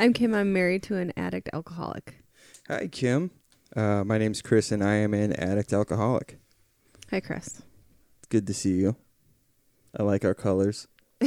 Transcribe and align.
now 0.00 0.04
I 0.04 0.06
remember. 0.06 0.06
I'm 0.06 0.12
Kim. 0.14 0.34
I'm 0.34 0.52
married 0.52 0.82
to 0.84 0.96
an 0.96 1.12
addict 1.16 1.50
alcoholic. 1.52 2.24
Hi, 2.68 2.86
Kim. 2.86 3.30
Uh, 3.76 4.02
my 4.04 4.16
name's 4.18 4.40
Chris, 4.42 4.72
and 4.72 4.82
I 4.82 4.94
am 4.94 5.12
an 5.14 5.32
addict 5.34 5.72
alcoholic. 5.72 6.38
Hi, 7.10 7.20
Chris. 7.20 7.62
It's 8.18 8.28
good 8.30 8.46
to 8.46 8.54
see 8.54 8.72
you. 8.72 8.96
I 9.98 10.02
like 10.04 10.24
our 10.24 10.34
colors. 10.34 10.88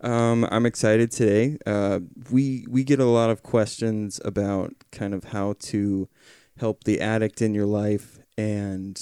um, 0.00 0.48
I'm 0.50 0.66
excited 0.66 1.12
today. 1.12 1.58
Uh, 1.64 2.00
we 2.30 2.66
we 2.68 2.82
get 2.82 2.98
a 2.98 3.04
lot 3.04 3.30
of 3.30 3.42
questions 3.42 4.20
about 4.24 4.74
kind 4.90 5.14
of 5.14 5.24
how 5.24 5.54
to 5.60 6.08
help 6.58 6.84
the 6.84 7.00
addict 7.00 7.40
in 7.40 7.54
your 7.54 7.66
life, 7.66 8.18
and 8.36 9.00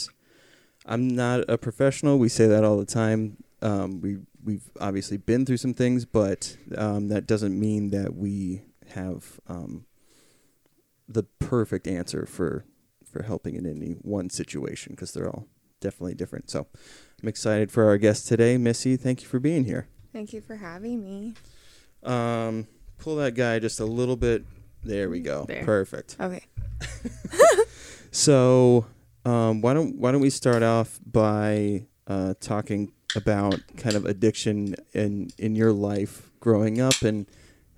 I'm 0.84 1.08
not 1.08 1.48
a 1.48 1.56
professional. 1.56 2.18
We 2.18 2.28
say 2.28 2.46
that 2.48 2.64
all 2.64 2.76
the 2.76 2.84
time. 2.84 3.38
Um, 3.62 4.00
we 4.02 4.18
we've 4.42 4.70
obviously 4.80 5.16
been 5.16 5.44
through 5.46 5.56
some 5.58 5.74
things, 5.74 6.04
but 6.04 6.56
um, 6.76 7.08
that 7.08 7.26
doesn't 7.26 7.58
mean 7.58 7.90
that 7.90 8.14
we 8.14 8.62
have 8.94 9.40
um, 9.46 9.86
the 11.08 11.24
perfect 11.38 11.86
answer 11.86 12.26
for 12.26 12.64
for 13.10 13.22
helping 13.22 13.56
in 13.56 13.64
any 13.66 13.92
one 14.02 14.28
situation 14.28 14.92
because 14.92 15.12
they're 15.12 15.28
all 15.28 15.46
definitely 15.80 16.14
different. 16.14 16.50
So 16.50 16.66
I'm 17.22 17.28
excited 17.28 17.72
for 17.72 17.86
our 17.86 17.96
guest 17.96 18.28
today, 18.28 18.58
Missy. 18.58 18.96
Thank 18.96 19.22
you 19.22 19.28
for 19.28 19.40
being 19.40 19.64
here. 19.64 19.88
Thank 20.12 20.32
you 20.32 20.40
for 20.40 20.56
having 20.56 21.02
me. 21.02 21.34
Um, 22.02 22.66
pull 22.98 23.16
that 23.16 23.34
guy 23.34 23.58
just 23.58 23.80
a 23.80 23.86
little 23.86 24.16
bit. 24.16 24.44
There 24.84 25.08
we 25.08 25.20
go. 25.20 25.44
There. 25.48 25.64
Perfect. 25.64 26.16
Okay. 26.20 26.44
So, 28.10 28.86
um, 29.24 29.60
why 29.60 29.74
don't 29.74 29.96
why 29.96 30.12
don't 30.12 30.20
we 30.20 30.30
start 30.30 30.62
off 30.62 30.98
by 31.04 31.86
uh, 32.06 32.34
talking 32.40 32.92
about 33.16 33.60
kind 33.76 33.96
of 33.96 34.04
addiction 34.04 34.74
in 34.92 35.30
in 35.38 35.54
your 35.54 35.72
life 35.72 36.30
growing 36.40 36.80
up 36.80 37.02
and 37.02 37.26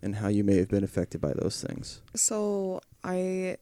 and 0.03 0.17
how 0.17 0.29
you 0.29 0.43
may 0.43 0.57
have 0.57 0.69
been 0.69 0.85
affected 0.85 1.21
by 1.21 1.33
those 1.35 1.63
things. 1.63 2.01
So 2.15 2.81
I 3.05 3.59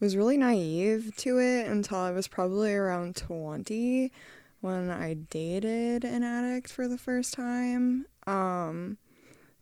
was 0.00 0.16
really 0.16 0.36
naive 0.36 1.14
to 1.16 1.38
it 1.38 1.66
until 1.66 1.98
I 1.98 2.10
was 2.10 2.28
probably 2.28 2.74
around 2.74 3.16
20 3.16 4.12
when 4.60 4.90
I 4.90 5.14
dated 5.14 6.04
an 6.04 6.22
addict 6.22 6.70
for 6.70 6.86
the 6.86 6.98
first 6.98 7.32
time. 7.32 8.06
Um, 8.26 8.98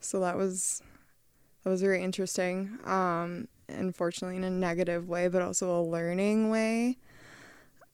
so 0.00 0.20
that 0.20 0.36
was 0.36 0.82
that 1.62 1.70
was 1.70 1.80
very 1.80 2.02
interesting. 2.02 2.78
Um, 2.84 3.48
unfortunately 3.68 4.36
in 4.36 4.44
a 4.44 4.50
negative 4.50 5.08
way, 5.08 5.28
but 5.28 5.42
also 5.42 5.80
a 5.80 5.82
learning 5.82 6.50
way, 6.50 6.98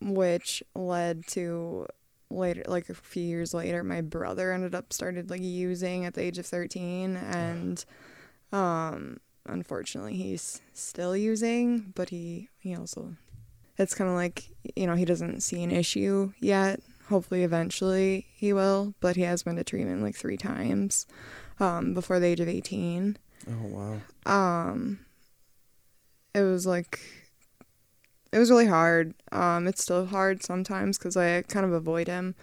which 0.01 0.63
led 0.75 1.27
to 1.29 1.87
later 2.31 2.63
like 2.69 2.89
a 2.89 2.95
few 2.95 3.23
years 3.23 3.53
later 3.53 3.83
my 3.83 4.01
brother 4.01 4.53
ended 4.53 4.75
up 4.75 4.93
started 4.93 5.31
like 5.31 5.43
using 5.43 6.05
at 6.05 6.15
the 6.15 6.23
age 6.23 6.39
of 6.39 6.47
13 6.47 7.17
and 7.17 7.85
um 8.53 9.19
unfortunately 9.47 10.15
he's 10.15 10.61
still 10.73 11.17
using 11.17 11.93
but 11.95 12.11
he 12.11 12.49
he 12.59 12.75
also 12.75 13.15
it's 13.79 13.95
kind 13.95 14.09
of 14.09 14.15
like 14.15 14.51
you 14.77 14.87
know 14.87 14.95
he 14.95 15.05
doesn't 15.05 15.41
see 15.41 15.63
an 15.63 15.71
issue 15.71 16.33
yet 16.39 16.81
hopefully 17.09 17.43
eventually 17.43 18.27
he 18.37 18.53
will 18.53 18.95
but 19.01 19.17
he 19.17 19.23
has 19.23 19.43
been 19.43 19.57
to 19.57 19.65
treatment 19.65 20.03
like 20.03 20.15
three 20.15 20.37
times 20.37 21.07
um 21.59 21.95
before 21.95 22.21
the 22.21 22.27
age 22.27 22.41
of 22.41 22.49
18 22.49 23.17
Oh 23.49 24.01
wow. 24.27 24.71
um 24.71 25.01
it 26.35 26.43
was 26.43 26.67
like 26.67 27.01
it 28.33 28.39
was 28.39 28.51
really 28.51 28.67
hard 28.67 29.15
um 29.33 29.67
it's 29.67 29.83
still 29.83 30.07
hard 30.07 30.43
sometimes 30.43 30.99
because 30.99 31.17
i 31.17 31.43
kind 31.43 31.67
of 31.67 31.73
avoid 31.73 32.07
him 32.09 32.35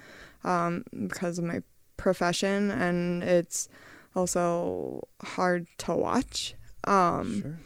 um 0.44 0.84
because 1.08 1.38
of 1.38 1.46
my 1.46 1.62
profession 1.98 2.70
and 2.72 3.24
it's 3.24 3.68
also 4.16 5.08
hard 5.24 5.68
to 5.78 5.94
watch 5.96 6.56
um 6.86 7.42
sure. 7.42 7.59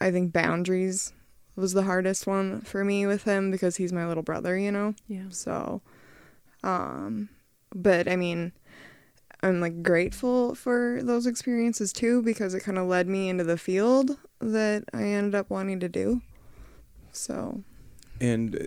i 0.00 0.10
think 0.10 0.32
boundaries 0.32 1.12
was 1.56 1.72
the 1.72 1.82
hardest 1.82 2.26
one 2.26 2.60
for 2.62 2.84
me 2.84 3.06
with 3.06 3.24
him 3.24 3.50
because 3.50 3.76
he's 3.76 3.92
my 3.92 4.06
little 4.06 4.22
brother 4.22 4.56
you 4.56 4.72
know 4.72 4.94
Yeah. 5.08 5.24
so, 5.28 5.82
um, 6.64 7.28
but 7.74 8.08
I 8.08 8.16
mean, 8.16 8.52
I'm 9.42 9.60
like 9.60 9.82
grateful 9.82 10.54
for 10.54 11.00
those 11.02 11.26
experiences 11.26 11.92
too 11.92 12.22
because 12.22 12.54
it 12.54 12.60
kind 12.60 12.78
of 12.78 12.86
led 12.86 13.06
me 13.08 13.28
into 13.28 13.44
the 13.44 13.58
field 13.58 14.16
that 14.40 14.84
I 14.94 15.02
ended 15.04 15.34
up 15.34 15.50
wanting 15.50 15.80
to 15.80 15.88
do. 15.88 16.22
So, 17.12 17.62
And 18.20 18.56
uh, 18.56 18.58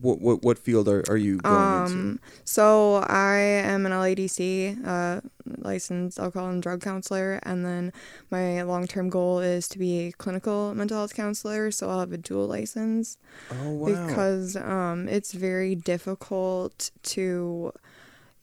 what 0.00 0.20
what 0.20 0.42
what 0.42 0.58
field 0.58 0.88
are 0.88 1.04
are 1.08 1.16
you 1.18 1.36
going 1.38 1.82
into? 1.84 1.92
um, 1.92 2.20
so 2.44 2.96
I 3.06 3.36
am 3.36 3.84
an 3.86 3.92
LADC, 3.92 4.86
uh, 4.86 5.20
licensed 5.58 6.18
alcohol 6.18 6.48
and 6.48 6.62
drug 6.62 6.80
counselor, 6.80 7.38
and 7.42 7.64
then 7.64 7.92
my 8.30 8.62
long-term 8.62 9.10
goal 9.10 9.40
is 9.40 9.68
to 9.68 9.78
be 9.78 10.06
a 10.08 10.12
clinical 10.12 10.74
mental 10.74 10.96
health 10.96 11.14
counselor. 11.14 11.70
So 11.70 11.90
I'll 11.90 12.00
have 12.00 12.12
a 12.12 12.18
dual 12.18 12.46
license. 12.46 13.18
Oh 13.52 13.70
wow. 13.72 13.86
because 14.06 14.56
um, 14.56 15.06
it's 15.08 15.32
very 15.32 15.74
difficult 15.74 16.90
to 17.14 17.72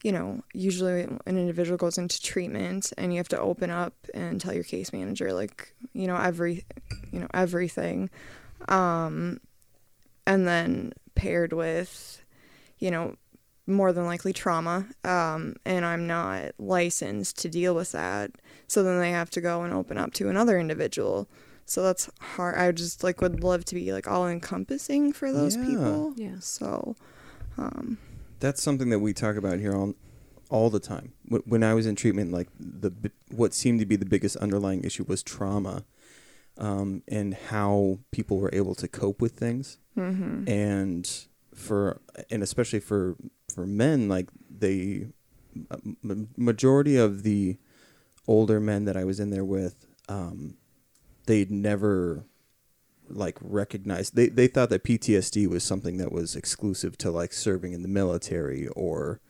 you 0.04 0.12
know 0.12 0.44
usually 0.54 1.02
an 1.02 1.20
individual 1.26 1.76
goes 1.76 1.98
into 1.98 2.22
treatment 2.22 2.94
and 3.00 3.12
you 3.12 3.18
have 3.18 3.28
to 3.30 3.40
open 3.40 3.72
up 3.72 3.94
and 4.14 4.40
tell 4.40 4.54
your 4.54 4.64
case 4.64 4.94
manager 4.94 5.34
like 5.34 5.74
you 5.94 6.06
know 6.06 6.16
every 6.16 6.64
you 7.12 7.20
know 7.20 7.28
everything 7.34 8.10
um, 8.68 9.40
and 10.26 10.48
then 10.48 10.94
paired 11.16 11.54
with 11.54 12.24
you 12.80 12.92
know 12.92 13.16
more 13.66 13.92
than 13.92 14.06
likely 14.06 14.32
trauma 14.32 14.88
um, 15.04 15.56
and 15.66 15.84
i'm 15.86 16.06
not 16.08 16.52
licensed 16.60 17.38
to 17.38 17.50
deal 17.50 17.74
with 17.76 17.92
that 17.92 18.32
so 18.68 18.84
then 18.84 19.00
they 19.00 19.12
have 19.12 19.30
to 19.30 19.42
go 19.42 19.64
and 19.64 19.74
open 19.74 19.98
up 19.98 20.14
to 20.14 20.30
another 20.30 20.58
individual 20.60 21.28
so 21.66 21.82
that's 21.84 22.10
hard 22.22 22.56
i 22.56 22.72
just 22.72 23.04
like 23.04 23.20
would 23.20 23.44
love 23.44 23.66
to 23.66 23.76
be 23.76 23.92
like 23.92 24.08
all 24.08 24.28
encompassing 24.28 25.12
for 25.12 25.32
those 25.34 25.56
Yeah. 25.58 25.66
people 25.66 26.14
Yeah. 26.16 26.36
so 26.40 26.96
um 27.58 27.98
That's 28.40 28.62
something 28.62 28.90
that 28.90 29.00
we 29.00 29.14
talk 29.14 29.36
about 29.36 29.60
here 29.60 29.74
all, 29.76 29.96
all 30.50 30.70
the 30.70 30.80
time. 30.80 31.14
Wh- 31.30 31.46
When 31.48 31.64
I 31.64 31.74
was 31.74 31.86
in 31.88 31.96
treatment, 31.96 32.32
like 32.32 32.48
the 32.60 32.92
what 33.32 33.54
seemed 33.56 33.80
to 33.80 33.86
be 33.86 33.96
the 33.98 34.06
biggest 34.06 34.36
underlying 34.38 34.84
issue 34.84 35.04
was 35.08 35.24
trauma, 35.24 35.84
um, 36.58 37.04
and 37.08 37.34
how 37.34 38.00
people 38.12 38.38
were 38.38 38.50
able 38.54 38.76
to 38.76 38.88
cope 38.88 39.22
with 39.22 39.34
things. 39.34 39.78
mhm. 39.96 40.48
And 40.48 41.10
for 41.54 42.02
and 42.30 42.44
especially 42.44 42.80
for 42.80 43.16
for 43.54 43.66
men, 43.66 44.08
like 44.08 44.30
they, 44.50 45.08
m- 45.72 46.30
majority 46.38 46.98
of 46.98 47.24
the 47.24 47.58
older 48.28 48.60
men 48.60 48.86
that 48.86 48.98
I 48.98 49.04
was 49.04 49.20
in 49.20 49.30
there 49.30 49.46
with, 49.46 49.88
um, 50.10 50.58
they'd 51.26 51.50
never 51.50 52.26
like 53.10 53.38
recognized 53.42 54.16
they, 54.16 54.28
they 54.28 54.48
thought 54.48 54.70
that 54.70 54.84
PTSD 54.84 55.48
was 55.48 55.64
something 55.64 55.98
that 55.98 56.12
was 56.12 56.36
exclusive 56.36 56.98
to 56.98 57.10
like 57.10 57.32
serving 57.32 57.72
in 57.72 57.82
the 57.82 57.88
military 57.88 58.68
or 58.76 59.22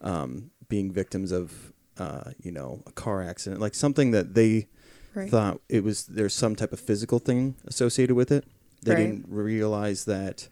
um, 0.00 0.50
being 0.68 0.90
victims 0.90 1.30
of 1.30 1.72
uh, 1.98 2.30
you 2.42 2.50
know 2.50 2.82
a 2.86 2.92
car 2.92 3.22
accident 3.22 3.60
like 3.60 3.74
something 3.74 4.10
that 4.12 4.32
they 4.34 4.68
right 5.14 5.30
thought 5.30 5.60
it 5.68 5.82
was 5.84 6.06
there's 6.06 6.34
some 6.34 6.54
type 6.56 6.72
of 6.72 6.80
physical 6.80 7.18
thing 7.18 7.54
associated 7.66 8.14
with 8.14 8.30
it 8.32 8.44
they 8.82 8.92
Right. 8.94 8.98
didn't 9.00 9.26
realize 9.28 10.04
that 10.06 10.48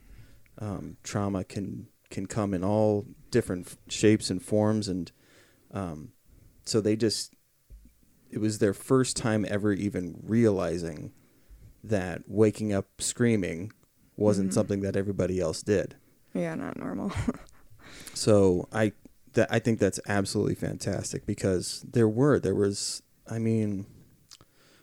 um, 0.58 0.96
trauma 1.02 1.44
can 1.44 1.88
can 2.10 2.26
come 2.26 2.52
in 2.54 2.64
all 2.64 3.06
different 3.30 3.66
f- 3.66 3.76
shapes 3.88 4.30
and 4.30 4.42
forms 4.42 4.88
and 4.88 5.12
um, 5.72 6.12
so 6.64 6.80
they 6.80 6.96
just 6.96 7.34
it 8.30 8.38
was 8.38 8.58
their 8.58 8.74
first 8.74 9.16
time 9.16 9.46
ever 9.48 9.72
even 9.72 10.18
realizing 10.22 11.12
that 11.84 12.22
waking 12.26 12.72
up 12.72 12.86
screaming 12.98 13.72
wasn't 14.16 14.50
Mhm. 14.50 14.54
something 14.54 14.80
that 14.80 14.96
everybody 14.96 15.38
else 15.40 15.62
did 15.62 15.94
yeah 16.34 16.54
not 16.54 16.76
normal 16.76 17.12
so 18.14 18.68
I 18.72 18.92
that 19.34 19.48
I 19.50 19.58
think 19.58 19.78
that's 19.78 20.00
absolutely 20.08 20.54
fantastic 20.54 21.24
because 21.26 21.84
there 21.90 22.08
were 22.08 22.38
there 22.38 22.54
was 22.54 23.02
I 23.30 23.38
mean 23.38 23.86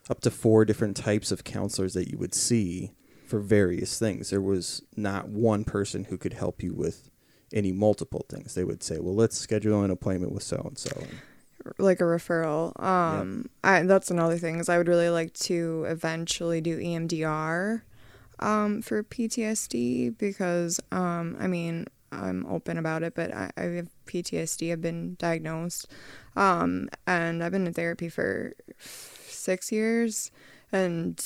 up 0.10 0.22
to 0.22 0.32
four 0.32 0.66
different 0.66 0.96
types 0.96 1.32
of 1.32 1.44
counselors 1.44 1.94
that 1.94 2.10
you 2.10 2.18
would 2.18 2.34
see 2.34 2.92
for 3.26 3.40
various 3.40 3.98
things. 3.98 4.30
There 4.30 4.42
was 4.42 4.84
not 4.96 5.30
one 5.30 5.64
person 5.64 6.06
who 6.06 6.18
could 6.18 6.34
help 6.34 6.62
you 6.62 6.74
with 6.74 7.10
any 7.52 7.72
multiple 7.72 8.26
things. 8.30 8.54
They 8.54 8.64
would 8.64 8.84
say, 8.84 9.00
"Well, 9.00 9.16
let's 9.16 9.38
schedule 9.38 9.84
an 9.84 9.92
appointment 9.92 10.32
with 10.32 10.44
so 10.44 10.62
and 10.66 10.78
so." 10.78 11.08
like 11.78 12.00
a 12.00 12.04
referral 12.04 12.80
um 12.82 13.50
I, 13.64 13.82
that's 13.84 14.12
another 14.12 14.38
thing 14.38 14.60
is 14.60 14.70
i 14.70 14.78
would 14.78 14.88
really 14.88 15.10
like 15.10 15.34
to 15.34 15.86
eventually 15.88 16.62
do 16.62 16.78
emdr 16.78 17.82
um 18.40 18.82
for 18.82 19.04
ptsd 19.04 20.16
because 20.18 20.80
um 20.92 21.36
i 21.40 21.48
mean 21.48 21.88
i'm 22.12 22.46
open 22.46 22.78
about 22.78 23.04
it 23.04 23.16
but 23.16 23.34
i, 23.34 23.52
I 23.58 23.62
have 23.62 23.90
ptsd 24.06 24.72
i've 24.72 24.82
been 24.82 25.16
diagnosed 25.18 25.88
um 26.36 26.90
and 27.08 27.44
i've 27.44 27.52
been 27.52 27.66
in 27.66 27.74
therapy 27.74 28.10
for 28.10 28.54
six 29.46 29.72
years 29.72 30.32
and 30.72 31.18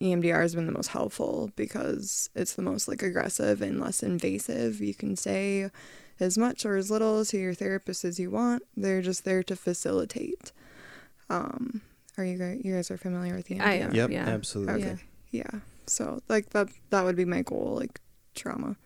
EMDR 0.00 0.40
has 0.42 0.54
been 0.54 0.66
the 0.66 0.72
most 0.72 0.88
helpful 0.88 1.50
because 1.56 2.28
it's 2.34 2.54
the 2.54 2.62
most 2.62 2.88
like 2.88 3.02
aggressive 3.02 3.62
and 3.62 3.80
less 3.80 4.02
invasive 4.02 4.80
you 4.80 4.94
can 4.94 5.16
say 5.16 5.70
as 6.20 6.36
much 6.38 6.64
or 6.66 6.76
as 6.76 6.90
little 6.90 7.24
to 7.24 7.38
your 7.38 7.54
therapist 7.54 8.04
as 8.04 8.18
you 8.18 8.30
want. 8.30 8.62
They're 8.76 9.02
just 9.02 9.24
there 9.24 9.42
to 9.44 9.56
facilitate. 9.56 10.52
Um, 11.30 11.80
are 12.18 12.24
you 12.24 12.38
guys 12.38 12.60
you 12.64 12.74
guys 12.74 12.90
are 12.90 12.96
familiar 12.96 13.34
with 13.36 13.46
the 13.46 13.60
I 13.60 13.74
am. 13.74 13.94
Yep, 13.94 14.10
Yeah. 14.10 14.26
absolutely. 14.28 14.74
Okay. 14.84 14.96
Yeah. 15.30 15.50
So 15.86 16.20
like 16.28 16.50
that 16.50 16.68
that 16.90 17.04
would 17.04 17.16
be 17.16 17.24
my 17.24 17.42
goal, 17.42 17.76
like 17.78 18.00
trauma. 18.34 18.76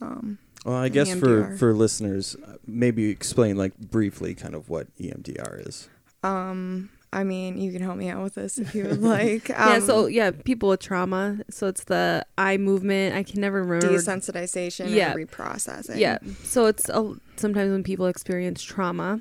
Um, 0.00 0.38
Well, 0.64 0.76
I 0.76 0.88
guess 0.88 1.10
for 1.14 1.26
EMDR. 1.44 1.58
for 1.58 1.74
listeners, 1.74 2.36
uh, 2.46 2.56
maybe 2.66 3.10
explain 3.10 3.56
like 3.56 3.76
briefly 3.78 4.34
kind 4.34 4.54
of 4.54 4.68
what 4.68 4.86
EMDR 4.98 5.66
is. 5.68 5.88
um, 6.22 6.90
I 7.12 7.24
mean, 7.24 7.56
you 7.58 7.72
can 7.72 7.80
help 7.82 7.96
me 7.96 8.08
out 8.10 8.22
with 8.22 8.34
this 8.34 8.58
if 8.58 8.74
you 8.74 8.84
would 8.84 9.00
like. 9.16 9.48
yeah, 9.48 9.74
Um, 9.76 9.80
so 9.80 10.06
yeah, 10.06 10.30
people 10.30 10.68
with 10.68 10.80
trauma. 10.80 11.38
So 11.50 11.66
it's 11.66 11.84
the 11.84 12.26
eye 12.36 12.56
movement. 12.58 13.16
I 13.16 13.22
can 13.22 13.40
never 13.40 13.62
remember. 13.62 13.88
desensitization 13.88 14.90
Yeah. 14.90 15.12
and 15.12 15.28
reprocessing. 15.28 15.98
Yeah. 15.98 16.18
So 16.44 16.66
it's 16.66 16.88
a, 16.90 17.14
sometimes 17.36 17.70
when 17.70 17.82
people 17.82 18.06
experience 18.06 18.62
trauma, 18.62 19.20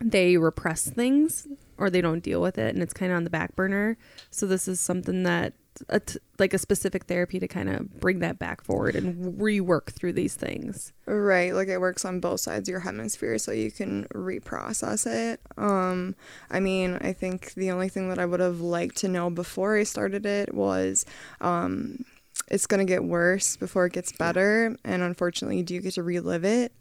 they 0.00 0.36
repress 0.36 0.88
things 0.88 1.48
or 1.78 1.90
they 1.90 2.00
don't 2.00 2.20
deal 2.22 2.40
with 2.40 2.58
it, 2.58 2.74
and 2.74 2.82
it's 2.82 2.94
kind 2.94 3.10
of 3.12 3.16
on 3.16 3.24
the 3.24 3.30
back 3.30 3.54
burner. 3.56 3.98
So 4.30 4.46
this 4.46 4.66
is 4.68 4.78
something 4.80 5.24
that, 5.24 5.52
a 5.88 6.00
t- 6.00 6.18
like 6.38 6.54
a 6.54 6.58
specific 6.58 7.04
therapy 7.04 7.38
to 7.38 7.48
kind 7.48 7.68
of 7.68 8.00
bring 8.00 8.18
that 8.20 8.38
back 8.38 8.62
forward 8.62 8.94
and 8.94 9.38
rework 9.38 9.92
through 9.92 10.12
these 10.12 10.34
things. 10.34 10.92
Right, 11.06 11.54
like 11.54 11.68
it 11.68 11.80
works 11.80 12.04
on 12.04 12.20
both 12.20 12.40
sides 12.40 12.68
of 12.68 12.72
your 12.72 12.80
hemisphere 12.80 13.38
so 13.38 13.52
you 13.52 13.70
can 13.70 14.04
reprocess 14.14 15.06
it. 15.06 15.40
Um 15.56 16.14
I 16.50 16.60
mean, 16.60 16.98
I 17.00 17.12
think 17.12 17.54
the 17.54 17.70
only 17.70 17.88
thing 17.88 18.08
that 18.08 18.18
I 18.18 18.26
would 18.26 18.40
have 18.40 18.60
liked 18.60 18.96
to 18.98 19.08
know 19.08 19.30
before 19.30 19.76
I 19.76 19.84
started 19.84 20.26
it 20.26 20.54
was 20.54 21.04
um 21.40 22.04
it's 22.48 22.66
going 22.66 22.86
to 22.86 22.90
get 22.90 23.02
worse 23.02 23.56
before 23.56 23.86
it 23.86 23.92
gets 23.92 24.12
better 24.12 24.76
and 24.84 25.02
unfortunately 25.02 25.62
do 25.62 25.74
you 25.74 25.80
do 25.80 25.84
get 25.84 25.94
to 25.94 26.02
relive 26.02 26.44
it. 26.44 26.72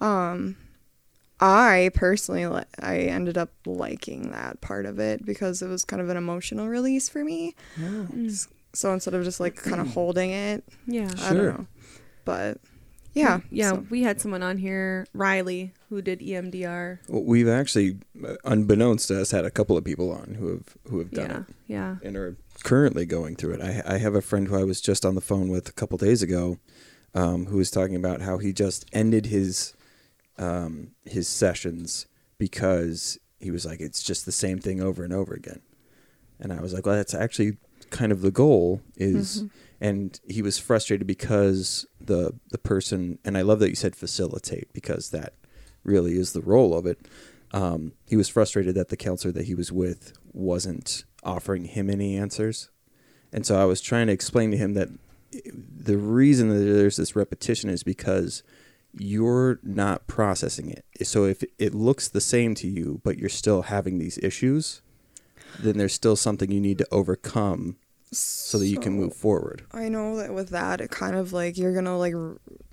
Um 0.00 0.56
I 1.40 1.90
personally 1.94 2.46
li- 2.46 2.62
I 2.78 2.98
ended 2.98 3.38
up 3.38 3.50
liking 3.66 4.30
that 4.32 4.60
part 4.60 4.84
of 4.86 4.98
it 4.98 5.24
because 5.24 5.62
it 5.62 5.68
was 5.68 5.84
kind 5.84 6.02
of 6.02 6.08
an 6.10 6.16
emotional 6.16 6.68
release 6.68 7.08
for 7.08 7.24
me. 7.24 7.54
So 8.72 8.92
instead 8.92 9.14
of 9.14 9.24
just 9.24 9.40
like 9.40 9.56
kind 9.56 9.80
of 9.80 9.88
holding 9.88 10.30
it, 10.30 10.64
Yeah. 10.86 11.10
I 11.16 11.28
Sure. 11.32 11.46
don't 11.52 11.58
know. 11.60 11.66
But 12.24 12.58
yeah, 13.14 13.40
Yeah. 13.50 13.70
so- 13.70 13.86
We 13.90 14.02
had 14.02 14.20
someone 14.20 14.42
on 14.42 14.58
here, 14.58 15.06
Riley, 15.14 15.72
who 15.88 16.00
did 16.02 16.20
EMDR. 16.20 17.00
Well, 17.08 17.24
we've 17.24 17.48
actually, 17.48 17.98
uh, 18.24 18.36
unbeknownst 18.44 19.08
to 19.08 19.20
us, 19.20 19.32
had 19.32 19.44
a 19.44 19.50
couple 19.50 19.76
of 19.76 19.82
people 19.84 20.12
on 20.12 20.36
who 20.38 20.48
have 20.50 20.76
who 20.88 20.98
have 21.00 21.10
done 21.10 21.30
Yeah. 21.30 21.38
it 21.38 21.44
Yeah. 21.66 21.96
and 22.04 22.16
are 22.16 22.36
currently 22.62 23.06
going 23.06 23.34
through 23.34 23.54
it. 23.54 23.60
I 23.62 23.82
I 23.94 23.98
have 23.98 24.14
a 24.14 24.20
friend 24.22 24.46
who 24.48 24.56
I 24.56 24.64
was 24.64 24.80
just 24.80 25.04
on 25.06 25.14
the 25.16 25.20
phone 25.20 25.48
with 25.48 25.68
a 25.68 25.72
couple 25.72 25.96
days 25.98 26.22
ago, 26.22 26.58
um, 27.14 27.46
who 27.46 27.56
was 27.56 27.70
talking 27.70 27.96
about 27.96 28.20
how 28.20 28.38
he 28.38 28.52
just 28.52 28.84
ended 28.92 29.26
his 29.26 29.72
um, 30.40 30.92
his 31.04 31.28
sessions 31.28 32.06
because 32.38 33.18
he 33.38 33.50
was 33.50 33.64
like, 33.64 33.80
it's 33.80 34.02
just 34.02 34.26
the 34.26 34.32
same 34.32 34.58
thing 34.58 34.82
over 34.82 35.04
and 35.04 35.12
over 35.12 35.34
again. 35.34 35.60
And 36.40 36.52
I 36.52 36.60
was 36.60 36.72
like, 36.72 36.86
well, 36.86 36.96
that's 36.96 37.14
actually 37.14 37.58
kind 37.90 38.10
of 38.10 38.22
the 38.22 38.30
goal 38.30 38.80
is 38.96 39.44
and 39.80 40.20
he 40.28 40.42
was 40.42 40.58
frustrated 40.58 41.06
because 41.06 41.86
the 42.00 42.32
the 42.50 42.58
person 42.58 43.18
and 43.24 43.36
I 43.36 43.42
love 43.42 43.58
that 43.60 43.68
you 43.68 43.74
said 43.74 43.96
facilitate 43.96 44.72
because 44.72 45.10
that 45.10 45.34
really 45.82 46.16
is 46.16 46.32
the 46.32 46.40
role 46.40 46.76
of 46.76 46.86
it. 46.86 46.98
Um, 47.52 47.92
he 48.06 48.16
was 48.16 48.28
frustrated 48.28 48.74
that 48.76 48.88
the 48.88 48.96
counselor 48.96 49.32
that 49.32 49.46
he 49.46 49.54
was 49.54 49.72
with 49.72 50.12
wasn't 50.32 51.04
offering 51.24 51.64
him 51.64 51.90
any 51.90 52.16
answers. 52.16 52.70
And 53.32 53.44
so 53.44 53.60
I 53.60 53.64
was 53.64 53.80
trying 53.80 54.06
to 54.06 54.12
explain 54.12 54.50
to 54.52 54.56
him 54.56 54.74
that 54.74 54.88
the 55.52 55.96
reason 55.96 56.48
that 56.48 56.60
there's 56.60 56.96
this 56.96 57.16
repetition 57.16 57.70
is 57.70 57.82
because 57.82 58.42
you're 58.98 59.58
not 59.62 60.06
processing 60.06 60.70
it. 60.70 60.84
So 61.06 61.24
if 61.24 61.44
it 61.58 61.74
looks 61.74 62.08
the 62.08 62.20
same 62.20 62.54
to 62.56 62.68
you, 62.68 63.00
but 63.04 63.18
you're 63.18 63.28
still 63.28 63.62
having 63.62 63.98
these 63.98 64.18
issues, 64.18 64.82
then 65.58 65.78
there's 65.78 65.94
still 65.94 66.16
something 66.16 66.50
you 66.50 66.60
need 66.60 66.78
to 66.78 66.88
overcome 66.90 67.76
so 68.12 68.58
that 68.58 68.66
you 68.66 68.78
can 68.78 68.92
move 68.92 69.14
forward. 69.14 69.64
I 69.72 69.88
know 69.88 70.16
that 70.16 70.34
with 70.34 70.50
that, 70.50 70.80
it 70.80 70.90
kind 70.90 71.16
of 71.16 71.32
like 71.32 71.56
you're 71.56 71.74
gonna 71.74 71.96
like 71.96 72.14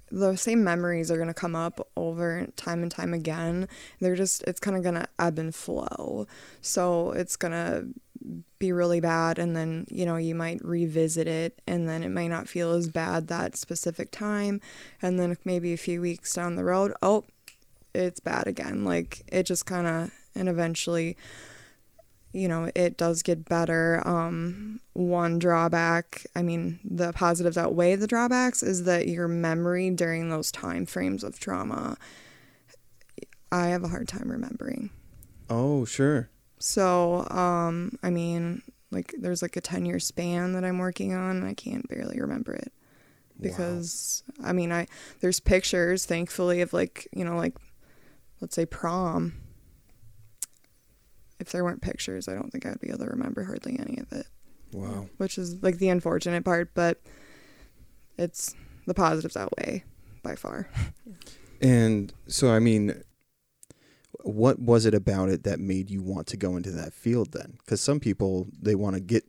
the 0.09 0.35
same 0.35 0.63
memories 0.63 1.11
are 1.11 1.17
gonna 1.17 1.33
come 1.33 1.55
up 1.55 1.87
over 1.95 2.47
time 2.55 2.81
and 2.81 2.91
time 2.91 3.13
again. 3.13 3.67
They're 3.99 4.15
just 4.15 4.43
it's 4.43 4.59
kind 4.59 4.77
of 4.77 4.83
gonna 4.83 5.07
ebb 5.19 5.37
and 5.37 5.53
flow. 5.53 6.27
So 6.61 7.11
it's 7.11 7.35
gonna 7.35 7.85
be 8.59 8.71
really 8.71 8.99
bad, 8.99 9.39
and 9.39 9.55
then 9.55 9.85
you 9.89 10.05
know 10.05 10.17
you 10.17 10.35
might 10.35 10.63
revisit 10.63 11.27
it, 11.27 11.61
and 11.67 11.87
then 11.87 12.03
it 12.03 12.09
might 12.09 12.27
not 12.27 12.47
feel 12.47 12.71
as 12.71 12.87
bad 12.87 13.27
that 13.27 13.55
specific 13.55 14.11
time, 14.11 14.61
and 15.01 15.19
then 15.19 15.37
maybe 15.45 15.73
a 15.73 15.77
few 15.77 16.01
weeks 16.01 16.33
down 16.33 16.55
the 16.55 16.63
road, 16.63 16.93
oh, 17.01 17.25
it's 17.93 18.19
bad 18.19 18.47
again. 18.47 18.83
Like 18.83 19.23
it 19.27 19.43
just 19.43 19.65
kind 19.65 19.87
of 19.87 20.11
and 20.35 20.49
eventually 20.49 21.17
you 22.33 22.47
know, 22.47 22.69
it 22.75 22.97
does 22.97 23.23
get 23.23 23.45
better. 23.45 24.07
Um, 24.07 24.79
one 24.93 25.39
drawback, 25.39 26.25
I 26.35 26.43
mean, 26.43 26.79
the 26.83 27.11
positives 27.13 27.57
outweigh 27.57 27.95
the 27.95 28.05
drawbacks, 28.05 28.61
is 28.61 28.83
that 28.83 29.07
your 29.07 29.27
memory 29.27 29.89
during 29.89 30.29
those 30.29 30.51
time 30.51 30.85
frames 30.85 31.23
of 31.23 31.39
trauma, 31.39 31.97
I 33.51 33.67
have 33.67 33.83
a 33.83 33.87
hard 33.87 34.07
time 34.07 34.29
remembering. 34.29 34.91
Oh, 35.49 35.85
sure. 35.85 36.29
So, 36.59 37.27
um, 37.29 37.97
I 38.01 38.09
mean, 38.09 38.61
like, 38.91 39.13
there's 39.19 39.41
like 39.41 39.55
a 39.55 39.61
10 39.61 39.85
year 39.85 39.99
span 39.99 40.53
that 40.53 40.63
I'm 40.63 40.77
working 40.79 41.13
on, 41.13 41.37
and 41.37 41.45
I 41.45 41.53
can't 41.53 41.87
barely 41.87 42.19
remember 42.19 42.53
it. 42.53 42.71
Because, 43.39 44.23
I 44.43 44.51
mean, 44.53 44.71
I, 44.71 44.87
there's 45.19 45.39
pictures, 45.39 46.05
thankfully, 46.05 46.61
of 46.61 46.73
like, 46.73 47.07
you 47.13 47.23
know, 47.23 47.37
like, 47.37 47.55
let's 48.41 48.55
say 48.55 48.65
prom. 48.65 49.33
If 51.39 51.51
there 51.51 51.63
weren't 51.63 51.81
pictures, 51.83 52.27
I 52.27 52.33
don't 52.33 52.51
think 52.51 52.65
I'd 52.65 52.79
be 52.79 52.89
able 52.89 52.99
to 52.99 53.05
remember 53.11 53.43
hardly 53.43 53.77
any 53.79 53.99
of 53.99 54.11
it 54.11 54.25
Wow. 54.73 55.07
which 55.17 55.37
is 55.37 55.61
like 55.63 55.77
the 55.77 55.89
unfortunate 55.89 56.43
part, 56.43 56.73
but 56.73 56.99
it's 58.17 58.55
the 58.85 58.93
positives 58.93 59.37
outweigh 59.37 59.83
by 60.23 60.35
far. 60.35 60.69
And 61.59 62.13
so, 62.27 62.53
I 62.53 62.59
mean, 62.59 63.01
what 64.27 64.59
was 64.59 64.85
it 64.85 64.93
about 64.93 65.29
it 65.29 65.43
that 65.43 65.59
made 65.59 65.89
you 65.89 66.01
want 66.01 66.27
to 66.27 66.37
go 66.37 66.57
into 66.57 66.71
that 66.71 66.93
field 66.93 67.31
then? 67.31 67.57
Because 67.59 67.81
some 67.81 67.99
people, 67.99 68.47
they 68.61 68.75
want 68.75 68.95
to 68.95 69.01
get 69.01 69.23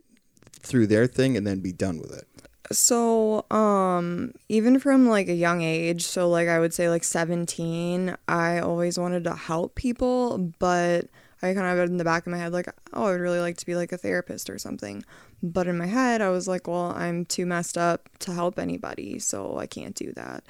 through 0.61 0.87
their 0.87 1.07
thing 1.07 1.37
and 1.37 1.47
then 1.47 1.61
be 1.61 1.73
done 1.73 1.99
with 1.99 2.13
it. 2.13 2.27
So, 2.71 3.47
um, 3.51 4.33
even 4.49 4.79
from 4.79 5.09
like 5.09 5.29
a 5.29 5.35
young 5.35 5.63
age, 5.63 6.05
so 6.05 6.29
like 6.29 6.49
I 6.49 6.59
would 6.59 6.75
say 6.75 6.91
like 6.91 7.05
17, 7.05 8.15
I 8.27 8.59
always 8.59 8.99
wanted 8.99 9.25
to 9.25 9.35
help 9.35 9.75
people, 9.75 10.53
but 10.59 11.07
I 11.41 11.55
kind 11.55 11.67
of 11.67 11.79
had 11.79 11.89
in 11.89 11.97
the 11.97 12.05
back 12.05 12.27
of 12.27 12.33
my 12.33 12.39
head 12.39 12.53
like, 12.53 12.69
oh, 12.93 13.07
I 13.07 13.13
would 13.13 13.21
really 13.21 13.41
like 13.41 13.57
to 13.59 13.67
be 13.67 13.77
like 13.77 13.93
a 13.93 13.97
therapist 13.97 14.51
or 14.51 14.59
something. 14.59 15.05
But 15.43 15.67
in 15.67 15.79
my 15.79 15.87
head, 15.87 16.21
I 16.21 16.31
was 16.31 16.49
like, 16.49 16.67
well, 16.67 16.93
I'm 16.97 17.25
too 17.25 17.47
messed 17.47 17.79
up 17.79 18.09
to 18.21 18.33
help 18.33 18.59
anybody, 18.59 19.19
so 19.19 19.57
I 19.57 19.67
can't 19.67 19.95
do 19.95 20.13
that. 20.15 20.45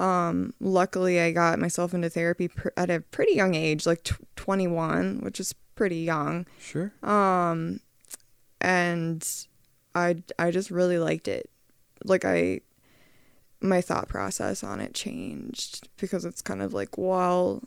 Um, 0.00 0.54
luckily, 0.60 1.20
I 1.20 1.30
got 1.30 1.58
myself 1.58 1.92
into 1.92 2.08
therapy 2.08 2.48
pr- 2.48 2.68
at 2.74 2.88
a 2.88 3.00
pretty 3.00 3.34
young 3.34 3.54
age, 3.54 3.84
like 3.84 4.02
tw 4.02 4.18
21, 4.34 5.20
which 5.20 5.38
is 5.38 5.54
pretty 5.74 5.98
young. 5.98 6.46
Sure. 6.58 6.90
Um, 7.02 7.80
and 8.62 9.26
I 9.94 10.22
I 10.38 10.50
just 10.50 10.70
really 10.70 10.98
liked 10.98 11.28
it. 11.28 11.50
Like 12.02 12.24
I, 12.24 12.60
my 13.60 13.82
thought 13.82 14.08
process 14.08 14.64
on 14.64 14.80
it 14.80 14.94
changed 14.94 15.90
because 15.98 16.24
it's 16.24 16.40
kind 16.40 16.62
of 16.62 16.72
like, 16.72 16.96
well, 16.96 17.62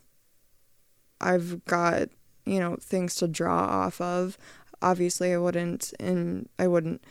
I've 1.22 1.64
got 1.66 2.10
you 2.46 2.60
know 2.60 2.78
things 2.82 3.14
to 3.16 3.28
draw 3.28 3.60
off 3.60 4.02
of. 4.02 4.40
Obviously, 4.82 5.34
I 5.34 5.38
wouldn't 5.38 5.94
and 6.00 6.50
I 6.58 6.68
wouldn't 6.68 7.04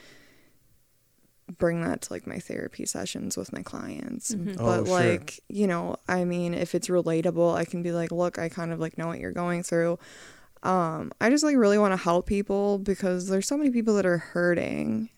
bring 1.58 1.82
that 1.82 2.02
to 2.02 2.12
like 2.12 2.26
my 2.26 2.38
therapy 2.38 2.86
sessions 2.86 3.36
with 3.36 3.52
my 3.52 3.62
clients. 3.62 4.34
Mhm. 4.34 4.56
Oh, 4.58 4.64
but 4.64 4.86
sure. 4.86 4.98
like 5.10 5.40
you 5.48 5.66
know 5.66 5.96
i 6.08 6.24
mean 6.24 6.54
if 6.54 6.74
it's 6.74 6.88
relatable 6.88 7.54
i 7.54 7.64
can 7.64 7.82
be 7.82 7.92
like 7.92 8.10
look 8.12 8.38
i 8.38 8.48
kind 8.48 8.72
of 8.72 8.78
like 8.80 8.96
know 8.98 9.06
what 9.08 9.18
you're 9.20 9.32
going 9.32 9.62
through. 9.62 9.98
Um 10.62 11.12
i 11.20 11.28
just 11.30 11.42
like 11.44 11.56
really 11.56 11.78
want 11.78 11.92
to 11.92 11.96
help 11.96 12.26
people 12.26 12.78
because 12.78 13.28
there's 13.28 13.46
so 13.48 13.56
many 13.56 13.70
people 13.70 13.94
that 13.96 14.06
are 14.06 14.18
hurting 14.18 15.08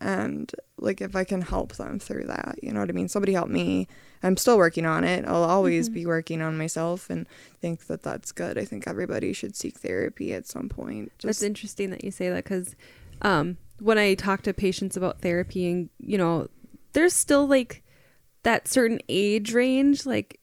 and 0.00 0.52
like 0.78 1.00
if 1.00 1.16
i 1.16 1.24
can 1.24 1.40
help 1.42 1.74
them 1.74 1.98
through 1.98 2.24
that 2.24 2.56
you 2.62 2.72
know 2.72 2.78
what 2.80 2.88
i 2.88 2.92
mean? 2.92 3.08
Somebody 3.08 3.32
help 3.32 3.48
me. 3.48 3.88
I'm 4.22 4.36
still 4.36 4.56
working 4.58 4.86
on 4.86 5.04
it. 5.04 5.24
I'll 5.26 5.44
always 5.44 5.88
Mhm. 5.88 5.92
be 5.94 6.06
working 6.06 6.40
on 6.42 6.56
myself 6.58 7.08
and 7.10 7.26
think 7.60 7.86
that 7.86 8.02
that's 8.02 8.32
good. 8.32 8.58
I 8.58 8.64
think 8.64 8.86
everybody 8.88 9.32
should 9.32 9.54
seek 9.56 9.78
therapy 9.78 10.32
at 10.34 10.46
some 10.46 10.68
point. 10.68 11.12
That's 11.22 11.42
interesting 11.42 11.90
that 11.90 12.02
you 12.04 12.10
say 12.10 12.28
that 12.30 12.42
because 12.44 12.74
um, 13.22 13.56
when 13.80 13.98
I 13.98 14.14
talk 14.14 14.42
to 14.42 14.52
patients 14.54 14.96
about 14.96 15.20
therapy, 15.20 15.70
and 15.70 15.88
you 15.98 16.18
know, 16.18 16.48
there's 16.92 17.12
still 17.14 17.46
like 17.46 17.82
that 18.42 18.68
certain 18.68 19.00
age 19.08 19.52
range, 19.52 20.06
like, 20.06 20.40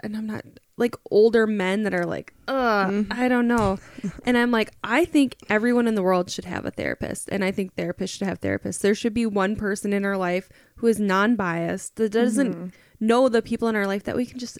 and 0.00 0.16
I'm 0.16 0.26
not, 0.26 0.44
like 0.78 0.94
older 1.10 1.46
men 1.46 1.84
that 1.84 1.94
are 1.94 2.04
like, 2.04 2.34
ugh, 2.48 2.90
Mm-hmm. 2.90 3.12
I 3.12 3.28
don't 3.28 3.48
know. 3.48 3.78
and 4.26 4.36
I'm 4.36 4.50
like, 4.50 4.70
I 4.84 5.06
think 5.06 5.36
everyone 5.48 5.88
in 5.88 5.94
the 5.94 6.02
world 6.02 6.30
should 6.30 6.44
have 6.44 6.66
a 6.66 6.70
therapist. 6.70 7.30
And 7.32 7.42
I 7.42 7.50
think 7.50 7.74
therapists 7.76 8.10
should 8.10 8.26
have 8.28 8.40
therapists. 8.42 8.80
There 8.80 8.94
should 8.94 9.14
be 9.14 9.24
one 9.24 9.56
person 9.56 9.94
in 9.94 10.04
our 10.04 10.18
life 10.18 10.50
who 10.76 10.86
is 10.86 11.00
non 11.00 11.34
biased, 11.36 11.96
that 11.96 12.12
doesn't 12.12 12.52
Mm-hmm. 12.52 12.66
know 13.00 13.28
the 13.30 13.40
people 13.40 13.68
in 13.68 13.76
our 13.76 13.86
life 13.86 14.04
that 14.04 14.16
we 14.16 14.26
can 14.26 14.38
just 14.38 14.58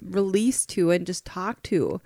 release 0.00 0.64
to 0.66 0.92
and 0.92 1.04
just 1.04 1.24
talk 1.24 1.62
to. 1.64 2.00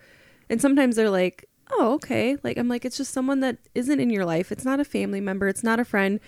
And 0.49 0.61
sometimes 0.61 0.97
they're 0.97 1.11
like, 1.11 1.47
oh, 1.73 1.93
okay. 1.95 2.37
Like, 2.43 2.57
I'm 2.59 2.69
like, 2.69 2.85
it's 2.85 2.97
just 2.97 3.13
someone 3.13 3.41
that 3.41 3.59
isn't 3.75 4.01
in 4.01 4.11
your 4.11 4.25
life. 4.25 4.51
It's 4.53 4.65
not 4.65 4.81
a 4.81 4.85
family 4.85 5.21
member. 5.21 5.49
It's 5.49 5.63
not 5.63 5.81
a 5.81 5.85
friend. 5.85 6.21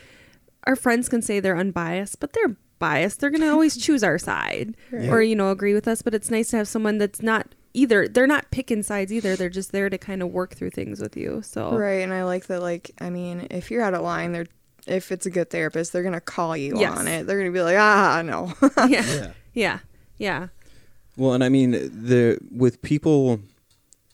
Our 0.66 0.76
friends 0.76 1.08
can 1.08 1.22
say 1.22 1.40
they're 1.40 1.56
unbiased, 1.56 2.20
but 2.20 2.32
they're 2.32 2.56
biased. 2.78 3.20
They're 3.20 3.30
going 3.30 3.40
to 3.42 3.50
always 3.50 3.76
choose 3.84 4.02
our 4.04 4.18
side 4.18 4.76
Right. 4.90 5.08
or, 5.08 5.22
you 5.22 5.34
know, 5.36 5.50
agree 5.50 5.74
with 5.74 5.88
us. 5.88 6.02
But 6.02 6.14
it's 6.14 6.30
nice 6.30 6.50
to 6.50 6.56
have 6.58 6.68
someone 6.68 6.98
that's 6.98 7.22
not 7.22 7.48
either. 7.74 8.06
They're 8.08 8.26
not 8.26 8.50
picking 8.50 8.82
sides 8.82 9.12
either. 9.12 9.34
They're 9.36 9.48
just 9.48 9.72
there 9.72 9.88
to 9.90 9.98
kind 9.98 10.22
of 10.22 10.28
work 10.30 10.54
through 10.54 10.70
things 10.70 11.00
with 11.00 11.16
you. 11.16 11.42
So, 11.44 11.72
Right, 11.76 12.02
and 12.02 12.12
I 12.12 12.24
like 12.24 12.46
that. 12.46 12.60
Like, 12.62 12.90
I 13.00 13.10
mean, 13.10 13.46
if 13.50 13.70
you're 13.70 13.82
out 13.82 13.94
of 13.94 14.02
line, 14.02 14.32
they're 14.32 14.46
if 14.84 15.12
it's 15.12 15.26
a 15.26 15.30
good 15.30 15.48
therapist, 15.48 15.92
they're 15.92 16.02
gonna 16.02 16.20
call 16.20 16.56
you 16.56 16.78
Yes. 16.80 16.98
on 16.98 17.06
it. 17.06 17.24
They're 17.26 17.38
gonna 17.38 17.52
be 17.52 17.62
like, 17.62 17.76
ah, 17.78 18.20
no. 18.24 18.52
yeah. 18.88 19.06
Yeah. 19.06 19.30
Yeah. 19.54 19.78
Yeah. 20.18 20.46
Well, 21.16 21.34
and 21.34 21.44
I 21.44 21.48
mean 21.48 21.70
the 21.72 22.38
with 22.50 22.82
people 22.82 23.38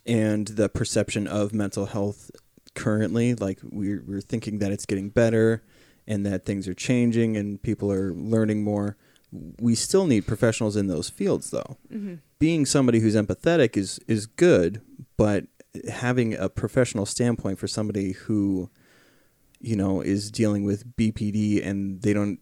and 0.08 0.48
the 0.48 0.70
perception 0.70 1.28
of 1.28 1.52
mental 1.52 1.86
health 1.86 2.30
currently, 2.74 3.34
like 3.34 3.60
we're 3.62 4.02
we're 4.06 4.22
thinking 4.22 4.58
that 4.58 4.72
it's 4.72 4.86
getting 4.86 5.10
better 5.10 5.62
and 6.06 6.24
that 6.24 6.46
things 6.46 6.66
are 6.66 6.74
changing 6.74 7.36
and 7.36 7.62
people 7.62 7.92
are 7.92 8.12
learning 8.14 8.64
more. 8.64 8.96
We 9.60 9.74
still 9.74 10.06
need 10.06 10.26
professionals 10.26 10.74
in 10.74 10.86
those 10.86 11.10
fields 11.10 11.50
though. 11.50 11.76
Mm-hmm. 11.92 12.14
Being 12.38 12.64
somebody 12.64 13.00
who's 13.00 13.14
empathetic 13.14 13.76
is 13.76 14.00
is 14.08 14.26
good, 14.26 14.80
but 15.18 15.44
having 15.90 16.34
a 16.34 16.48
professional 16.48 17.04
standpoint 17.04 17.58
for 17.58 17.68
somebody 17.68 18.12
who 18.12 18.70
you 19.60 19.76
know 19.76 20.00
is 20.00 20.30
dealing 20.30 20.64
with 20.64 20.96
BPD 20.96 21.64
and 21.64 22.00
they 22.00 22.14
don't 22.14 22.38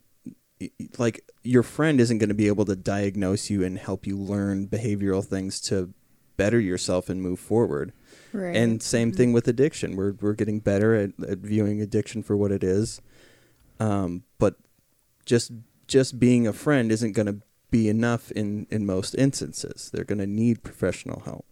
like 0.99 1.28
your 1.42 1.64
friend 1.64 2.00
isn't 2.00 2.18
going 2.18 2.28
to 2.28 2.35
be 2.35 2.46
able 2.46 2.64
to 2.64 2.76
diagnose 2.76 3.50
you 3.50 3.64
and 3.64 3.76
help 3.78 4.06
you 4.06 4.16
learn 4.16 4.68
behavioral 4.68 5.25
things 5.25 5.61
to 5.61 5.92
better 6.37 6.61
yourself 6.61 7.09
and 7.09 7.23
move 7.23 7.40
forward. 7.40 7.93
Right. 8.33 8.57
And 8.57 8.83
same 8.83 9.12
thing 9.12 9.33
with 9.33 9.49
addiction. 9.49 9.97
We're 9.97 10.12
we're 10.21 10.35
getting 10.35 10.61
better 10.61 10.95
at, 10.95 11.11
at 11.26 11.38
viewing 11.38 11.81
addiction 11.81 12.23
for 12.23 12.37
what 12.37 12.52
it 12.52 12.62
is. 12.62 13.00
Um, 13.81 14.25
but 14.38 14.57
just 15.25 15.52
just 15.87 16.19
being 16.19 16.47
a 16.47 16.52
friend 16.52 16.90
isn't 16.90 17.12
going 17.12 17.26
to 17.26 17.40
be 17.71 17.88
enough 17.88 18.31
in 18.33 18.66
in 18.71 18.87
most 18.87 19.14
instances. 19.14 19.90
They're 19.93 20.05
going 20.05 20.19
to 20.19 20.26
need 20.26 20.62
professional 20.62 21.21
help. 21.21 21.47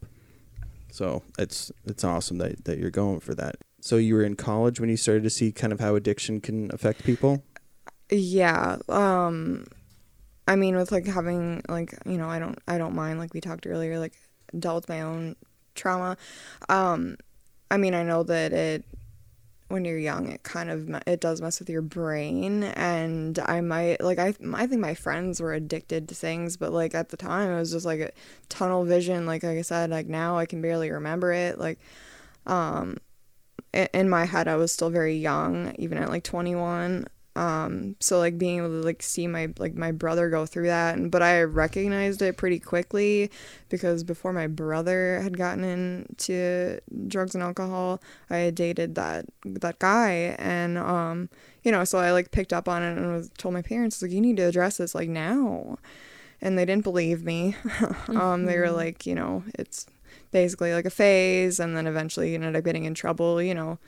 So 0.91 1.23
it's 1.38 1.73
it's 1.85 2.05
awesome 2.05 2.38
that 2.38 2.64
that 2.64 2.79
you're 2.79 2.91
going 2.91 3.21
for 3.21 3.35
that. 3.35 3.57
So 3.81 3.97
you 3.97 4.14
were 4.14 4.23
in 4.23 4.37
college 4.37 4.81
when 4.81 4.88
you 4.88 4.97
started 4.97 5.25
to 5.25 5.31
see 5.31 5.53
kind 5.53 5.73
of 5.73 5.81
how 5.81 5.95
addiction 5.95 6.41
can 6.41 6.71
affect 6.73 7.05
people. 7.05 7.43
yeah. 8.11 8.76
Um, 8.88 9.67
I 10.47 10.57
mean, 10.57 10.76
with 10.76 10.93
like 10.93 11.07
having 11.07 11.62
like 11.69 11.95
you 12.07 12.17
know, 12.17 12.29
I 12.29 12.38
don't 12.38 12.59
I 12.69 12.79
don't 12.79 12.95
mind 12.95 13.19
like 13.19 13.35
we 13.35 13.41
talked 13.41 13.67
earlier, 13.67 13.99
like 13.99 14.14
dealt 14.58 14.76
with 14.76 14.88
my 14.88 15.00
own 15.00 15.37
trauma. 15.75 16.16
Um, 16.68 17.16
I 17.70 17.76
mean, 17.76 17.94
I 17.94 18.02
know 18.02 18.23
that 18.25 18.52
it 18.52 18.84
when 19.68 19.84
you're 19.84 19.99
young, 19.99 20.30
it 20.30 20.42
kind 20.42 20.70
of 20.70 20.88
it 21.06 21.20
does 21.20 21.40
mess 21.40 21.58
with 21.58 21.68
your 21.68 21.82
brain, 21.82 22.62
and 22.64 23.38
I 23.38 23.61
might 23.61 24.00
like 24.00 24.18
I 24.18 24.34
I 24.54 24.66
think 24.66 24.80
my 24.80 24.94
friends 24.94 25.40
were 25.40 25.52
addicted 25.52 26.08
to 26.08 26.14
things, 26.14 26.56
but 26.56 26.73
like 26.73 26.94
at 26.94 27.08
the 27.08 27.16
time 27.16 27.50
it 27.50 27.56
was 27.56 27.73
just 27.73 27.87
like 27.87 28.00
a 28.00 28.12
tunnel 28.49 28.84
vision. 28.84 29.26
Like 29.26 29.42
like 29.42 29.58
I 29.58 29.62
said, 29.62 29.90
like 29.90 30.06
now 30.06 30.38
I 30.38 30.46
can 30.46 30.61
barely 30.62 30.90
remember 30.90 31.32
it. 31.32 31.58
Like, 31.58 31.78
um, 32.46 32.99
in 33.73 34.08
my 34.08 34.25
head 34.26 34.49
I 34.49 34.56
was 34.56 34.73
still 34.73 34.90
very 34.90 35.16
young, 35.16 35.75
even 35.78 35.99
at 35.99 36.11
like 36.11 36.25
21 36.25 37.06
um 37.37 37.97
so 37.99 38.19
like 38.19 38.38
being 38.38 38.59
able 38.59 38.69
to 38.69 38.83
like 38.83 39.03
see 39.03 39.26
my 39.26 39.53
like 39.59 39.75
my 39.75 39.91
brother 39.91 40.31
go 40.31 40.47
through 40.47 40.67
that 40.67 40.97
and 40.97 41.11
but 41.11 41.21
i 41.21 41.43
recognized 41.43 42.23
it 42.23 42.37
pretty 42.37 42.61
quickly 42.61 43.29
because 43.69 44.05
before 44.05 44.33
my 44.33 44.47
brother 44.47 45.21
had 45.21 45.37
gotten 45.37 45.64
into 45.64 46.79
drugs 47.09 47.35
and 47.35 47.43
alcohol 47.43 48.00
i 48.31 48.37
had 48.37 48.55
dated 48.55 48.95
that 48.95 49.26
that 49.45 49.79
guy 49.81 50.37
and 50.38 50.79
um 50.79 51.29
you 51.64 51.73
know 51.73 51.83
so 51.85 51.99
i 51.99 52.12
like 52.12 52.31
picked 52.31 52.53
up 52.53 52.69
on 52.69 52.83
it 52.83 52.97
and 52.97 53.12
was 53.12 53.31
told 53.37 53.53
my 53.53 53.62
parents 53.62 54.00
like 54.00 54.12
you 54.12 54.21
need 54.21 54.37
to 54.37 54.45
address 54.47 54.76
this 54.76 54.95
like 54.95 55.09
now. 55.09 55.76
And 56.43 56.59
they 56.59 56.67
didn't 56.67 56.85
believe 56.85 57.25
me. 57.25 57.57
Um 58.09 58.45
they 58.45 58.59
were 58.59 58.71
like 58.71 59.07
you 59.07 59.14
know 59.14 59.43
it's 59.55 59.87
basically 60.31 60.73
like 60.75 60.85
a 60.85 60.91
phase 60.91 61.59
and 61.59 61.76
then 61.76 61.87
eventually 61.87 62.29
you 62.31 62.35
ended 62.35 62.55
up 62.55 62.64
getting 62.64 62.85
in 62.85 62.93
trouble 62.95 63.41
you 63.43 63.55
know 63.55 63.79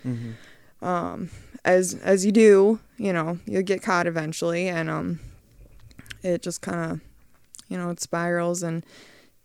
um, 0.83 1.31
as 1.65 1.95
as 2.03 2.25
you 2.25 2.33
do, 2.33 2.81
you 2.97 3.13
know, 3.13 3.39
you'll 3.47 3.63
get 3.63 3.83
caught 3.83 4.07
eventually, 4.07 4.69
and 4.69 4.89
um, 4.89 5.21
it 6.23 6.43
just 6.43 6.61
kind 6.63 6.93
of, 6.93 7.01
you 7.69 7.77
know, 7.77 7.91
it 7.91 8.01
spirals. 8.01 8.63
And 8.63 8.85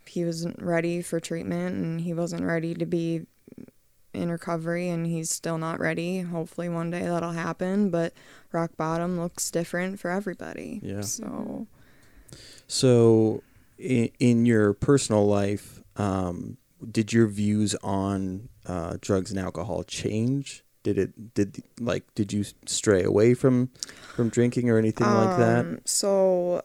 he 0.06 0.26
wasn't 0.26 0.62
ready 0.62 1.02
for 1.02 1.20
treatment, 1.20 1.76
and 1.76 2.02
he 2.02 2.14
wasn't 2.14 2.44
ready 2.44 2.74
to 2.76 2.86
be 2.86 3.26
in 4.14 4.30
recovery, 4.30 4.90
and 4.90 5.08
he's 5.08 5.30
still 5.30 5.58
not 5.58 5.80
ready. 5.80 6.20
Hopefully, 6.22 6.70
one 6.70 6.92
day 6.92 7.04
that'll 7.04 7.32
happen. 7.32 7.90
But 7.90 8.14
rock 8.52 8.72
bottom 8.78 9.20
looks 9.20 9.50
different 9.50 10.00
for 10.00 10.12
everybody. 10.12 10.80
Yeah. 10.84 11.02
So 11.02 11.68
So, 12.68 13.44
in, 13.78 14.10
in 14.20 14.46
your 14.46 14.74
personal 14.74 15.26
life, 15.26 15.82
um, 15.96 16.58
did 16.90 17.14
your 17.14 17.28
views 17.28 17.76
on 17.84 18.50
uh, 18.66 18.98
drugs 19.02 19.32
and 19.32 19.40
alcohol 19.40 19.84
change? 19.84 20.64
Did 20.84 20.98
it 20.98 21.34
did 21.34 21.64
like 21.80 22.04
did 22.16 22.34
you 22.34 22.44
stray 22.66 23.04
away 23.04 23.34
from 23.34 23.70
from 24.16 24.30
drinking 24.30 24.70
or 24.70 24.78
anything 24.78 25.08
like 25.08 25.38
that? 25.38 25.60
Um, 25.60 25.80
So 25.86 26.64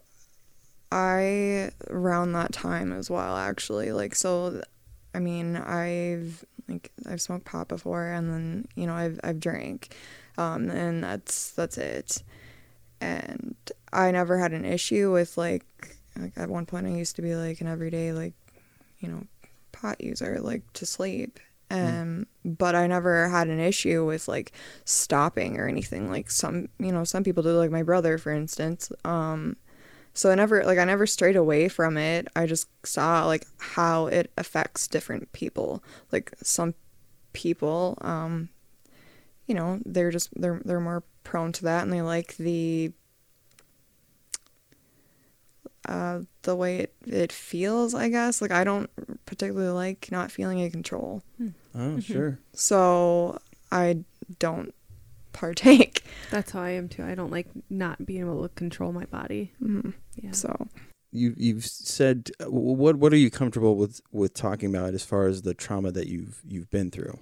I 0.90 1.70
around 1.90 2.32
that 2.32 2.52
time 2.52 2.92
as 2.92 3.10
well 3.10 3.36
actually 3.36 3.92
like 3.92 4.14
so 4.14 4.62
I 5.14 5.18
mean 5.18 5.56
I've 5.56 6.44
like 6.68 6.92
I've 7.06 7.20
smoked 7.20 7.44
pot 7.44 7.68
before 7.68 8.06
and 8.06 8.30
then 8.32 8.68
you 8.74 8.86
know 8.86 8.94
I've 8.94 9.20
I've 9.22 9.40
drank 9.40 9.94
um 10.38 10.70
and 10.70 11.02
that's 11.02 11.50
that's 11.50 11.76
it 11.76 12.22
and 13.00 13.54
I 13.92 14.10
never 14.10 14.38
had 14.38 14.52
an 14.52 14.64
issue 14.64 15.12
with 15.12 15.36
like 15.36 15.64
like 16.16 16.32
at 16.36 16.48
one 16.48 16.66
point 16.66 16.86
I 16.86 16.90
used 16.90 17.16
to 17.16 17.22
be 17.22 17.34
like 17.34 17.60
an 17.60 17.66
everyday 17.66 18.12
like 18.12 18.34
you 19.00 19.08
know 19.08 19.26
pot 19.72 20.00
user 20.00 20.38
like 20.40 20.62
to 20.74 20.86
sleep 20.86 21.38
um 21.70 22.26
but 22.44 22.74
I 22.74 22.86
never 22.86 23.28
had 23.28 23.48
an 23.48 23.60
issue 23.60 24.04
with 24.04 24.28
like 24.28 24.52
stopping 24.84 25.58
or 25.58 25.68
anything. 25.68 26.10
Like 26.10 26.30
some 26.30 26.68
you 26.78 26.92
know 26.92 27.04
some 27.04 27.24
people 27.24 27.42
do 27.42 27.50
like 27.50 27.70
my 27.70 27.82
brother 27.82 28.18
for 28.18 28.32
instance. 28.32 28.90
Um 29.04 29.56
so 30.12 30.30
I 30.30 30.34
never 30.34 30.64
like 30.64 30.78
I 30.78 30.84
never 30.84 31.06
strayed 31.06 31.36
away 31.36 31.68
from 31.68 31.96
it. 31.96 32.28
I 32.34 32.46
just 32.46 32.68
saw 32.84 33.26
like 33.26 33.46
how 33.58 34.06
it 34.06 34.32
affects 34.38 34.88
different 34.88 35.32
people. 35.32 35.82
Like 36.12 36.32
some 36.42 36.74
people 37.32 37.98
um 38.00 38.48
you 39.46 39.54
know 39.54 39.80
they're 39.84 40.10
just 40.10 40.30
they're 40.40 40.62
they're 40.64 40.80
more 40.80 41.02
prone 41.22 41.52
to 41.52 41.64
that 41.64 41.82
and 41.82 41.92
they 41.92 42.00
like 42.00 42.36
the 42.38 42.92
uh 45.86 46.20
the 46.42 46.54
way 46.56 46.78
it, 46.80 46.94
it 47.06 47.32
feels 47.32 47.94
I 47.94 48.08
guess 48.08 48.40
like 48.42 48.50
I 48.50 48.64
don't 48.64 48.90
particularly 49.26 49.70
like 49.70 50.08
not 50.10 50.30
feeling 50.30 50.58
in 50.58 50.70
control 50.70 51.22
Oh, 51.74 52.00
sure. 52.00 52.38
so 52.54 53.38
I 53.70 53.98
don't 54.38 54.72
partake. 55.32 56.02
That's 56.30 56.50
how 56.52 56.62
I 56.62 56.70
am 56.70 56.88
too. 56.88 57.02
I 57.04 57.14
don't 57.14 57.30
like 57.30 57.48
not 57.68 58.06
being 58.06 58.20
able 58.22 58.42
to 58.42 58.54
control 58.54 58.92
my 58.92 59.04
body. 59.04 59.52
Mhm. 59.62 59.92
Yeah. 60.14 60.30
So 60.32 60.68
You 61.12 61.34
you've 61.36 61.66
said 61.66 62.30
uh, 62.40 62.46
what 62.50 62.96
what 62.96 63.12
are 63.12 63.16
you 63.18 63.30
comfortable 63.30 63.76
with 63.76 64.00
with 64.12 64.32
talking 64.34 64.74
about 64.74 64.94
as 64.94 65.04
far 65.04 65.26
as 65.26 65.42
the 65.42 65.52
trauma 65.54 65.92
that 65.92 66.06
you've 66.08 66.40
you've 66.48 66.70
been 66.70 66.90
through? 66.90 67.18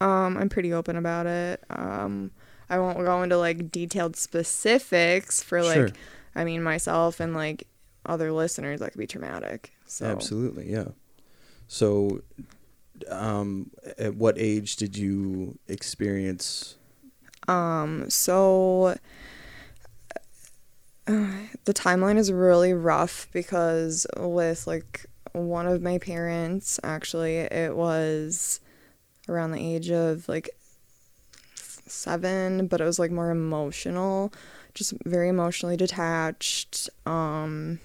um, 0.00 0.36
I'm 0.36 0.48
pretty 0.48 0.72
open 0.72 0.96
about 0.96 1.26
it. 1.26 1.64
Um, 1.70 2.30
I 2.70 2.78
won't 2.78 2.98
go 2.98 3.22
into 3.22 3.36
like 3.38 3.72
detailed 3.72 4.14
specifics 4.16 5.42
for 5.42 5.62
like, 5.62 5.74
Sure. 5.74 5.88
I 6.36 6.44
mean 6.44 6.62
myself 6.62 7.18
and 7.20 7.34
like 7.34 7.66
other 8.08 8.32
listeners 8.32 8.80
that 8.80 8.92
could 8.92 8.98
be 8.98 9.06
traumatic. 9.06 9.72
So 9.86 10.06
Absolutely, 10.06 10.70
yeah. 10.70 10.88
So, 11.68 12.22
um, 13.10 13.70
at 13.98 14.14
what 14.14 14.36
age 14.38 14.76
did 14.76 14.96
you 14.96 15.58
experience? 15.68 16.76
Um, 17.46 18.08
so 18.10 18.96
uh, 21.06 21.26
the 21.64 21.74
timeline 21.74 22.16
is 22.18 22.32
really 22.32 22.72
rough 22.72 23.28
because 23.32 24.06
with 24.16 24.66
like 24.66 25.06
one 25.32 25.66
of 25.66 25.82
my 25.82 25.98
parents, 25.98 26.80
actually, 26.82 27.36
it 27.36 27.76
was 27.76 28.60
around 29.28 29.52
the 29.52 29.60
age 29.60 29.90
of 29.90 30.28
like 30.28 30.50
seven, 31.54 32.66
but 32.66 32.80
it 32.80 32.84
was 32.84 32.98
like 32.98 33.10
more 33.10 33.30
emotional, 33.30 34.32
just 34.74 34.94
very 35.04 35.28
emotionally 35.28 35.76
detached. 35.76 36.88
Um, 37.06 37.80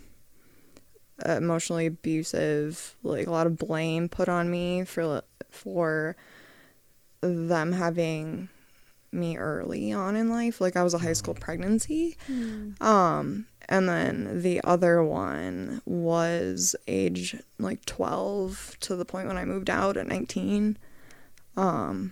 emotionally 1.26 1.86
abusive, 1.86 2.96
like 3.04 3.28
a 3.28 3.32
lot 3.32 3.48
of 3.48 3.58
blame 3.58 4.10
put 4.10 4.30
on 4.30 4.50
me 4.50 4.84
for 4.84 5.22
for 5.50 6.16
them 7.22 7.72
having 7.72 8.50
me 9.12 9.38
early 9.38 9.92
on 9.94 10.16
in 10.16 10.30
life. 10.30 10.60
Like 10.60 10.76
I 10.76 10.84
was 10.84 10.94
a 10.94 11.00
high 11.00 11.14
school 11.14 11.36
pregnancy. 11.36 12.18
Um 12.82 13.46
and 13.70 13.88
then 13.88 14.42
the 14.42 14.60
other 14.64 15.02
one 15.04 15.82
was 15.86 16.76
age 16.88 17.36
like 17.60 17.86
12 17.86 18.78
to 18.82 18.96
the 18.96 19.06
point 19.06 19.28
when 19.28 19.38
I 19.38 19.46
moved 19.46 19.70
out 19.70 19.96
at 19.98 20.08
19. 20.08 20.78
Um 21.56 22.12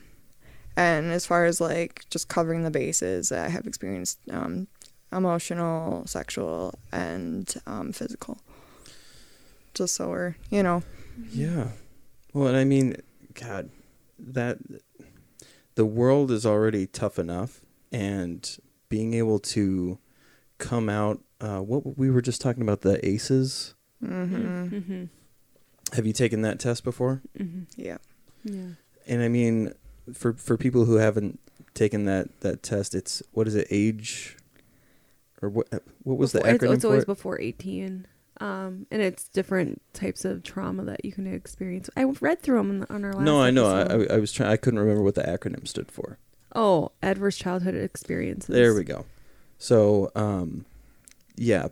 and 0.78 1.12
as 1.12 1.26
far 1.26 1.46
as 1.46 1.60
like 1.60 2.06
just 2.10 2.30
covering 2.30 2.64
the 2.64 2.72
bases, 2.72 3.32
I 3.32 3.50
have 3.50 3.68
experienced 3.68 4.20
um 4.32 4.68
emotional, 5.12 6.06
sexual 6.08 6.76
and 6.92 7.54
um 7.66 7.92
physical. 7.92 8.38
Just 9.74 9.96
so 9.96 10.10
we're, 10.10 10.36
you 10.50 10.64
know, 10.64 10.84
Yeah. 11.32 11.70
Well, 12.34 12.48
and 12.48 12.58
I 12.58 12.64
mean, 12.64 12.96
God, 13.34 13.70
that 14.20 14.58
the 15.76 15.86
world 15.86 16.32
is 16.32 16.46
already 16.46 16.88
tough 16.88 17.18
enough, 17.20 17.62
and 17.92 18.58
being 18.90 19.14
able 19.14 19.40
to 19.40 19.98
come 20.58 20.90
out. 20.90 21.22
Uh, 21.40 21.60
what 21.60 21.98
we 21.98 22.10
were 22.12 22.22
just 22.22 22.40
talking 22.42 22.62
about 22.62 22.82
the 22.82 23.04
ACEs. 23.06 23.74
mhm. 24.04 24.70
Mm-hmm. 24.72 25.04
Have 25.96 26.06
you 26.06 26.14
taken 26.14 26.42
that 26.44 26.60
test 26.60 26.84
before? 26.84 27.22
Mm-hmm. 27.38 27.64
Yeah. 27.76 27.98
Yeah. 28.44 28.68
And 29.08 29.22
I 29.24 29.28
mean, 29.28 29.74
for 30.14 30.34
for 30.34 30.58
people 30.58 30.86
who 30.86 30.96
haven't 30.96 31.40
taken 31.74 32.06
that 32.06 32.40
that 32.42 32.62
test, 32.64 32.94
it's 32.96 33.24
what 33.32 33.48
is 33.48 33.56
it? 33.56 33.68
Age 33.72 34.38
or 35.42 35.50
what? 35.50 35.68
What 36.04 36.18
was 36.18 36.32
Before- 36.34 36.48
the 36.48 36.54
it's, 36.56 36.64
acronym 36.64 36.74
it's 36.76 36.82
for 36.84 36.88
always 36.88 37.04
it? 37.04 37.08
before 37.08 37.42
18 37.42 38.06
um 38.42 38.86
and 38.92 39.02
it's 39.02 39.28
different 39.30 39.82
types 39.94 40.26
of 40.26 40.44
trauma 40.44 40.84
that 40.84 41.06
you 41.06 41.12
can 41.12 41.26
experience 41.28 41.90
i 41.96 42.04
read 42.04 42.42
through 42.42 42.58
them 42.58 42.86
on 42.90 43.06
our 43.06 43.14
last 43.14 43.24
No, 43.24 43.42
I 43.42 43.52
know. 43.52 43.68
I. 43.68 43.82
I 43.84 44.16
I 44.16 44.20
was 44.20 44.32
trying. 44.34 44.50
I 44.52 44.58
couldn't 44.58 44.80
remember 44.80 45.04
what 45.04 45.16
the 45.16 45.24
acronym 45.24 45.66
stood 45.68 45.90
for. 45.92 46.18
oh 46.56 46.92
adverse 47.02 47.38
childhood 47.38 47.76
experiences 47.76 48.54
There 48.54 48.74
we 48.74 48.84
go. 48.84 49.06
So, 49.58 50.12
um, 50.16 50.66
yeah. 51.38 51.68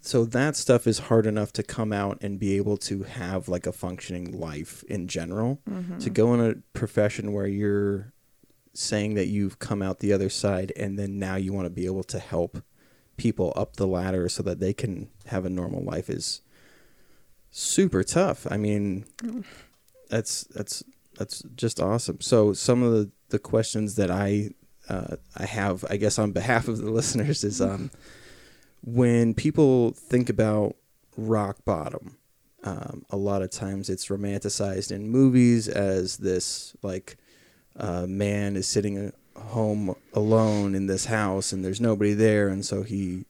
So 0.00 0.24
that 0.24 0.56
stuff 0.56 0.88
is 0.88 0.98
hard 0.98 1.24
enough 1.26 1.52
to 1.52 1.62
come 1.62 1.92
out 1.92 2.18
and 2.20 2.36
be 2.38 2.56
able 2.56 2.76
to 2.78 3.04
have 3.04 3.48
like 3.48 3.64
a 3.68 3.72
functioning 3.72 4.36
life 4.48 4.82
in 4.88 5.06
general. 5.06 5.60
Mm-hmm. 5.70 5.98
To 5.98 6.10
go 6.10 6.34
in 6.34 6.40
a 6.40 6.54
profession 6.76 7.32
where 7.32 7.46
you're 7.46 8.12
saying 8.74 9.14
that 9.14 9.28
you've 9.28 9.60
come 9.60 9.80
out 9.82 10.00
the 10.00 10.12
other 10.12 10.28
side 10.28 10.72
and 10.76 10.98
then 10.98 11.20
now 11.20 11.36
you 11.36 11.52
want 11.52 11.66
to 11.66 11.70
be 11.70 11.86
able 11.86 12.02
to 12.04 12.18
help 12.18 12.62
people 13.16 13.52
up 13.56 13.76
the 13.76 13.86
ladder 13.86 14.28
so 14.28 14.42
that 14.42 14.60
they 14.60 14.72
can 14.72 15.08
have 15.26 15.44
a 15.44 15.50
normal 15.50 15.82
life 15.82 16.08
is 16.08 16.40
super 17.50 18.02
tough. 18.02 18.46
I 18.50 18.56
mean, 18.56 19.04
that's 20.08 20.44
that's 20.44 20.82
that's 21.18 21.42
just 21.54 21.80
awesome. 21.80 22.20
So 22.20 22.52
some 22.52 22.82
of 22.82 22.92
the 22.92 23.10
the 23.28 23.38
questions 23.38 23.96
that 23.96 24.10
I 24.10 24.50
uh, 24.88 25.16
I 25.36 25.46
have, 25.46 25.84
I 25.88 25.96
guess, 25.96 26.18
on 26.18 26.32
behalf 26.32 26.68
of 26.68 26.78
the 26.78 26.90
listeners, 26.90 27.44
is 27.44 27.60
um, 27.60 27.90
when 28.82 29.34
people 29.34 29.92
think 29.92 30.28
about 30.28 30.76
rock 31.16 31.64
bottom, 31.64 32.16
um, 32.64 33.04
a 33.10 33.16
lot 33.16 33.42
of 33.42 33.50
times 33.50 33.88
it's 33.88 34.08
romanticized 34.08 34.90
in 34.90 35.08
movies 35.08 35.68
as 35.68 36.16
this 36.16 36.74
like 36.82 37.16
uh, 37.76 38.06
man 38.06 38.56
is 38.56 38.66
sitting 38.66 39.12
home 39.36 39.94
alone 40.14 40.74
in 40.74 40.86
this 40.86 41.06
house 41.06 41.52
and 41.52 41.64
there's 41.64 41.80
nobody 41.80 42.14
there, 42.14 42.48
and 42.48 42.64
so 42.64 42.82
he, 42.82 43.24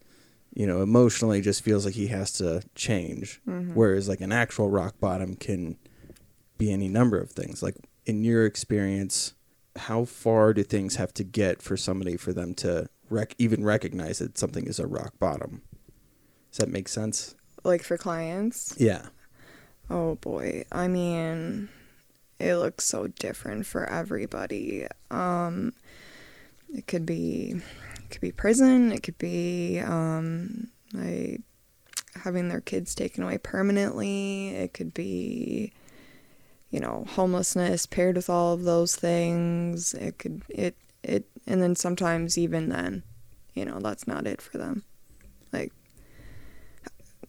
you 0.55 0.67
know, 0.67 0.83
emotionally 0.83 1.41
just 1.41 1.63
feels 1.63 1.85
like 1.85 1.95
he 1.95 2.09
has 2.09 2.33
to 2.35 2.63
change. 2.75 3.41
Mhm. 3.49 3.75
Whereas 3.75 4.09
like 4.09 4.21
an 4.21 4.33
actual 4.33 4.71
rock 4.71 4.99
bottom 5.01 5.35
can 5.37 5.77
be 6.59 6.73
any 6.73 6.89
number 6.89 7.19
of 7.19 7.31
things. 7.31 7.63
Like 7.63 7.77
in 8.07 8.25
your 8.25 8.45
experience, 8.47 9.35
how 9.77 10.05
far 10.05 10.53
do 10.53 10.63
things 10.63 10.97
have 10.97 11.15
to 11.15 11.25
get 11.25 11.63
for 11.63 11.77
somebody 11.77 12.17
for 12.17 12.33
them 12.33 12.55
to 12.55 12.89
rec- 13.09 13.35
even 13.39 13.65
recognize 13.65 14.19
that 14.19 14.37
something 14.39 14.67
is 14.67 14.79
a 14.79 14.87
rock 14.87 15.19
bottom? 15.19 15.63
Does 16.51 16.59
that 16.59 16.69
make 16.69 16.89
sense? 16.89 17.35
like 17.65 17.85
for 17.85 17.97
clients. 17.97 18.75
Yeah. 18.77 19.07
Oh 19.89 20.17
boy. 20.17 20.65
I 20.73 20.89
mean, 20.89 21.69
it 22.41 22.57
looks 22.57 22.85
so 22.85 23.07
different 23.07 23.67
for 23.67 23.89
everybody. 23.89 24.87
Um 25.13 25.73
it 26.75 26.87
could 26.87 27.07
be 27.07 27.55
it 27.99 28.11
could 28.11 28.21
be 28.21 28.33
prison, 28.33 28.93
it 28.93 29.03
could 29.03 29.19
be 29.19 29.81
um 29.81 30.69
like 30.93 31.41
having 32.15 32.49
their 32.49 32.61
kids 32.61 32.95
taken 32.95 33.23
away 33.25 33.39
permanently, 33.39 34.49
it 34.51 34.75
could 34.75 34.93
be 34.93 35.73
you 36.73 36.81
know, 36.81 37.05
homelessness 37.11 37.85
paired 37.85 38.17
with 38.17 38.31
all 38.31 38.55
of 38.55 38.65
those 38.65 38.97
things. 38.97 39.93
It 39.95 40.19
could 40.19 40.43
it 40.49 40.75
it 41.05 41.27
and 41.47 41.63
then 41.63 41.77
sometimes 41.77 42.39
even 42.39 42.71
then, 42.71 43.03
you 43.55 43.65
know, 43.65 43.79
that's 43.79 44.09
not 44.09 44.27
it 44.27 44.41
for 44.41 44.57
them. 44.57 44.83
Like 45.53 45.71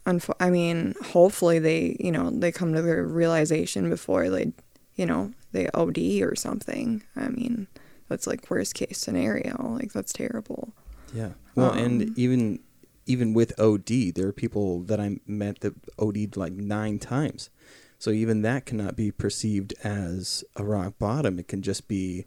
unfo- 0.05 0.35
I 0.39 0.49
mean, 0.49 0.95
hopefully 1.03 1.59
they, 1.59 1.97
you 1.99 2.11
know, 2.11 2.29
they 2.31 2.53
come 2.53 2.73
to 2.73 2.81
their 2.81 3.03
realization 3.03 3.89
before 3.89 4.29
they, 4.29 4.53
you 4.95 5.05
know, 5.05 5.33
they 5.51 5.67
OD 5.73 6.21
or 6.21 6.35
something. 6.35 7.03
I 7.17 7.27
mean, 7.27 7.67
that's 8.13 8.27
like 8.27 8.47
worst 8.47 8.75
case 8.75 8.99
scenario. 8.99 9.75
Like 9.79 9.91
that's 9.91 10.13
terrible. 10.13 10.71
Yeah. 11.11 11.31
Well, 11.55 11.71
Um, 11.71 11.77
and 11.79 12.17
even 12.17 12.59
even 13.07 13.33
with 13.33 13.59
OD, 13.59 14.11
there 14.13 14.27
are 14.27 14.31
people 14.31 14.81
that 14.83 14.99
I 14.99 15.17
met 15.25 15.61
that 15.61 15.73
OD'd 15.97 16.37
like 16.37 16.53
nine 16.53 16.99
times. 16.99 17.49
So 17.97 18.11
even 18.11 18.43
that 18.43 18.67
cannot 18.67 18.95
be 18.95 19.11
perceived 19.11 19.73
as 19.83 20.43
a 20.55 20.63
rock 20.63 20.99
bottom. 20.99 21.39
It 21.39 21.47
can 21.47 21.63
just 21.63 21.87
be 21.87 22.25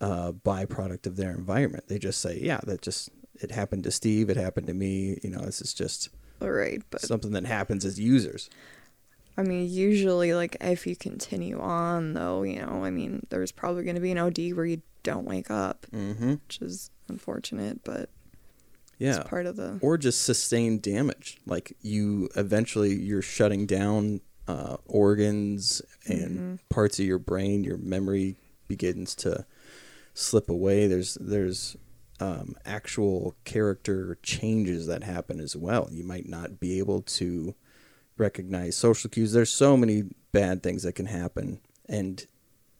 a 0.00 0.32
byproduct 0.32 1.06
of 1.06 1.16
their 1.16 1.32
environment. 1.32 1.88
They 1.88 1.98
just 1.98 2.20
say, 2.20 2.40
"Yeah, 2.40 2.60
that 2.64 2.80
just 2.80 3.10
it 3.34 3.50
happened 3.50 3.84
to 3.84 3.90
Steve. 3.90 4.30
It 4.30 4.36
happened 4.38 4.66
to 4.68 4.74
me. 4.74 5.18
You 5.22 5.28
know, 5.30 5.42
this 5.44 5.60
is 5.60 5.74
just 5.74 6.08
All 6.40 6.50
right, 6.50 6.82
but 6.90 7.02
something 7.02 7.32
that 7.32 7.44
happens 7.44 7.84
as 7.84 8.00
users." 8.00 8.48
I 9.38 9.42
mean, 9.44 9.70
usually, 9.70 10.34
like 10.34 10.56
if 10.60 10.86
you 10.86 10.96
continue 10.96 11.60
on, 11.60 12.12
though, 12.14 12.42
you 12.42 12.60
know, 12.60 12.84
I 12.84 12.90
mean, 12.90 13.24
there's 13.30 13.52
probably 13.52 13.84
going 13.84 13.94
to 13.94 14.00
be 14.02 14.10
an 14.10 14.18
OD 14.18 14.52
where 14.54 14.66
you 14.66 14.82
don't 15.04 15.24
wake 15.26 15.50
up, 15.50 15.86
Mm-hmm. 15.94 16.32
which 16.44 16.58
is 16.60 16.90
unfortunate, 17.08 17.84
but 17.84 18.10
Yeah. 18.98 19.20
it's 19.20 19.28
part 19.28 19.46
of 19.46 19.54
the. 19.56 19.78
or 19.80 19.96
just 19.96 20.22
sustained 20.24 20.82
damage 20.82 21.38
like 21.46 21.76
you 21.80 22.28
eventually 22.34 22.94
you're 22.94 23.22
shutting 23.22 23.64
down 23.64 24.20
uh, 24.48 24.76
organs 24.86 25.80
and 26.06 26.38
Mhm. 26.40 26.58
parts 26.68 26.98
of 26.98 27.06
your 27.06 27.18
brain 27.20 27.62
your 27.62 27.76
memory 27.78 28.34
begins 28.66 29.14
to 29.14 29.46
slip 30.14 30.48
away 30.50 30.86
there's 30.88 31.14
there's 31.20 31.76
um, 32.20 32.56
actual 32.64 33.36
character 33.44 34.18
changes 34.22 34.86
that 34.88 35.04
happen 35.04 35.38
as 35.38 35.54
well 35.54 35.88
you 35.92 36.02
might 36.02 36.28
not 36.28 36.58
be 36.58 36.78
able 36.80 37.02
to 37.02 37.54
recognize 38.18 38.76
social 38.76 39.10
cues. 39.10 39.32
There's 39.32 39.50
so 39.50 39.76
many 39.76 40.04
bad 40.32 40.62
things 40.62 40.82
that 40.82 40.94
can 40.94 41.06
happen 41.06 41.60
and 41.88 42.26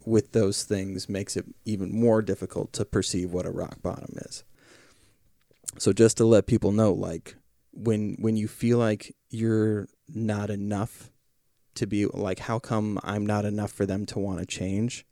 with 0.04 0.32
those 0.32 0.64
things 0.64 1.08
makes 1.08 1.36
it 1.36 1.44
even 1.64 1.94
more 1.94 2.22
difficult 2.22 2.72
to 2.72 2.84
perceive 2.84 3.32
what 3.32 3.46
a 3.46 3.50
rock 3.50 3.82
bottom 3.82 4.14
is. 4.16 4.44
So 5.78 5.92
just 5.92 6.16
to 6.16 6.24
let 6.24 6.46
people 6.46 6.72
know 6.72 6.92
like 6.92 7.36
when 7.72 8.16
when 8.18 8.36
you 8.36 8.48
feel 8.48 8.78
like 8.78 9.14
you're 9.30 9.88
not 10.08 10.50
enough 10.50 11.10
to 11.74 11.86
be 11.86 12.06
like 12.06 12.40
how 12.40 12.58
come 12.58 12.98
I'm 13.04 13.26
not 13.26 13.44
enough 13.44 13.70
for 13.70 13.86
them 13.86 14.06
to 14.06 14.18
want 14.18 14.40
to 14.40 14.46
change? 14.46 15.06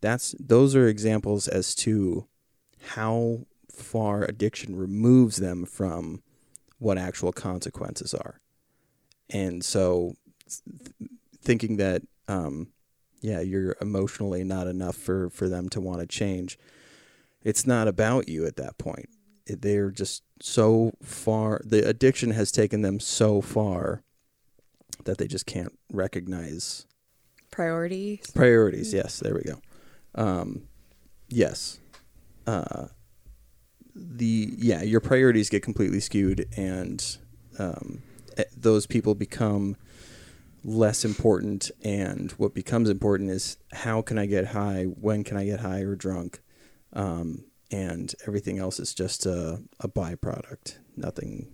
That's 0.00 0.34
those 0.38 0.76
are 0.76 0.86
examples 0.86 1.48
as 1.48 1.74
to 1.76 2.28
how 2.88 3.46
far 3.70 4.24
addiction 4.24 4.76
removes 4.76 5.38
them 5.38 5.64
from 5.64 6.22
what 6.78 6.98
actual 6.98 7.32
consequences 7.32 8.14
are 8.14 8.40
and 9.30 9.64
so 9.64 10.14
th- 10.48 11.10
thinking 11.42 11.76
that 11.76 12.02
um 12.28 12.68
yeah 13.20 13.40
you're 13.40 13.76
emotionally 13.80 14.44
not 14.44 14.66
enough 14.66 14.96
for 14.96 15.28
for 15.30 15.48
them 15.48 15.68
to 15.68 15.80
want 15.80 16.00
to 16.00 16.06
change 16.06 16.58
it's 17.42 17.66
not 17.66 17.86
about 17.88 18.28
you 18.28 18.44
at 18.46 18.56
that 18.56 18.76
point. 18.78 19.08
They're 19.46 19.90
just 19.92 20.22
so 20.42 20.92
far 21.02 21.60
the 21.64 21.88
addiction 21.88 22.32
has 22.32 22.50
taken 22.50 22.82
them 22.82 22.98
so 23.00 23.40
far 23.40 24.02
that 25.04 25.18
they 25.18 25.26
just 25.28 25.46
can't 25.46 25.72
recognize 25.92 26.84
Priorities. 27.50 28.30
priorities 28.32 28.92
yes 28.92 29.20
there 29.20 29.34
we 29.34 29.42
go. 29.42 29.60
Um 30.14 30.62
yes. 31.28 31.78
Uh 32.46 32.86
the 33.94 34.52
yeah 34.58 34.82
your 34.82 35.00
priorities 35.00 35.48
get 35.48 35.62
completely 35.62 36.00
skewed 36.00 36.46
and 36.56 37.18
um 37.58 38.02
those 38.56 38.86
people 38.86 39.14
become 39.14 39.76
less 40.64 41.04
important 41.04 41.70
and 41.82 42.32
what 42.32 42.54
becomes 42.54 42.90
important 42.90 43.30
is 43.30 43.56
how 43.72 44.02
can 44.02 44.18
i 44.18 44.26
get 44.26 44.48
high 44.48 44.84
when 44.84 45.22
can 45.24 45.36
i 45.36 45.44
get 45.44 45.60
high 45.60 45.80
or 45.80 45.94
drunk 45.94 46.40
um 46.92 47.44
and 47.70 48.14
everything 48.26 48.58
else 48.58 48.80
is 48.80 48.92
just 48.92 49.24
a, 49.24 49.62
a 49.80 49.88
byproduct 49.88 50.78
nothing 50.96 51.46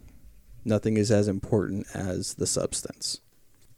nothing 0.65 0.97
is 0.97 1.11
as 1.11 1.29
important 1.29 1.87
as 1.95 2.35
the 2.35 2.47
substance. 2.47 3.21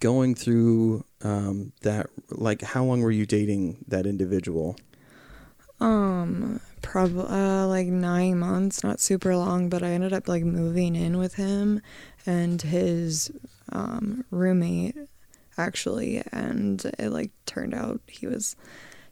Going 0.01 0.35
through 0.35 1.05
um, 1.23 1.73
that, 1.83 2.09
like, 2.31 2.62
how 2.62 2.85
long 2.85 3.01
were 3.01 3.11
you 3.11 3.27
dating 3.27 3.85
that 3.88 4.07
individual? 4.07 4.77
Um, 5.81 6.61
probably 6.87 7.27
uh, 7.29 7.66
like 7.66 7.88
nine 7.88 8.38
months, 8.38 8.85
not 8.85 9.01
super 9.01 9.37
long, 9.37 9.68
but 9.68 9.83
I 9.83 9.88
ended 9.90 10.12
up 10.12 10.29
like 10.29 10.44
moving 10.44 10.94
in 10.94 11.18
with 11.18 11.35
him 11.35 11.81
and 12.25 12.62
his 12.62 13.31
um, 13.72 14.25
roommate 14.31 14.96
actually, 15.59 16.22
and 16.33 16.85
it 16.99 17.11
like 17.11 17.33
turned 17.44 17.75
out 17.75 18.01
he 18.07 18.27
was 18.27 18.55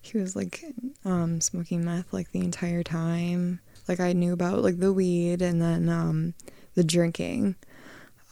he 0.01 0.19
was 0.19 0.37
like 0.37 0.65
um, 1.05 1.41
smoking 1.41 1.85
meth 1.85 2.13
like 2.13 2.31
the 2.31 2.41
entire 2.41 2.83
time. 2.83 3.61
Like 3.89 4.01
I 4.01 4.13
knew 4.13 4.33
about 4.33 4.63
like 4.63 4.79
the 4.79 4.93
weed 4.93 5.43
and 5.43 5.61
then 5.61 5.89
um, 5.89 6.35
the 6.75 6.85
drinking. 6.85 7.57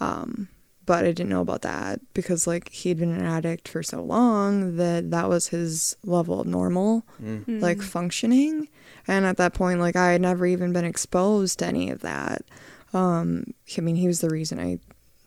Um, 0.00 0.48
but 0.84 1.04
I 1.04 1.08
didn't 1.08 1.28
know 1.28 1.40
about 1.42 1.62
that 1.62 2.00
because 2.12 2.46
like 2.46 2.68
he'd 2.70 2.98
been 2.98 3.12
an 3.14 3.24
addict 3.26 3.68
for 3.68 3.82
so 3.82 4.02
long 4.02 4.76
that 4.76 5.10
that 5.10 5.28
was 5.28 5.48
his 5.48 5.96
level 6.04 6.40
of 6.40 6.46
normal 6.46 7.04
Mm. 7.22 7.60
like 7.62 7.80
functioning 7.82 8.68
and 9.08 9.24
at 9.26 9.36
that 9.36 9.54
point 9.54 9.80
like 9.80 9.96
I 9.96 10.12
had 10.12 10.20
never 10.20 10.46
even 10.46 10.72
been 10.72 10.84
exposed 10.84 11.58
to 11.60 11.66
any 11.66 11.90
of 11.90 12.00
that 12.00 12.42
um 12.92 13.54
I 13.76 13.80
mean 13.80 13.96
he 13.96 14.06
was 14.06 14.20
the 14.20 14.28
reason 14.30 14.58
I 14.58 14.78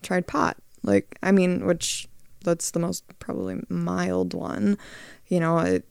tried 0.02 0.26
pot 0.26 0.56
like 0.82 1.18
I 1.22 1.32
mean 1.32 1.66
which 1.66 2.08
that's 2.44 2.70
the 2.70 2.78
most 2.78 3.04
probably 3.18 3.60
mild 3.68 4.34
one 4.34 4.78
you 5.26 5.40
know 5.40 5.58
it, 5.58 5.84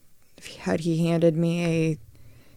had 0.60 0.80
he 0.80 1.06
handed 1.06 1.36
me 1.36 1.64
a 1.64 1.98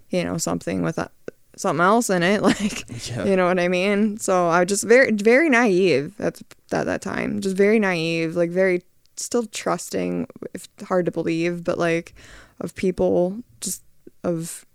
you 0.10 0.24
know 0.24 0.38
something 0.38 0.82
with 0.82 0.98
a, 0.98 1.10
something 1.56 1.84
else 1.84 2.10
in 2.10 2.24
it 2.24 2.42
like 2.54 2.86
Yeah. 3.08 3.26
you 3.26 3.36
know 3.36 3.48
what 3.48 3.60
I 3.60 3.68
mean? 3.68 4.18
So 4.18 4.48
I 4.48 4.60
was 4.62 4.70
just 4.70 4.84
very, 4.86 5.12
very 5.12 5.50
naive 5.50 6.16
at, 6.20 6.42
at 6.72 6.86
that 6.86 7.02
time. 7.02 7.42
Just 7.42 7.56
very 7.56 7.80
naive, 7.80 8.36
like 8.36 8.50
very 8.50 8.82
still 9.18 9.46
trusting, 9.46 10.28
if 10.54 10.68
hard 10.88 11.06
to 11.06 11.12
believe, 11.12 11.64
but 11.64 11.78
like 11.78 12.14
of 12.62 12.76
people, 12.76 13.40
just 13.62 13.84
of, 14.24 14.66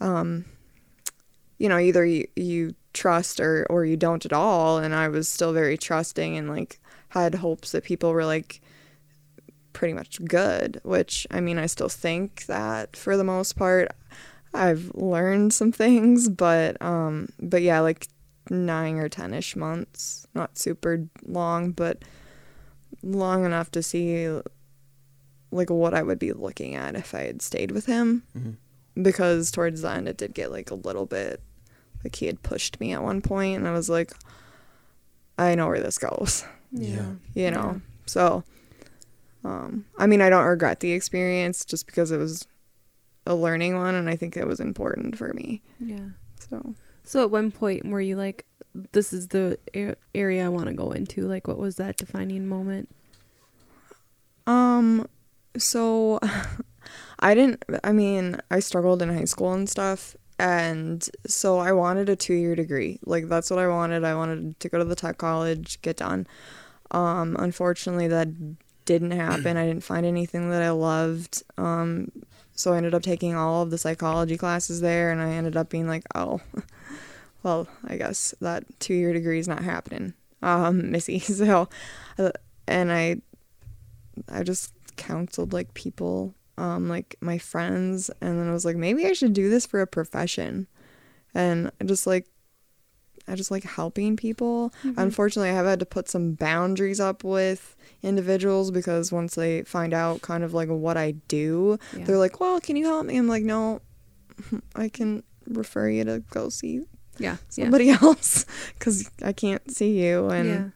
um, 0.00 0.44
you 1.58 1.68
know, 1.68 1.78
either 1.78 2.04
you, 2.04 2.26
you 2.36 2.74
trust 2.92 3.40
or, 3.40 3.66
or 3.70 3.84
you 3.84 3.96
don't 3.96 4.24
at 4.26 4.32
all. 4.32 4.78
And 4.78 4.94
I 4.94 5.08
was 5.08 5.28
still 5.28 5.52
very 5.52 5.76
trusting 5.76 6.36
and 6.36 6.48
like 6.48 6.80
had 7.10 7.36
hopes 7.36 7.72
that 7.72 7.84
people 7.84 8.12
were 8.12 8.24
like 8.24 8.60
pretty 9.72 9.94
much 9.94 10.24
good, 10.24 10.80
which 10.84 11.26
I 11.30 11.40
mean, 11.40 11.58
I 11.58 11.66
still 11.66 11.88
think 11.88 12.46
that 12.46 12.96
for 12.96 13.16
the 13.16 13.24
most 13.24 13.56
part. 13.56 13.90
I've 14.54 14.90
learned 14.94 15.52
some 15.52 15.70
things, 15.70 16.30
but 16.30 16.80
um, 16.80 17.28
but 17.38 17.60
yeah, 17.60 17.80
like 17.80 18.06
nine 18.48 18.96
or 18.96 19.08
ten 19.10 19.34
ish 19.34 19.54
months, 19.54 20.26
not 20.34 20.56
super 20.56 21.06
long, 21.26 21.72
but 21.72 22.02
long 23.02 23.44
enough 23.44 23.70
to 23.72 23.82
see 23.82 24.28
like 25.50 25.68
what 25.68 25.92
I 25.92 26.02
would 26.02 26.18
be 26.18 26.32
looking 26.32 26.74
at 26.74 26.94
if 26.94 27.14
I 27.14 27.22
had 27.24 27.42
stayed 27.42 27.70
with 27.70 27.84
him. 27.84 28.22
Mhm. 28.38 28.56
Because 29.00 29.50
towards 29.50 29.82
the 29.82 29.90
end, 29.90 30.08
it 30.08 30.16
did 30.16 30.32
get 30.34 30.50
like 30.50 30.70
a 30.70 30.74
little 30.74 31.06
bit 31.06 31.40
like 32.04 32.14
he 32.16 32.26
had 32.26 32.42
pushed 32.42 32.80
me 32.80 32.92
at 32.92 33.02
one 33.02 33.20
point, 33.20 33.58
and 33.58 33.68
I 33.68 33.72
was 33.72 33.88
like, 33.90 34.12
I 35.38 35.54
know 35.54 35.66
where 35.68 35.80
this 35.80 35.98
goes 35.98 36.44
Yeah. 36.72 37.12
you 37.34 37.50
know. 37.50 37.80
So, 38.06 38.42
um, 39.44 39.84
I 39.98 40.06
mean, 40.06 40.22
I 40.22 40.30
don't 40.30 40.44
regret 40.46 40.80
the 40.80 40.92
experience 40.92 41.64
just 41.64 41.86
because 41.86 42.10
it 42.10 42.16
was 42.18 42.46
a 43.26 43.34
learning 43.34 43.76
one, 43.76 43.94
and 43.94 44.08
I 44.08 44.16
think 44.16 44.36
it 44.36 44.46
was 44.46 44.60
important 44.60 45.18
for 45.18 45.32
me. 45.34 45.60
Yeah. 45.80 46.08
So, 46.48 46.74
So 47.04 47.22
at 47.22 47.30
one 47.30 47.50
point 47.50 47.84
were 47.86 48.00
you 48.00 48.16
like, 48.16 48.46
this 48.92 49.12
is 49.12 49.28
the 49.28 49.58
a- 49.74 49.96
area 50.14 50.44
I 50.46 50.48
want 50.48 50.66
to 50.68 50.72
go 50.74 50.92
into? 50.92 51.26
Like, 51.26 51.48
what 51.48 51.58
was 51.58 51.76
that 51.76 51.96
defining 51.96 52.46
moment? 52.46 52.88
um, 54.46 55.06
so 55.58 56.20
I 57.18 57.34
didn't. 57.34 57.62
I 57.82 57.92
mean, 57.92 58.40
I 58.50 58.60
struggled 58.60 59.02
in 59.02 59.08
high 59.08 59.24
school 59.24 59.52
and 59.52 59.68
stuff, 59.68 60.16
and 60.38 61.08
so 61.26 61.58
I 61.58 61.72
wanted 61.72 62.08
a 62.08 62.16
two-year 62.16 62.54
degree. 62.54 62.98
Like 63.04 63.28
that's 63.28 63.50
what 63.50 63.58
I 63.58 63.68
wanted. 63.68 64.04
I 64.04 64.14
wanted 64.14 64.58
to 64.60 64.68
go 64.68 64.78
to 64.78 64.84
the 64.84 64.96
tech 64.96 65.18
college, 65.18 65.80
get 65.82 65.96
done. 65.96 66.26
Um, 66.90 67.36
unfortunately, 67.38 68.08
that 68.08 68.28
didn't 68.84 69.10
happen. 69.10 69.56
I 69.56 69.66
didn't 69.66 69.84
find 69.84 70.06
anything 70.06 70.50
that 70.50 70.62
I 70.62 70.70
loved. 70.70 71.42
Um, 71.58 72.10
so 72.54 72.72
I 72.72 72.78
ended 72.78 72.94
up 72.94 73.02
taking 73.02 73.34
all 73.34 73.62
of 73.62 73.70
the 73.70 73.78
psychology 73.78 74.38
classes 74.38 74.80
there, 74.80 75.10
and 75.10 75.20
I 75.20 75.30
ended 75.32 75.56
up 75.56 75.68
being 75.68 75.86
like, 75.86 76.04
oh, 76.14 76.40
well, 77.42 77.68
I 77.86 77.96
guess 77.96 78.34
that 78.40 78.64
two 78.80 78.94
year 78.94 79.12
degree 79.12 79.38
is 79.38 79.48
not 79.48 79.62
happening, 79.62 80.14
um, 80.42 80.90
Missy. 80.90 81.18
So, 81.18 81.68
uh, 82.18 82.30
and 82.66 82.90
I, 82.90 83.16
I 84.28 84.42
just 84.42 84.72
counseled 84.96 85.52
like 85.52 85.74
people, 85.74 86.34
um, 86.58 86.88
like 86.88 87.16
my 87.20 87.38
friends, 87.38 88.10
and 88.20 88.38
then 88.38 88.48
I 88.48 88.52
was 88.52 88.64
like, 88.64 88.76
maybe 88.76 89.06
I 89.06 89.12
should 89.12 89.32
do 89.32 89.48
this 89.50 89.66
for 89.66 89.80
a 89.80 89.86
profession, 89.86 90.66
and 91.34 91.70
I 91.80 91.84
just 91.84 92.06
like. 92.06 92.26
I 93.28 93.34
just 93.34 93.50
like 93.50 93.64
helping 93.64 94.16
people. 94.16 94.72
Unfortunately, 94.96 95.50
I 95.50 95.54
have 95.54 95.66
had 95.66 95.80
to 95.80 95.84
put 95.86 96.08
some 96.08 96.34
boundaries 96.34 97.00
up 97.00 97.24
with 97.24 97.74
individuals 98.00 98.70
because 98.70 99.10
once 99.10 99.34
they 99.34 99.62
find 99.64 99.92
out 99.92 100.22
kind 100.22 100.44
of 100.44 100.54
like 100.54 100.68
what 100.68 100.96
I 100.96 101.10
do, 101.26 101.76
Yeah. 101.92 102.04
they're 102.04 102.18
like, 102.18 102.38
"Well, 102.38 102.60
can 102.60 102.76
you 102.76 102.84
help 102.86 103.04
me?" 103.04 103.16
I'm 103.16 103.26
like, 103.26 103.42
"No, 103.42 103.80
I 104.76 104.88
can 104.88 105.24
refer 105.48 105.88
you 105.88 106.04
to 106.04 106.22
go 106.30 106.50
see 106.50 106.82
Yeah. 107.18 107.38
somebody 107.48 107.88
else 108.02 108.46
because 108.78 109.10
I 109.20 109.32
can't 109.32 109.72
see 109.72 110.00
you." 110.00 110.28
yeah. 110.28 110.34
And 110.36 110.72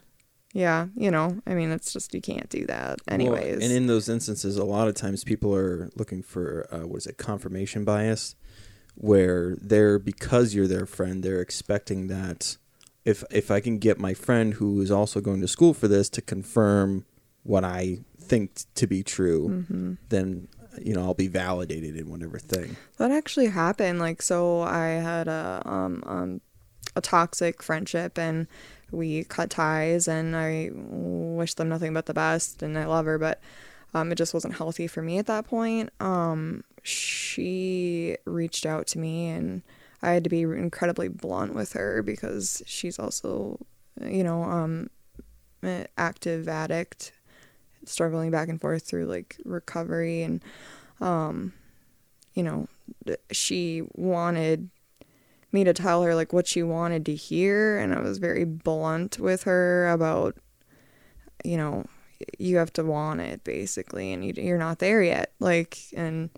yeah. 0.53 0.87
you 0.97 1.11
know, 1.11 1.41
I 1.47 1.55
mean, 1.55 1.71
it's 1.71 1.93
just 1.93 2.15
you 2.15 2.21
can't 2.21 2.49
do 2.49 2.67
that, 2.67 3.01
Well, 3.07 3.15
anyways. 3.15 3.63
and 3.63 3.73
in 3.73 3.87
those 3.87 4.09
instances, 4.09 4.57
a 4.57 4.65
lot 4.65 4.89
of 4.89 4.95
times 4.95 5.25
people 5.25 5.55
are 5.55 5.91
looking 5.97 6.23
for 6.23 6.67
uh, 6.73 6.87
what 6.87 6.99
is 6.99 7.07
it, 7.07 7.19
confirmation 7.19 7.85
bias, 7.85 8.35
where 8.95 9.57
they're 9.61 9.99
because 9.99 10.55
you're 10.55 10.67
their 10.67 10.87
friend, 10.87 11.23
they're 11.23 11.41
expecting 11.41 12.09
that 12.09 12.57
if 13.05 13.25
if 13.31 13.51
I 13.51 13.61
can 13.61 13.79
get 13.79 13.99
my 13.99 14.13
friend 14.15 14.55
who 14.55 14.81
is 14.81 14.91
also 14.91 15.21
going 15.21 15.41
to 15.41 15.49
school 15.49 15.73
for 15.73 15.89
this 15.89 16.09
to 16.11 16.21
confirm 16.23 17.07
what 17.43 17.65
I 17.65 17.99
think 18.21 18.55
t- 18.55 18.65
to 18.75 18.87
be 18.87 19.03
true, 19.03 19.65
hmm 19.67 19.95
then 20.11 20.49
you 20.81 20.95
know 20.95 21.03
I'll 21.03 21.15
be 21.15 21.29
validated 21.29 21.97
in 21.97 22.11
whatever 22.11 22.39
thing. 22.39 22.77
That 22.99 23.11
actually 23.11 23.47
happened. 23.47 23.99
Like, 24.01 24.21
so 24.23 24.61
I 24.61 24.89
had 24.89 25.29
a 25.29 25.63
um, 25.65 26.03
um 26.07 26.41
a 26.97 27.01
toxic 27.01 27.63
friendship, 27.63 28.19
and 28.19 28.47
we 28.91 29.25
cut 29.25 29.51
ties, 29.51 30.09
and 30.09 30.37
I 30.37 30.71
wish 30.73 31.55
them 31.55 31.69
nothing 31.69 31.93
but 31.93 32.07
the 32.07 32.15
best, 32.15 32.63
and 32.63 32.79
I 32.79 32.87
love 32.87 33.07
her, 33.07 33.19
but 33.19 33.41
um, 33.95 34.13
it 34.13 34.17
just 34.17 34.35
wasn't 34.35 34.57
healthy 34.57 34.87
for 34.87 35.03
me 35.03 35.19
at 35.19 35.27
that 35.27 35.47
point. 35.47 35.91
Um, 36.01 36.65
she 36.83 38.17
reached 38.25 38.67
out 38.67 38.87
to 38.89 38.99
me, 38.99 39.29
and 39.29 39.63
I 40.03 40.13
had 40.13 40.25
to 40.25 40.31
be 40.31 40.43
incredibly 40.43 41.09
blunt 41.09 41.55
with 41.55 41.73
her 41.75 42.03
because 42.03 42.63
she's 42.67 42.99
also, 42.99 43.59
you 44.01 44.25
know, 44.25 44.43
um, 44.45 44.91
an 45.63 45.87
active 45.99 46.49
addict, 46.49 47.13
struggling 47.85 48.31
back 48.31 48.49
and 48.49 48.61
forth 48.61 48.85
through 48.87 49.07
like 49.07 49.39
recovery 49.45 50.23
and 50.23 50.45
um 51.01 51.51
you 52.35 52.43
know, 52.43 52.69
she 53.31 53.83
wanted 53.95 54.71
me 55.53 55.65
to 55.65 55.73
tell 55.73 56.03
her 56.03 56.15
like 56.15 56.33
what 56.33 56.47
she 56.47 56.63
wanted 56.63 57.05
to 57.07 57.15
hear 57.15 57.79
and 57.79 57.95
I 57.95 58.01
was 58.01 58.19
very 58.19 58.45
blunt 58.45 59.19
with 59.19 59.45
her 59.45 59.89
about 59.89 60.37
you 61.45 61.57
know, 61.57 61.87
you 62.39 62.59
have 62.59 62.73
to 62.75 62.85
want 62.85 63.21
it 63.21 63.43
basically 63.45 64.13
and 64.13 64.25
you, 64.25 64.35
you're 64.37 64.59
not 64.59 64.79
there 64.79 65.03
yet. 65.03 65.33
Like 65.41 65.79
and 65.97 66.31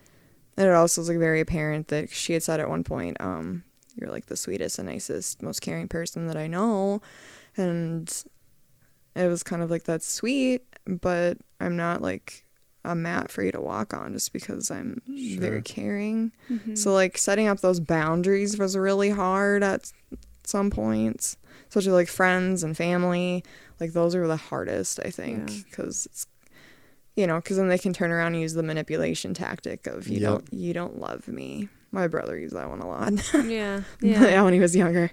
and 0.56 0.68
it 0.68 0.74
also 0.74 1.00
was 1.00 1.08
like 1.08 1.18
very 1.18 1.40
apparent 1.40 1.88
that 1.88 2.10
she 2.10 2.32
had 2.34 2.42
said 2.42 2.60
at 2.60 2.68
one 2.68 2.84
point 2.84 3.16
um 3.20 3.64
you're 3.96 4.10
like 4.10 4.26
the 4.26 4.36
sweetest 4.36 4.78
and 4.78 4.88
nicest 4.88 5.42
most 5.42 5.60
caring 5.60 5.88
person 5.88 6.26
that 6.26 6.36
I 6.36 6.46
know 6.46 7.02
and 7.56 8.24
it 9.14 9.26
was 9.28 9.42
kind 9.42 9.62
of 9.62 9.70
like 9.70 9.84
that's 9.84 10.06
sweet 10.06 10.62
but 10.86 11.38
I'm 11.60 11.76
not 11.76 12.00
like 12.00 12.44
a 12.84 12.94
mat 12.94 13.30
for 13.30 13.42
you 13.42 13.52
to 13.52 13.60
walk 13.60 13.94
on 13.94 14.12
just 14.12 14.32
because 14.32 14.70
I'm 14.70 15.00
Sure. 15.06 15.40
very 15.40 15.62
caring. 15.62 16.32
Mhm. 16.50 16.76
So 16.76 16.92
like 16.92 17.16
setting 17.18 17.46
up 17.46 17.60
those 17.60 17.78
boundaries 17.80 18.58
was 18.58 18.76
really 18.76 19.10
hard 19.10 19.62
at 19.62 19.92
some 20.44 20.70
points, 20.70 21.36
especially 21.68 21.92
like 21.92 22.08
friends 22.08 22.62
and 22.64 22.76
family. 22.76 23.44
Like 23.78 23.92
those 23.92 24.14
are 24.14 24.26
the 24.26 24.36
hardest, 24.36 24.98
I 25.04 25.10
think, 25.10 25.50
Yeah. 25.50 25.56
because 25.70 26.06
it's 26.06 26.26
you 27.14 27.26
know, 27.26 27.36
because 27.36 27.58
then 27.58 27.68
they 27.68 27.76
can 27.76 27.92
turn 27.92 28.10
around 28.10 28.32
and 28.32 28.40
use 28.40 28.54
the 28.54 28.62
manipulation 28.62 29.34
tactic 29.34 29.86
of 29.86 30.08
you 30.08 30.18
Yep. 30.20 30.30
don't 30.30 30.52
you 30.52 30.72
don't 30.72 30.98
love 30.98 31.28
me. 31.28 31.68
My 31.92 32.08
brother 32.08 32.38
used 32.38 32.54
that 32.56 32.70
one 32.70 32.80
a 32.80 32.88
lot. 32.88 33.12
yeah. 33.34 33.82
yeah, 34.00 34.24
Yeah. 34.30 34.42
when 34.42 34.54
he 34.54 34.60
was 34.60 34.74
younger. 34.74 35.10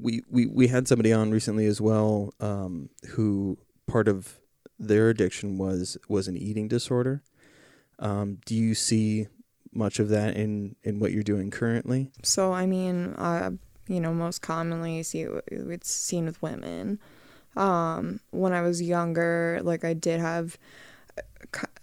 we, 0.00 0.22
we 0.30 0.46
we 0.46 0.66
had 0.68 0.88
somebody 0.88 1.12
on 1.12 1.30
recently 1.30 1.66
as 1.66 1.80
well 1.80 2.32
um, 2.40 2.88
who 3.10 3.58
part 3.86 4.08
of 4.08 4.39
their 4.80 5.10
addiction 5.10 5.58
was 5.58 5.96
was 6.08 6.26
an 6.26 6.36
eating 6.36 6.66
disorder. 6.66 7.22
Um, 7.98 8.38
do 8.46 8.56
you 8.56 8.74
see 8.74 9.28
much 9.72 10.00
of 10.00 10.08
that 10.08 10.36
in 10.36 10.74
in 10.82 10.98
what 10.98 11.12
you're 11.12 11.22
doing 11.22 11.50
currently? 11.50 12.10
So 12.24 12.52
I 12.52 12.66
mean, 12.66 13.14
uh, 13.16 13.50
you 13.86 14.00
know, 14.00 14.12
most 14.14 14.40
commonly 14.40 15.02
see 15.02 15.26
it's 15.48 15.90
seen 15.90 16.24
with 16.24 16.40
women. 16.42 16.98
Um, 17.56 18.20
when 18.30 18.52
I 18.52 18.62
was 18.62 18.80
younger, 18.80 19.60
like 19.62 19.84
I 19.84 19.92
did 19.92 20.20
have, 20.20 20.56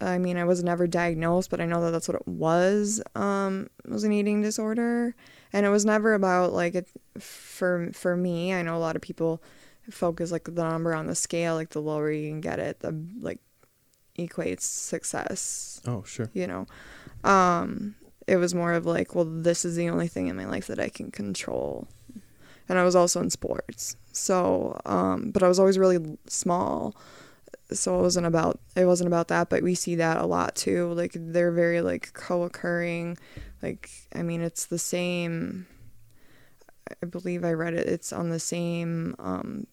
I 0.00 0.16
mean, 0.16 0.38
I 0.38 0.44
was 0.44 0.64
never 0.64 0.86
diagnosed, 0.86 1.50
but 1.50 1.60
I 1.60 1.66
know 1.66 1.82
that 1.84 1.90
that's 1.90 2.08
what 2.08 2.16
it 2.16 2.26
was. 2.26 3.02
Um, 3.14 3.68
it 3.84 3.90
was 3.90 4.02
an 4.02 4.12
eating 4.12 4.40
disorder, 4.40 5.14
and 5.52 5.66
it 5.66 5.68
was 5.68 5.84
never 5.84 6.14
about 6.14 6.52
like 6.52 6.74
it. 6.74 6.88
For 7.20 7.90
for 7.92 8.16
me, 8.16 8.54
I 8.54 8.62
know 8.62 8.76
a 8.76 8.80
lot 8.80 8.96
of 8.96 9.02
people 9.02 9.40
focus 9.90 10.32
like 10.32 10.44
the 10.44 10.64
number 10.64 10.94
on 10.94 11.06
the 11.06 11.14
scale, 11.14 11.54
like 11.54 11.70
the 11.70 11.82
lower 11.82 12.10
you 12.10 12.28
can 12.28 12.40
get 12.40 12.58
it, 12.58 12.80
the 12.80 12.98
like 13.20 13.40
equates 14.18 14.62
success. 14.62 15.80
Oh, 15.86 16.02
sure. 16.04 16.30
You 16.34 16.46
know, 16.46 16.66
um, 17.24 17.94
it 18.26 18.36
was 18.36 18.54
more 18.54 18.74
of 18.74 18.84
like, 18.84 19.14
well, 19.14 19.24
this 19.24 19.64
is 19.64 19.76
the 19.76 19.88
only 19.88 20.08
thing 20.08 20.28
in 20.28 20.36
my 20.36 20.44
life 20.44 20.66
that 20.66 20.78
I 20.78 20.88
can 20.88 21.10
control. 21.10 21.88
And 22.68 22.78
I 22.78 22.84
was 22.84 22.94
also 22.94 23.22
in 23.22 23.30
sports. 23.30 23.96
So, 24.12 24.78
um, 24.84 25.30
but 25.30 25.42
I 25.42 25.48
was 25.48 25.58
always 25.58 25.78
really 25.78 26.18
small. 26.26 26.94
So 27.70 27.98
it 27.98 28.02
wasn't 28.02 28.26
about 28.26 28.60
it 28.76 28.84
wasn't 28.84 29.08
about 29.08 29.28
that, 29.28 29.48
but 29.48 29.62
we 29.62 29.74
see 29.74 29.94
that 29.96 30.18
a 30.18 30.26
lot 30.26 30.54
too. 30.54 30.92
Like 30.92 31.12
they're 31.14 31.52
very 31.52 31.80
like 31.80 32.12
co-occurring. 32.14 33.18
Like 33.62 33.90
I 34.14 34.22
mean, 34.22 34.42
it's 34.42 34.66
the 34.66 34.78
same. 34.78 35.66
I 37.02 37.06
believe 37.06 37.44
I 37.44 37.52
read 37.52 37.74
it. 37.74 37.86
It's 37.86 38.12
on 38.12 38.30
the 38.30 38.40
same 38.40 39.14
um, 39.18 39.66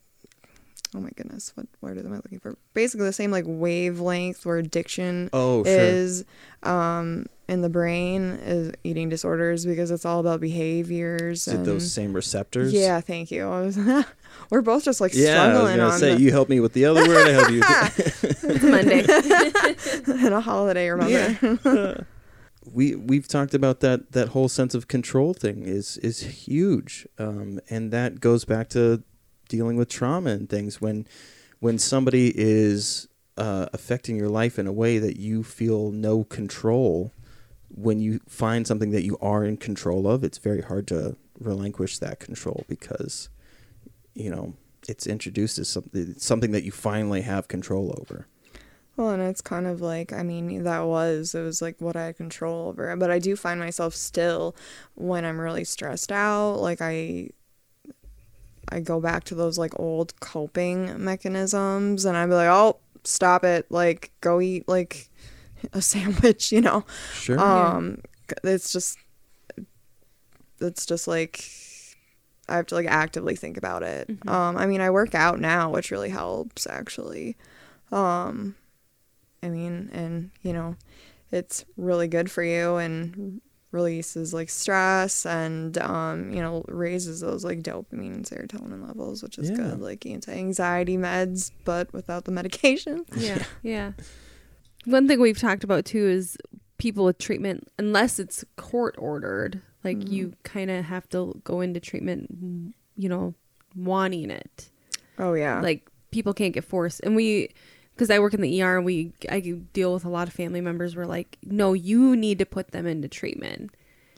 oh 0.96 1.00
my 1.00 1.10
goodness, 1.16 1.52
what 1.56 1.68
word 1.82 1.98
am 1.98 2.14
I 2.14 2.18
looking 2.18 2.40
for? 2.40 2.58
Basically 2.74 3.06
the 3.06 3.14
same 3.14 3.32
like 3.32 3.46
wavelength 3.48 4.46
where 4.46 4.58
addiction 4.58 5.30
oh, 5.34 5.64
sure. 5.64 5.74
is 5.74 6.24
um 6.64 7.26
in 7.48 7.62
the 7.62 7.70
brain 7.70 8.40
is 8.44 8.72
eating 8.84 9.10
disorders 9.10 9.66
because 9.66 9.92
it's 9.92 10.06
all 10.06 10.20
about 10.20 10.40
behaviors. 10.40 11.48
Is 11.48 11.54
it 11.54 11.64
those 11.64 11.92
same 11.92 12.14
receptors? 12.14 12.74
Yeah, 12.74 13.02
thank 13.02 13.30
you. 13.30 13.48
Was, 13.48 13.78
we're 14.50 14.62
both 14.62 14.84
just 14.84 15.02
like 15.02 15.14
yeah, 15.14 15.34
struggling 15.34 15.80
I 15.80 15.86
was 15.86 16.02
gonna 16.02 16.12
on 16.12 16.18
say 16.18 16.24
you 16.24 16.32
help 16.32 16.50
me 16.50 16.60
with 16.60 16.74
the 16.74 16.86
other 16.86 17.08
word. 17.08 17.28
I 17.28 17.32
help 17.32 17.52
you. 17.52 17.62
it's 18.24 18.64
Monday 18.64 19.06
and 20.26 20.34
a 20.34 20.42
holiday. 20.42 20.90
Remember? 20.90 21.64
Yeah. 21.64 22.04
we 22.72 22.96
we've 22.96 23.28
talked 23.28 23.54
about 23.54 23.82
that 23.82 24.14
that 24.14 24.30
whole 24.30 24.50
sense 24.50 24.74
of 24.74 24.88
control 24.88 25.34
thing 25.34 25.64
is 25.64 25.98
is 25.98 26.22
huge, 26.22 27.08
um, 27.20 27.60
and 27.70 27.92
that 27.92 28.22
goes 28.22 28.46
back 28.46 28.70
to 28.70 29.04
dealing 29.48 29.78
with 29.78 29.90
trauma 29.90 30.32
and 30.32 30.50
things 30.50 30.82
when 30.82 31.08
when 31.60 31.78
somebody 31.78 32.32
is 32.36 33.08
uh, 33.38 33.68
affecting 33.74 34.18
your 34.18 34.30
life 34.30 34.60
in 34.60 34.68
a 34.68 34.72
way 34.72 34.98
that 34.98 35.18
you 35.18 35.44
feel 35.44 35.92
no 35.92 36.24
control 36.24 37.12
when 37.70 38.00
you 38.00 38.20
find 38.28 38.66
something 38.66 38.92
that 38.92 39.04
you 39.04 39.18
are 39.22 39.44
in 39.44 39.58
control 39.58 40.08
of 40.08 40.24
it's 40.24 40.38
very 40.38 40.62
hard 40.62 40.88
to 40.88 41.16
relinquish 41.40 41.98
that 42.00 42.20
control 42.20 42.64
because 42.70 43.30
you 44.14 44.30
know 44.30 44.54
it's 44.88 45.08
introduced 45.08 45.58
as 45.58 45.68
something 45.68 46.14
something 46.18 46.52
that 46.52 46.64
you 46.64 46.72
finally 46.72 47.22
have 47.22 47.48
control 47.48 47.96
over 48.00 48.28
well, 48.98 49.10
and 49.10 49.22
it's 49.22 49.42
kind 49.42 49.68
of 49.68 49.82
like, 49.82 50.14
I 50.14 50.24
mean, 50.24 50.64
that 50.64 50.86
was, 50.86 51.36
it 51.36 51.42
was 51.42 51.62
like 51.62 51.82
what 51.82 51.98
I 51.98 52.06
had 52.06 52.18
control 52.18 52.70
over. 52.70 52.96
But 52.96 53.12
I 53.12 53.20
do 53.20 53.36
find 53.36 53.60
myself 53.60 53.94
still 53.94 54.56
when 54.96 55.26
I'm 55.26 55.40
really 55.40 55.66
stressed 55.66 56.12
out, 56.12 56.62
like 56.62 56.82
I 56.82 57.32
I 58.70 58.80
go 58.80 59.00
back 59.00 59.24
to 59.26 59.36
those 59.36 59.58
like 59.58 59.80
old 59.80 60.20
coping 60.20 61.04
mechanisms 61.04 62.06
and 62.06 62.18
I'd 62.18 62.28
be 62.28 62.34
like, 62.36 62.50
oh, 62.50 62.78
stop 63.04 63.44
it. 63.44 63.70
Like, 63.70 64.12
go 64.22 64.42
eat 64.42 64.68
like 64.68 65.10
a 65.74 65.82
sandwich, 65.82 66.52
you 66.52 66.62
know? 66.62 66.86
Sure. 67.14 67.40
Um, 67.40 68.00
it's 68.44 68.72
just, 68.72 68.98
it's 70.60 70.86
just 70.86 71.08
like, 71.08 71.46
I 72.48 72.56
have 72.58 72.68
to 72.68 72.76
like 72.76 72.88
actively 72.88 73.36
think 73.36 73.58
about 73.58 73.84
it. 73.84 74.08
Mm-hmm. 74.08 74.30
Um, 74.30 74.58
I 74.58 74.66
mean, 74.66 74.82
I 74.82 74.90
work 74.90 75.16
out 75.16 75.40
now, 75.40 75.70
which 75.72 75.92
really 75.92 76.10
helps 76.10 76.68
actually. 76.68 77.36
Um, 77.92 78.56
I 79.42 79.50
mean, 79.50 79.90
and 79.94 80.32
you 80.42 80.54
know, 80.54 80.76
it's 81.32 81.66
really 81.78 82.08
good 82.08 82.30
for 82.30 82.44
you 82.44 82.76
and 82.76 83.42
releases 83.76 84.34
like 84.34 84.50
stress 84.50 85.26
and 85.26 85.78
um, 85.78 86.32
you 86.32 86.42
know 86.42 86.64
raises 86.68 87.20
those 87.20 87.44
like 87.44 87.62
dopamine 87.62 88.16
and 88.16 88.26
serotonin 88.26 88.86
levels 88.88 89.22
which 89.22 89.38
is 89.38 89.50
yeah. 89.50 89.56
good 89.58 89.80
like 89.80 90.06
anti-anxiety 90.06 90.98
meds 90.98 91.52
but 91.64 91.92
without 91.94 92.26
the 92.26 92.32
medication. 92.40 93.06
Yeah 93.16 93.44
yeah. 93.62 93.92
one 94.86 95.08
thing 95.08 95.20
we've 95.20 95.40
talked 95.40 95.64
about 95.64 95.86
too 95.86 96.08
is 96.08 96.38
people 96.78 97.06
with 97.06 97.18
treatment 97.18 97.68
unless 97.78 98.20
it's 98.20 98.44
court 98.56 98.96
ordered 98.98 99.62
like 99.84 99.98
mm-hmm. 99.98 100.14
you 100.14 100.34
kind 100.44 100.72
of 100.72 100.86
have 100.86 101.08
to 101.10 101.40
go 101.44 101.62
into 101.62 101.80
treatment 101.80 102.74
you 102.96 103.10
know 103.10 103.36
wanting 103.76 104.32
it. 104.32 104.70
Oh 105.20 105.34
yeah. 105.34 105.62
Like 105.62 105.90
people 106.12 106.34
can't 106.34 106.54
get 106.54 106.64
forced. 106.64 107.02
And 107.02 107.16
we 107.16 107.50
because 107.96 108.10
I 108.10 108.20
work 108.20 108.34
in 108.34 108.42
the 108.42 108.62
ER 108.62 108.78
and 108.78 108.86
we 108.86 109.14
I 109.30 109.40
deal 109.40 109.94
with 109.94 110.06
a 110.06 110.10
lot 110.10 110.28
of 110.28 110.34
family 110.34 110.62
members 110.62 110.96
where 110.96 111.06
like, 111.06 111.38
no, 111.44 111.74
you 111.74 112.16
need 112.16 112.40
to 112.40 112.46
put 112.46 112.72
them 112.72 112.86
into 112.86 113.08
treatment. 113.08 113.72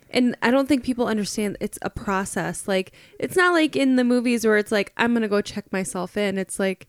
And 0.10 0.38
I 0.42 0.52
don't 0.52 0.68
think 0.68 0.84
people 0.84 1.08
understand 1.08 1.58
it's 1.60 1.78
a 1.82 1.90
process. 1.90 2.68
Like 2.68 2.92
it's 3.20 3.36
not 3.36 3.54
like 3.54 3.76
in 3.76 3.96
the 3.96 4.04
movies 4.04 4.46
where 4.46 4.58
it's 4.58 4.72
like 4.72 4.94
I'm 4.98 5.12
going 5.12 5.22
to 5.22 5.28
go 5.28 5.42
check 5.42 5.72
myself 5.72 6.18
in. 6.18 6.38
It's 6.38 6.60
like 6.60 6.88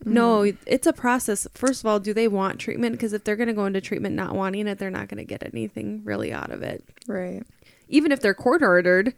mm-hmm. 0.00 0.12
no, 0.12 0.52
it's 0.66 0.86
a 0.86 0.92
process. 0.92 1.46
First 1.54 1.82
of 1.82 1.86
all, 1.86 2.00
do 2.00 2.12
they 2.12 2.26
want 2.26 2.58
treatment? 2.58 2.92
Because 2.92 3.12
if 3.12 3.22
they're 3.22 3.36
going 3.36 3.48
to 3.48 3.54
go 3.54 3.66
into 3.66 3.80
treatment 3.80 4.16
not 4.16 4.34
wanting 4.34 4.66
it, 4.66 4.78
they're 4.78 4.90
not 4.90 5.08
going 5.08 5.18
to 5.18 5.24
get 5.24 5.44
anything 5.44 6.02
really 6.04 6.32
out 6.32 6.50
of 6.50 6.62
it. 6.62 6.84
Right. 7.06 7.42
Even 7.88 8.10
if 8.10 8.20
they're 8.20 8.34
court 8.34 8.62
ordered, 8.62 9.14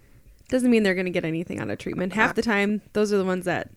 doesn't 0.49 0.71
mean 0.71 0.83
they're 0.83 0.95
going 0.95 1.07
to 1.07 1.13
get 1.13 1.25
anything 1.25 1.61
out 1.61 1.71
of 1.71 1.79
treatment. 1.79 2.13
Half 2.13 2.35
the 2.35 2.43
time, 2.43 2.83
those 2.93 3.13
are 3.13 3.19
the 3.19 3.25
ones 3.25 3.47
that 3.47 3.71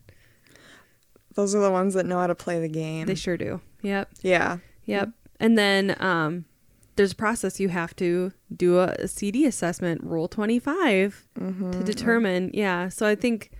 those 1.39 1.55
are 1.55 1.61
the 1.61 1.71
ones 1.71 1.93
that 1.93 2.05
know 2.05 2.19
how 2.19 2.27
to 2.27 2.35
play 2.35 2.59
the 2.59 2.67
game. 2.67 3.07
They 3.07 3.15
sure 3.15 3.37
do. 3.37 3.61
Yep. 3.81 4.09
Yeah. 4.21 4.57
Yep. 4.85 5.11
And 5.39 5.57
then 5.57 5.95
um, 6.01 6.43
there's 6.97 7.13
a 7.13 7.15
process 7.15 7.61
you 7.61 7.69
have 7.69 7.95
to 7.95 8.33
do 8.53 8.79
a, 8.79 8.87
a 8.99 9.07
CD 9.07 9.45
assessment, 9.45 10.03
Rule 10.03 10.27
25, 10.27 11.27
mm-hmm. 11.39 11.71
to 11.71 11.83
determine. 11.83 12.51
Yeah. 12.53 12.89
So 12.89 13.07
I 13.07 13.15
think 13.15 13.51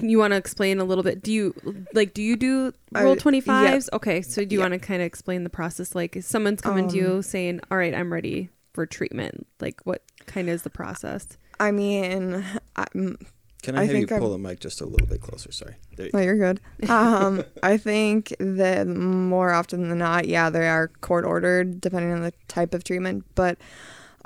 you 0.00 0.18
want 0.18 0.32
to 0.32 0.36
explain 0.36 0.80
a 0.80 0.84
little 0.84 1.04
bit. 1.04 1.22
Do 1.22 1.32
you 1.32 1.54
like? 1.94 2.14
Do 2.14 2.22
you 2.22 2.34
do 2.34 2.72
Rule 2.90 3.14
25s? 3.14 3.46
Yeah. 3.46 3.80
Okay. 3.92 4.20
So 4.20 4.44
do 4.44 4.52
you 4.52 4.58
yeah. 4.58 4.68
want 4.68 4.72
to 4.74 4.84
kind 4.84 5.02
of 5.02 5.06
explain 5.06 5.44
the 5.44 5.50
process? 5.50 5.94
Like, 5.94 6.16
if 6.16 6.24
someone's 6.24 6.60
coming 6.60 6.86
um, 6.86 6.90
to 6.90 6.96
you 6.96 7.22
saying, 7.22 7.60
"All 7.70 7.78
right, 7.78 7.94
I'm 7.94 8.12
ready 8.12 8.48
for 8.72 8.86
treatment." 8.86 9.46
Like, 9.60 9.80
what 9.84 10.02
kind 10.26 10.48
of 10.48 10.54
is 10.56 10.62
the 10.62 10.70
process? 10.70 11.38
I 11.60 11.70
mean, 11.70 12.44
I'm, 12.74 13.18
can 13.62 13.78
I, 13.78 13.82
I 13.82 13.84
have 13.84 13.96
you 13.96 14.06
pull 14.08 14.34
I'm, 14.34 14.42
the 14.42 14.48
mic 14.48 14.58
just 14.58 14.80
a 14.80 14.86
little 14.86 15.06
bit 15.06 15.20
closer? 15.20 15.52
Sorry. 15.52 15.76
You 15.96 16.10
oh, 16.12 16.18
you're 16.18 16.36
good. 16.36 16.60
Um, 16.90 17.44
I 17.62 17.76
think 17.76 18.34
that 18.38 18.88
more 18.88 19.52
often 19.52 19.88
than 19.88 19.98
not, 19.98 20.26
yeah, 20.26 20.50
they 20.50 20.68
are 20.68 20.88
court 21.00 21.24
ordered 21.24 21.80
depending 21.80 22.12
on 22.12 22.22
the 22.22 22.32
type 22.48 22.74
of 22.74 22.82
treatment. 22.82 23.24
But 23.36 23.56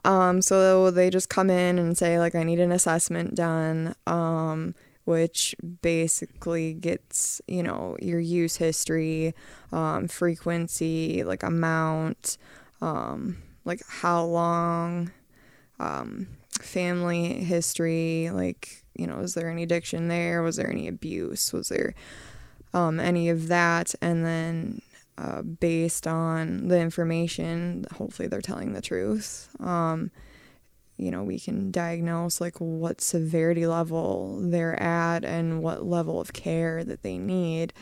um, 0.05 0.41
so 0.41 0.91
they 0.91 1.11
just 1.11 1.29
come 1.29 1.51
in 1.51 1.79
and 1.79 1.99
say 1.99 2.19
like, 2.19 2.35
I 2.35 2.45
need 2.45 2.61
an 2.61 2.73
assessment 2.73 3.35
done, 3.35 3.95
um, 4.07 4.75
which 5.05 5.55
basically 5.83 6.73
gets 6.73 7.43
you 7.47 7.63
know 7.63 7.97
your 8.01 8.21
use 8.21 8.57
history, 8.57 9.35
um, 9.71 10.09
frequency, 10.09 11.25
like 11.25 11.43
amount, 11.43 12.39
um, 12.81 13.37
like 13.67 13.83
how 13.87 14.25
long, 14.25 15.11
um, 15.79 16.27
family 16.59 17.45
history, 17.45 18.31
like 18.33 18.83
you 18.99 19.07
know, 19.07 19.17
was 19.17 19.35
there 19.35 19.51
any 19.51 19.63
addiction 19.63 20.09
there? 20.09 20.43
Was 20.43 20.57
there 20.57 20.71
any 20.71 20.89
abuse? 20.89 21.53
Was 21.53 21.69
there 21.69 21.95
um, 22.75 23.01
any 23.01 23.29
of 23.29 23.49
that? 23.49 23.95
And 24.01 24.25
then 24.25 24.83
uh, 25.19 25.43
based 25.43 26.07
on 26.07 26.69
the 26.69 26.79
information, 26.79 27.87
hopefully 27.95 28.29
they're 28.29 28.41
telling 28.41 28.73
the 28.73 28.83
truth. 28.83 29.49
Um, 29.61 30.11
you 30.97 31.11
know, 31.11 31.23
we 31.23 31.39
can 31.39 31.71
diagnose 31.71 32.41
like 32.41 32.57
what 32.59 33.01
severity 33.01 33.67
level 33.67 34.39
they're 34.41 34.81
at 34.83 35.25
and 35.25 35.63
what 35.63 35.85
level 35.85 36.21
of 36.21 36.33
care 36.33 36.85
that 36.85 37.03
they 37.03 37.19
need. 37.19 37.73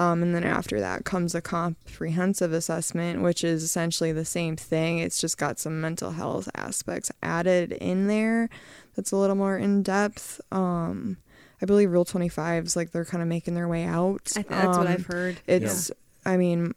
Um, 0.00 0.22
and 0.22 0.34
then 0.34 0.44
after 0.44 0.80
that 0.80 1.04
comes 1.04 1.34
a 1.34 1.42
comprehensive 1.42 2.54
assessment, 2.54 3.20
which 3.20 3.44
is 3.44 3.62
essentially 3.62 4.12
the 4.12 4.24
same 4.24 4.56
thing. 4.56 4.98
It's 4.98 5.20
just 5.20 5.36
got 5.36 5.58
some 5.58 5.78
mental 5.78 6.12
health 6.12 6.48
aspects 6.54 7.12
added 7.22 7.72
in 7.72 8.06
there 8.06 8.48
that's 8.96 9.12
a 9.12 9.16
little 9.16 9.36
more 9.36 9.58
in 9.58 9.82
depth. 9.82 10.40
Um, 10.50 11.18
I 11.60 11.66
believe 11.66 11.90
Rule 11.90 12.06
25 12.06 12.64
is 12.64 12.76
like 12.76 12.92
they're 12.92 13.04
kind 13.04 13.20
of 13.20 13.28
making 13.28 13.52
their 13.52 13.68
way 13.68 13.84
out. 13.84 14.32
I 14.38 14.42
that's 14.48 14.78
um, 14.78 14.84
what 14.84 14.86
I've 14.86 15.04
heard. 15.04 15.38
It's, 15.46 15.90
yeah. 15.90 16.32
I 16.32 16.38
mean, 16.38 16.72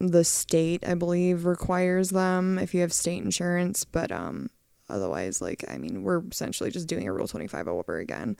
the 0.00 0.24
state, 0.24 0.84
I 0.84 0.94
believe, 0.94 1.46
requires 1.46 2.10
them 2.10 2.58
if 2.58 2.74
you 2.74 2.80
have 2.80 2.92
state 2.92 3.22
insurance, 3.22 3.84
but 3.84 4.10
um, 4.10 4.50
otherwise, 4.88 5.40
like, 5.40 5.64
I 5.68 5.78
mean, 5.78 6.02
we're 6.02 6.24
essentially 6.28 6.72
just 6.72 6.88
doing 6.88 7.06
a 7.06 7.12
Rule 7.12 7.28
25 7.28 7.68
over 7.68 7.98
again. 7.98 8.36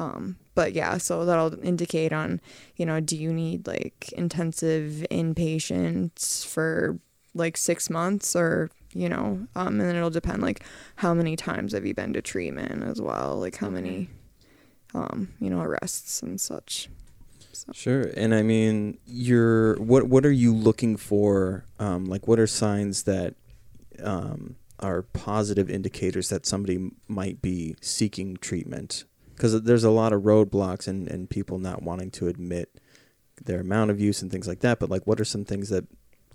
Um, 0.00 0.36
but 0.54 0.72
yeah, 0.72 0.96
so 0.96 1.26
that'll 1.26 1.62
indicate 1.62 2.12
on, 2.12 2.40
you 2.76 2.86
know, 2.86 3.00
do 3.00 3.16
you 3.16 3.32
need 3.32 3.66
like 3.66 4.12
intensive 4.16 5.04
inpatient 5.10 6.46
for 6.46 6.98
like 7.34 7.56
six 7.56 7.90
months 7.90 8.34
or 8.34 8.70
you 8.92 9.08
know, 9.08 9.46
um, 9.54 9.78
and 9.78 9.80
then 9.82 9.94
it'll 9.94 10.10
depend 10.10 10.42
like 10.42 10.64
how 10.96 11.14
many 11.14 11.36
times 11.36 11.74
have 11.74 11.86
you 11.86 11.94
been 11.94 12.12
to 12.14 12.22
treatment 12.22 12.82
as 12.82 13.00
well, 13.00 13.36
like 13.38 13.56
how 13.56 13.68
many, 13.70 14.08
um, 14.94 15.28
you 15.38 15.48
know, 15.48 15.60
arrests 15.60 16.22
and 16.22 16.40
such. 16.40 16.88
So. 17.52 17.72
Sure. 17.72 18.10
And 18.16 18.34
I 18.34 18.42
mean, 18.42 18.98
you're 19.06 19.76
what 19.76 20.04
what 20.04 20.24
are 20.24 20.32
you 20.32 20.54
looking 20.54 20.96
for? 20.96 21.66
Um, 21.78 22.06
like 22.06 22.26
what 22.26 22.40
are 22.40 22.46
signs 22.46 23.04
that 23.04 23.34
um, 24.02 24.56
are 24.80 25.02
positive 25.02 25.70
indicators 25.70 26.30
that 26.30 26.46
somebody 26.46 26.90
might 27.06 27.42
be 27.42 27.76
seeking 27.80 28.38
treatment? 28.38 29.04
Because 29.40 29.62
there's 29.62 29.84
a 29.84 29.90
lot 29.90 30.12
of 30.12 30.20
roadblocks 30.24 30.86
and, 30.86 31.08
and 31.08 31.30
people 31.30 31.58
not 31.58 31.82
wanting 31.82 32.10
to 32.10 32.28
admit 32.28 32.78
their 33.42 33.60
amount 33.60 33.90
of 33.90 33.98
use 33.98 34.20
and 34.20 34.30
things 34.30 34.46
like 34.46 34.60
that. 34.60 34.78
But 34.78 34.90
like, 34.90 35.06
what 35.06 35.18
are 35.18 35.24
some 35.24 35.46
things 35.46 35.70
that 35.70 35.86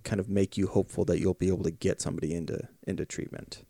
kind 0.04 0.20
of 0.20 0.28
make 0.28 0.58
you 0.58 0.66
hopeful 0.66 1.06
that 1.06 1.20
you'll 1.20 1.36
be 1.36 1.50
able 1.50 1.66
to 1.66 1.72
get 1.72 2.02
somebody 2.02 2.34
into 2.34 2.68
into 2.88 3.06
treatment? 3.06 3.64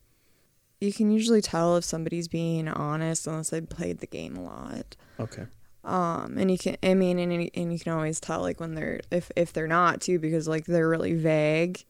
You 0.79 0.93
can 0.93 1.11
usually 1.11 1.41
tell 1.41 1.75
if 1.75 1.83
somebody's 1.83 2.29
being 2.29 2.69
honest 2.69 3.27
unless 3.27 3.49
they 3.49 3.59
played 3.59 3.99
the 3.99 4.07
game 4.07 4.37
a 4.37 4.41
lot. 4.41 4.95
Okay. 5.19 5.47
um 5.83 6.37
and 6.37 6.49
you 6.49 6.57
can 6.57 6.77
i 6.81 6.93
mean 6.93 7.19
and, 7.19 7.51
and 7.53 7.73
you 7.73 7.79
can 7.79 7.91
always 7.91 8.19
tell 8.21 8.41
like 8.41 8.61
when 8.61 8.73
they're 8.73 9.01
if 9.11 9.31
if 9.35 9.51
they're 9.51 9.67
not 9.67 9.99
too 10.01 10.17
because 10.17 10.47
like 10.47 10.65
they're 10.65 10.89
really 10.89 11.13
vague 11.13 11.83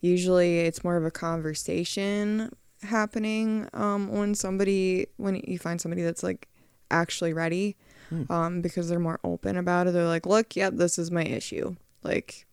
usually 0.00 0.60
it's 0.60 0.82
more 0.82 0.96
of 0.96 1.04
a 1.04 1.10
conversation 1.10 2.50
happening 2.82 3.68
um 3.72 4.08
when 4.08 4.34
somebody 4.34 5.06
when 5.16 5.36
you 5.46 5.58
find 5.58 5.80
somebody 5.80 6.02
that's 6.02 6.22
like 6.22 6.48
actually 6.90 7.32
ready 7.32 7.76
Hmm. 8.08 8.30
um 8.30 8.60
because 8.60 8.88
they're 8.88 9.00
more 9.00 9.18
open 9.24 9.56
about 9.56 9.88
it 9.88 9.90
they're 9.90 10.04
like 10.04 10.26
look 10.26 10.54
yep 10.54 10.74
this 10.76 10.96
is 10.96 11.10
my 11.10 11.24
issue 11.24 11.74
like 12.04 12.46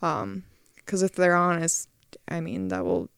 um 0.00 0.44
because 0.76 1.02
if 1.02 1.12
they're 1.14 1.36
honest 1.36 1.90
i 2.26 2.40
mean 2.40 2.68
that 2.68 2.86
will 2.86 3.10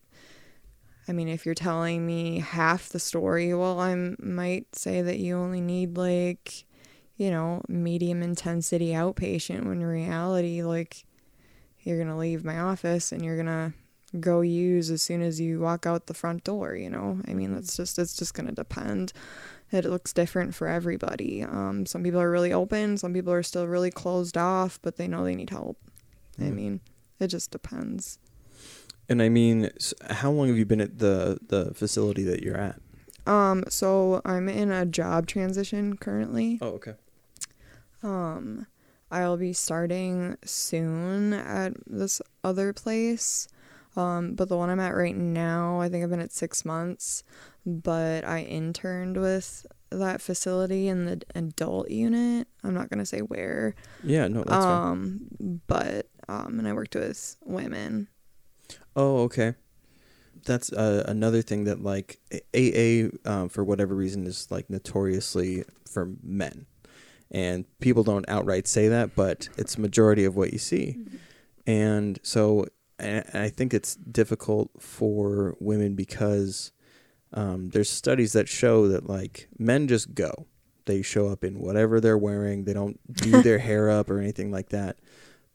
I 1.08 1.12
mean, 1.12 1.26
if 1.26 1.44
you're 1.44 1.56
telling 1.56 2.06
me 2.06 2.38
half 2.38 2.90
the 2.90 3.00
story, 3.00 3.52
well, 3.52 3.80
I 3.80 4.14
might 4.20 4.76
say 4.76 5.02
that 5.02 5.18
you 5.18 5.36
only 5.36 5.60
need 5.60 5.96
like, 5.96 6.64
you 7.16 7.32
know, 7.32 7.62
medium 7.66 8.22
intensity 8.22 8.90
outpatient 8.90 9.64
when 9.64 9.80
in 9.80 9.86
reality, 9.86 10.62
like, 10.62 11.04
you're 11.80 11.96
going 11.96 12.06
to 12.10 12.14
leave 12.16 12.44
my 12.44 12.60
office 12.60 13.10
and 13.10 13.24
you're 13.24 13.34
going 13.42 13.46
to 13.46 13.72
go 14.20 14.40
use 14.40 14.88
as 14.88 15.02
soon 15.02 15.20
as 15.20 15.40
you 15.40 15.58
walk 15.58 15.84
out 15.84 16.06
the 16.06 16.14
front 16.14 16.44
door, 16.44 16.76
you 16.76 16.90
know? 16.90 17.20
I 17.26 17.34
mean, 17.34 17.54
that's 17.54 17.76
just, 17.76 17.98
it's 17.98 18.14
just 18.14 18.34
going 18.34 18.46
to 18.46 18.54
depend. 18.54 19.12
It 19.72 19.85
looks 19.85 20.12
different 20.12 20.54
for 20.54 20.66
everybody. 20.66 21.42
Um, 21.44 21.87
some 21.87 22.02
people 22.02 22.20
are 22.20 22.30
really 22.30 22.52
open, 22.52 22.96
some 22.98 23.12
people 23.12 23.33
are 23.33 23.42
still 23.42 23.66
really 23.68 23.90
closed 23.90 24.37
off, 24.37 24.78
but 24.83 24.96
they 24.96 25.06
know 25.06 25.24
they 25.24 25.37
need 25.37 25.50
help. 25.50 25.78
I 26.38 26.44
Mm. 26.44 26.54
mean, 26.54 26.80
it 27.20 27.28
just 27.28 27.50
depends. 27.50 28.18
And 29.09 29.20
I 29.22 29.28
mean, 29.28 29.70
how 30.09 30.30
long 30.30 30.48
have 30.48 30.56
you 30.59 30.64
been 30.66 30.80
at 30.80 30.98
the 30.98 31.38
the 31.46 31.72
facility 31.74 32.22
that 32.24 32.42
you're 32.42 32.56
at? 32.56 32.80
Um, 33.26 33.64
so 33.68 34.22
I'm 34.24 34.48
in 34.48 34.70
a 34.72 34.87
job 34.87 35.26
transition 35.26 35.96
currently. 35.96 36.59
Oh, 36.62 36.68
okay. 36.70 36.94
Um, 38.02 38.66
I'll 39.11 39.37
be 39.37 39.52
starting 39.52 40.37
soon 40.44 41.33
at 41.33 41.74
this 41.87 42.22
other 42.42 42.72
place. 42.72 43.46
Um, 43.96 44.35
but 44.35 44.48
the 44.48 44.57
one 44.57 44.70
I'm 44.70 44.81
at 44.81 44.94
right 44.94 45.16
now, 45.16 45.81
I 45.81 45.88
think 45.88 46.05
I've 46.05 46.11
been 46.11 46.20
at 46.20 46.33
six 46.33 46.64
months. 46.64 47.22
But 47.66 48.24
I 48.24 48.40
interned 48.42 49.16
with 49.16 49.66
that 49.90 50.20
facility 50.20 50.88
in 50.88 51.05
the 51.05 51.20
adult 51.35 51.90
unit. 51.90 52.46
I'm 52.62 52.74
not 52.74 52.88
gonna 52.88 53.07
say 53.07 53.20
where. 53.20 53.74
Yeah, 54.03 54.29
no, 54.29 54.44
that's 54.44 54.64
fine. 54.64 54.72
um, 54.72 55.20
but 55.66 56.07
um, 56.29 56.59
and 56.59 56.68
I 56.68 56.72
worked 56.72 56.94
with 56.94 57.37
women. 57.44 58.09
Oh, 58.94 59.18
okay. 59.22 59.55
That's 60.46 60.72
uh, 60.72 61.05
another 61.07 61.42
thing 61.42 61.64
that 61.64 61.83
like 61.83 62.18
AA 62.55 63.11
um, 63.31 63.48
for 63.48 63.62
whatever 63.62 63.94
reason 63.94 64.26
is 64.26 64.50
like 64.50 64.70
notoriously 64.70 65.64
for 65.87 66.12
men, 66.22 66.66
and 67.31 67.66
people 67.81 68.05
don't 68.05 68.26
outright 68.29 68.66
say 68.66 68.88
that, 68.88 69.14
but 69.14 69.48
it's 69.59 69.76
majority 69.76 70.24
of 70.24 70.37
what 70.37 70.53
you 70.53 70.59
see, 70.59 70.96
and 71.66 72.18
so 72.22 72.66
and 73.00 73.42
I 73.42 73.48
think 73.48 73.74
it's 73.74 73.96
difficult 73.96 74.70
for 74.78 75.56
women 75.60 75.94
because 75.94 76.72
um, 77.32 77.70
there's 77.70 77.90
studies 77.90 78.32
that 78.32 78.48
show 78.48 78.88
that 78.88 79.08
like 79.08 79.48
men 79.58 79.88
just 79.88 80.14
go, 80.14 80.46
they 80.86 81.02
show 81.02 81.28
up 81.28 81.44
in 81.44 81.60
whatever 81.60 82.00
they're 82.00 82.18
wearing, 82.18 82.64
they 82.64 82.72
don't 82.72 83.00
do 83.14 83.42
their 83.42 83.58
hair 83.58 83.90
up 83.90 84.10
or 84.10 84.18
anything 84.18 84.50
like 84.50 84.70
that, 84.70 84.98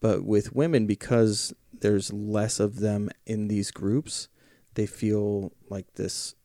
but 0.01 0.23
with 0.23 0.55
women 0.55 0.85
because 0.85 1.53
there's 1.81 2.13
less 2.13 2.59
of 2.59 2.79
them 2.79 3.09
in 3.25 3.47
these 3.47 3.71
groups, 3.71 4.27
they 4.75 4.85
feel 4.85 5.51
like 5.69 5.93
this 5.95 6.35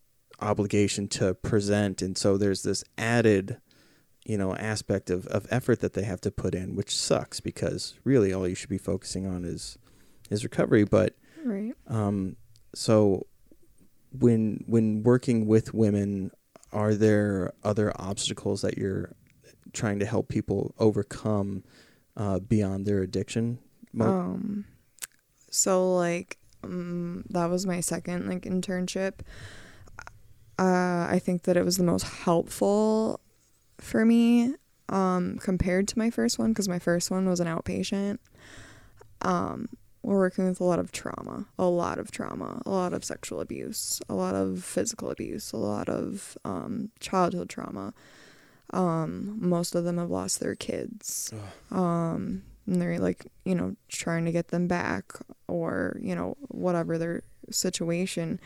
obligation 0.40 1.08
to 1.08 1.34
present. 1.34 2.02
And 2.02 2.16
so 2.16 2.36
there's 2.36 2.62
this 2.62 2.82
added, 2.96 3.58
you 4.24 4.38
know, 4.38 4.54
aspect 4.56 5.10
of, 5.10 5.26
of 5.26 5.46
effort 5.50 5.80
that 5.80 5.92
they 5.92 6.04
have 6.04 6.20
to 6.22 6.30
put 6.30 6.54
in, 6.54 6.74
which 6.74 6.96
sucks 6.96 7.40
because 7.40 7.94
really 8.04 8.32
all 8.32 8.48
you 8.48 8.54
should 8.54 8.70
be 8.70 8.78
focusing 8.78 9.26
on 9.26 9.44
is 9.44 9.78
is 10.30 10.44
recovery. 10.44 10.84
But 10.84 11.14
Right. 11.44 11.74
um, 11.86 12.36
so 12.74 13.26
when 14.18 14.64
when 14.66 15.02
working 15.02 15.46
with 15.46 15.74
women, 15.74 16.30
are 16.72 16.94
there 16.94 17.52
other 17.62 17.92
obstacles 17.96 18.62
that 18.62 18.78
you're 18.78 19.14
trying 19.72 19.98
to 20.00 20.06
help 20.06 20.28
people 20.28 20.74
overcome 20.78 21.64
uh, 22.16 22.38
beyond 22.40 22.86
their 22.86 23.02
addiction? 23.02 23.58
Um, 24.00 24.64
so 25.50 25.94
like 25.94 26.38
um, 26.62 27.24
that 27.30 27.46
was 27.46 27.66
my 27.66 27.80
second 27.80 28.28
like 28.28 28.42
internship. 28.42 29.20
Uh, 30.58 31.06
I 31.08 31.20
think 31.22 31.44
that 31.44 31.56
it 31.56 31.64
was 31.64 31.78
the 31.78 31.84
most 31.84 32.02
helpful 32.02 33.20
for 33.78 34.04
me 34.04 34.54
um, 34.90 35.38
compared 35.38 35.88
to 35.88 35.98
my 35.98 36.10
first 36.10 36.38
one 36.38 36.50
because 36.50 36.68
my 36.68 36.78
first 36.78 37.10
one 37.10 37.26
was 37.26 37.40
an 37.40 37.46
outpatient. 37.46 38.18
Um, 39.22 39.68
we're 40.02 40.18
working 40.18 40.46
with 40.46 40.60
a 40.60 40.64
lot 40.64 40.78
of 40.78 40.92
trauma, 40.92 41.46
a 41.58 41.66
lot 41.66 41.98
of 41.98 42.10
trauma, 42.10 42.62
a 42.64 42.70
lot 42.70 42.92
of 42.92 43.04
sexual 43.04 43.40
abuse, 43.40 44.00
a 44.08 44.14
lot 44.14 44.34
of 44.34 44.64
physical 44.64 45.10
abuse, 45.10 45.52
a 45.52 45.58
lot 45.58 45.88
of 45.88 46.38
um, 46.44 46.90
childhood 47.00 47.48
trauma. 47.50 47.92
Um, 48.72 49.36
most 49.40 49.74
of 49.74 49.84
them 49.84 49.98
have 49.98 50.10
lost 50.10 50.40
their 50.40 50.54
kids. 50.54 51.32
Um, 51.70 52.42
and 52.66 52.80
they're 52.80 52.98
like, 52.98 53.26
you 53.44 53.54
know, 53.54 53.76
trying 53.88 54.24
to 54.24 54.32
get 54.32 54.48
them 54.48 54.68
back 54.68 55.12
or, 55.48 55.98
you 56.00 56.14
know, 56.14 56.36
whatever 56.48 56.96
their 56.96 57.22
situation 57.50 58.40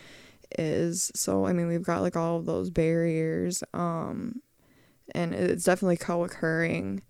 is. 0.58 1.12
So, 1.14 1.46
I 1.46 1.52
mean, 1.52 1.68
we've 1.68 1.82
got 1.82 2.02
like 2.02 2.16
all 2.16 2.38
of 2.38 2.46
those 2.46 2.70
barriers. 2.70 3.62
Um, 3.74 4.40
and 5.14 5.34
it's 5.34 5.64
definitely 5.64 5.98
co 5.98 6.24
occurring. 6.24 7.02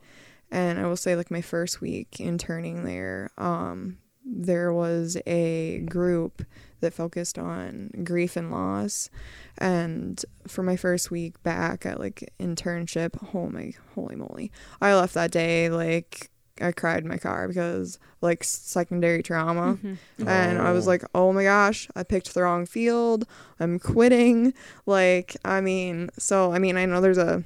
And 0.51 0.79
I 0.79 0.87
will 0.87 0.97
say, 0.97 1.17
like, 1.17 1.31
my 1.31 1.41
first 1.41 1.81
week 1.81 2.21
interning 2.21 2.85
there, 2.85 3.31
um, 3.39 3.99
there 4.25 4.73
was 4.73 5.17
a 5.27 5.81
group 5.81 6.43
that 6.81 6.93
focused 6.95 7.39
on 7.39 7.91
grief 8.05 8.37
and 8.37 8.51
loss. 8.51 9.11
And 9.59 10.23
for 10.47 10.63
my 10.63 10.77
first 10.77 11.11
week 11.11 11.43
back 11.43 11.85
at 11.87 11.99
like 12.01 12.33
internship, 12.41 13.17
oh 13.35 13.49
my 13.49 13.73
holy 13.95 14.17
moly. 14.17 14.51
I 14.81 14.95
left 14.95 15.15
that 15.15 15.31
day 15.31 15.69
like 15.71 16.31
I 16.61 16.71
cried 16.73 17.03
in 17.03 17.09
my 17.09 17.19
car 17.19 17.49
because 17.49 17.99
like 18.21 18.45
secondary 18.45 19.23
trauma. 19.23 19.79
Mhm. 19.83 19.97
And 20.27 20.59
I 20.61 20.73
was 20.73 20.87
Oh. 20.87 20.91
like, 20.91 21.05
oh 21.15 21.33
my 21.33 21.45
gosh, 21.45 21.89
I 21.97 22.03
picked 22.03 22.33
the 22.33 22.43
wrong 22.43 22.65
field. 22.67 23.27
I'm 23.59 23.79
quitting. 23.79 24.55
Like, 24.87 25.37
I 25.45 25.61
mean, 25.61 26.11
so, 26.19 26.53
I 26.53 26.59
mean, 26.59 26.77
I 26.77 26.87
know 26.87 27.01
there's 27.01 27.19
a, 27.19 27.43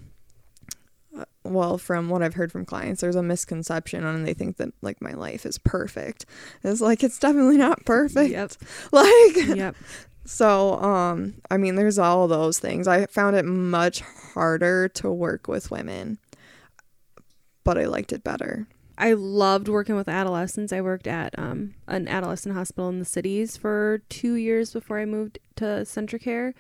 well, 1.53 1.79
from 1.79 2.09
what 2.09 2.23
I've 2.23 2.35
heard 2.35 2.53
from 2.53 2.65
clients, 2.65 3.01
there's 3.01 3.17
a 3.17 3.23
misconception 3.23 4.05
and 4.05 4.27
they 4.27 4.35
think 4.35 4.57
that 4.59 4.71
like 4.83 5.01
my 5.03 5.13
life 5.13 5.45
is 5.47 5.59
perfect. 5.59 6.27
It's 6.63 6.81
like, 6.81 7.03
it's 7.03 7.19
definitely 7.19 7.57
not 7.57 7.85
perfect. 7.85 8.31
Yep. 8.31 8.53
Like, 8.93 9.37
Yep. 9.57 9.77
so, 10.25 10.81
um, 10.81 11.35
I 11.51 11.57
mean, 11.57 11.75
there's 11.75 11.99
all 11.99 12.29
those 12.29 12.59
things. 12.59 12.87
I 12.89 13.07
found 13.07 13.37
it 13.37 13.45
much 13.45 14.01
harder 14.01 14.89
to 14.91 15.11
work 15.11 15.49
with 15.49 15.71
women, 15.71 16.19
but 17.65 17.79
I 17.79 17.85
liked 17.87 18.13
it 18.13 18.25
better. 18.25 18.67
I 18.97 19.13
loved 19.13 19.69
working 19.69 19.95
with 19.95 20.09
adolescents. 20.09 20.73
I 20.73 20.81
worked 20.81 21.07
at 21.07 21.39
um, 21.39 21.75
an 21.87 22.09
adolescent 22.09 22.55
hospital 22.55 22.89
in 22.89 22.99
the 22.99 23.05
cities 23.05 23.57
for 23.57 24.03
two 24.09 24.35
years 24.35 24.73
before 24.73 24.99
I 24.99 25.05
moved 25.05 25.39
to 25.57 25.65
CentraCare. 25.65 26.53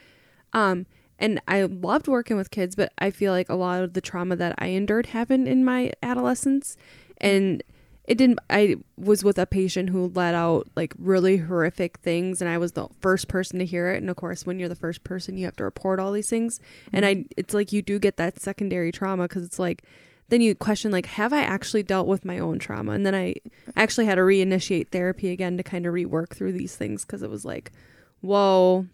Um, 0.53 0.87
and 1.19 1.41
I 1.49 1.63
loved 1.63 2.09
working 2.09 2.37
with 2.37 2.51
kids, 2.51 2.77
but 2.77 2.93
I 2.99 3.11
feel 3.11 3.33
like 3.33 3.49
a 3.49 3.55
lot 3.55 3.83
of 3.83 3.93
the 3.93 4.01
trauma 4.01 4.37
that 4.37 4.55
I 4.59 4.69
endured 4.69 5.07
happened 5.07 5.49
in 5.49 5.65
my 5.65 5.93
adolescence. 6.03 6.77
And 7.19 7.63
it 8.05 8.17
didn't, 8.17 8.39
I 8.49 8.77
was 8.97 9.25
with 9.25 9.39
a 9.39 9.45
patient 9.47 9.91
who 9.91 10.11
let 10.15 10.35
out 10.35 10.69
like 10.77 10.95
really 10.99 11.39
horrific 11.39 11.99
things, 11.99 12.41
and 12.41 12.49
I 12.49 12.59
was 12.59 12.73
the 12.73 12.89
first 13.01 13.29
person 13.29 13.59
to 13.59 13.67
hear 13.67 13.91
it. 13.91 13.99
And 13.99 14.09
of 14.09 14.17
course, 14.17 14.47
when 14.47 14.59
you're 14.59 14.69
the 14.69 14.75
first 14.75 15.05
person, 15.05 15.37
you 15.37 15.45
have 15.45 15.57
to 15.57 15.65
report 15.65 16.01
all 16.01 16.13
these 16.13 16.31
things. 16.31 16.61
And 16.93 17.05
I, 17.05 17.27
it's 17.37 17.53
like 17.53 17.73
you 17.73 17.83
do 17.83 17.99
get 17.99 18.17
that 18.17 18.41
secondary 18.41 18.93
trauma 18.93 19.25
because 19.25 19.45
it's 19.45 19.59
like, 19.59 19.83
then 20.31 20.43
you 20.43 20.55
question 20.55 20.91
like 20.91 21.07
have 21.07 21.33
i 21.33 21.41
actually 21.41 21.83
dealt 21.83 22.07
with 22.07 22.23
my 22.23 22.39
own 22.39 22.59
trauma 22.59 22.93
and 22.93 23.07
then 23.07 23.15
i 23.15 23.35
actually 23.77 24.05
had 24.05 24.17
to 24.17 24.21
reinitiate 24.21 24.89
therapy 24.89 25.31
again 25.31 25.57
to 25.57 25.63
kind 25.63 25.87
of 25.87 25.95
rework 25.95 26.37
through 26.37 26.53
these 26.53 26.77
things 26.77 27.03
because 27.03 27.23
it 27.23 27.31
was 27.31 27.47
like 27.47 27.73
whoa. 28.21 28.87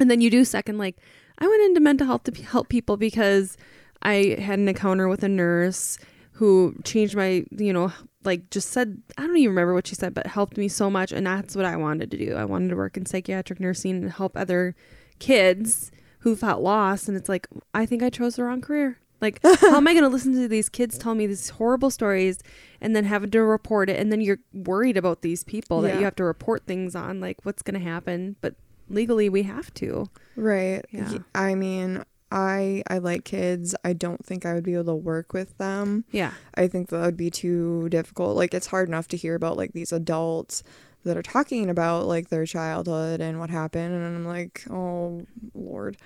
And 0.00 0.10
then 0.10 0.20
you 0.20 0.30
do 0.30 0.44
second, 0.44 0.78
like, 0.78 0.96
I 1.42 1.48
went 1.48 1.62
into 1.62 1.80
mental 1.80 2.06
health 2.06 2.22
to 2.24 2.32
p- 2.32 2.42
help 2.42 2.68
people 2.68 2.96
because 2.96 3.56
I 4.00 4.36
had 4.38 4.60
an 4.60 4.68
encounter 4.68 5.08
with 5.08 5.24
a 5.24 5.28
nurse 5.28 5.98
who 6.34 6.76
changed 6.84 7.16
my, 7.16 7.44
you 7.50 7.72
know, 7.72 7.92
like 8.22 8.48
just 8.50 8.68
said, 8.70 9.02
I 9.18 9.26
don't 9.26 9.36
even 9.36 9.50
remember 9.50 9.74
what 9.74 9.88
she 9.88 9.96
said, 9.96 10.14
but 10.14 10.28
helped 10.28 10.56
me 10.56 10.68
so 10.68 10.88
much. 10.88 11.10
And 11.10 11.26
that's 11.26 11.56
what 11.56 11.64
I 11.64 11.74
wanted 11.74 12.12
to 12.12 12.16
do. 12.16 12.36
I 12.36 12.44
wanted 12.44 12.68
to 12.68 12.76
work 12.76 12.96
in 12.96 13.06
psychiatric 13.06 13.58
nursing 13.58 13.96
and 13.96 14.12
help 14.12 14.36
other 14.36 14.76
kids 15.18 15.90
who 16.20 16.36
felt 16.36 16.62
lost. 16.62 17.08
And 17.08 17.16
it's 17.16 17.28
like, 17.28 17.48
I 17.74 17.86
think 17.86 18.04
I 18.04 18.10
chose 18.10 18.36
the 18.36 18.44
wrong 18.44 18.60
career. 18.60 19.00
Like, 19.20 19.40
how 19.60 19.76
am 19.76 19.88
I 19.88 19.94
going 19.94 20.04
to 20.04 20.08
listen 20.08 20.34
to 20.34 20.46
these 20.46 20.68
kids 20.68 20.96
tell 20.96 21.16
me 21.16 21.26
these 21.26 21.50
horrible 21.50 21.90
stories 21.90 22.38
and 22.80 22.94
then 22.94 23.04
have 23.04 23.28
to 23.28 23.42
report 23.42 23.90
it? 23.90 23.98
And 23.98 24.12
then 24.12 24.20
you're 24.20 24.38
worried 24.52 24.96
about 24.96 25.22
these 25.22 25.42
people 25.42 25.80
that 25.82 25.98
you 25.98 26.04
have 26.04 26.16
to 26.16 26.24
report 26.24 26.66
things 26.66 26.94
on, 26.94 27.20
like 27.20 27.38
what's 27.42 27.62
going 27.62 27.80
to 27.80 27.84
happen. 27.84 28.36
But 28.40 28.54
legally, 28.92 29.28
we 29.28 29.42
have 29.44 29.72
to. 29.74 30.08
Right. 30.36 30.84
Yeah. 30.90 31.18
I 31.34 31.54
mean, 31.54 32.04
I 32.30 32.82
I 32.88 32.98
like 32.98 33.24
kids. 33.24 33.74
I 33.84 33.92
don't 33.92 34.24
think 34.24 34.46
I 34.46 34.54
would 34.54 34.64
be 34.64 34.74
able 34.74 34.84
to 34.84 34.94
work 34.94 35.32
with 35.32 35.58
them. 35.58 36.04
Yeah. 36.12 36.32
I 36.54 36.68
think 36.68 36.88
that 36.90 37.00
would 37.04 37.16
be 37.16 37.30
too 37.30 37.88
difficult. 37.88 38.36
Like 38.36 38.54
it's 38.54 38.68
hard 38.68 38.88
enough 38.88 39.08
to 39.08 39.16
hear 39.16 39.34
about 39.34 39.56
like 39.56 39.72
these 39.72 39.92
adults 39.92 40.62
that 41.04 41.16
are 41.16 41.22
talking 41.22 41.68
about 41.68 42.06
like 42.06 42.28
their 42.28 42.46
childhood 42.46 43.20
and 43.20 43.40
what 43.40 43.50
happened 43.50 43.92
and 43.94 44.04
I'm 44.16 44.24
like, 44.26 44.62
"Oh, 44.70 45.26
lord." 45.52 45.96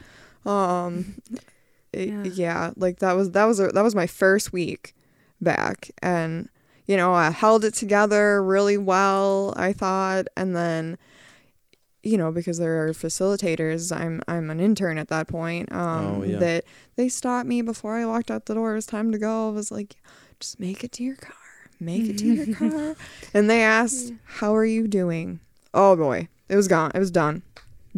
Um 0.45 1.17
it- 1.93 2.09
Yeah. 2.09 2.23
yeah. 2.25 2.71
like 2.77 2.99
that 3.01 3.13
was 3.15 3.31
that 3.33 3.45
was 3.45 3.61
a, 3.61 3.69
that 3.69 3.85
was 3.85 3.95
my 3.95 4.07
first 4.07 4.53
week 4.53 4.95
back 5.41 5.91
and 6.03 6.49
you 6.87 6.97
know, 6.97 7.13
I 7.13 7.31
held 7.31 7.65
it 7.65 7.75
together 7.75 8.41
really 8.43 8.79
well, 8.79 9.53
I 9.57 9.73
thought, 9.73 10.27
and 10.37 10.55
then 10.55 10.97
you 12.07 12.17
know, 12.17 12.31
because 12.33 12.59
there 12.59 12.87
are 12.87 12.91
facilitators, 12.93 13.95
I'm 13.95 14.23
I'm 14.29 14.51
an 14.51 14.61
intern 14.61 14.99
at 14.99 15.09
that 15.09 15.27
point. 15.29 15.71
Um 15.73 16.21
Oh, 16.21 16.23
yeah. 16.25 16.39
that 16.39 16.65
they 16.97 17.09
stopped 17.09 17.49
me 17.49 17.63
before 17.63 17.97
I 17.97 18.07
walked 18.07 18.31
out 18.31 18.47
the 18.47 18.55
door. 18.55 18.73
It 18.73 18.77
was 18.77 18.87
time 18.87 19.13
to 19.13 19.19
go. 19.19 19.49
I 19.49 19.53
was 19.53 19.71
like, 19.71 19.97
just 20.41 20.61
make 20.61 20.85
it 20.85 20.93
to 20.93 21.03
your 21.03 21.17
car. 21.17 21.35
Make 21.81 22.09
it 22.09 22.19
to 22.19 22.27
your 22.33 22.55
car. 22.61 22.97
And 23.35 23.51
they 23.51 23.63
asked, 23.63 24.13
How 24.41 24.55
are 24.55 24.65
you 24.65 24.87
doing? 24.89 25.41
Oh 25.75 25.97
boy. 25.97 26.29
It 26.49 26.57
was 26.57 26.69
gone. 26.69 26.93
It 26.95 26.99
was 27.01 27.11
done. 27.11 27.43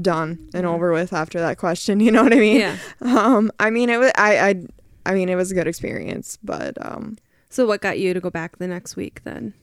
Done 0.00 0.48
and 0.54 0.64
Yeah. 0.64 0.70
over 0.70 0.92
with 0.92 1.12
after 1.12 1.38
that 1.40 1.58
question. 1.58 2.00
You 2.04 2.10
know 2.12 2.22
what 2.22 2.32
I 2.32 2.38
mean? 2.38 2.60
Yeah. 2.60 2.78
Um, 3.02 3.50
I 3.60 3.70
mean 3.70 3.88
it 3.90 3.98
was 3.98 4.10
I, 4.16 4.38
I 4.48 4.54
I 5.06 5.14
mean 5.14 5.28
it 5.28 5.36
was 5.36 5.50
a 5.50 5.54
good 5.54 5.66
experience, 5.68 6.38
but 6.42 6.74
um 6.84 7.18
So, 7.50 7.66
what 7.66 7.80
got 7.80 7.98
you 7.98 8.14
to 8.14 8.20
go 8.20 8.30
back 8.30 8.58
the 8.58 8.68
next 8.68 8.96
week 8.96 9.22
then? 9.24 9.54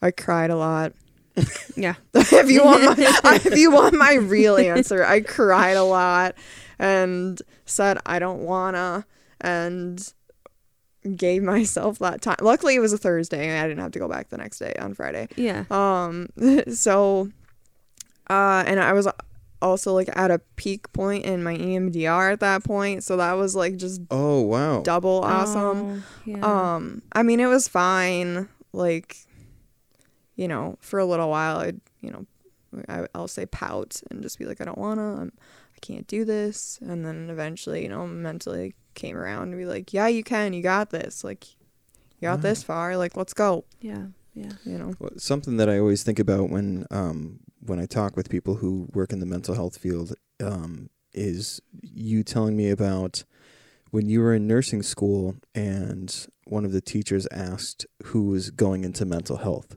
I 0.00 0.10
cried 0.10 0.50
a 0.50 0.56
lot. 0.56 0.92
Yeah. 1.76 1.94
if 2.14 2.50
you 2.50 2.64
want 2.64 2.84
my 2.84 2.94
if 3.44 3.56
you 3.56 3.70
want 3.70 3.94
my 3.94 4.14
real 4.14 4.56
answer, 4.56 5.04
I 5.04 5.20
cried 5.20 5.76
a 5.76 5.84
lot 5.84 6.34
and 6.78 7.40
said 7.64 7.98
I 8.04 8.18
don't 8.18 8.42
wanna 8.42 9.06
and 9.40 10.12
gave 11.16 11.42
myself 11.42 11.98
that 11.98 12.22
time. 12.22 12.36
Luckily 12.40 12.74
it 12.76 12.80
was 12.80 12.92
a 12.92 12.98
Thursday 12.98 13.48
and 13.48 13.58
I 13.58 13.66
didn't 13.68 13.82
have 13.82 13.92
to 13.92 13.98
go 13.98 14.08
back 14.08 14.28
the 14.28 14.36
next 14.36 14.58
day 14.58 14.74
on 14.78 14.94
Friday. 14.94 15.28
Yeah. 15.36 15.64
Um 15.70 16.28
so 16.72 17.30
uh 18.28 18.64
and 18.66 18.78
I 18.78 18.92
was 18.92 19.08
also 19.62 19.94
like 19.94 20.08
at 20.16 20.30
a 20.30 20.40
peak 20.56 20.92
point 20.92 21.24
in 21.24 21.42
my 21.42 21.56
EMDR 21.56 22.32
at 22.32 22.40
that 22.40 22.64
point, 22.64 23.04
so 23.04 23.16
that 23.16 23.32
was 23.34 23.54
like 23.54 23.76
just 23.76 24.02
Oh 24.10 24.40
wow. 24.42 24.82
double 24.82 25.20
awesome. 25.22 26.02
Oh, 26.02 26.02
yeah. 26.26 26.74
Um, 26.74 27.02
I 27.12 27.22
mean, 27.22 27.40
it 27.40 27.46
was 27.46 27.68
fine. 27.68 28.48
Like, 28.72 29.16
you 30.42 30.48
know, 30.48 30.76
for 30.80 30.98
a 30.98 31.06
little 31.06 31.30
while, 31.30 31.58
I'd, 31.58 31.80
you 32.00 32.10
know, 32.10 32.26
I, 32.88 33.06
I'll 33.14 33.28
say 33.28 33.46
pout 33.46 34.00
and 34.10 34.22
just 34.22 34.38
be 34.38 34.44
like, 34.44 34.60
I 34.60 34.64
don't 34.64 34.78
wanna, 34.78 35.20
I'm, 35.20 35.32
I 35.76 35.78
can't 35.80 36.06
do 36.08 36.24
this. 36.24 36.80
And 36.82 37.04
then 37.06 37.30
eventually, 37.30 37.82
you 37.82 37.88
know, 37.88 38.06
mentally 38.06 38.74
came 38.94 39.16
around 39.16 39.50
and 39.50 39.58
be 39.58 39.66
like, 39.66 39.92
yeah, 39.92 40.08
you 40.08 40.24
can, 40.24 40.52
you 40.52 40.62
got 40.62 40.90
this. 40.90 41.22
Like, 41.22 41.46
you 42.18 42.28
got 42.28 42.42
this 42.42 42.62
far. 42.62 42.96
Like, 42.96 43.16
let's 43.16 43.34
go. 43.34 43.64
yeah. 43.80 44.06
Yeah. 44.34 44.52
You 44.64 44.78
know. 44.78 44.94
Well, 44.98 45.10
Something 45.18 45.58
that 45.58 45.68
I 45.68 45.78
always 45.78 46.02
think 46.02 46.18
about 46.18 46.48
when 46.48 46.86
um, 46.90 47.40
when 47.60 47.78
I 47.78 47.84
talk 47.84 48.16
with 48.16 48.30
people 48.30 48.54
who 48.56 48.88
work 48.94 49.12
in 49.12 49.20
the 49.20 49.26
mental 49.26 49.54
health 49.54 49.76
field 49.76 50.14
um, 50.42 50.88
is 51.12 51.60
you 51.82 52.22
telling 52.22 52.56
me 52.56 52.70
about 52.70 53.24
when 53.90 54.08
you 54.08 54.20
were 54.22 54.32
in 54.32 54.46
nursing 54.46 54.82
school 54.82 55.36
and 55.54 56.26
one 56.44 56.64
of 56.64 56.72
the 56.72 56.80
teachers 56.80 57.28
asked 57.30 57.84
who 58.06 58.22
was 58.24 58.50
going 58.50 58.84
into 58.84 59.04
mental 59.04 59.36
health, 59.36 59.76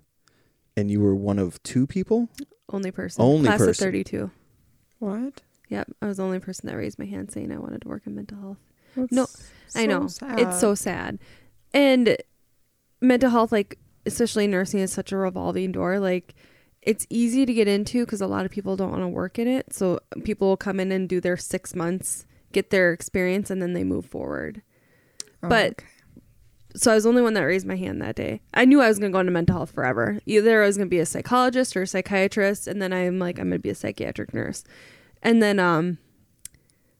and 0.77 0.89
you 0.91 1.01
were 1.01 1.15
one 1.15 1.39
of 1.39 1.61
two 1.63 1.87
people. 1.87 2.29
Only 2.69 2.91
person. 2.91 3.23
Only 3.23 3.45
Class 3.47 3.61
of 3.61 3.67
person. 3.67 3.85
32. 3.85 4.31
What? 4.99 5.41
Yep. 5.69 5.91
I 6.01 6.05
was 6.07 6.17
the 6.17 6.23
only 6.23 6.39
person 6.39 6.67
that 6.69 6.75
raised 6.75 6.99
my 6.99 7.05
hand 7.05 7.31
saying 7.31 7.51
I 7.51 7.57
wanted 7.57 7.81
to 7.83 7.87
work 7.87 8.03
in 8.05 8.15
mental 8.15 8.39
health. 8.39 8.57
That's 8.95 9.11
No, 9.11 9.23
I 9.75 9.85
so 9.85 9.85
know. 9.85 10.07
sad. 10.07 10.39
It's 10.39 10.59
so 10.59 10.75
sad. 10.75 11.19
And 11.73 12.17
mental 13.01 13.29
health, 13.29 13.51
like, 13.51 13.77
especially 14.05 14.47
nursing, 14.47 14.79
is 14.79 14.91
such 14.93 15.11
a 15.11 15.17
revolving 15.17 15.71
door. 15.71 15.99
Like, 15.99 16.33
it's 16.81 17.05
easy 17.09 17.45
to 17.45 17.53
get 17.53 17.67
into 17.67 18.05
because 18.05 18.21
a 18.21 18.27
lot 18.27 18.45
of 18.45 18.51
people 18.51 18.75
don't 18.75 18.91
want 18.91 19.03
to 19.03 19.07
work 19.07 19.37
in 19.39 19.47
it. 19.47 19.73
So 19.73 19.99
people 20.23 20.47
will 20.49 20.57
come 20.57 20.79
in 20.79 20.91
and 20.91 21.09
do 21.09 21.19
their 21.19 21.35
six 21.37 21.75
months, 21.75 22.25
get 22.51 22.69
their 22.69 22.93
experience, 22.93 23.49
and 23.49 23.61
then 23.61 23.73
they 23.73 23.83
move 23.83 24.05
forward. 24.05 24.61
Oh, 25.43 25.49
but- 25.49 25.71
okay. 25.73 25.85
So 26.75 26.91
I 26.91 26.95
was 26.95 27.03
the 27.03 27.09
only 27.09 27.21
one 27.21 27.33
that 27.35 27.41
raised 27.41 27.65
my 27.65 27.75
hand 27.77 28.01
that 28.01 28.15
day. 28.15 28.41
I 28.53 28.65
knew 28.65 28.81
I 28.81 28.87
was 28.89 28.99
going 28.99 29.11
to 29.11 29.15
go 29.15 29.19
into 29.19 29.31
mental 29.31 29.55
health 29.55 29.71
forever. 29.71 30.19
Either 30.25 30.61
I 30.63 30.67
was 30.67 30.77
going 30.77 30.87
to 30.87 30.93
be 30.93 30.99
a 30.99 31.05
psychologist 31.05 31.75
or 31.77 31.83
a 31.83 31.87
psychiatrist, 31.87 32.67
and 32.67 32.81
then 32.81 32.91
I'm 32.91 33.17
like, 33.17 33.39
I'm 33.39 33.45
going 33.49 33.59
to 33.59 33.63
be 33.63 33.69
a 33.69 33.75
psychiatric 33.75 34.33
nurse. 34.33 34.63
And 35.23 35.41
then 35.41 35.57
um, 35.59 35.97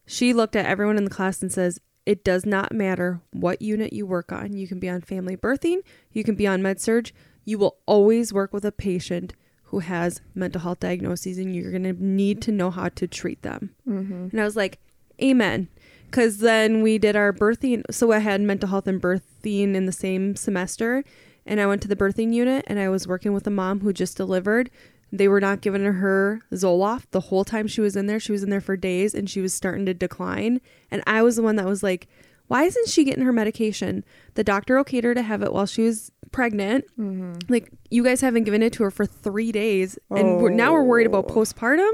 she 0.06 0.32
looked 0.32 0.56
at 0.56 0.66
everyone 0.66 0.96
in 0.96 1.04
the 1.04 1.10
class 1.10 1.42
and 1.42 1.52
says, 1.52 1.80
It 2.06 2.24
does 2.24 2.46
not 2.46 2.72
matter 2.72 3.20
what 3.32 3.60
unit 3.62 3.92
you 3.92 4.06
work 4.06 4.32
on. 4.32 4.52
You 4.56 4.66
can 4.66 4.78
be 4.80 4.88
on 4.88 5.00
family 5.02 5.36
birthing, 5.36 5.78
you 6.12 6.24
can 6.24 6.34
be 6.34 6.46
on 6.46 6.62
med 6.62 6.80
surg. 6.80 7.12
You 7.44 7.58
will 7.58 7.76
always 7.86 8.32
work 8.32 8.52
with 8.52 8.64
a 8.64 8.72
patient 8.72 9.32
who 9.70 9.78
has 9.80 10.20
mental 10.34 10.60
health 10.62 10.80
diagnoses, 10.80 11.38
and 11.38 11.54
you're 11.54 11.70
going 11.70 11.84
to 11.84 11.92
need 11.92 12.40
to 12.42 12.52
know 12.52 12.70
how 12.70 12.88
to 12.88 13.06
treat 13.06 13.42
them. 13.42 13.74
Mhm. 13.86 14.32
And 14.32 14.40
I 14.40 14.44
was 14.44 14.56
like, 14.56 14.78
Amen. 15.22 15.68
Because 16.10 16.38
then 16.38 16.82
we 16.82 16.98
did 16.98 17.16
our 17.16 17.32
birthing. 17.32 17.82
So 17.90 18.12
I 18.12 18.18
had 18.18 18.40
mental 18.40 18.68
health 18.68 18.86
and 18.86 19.00
birthing 19.00 19.74
in 19.74 19.86
the 19.86 19.92
same 19.92 20.36
semester. 20.36 21.04
And 21.44 21.60
I 21.60 21.66
went 21.66 21.82
to 21.82 21.88
the 21.88 21.96
birthing 21.96 22.32
unit 22.32 22.64
and 22.66 22.78
I 22.78 22.88
was 22.88 23.06
working 23.06 23.32
with 23.32 23.46
a 23.46 23.50
mom 23.50 23.80
who 23.80 23.92
just 23.92 24.16
delivered. 24.16 24.70
They 25.12 25.28
were 25.28 25.40
not 25.40 25.60
giving 25.60 25.84
her 25.84 26.40
Zoloft 26.52 27.10
the 27.12 27.20
whole 27.20 27.44
time 27.44 27.68
she 27.68 27.80
was 27.80 27.94
in 27.94 28.06
there. 28.06 28.18
She 28.18 28.32
was 28.32 28.42
in 28.42 28.50
there 28.50 28.60
for 28.60 28.76
days 28.76 29.14
and 29.14 29.30
she 29.30 29.40
was 29.40 29.54
starting 29.54 29.86
to 29.86 29.94
decline. 29.94 30.60
And 30.90 31.02
I 31.06 31.22
was 31.22 31.36
the 31.36 31.42
one 31.42 31.56
that 31.56 31.66
was 31.66 31.82
like, 31.82 32.08
why 32.48 32.64
isn't 32.64 32.88
she 32.88 33.04
getting 33.04 33.24
her 33.24 33.32
medication? 33.32 34.04
The 34.34 34.44
doctor 34.44 34.76
okayed 34.82 35.04
her 35.04 35.14
to 35.14 35.22
have 35.22 35.42
it 35.42 35.52
while 35.52 35.66
she 35.66 35.82
was 35.82 36.10
pregnant. 36.32 36.84
Mhm. 36.98 37.40
Like, 37.48 37.70
you 37.90 38.02
guys 38.04 38.20
haven't 38.20 38.44
given 38.44 38.62
it 38.62 38.72
to 38.74 38.82
her 38.84 38.90
for 38.90 39.06
three 39.06 39.52
days. 39.52 39.98
And 40.10 40.40
we're, 40.40 40.50
now 40.50 40.72
we're 40.72 40.82
worried 40.84 41.06
about 41.06 41.26
Oh. 41.28 41.34
postpartum. 41.34 41.90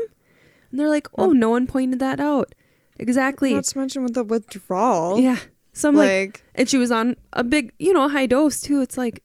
And 0.71 0.81
they're 0.81 0.89
like, 0.89 1.09
oh, 1.19 1.33
no 1.33 1.51
one 1.51 1.67
pointed 1.67 1.99
that 2.01 2.21
out. 2.21 2.55
Exactly. 3.03 3.55
Not 3.55 3.65
to 3.65 3.79
mention 3.79 4.03
with 4.03 4.15
the 4.15 4.25
withdrawal. 4.25 5.19
Yeah. 5.21 5.39
So 5.73 5.89
I'm 5.89 5.95
like, 5.97 6.09
like 6.09 6.43
and 6.55 6.69
she 6.69 6.79
was 6.79 6.91
on 6.91 7.17
a 7.33 7.43
big, 7.45 7.73
you 7.79 7.93
know, 7.93 8.09
high 8.09 8.27
dose 8.27 8.61
too. 8.61 8.81
It's 8.83 8.99
like, 8.99 9.23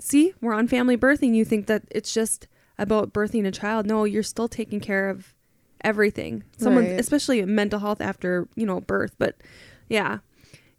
see, 0.00 0.32
we're 0.40 0.54
on 0.54 0.66
family 0.68 0.96
birthing. 0.96 1.34
You 1.34 1.44
think 1.44 1.66
that 1.66 1.82
it's 1.90 2.12
just 2.14 2.48
about 2.78 3.12
birthing 3.12 3.46
a 3.46 3.50
child. 3.50 3.86
No, 3.86 4.04
you're 4.04 4.22
still 4.22 4.48
taking 4.48 4.80
care 4.80 5.10
of 5.10 5.34
everything. 5.82 6.44
Someone, 6.58 6.84
Right. 6.84 6.98
especially 7.00 7.44
mental 7.44 7.80
health 7.80 8.00
after, 8.00 8.48
you 8.56 8.64
know, 8.66 8.80
birth. 8.80 9.14
But 9.18 9.36
yeah, 9.88 10.18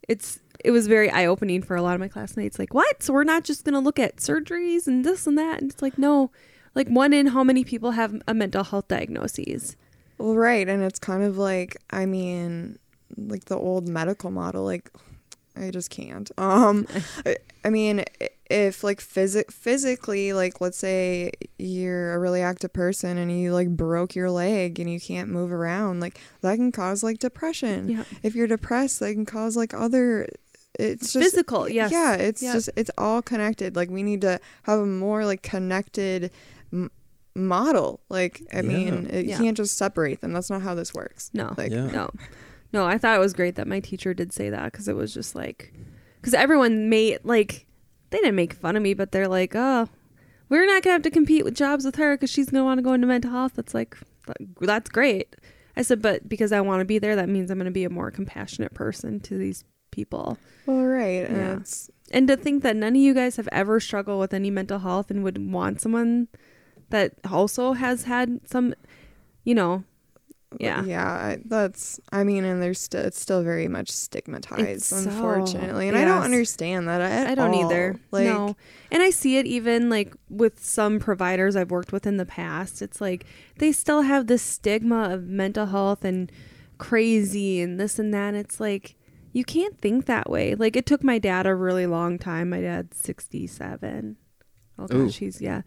it's, 0.08 0.40
it 0.66 0.72
was 0.72 0.88
very 0.88 1.10
eye 1.12 1.26
opening 1.28 1.62
for 1.62 1.76
a 1.76 1.82
lot 1.82 1.94
of 1.94 2.00
my 2.00 2.08
classmates. 2.08 2.58
Like, 2.58 2.74
what? 2.74 3.04
So 3.04 3.14
we're 3.14 3.24
not 3.24 3.44
just 3.44 3.64
going 3.64 3.74
to 3.74 3.80
look 3.80 4.00
at 4.00 4.18
surgeries 4.18 4.88
and 4.88 5.06
this 5.06 5.28
and 5.28 5.38
that. 5.38 5.62
And 5.62 5.72
it's 5.72 5.82
like, 5.84 5.98
no, 6.00 6.32
like 6.74 6.88
one 6.88 7.14
in 7.14 7.28
how 7.28 7.44
many 7.44 7.64
people 7.64 7.92
have 7.92 8.20
a 8.28 8.34
mental 8.34 8.64
health 8.64 8.88
diagnoses? 8.88 9.76
Well, 10.22 10.36
right, 10.36 10.68
and 10.68 10.84
it's 10.84 11.00
kind 11.00 11.24
of 11.24 11.38
like 11.38 11.78
I 11.90 12.06
mean, 12.06 12.78
like 13.18 13.46
the 13.46 13.58
old 13.58 13.88
medical 13.88 14.32
model. 14.32 14.64
Like, 14.64 14.92
I 15.56 15.72
just 15.72 15.90
can't. 15.90 16.30
Um, 16.38 16.88
I, 17.26 17.38
I 17.64 17.70
mean, 17.70 18.04
if 18.50 18.84
like 18.84 19.00
physic 19.02 19.52
physically, 19.52 20.34
like 20.34 20.60
let's 20.62 20.78
say 20.78 21.32
you're 21.58 22.14
a 22.14 22.20
really 22.20 22.42
active 22.42 22.74
person 22.74 23.18
and 23.18 23.32
you 23.32 23.54
like 23.54 23.70
broke 23.70 24.16
your 24.16 24.32
leg 24.32 24.80
and 24.80 24.90
you 24.92 25.00
can't 25.00 25.30
move 25.30 25.52
around, 25.52 26.00
like 26.00 26.20
that 26.42 26.56
can 26.56 26.72
cause 26.72 27.04
like 27.04 27.20
depression. 27.20 27.90
Yeah. 27.90 28.04
If 28.24 28.36
you're 28.36 28.48
depressed, 28.48 29.00
that 29.00 29.14
can 29.14 29.26
cause 29.26 29.56
like 29.56 29.74
other. 29.74 30.28
It's 30.80 31.14
just 31.14 31.24
Physical, 31.32 31.68
yes. 31.70 31.92
Yeah, 31.92 32.14
it's 32.16 32.42
Yeah. 32.42 32.54
just 32.54 32.70
it's 32.76 32.90
all 32.98 33.22
connected. 33.22 33.76
Like 33.76 33.90
we 33.92 34.04
need 34.04 34.22
to 34.22 34.40
have 34.64 34.80
a 34.80 34.86
more 34.86 35.26
like 35.26 35.42
connected. 35.44 36.32
M- 36.74 36.90
model 37.36 38.02
like 38.10 38.42
i 38.54 38.58
Yeah. 38.58 38.62
mean 38.62 39.08
it, 39.10 39.26
Yeah. 39.26 39.38
you 39.38 39.44
can't 39.44 39.58
just 39.58 39.78
separate 39.78 40.22
them 40.22 40.34
that's 40.34 40.50
not 40.50 40.62
how 40.62 40.76
this 40.76 40.94
works 40.94 41.30
No. 41.34 41.54
like 41.58 41.72
Yeah. 41.72 41.88
No, 41.88 42.10
no, 42.74 42.86
I 42.86 42.98
thought 42.98 43.16
it 43.16 43.20
was 43.20 43.34
great 43.34 43.56
that 43.56 43.68
my 43.68 43.80
teacher 43.80 44.14
did 44.14 44.32
say 44.34 44.50
that 44.50 44.72
because 44.72 44.88
it 44.88 44.96
was 44.96 45.14
just 45.14 45.36
like, 45.36 45.74
because 46.22 46.34
everyone 46.34 46.88
made, 46.90 47.20
like, 47.26 47.66
they 48.12 48.18
didn't 48.20 48.36
make 48.36 48.54
fun 48.54 48.78
of 48.78 48.82
me, 48.82 48.94
but 48.94 49.12
they're 49.12 49.28
like, 49.28 49.54
oh, 49.56 49.90
we're 50.48 50.66
not 50.66 50.82
going 50.82 50.84
to 50.84 50.92
have 50.92 51.02
to 51.02 51.10
compete 51.12 51.44
with 51.44 51.54
jobs 51.54 51.84
with 51.84 51.98
her 51.98 52.16
because 52.16 52.30
she's 52.30 52.50
going 52.50 52.62
to 52.62 52.64
want 52.66 52.78
to 52.78 52.82
go 52.82 52.94
into 52.94 53.08
mental 53.08 53.30
health. 53.32 53.54
That's 53.56 53.74
like, 53.74 53.98
that's 54.62 54.90
great. 54.90 55.36
I 55.76 55.82
said, 55.82 56.02
but 56.02 56.30
because 56.30 56.54
I 56.54 56.62
want 56.62 56.80
to 56.80 56.86
be 56.86 56.98
there, 56.98 57.14
that 57.18 57.28
means 57.28 57.52
I'm 57.52 57.58
going 57.58 57.66
to 57.66 57.72
be 57.72 57.84
a 57.84 57.90
more 57.90 58.10
compassionate 58.10 58.74
person 58.74 59.20
to 59.22 59.38
these 59.38 59.66
people. 59.92 60.38
Well, 60.66 60.86
right. 60.86 61.28
And 61.28 61.36
Yeah. 61.38 61.58
it's 61.58 61.90
And 62.12 62.26
to 62.30 62.38
think 62.38 62.64
that 62.64 62.78
none 62.78 62.94
of 62.96 63.02
you 63.02 63.14
guys 63.14 63.36
have 63.36 63.50
ever 63.52 63.82
struggled 63.82 64.22
with 64.22 64.34
any 64.34 64.50
mental 64.50 64.80
health 64.80 65.12
and 65.12 65.24
would 65.26 65.52
want 65.52 65.82
someone 65.82 66.30
that 66.92 67.14
also 67.30 67.74
has 67.74 68.04
had 68.04 68.40
some, 68.46 68.74
you 69.44 69.56
know, 69.56 69.84
yeah. 70.60 70.84
Yeah, 70.84 71.38
that's. 71.46 71.98
I 72.12 72.26
mean, 72.26 72.44
and 72.44 72.62
there's 72.62 72.78
still 72.80 73.06
it's 73.06 73.20
still 73.22 73.42
very 73.42 73.70
much 73.70 73.90
stigmatized, 73.90 74.68
It's 74.68 74.86
so- 74.88 74.98
unfortunately, 74.98 75.88
and 75.88 75.98
I 75.98 76.04
don't 76.04 76.24
understand 76.24 76.90
that 76.90 77.00
at 77.00 77.28
I 77.28 77.36
don't 77.36 77.54
all. 77.54 77.66
either. 77.72 77.96
Like, 78.12 78.26
no. 78.26 78.58
And 78.92 79.02
I 79.02 79.12
see 79.12 79.38
it 79.38 79.46
even 79.46 79.90
like 79.90 80.14
with 80.30 80.62
some 80.62 81.00
providers 81.00 81.56
I've 81.56 81.72
worked 81.72 81.94
with 81.94 82.06
in 82.06 82.18
the 82.18 82.26
past. 82.26 82.82
It's 82.82 83.00
like 83.00 83.26
they 83.60 83.72
still 83.72 84.02
have 84.02 84.28
this 84.28 84.42
stigma 84.42 85.10
of 85.14 85.24
mental 85.24 85.68
health 85.68 86.04
and 86.04 86.30
crazy 86.78 87.62
and 87.62 87.80
this 87.80 87.98
and 87.98 88.14
that. 88.14 88.34
It's 88.36 88.60
like 88.60 88.96
you 89.32 89.46
can't 89.46 89.80
think 89.80 90.06
that 90.08 90.30
way. 90.30 90.56
Like 90.56 90.76
it 90.76 90.86
took 90.86 91.02
my 91.02 91.18
dad 91.18 91.46
a 91.48 91.56
really 91.56 91.88
long 91.88 92.20
time. 92.20 92.50
My 92.50 92.60
dad's 92.60 92.98
67. 93.00 94.18
Oh 94.78 94.84
Ooh. 94.84 95.06
gosh, 95.06 95.18
he's 95.20 95.40
yeah. 95.42 95.62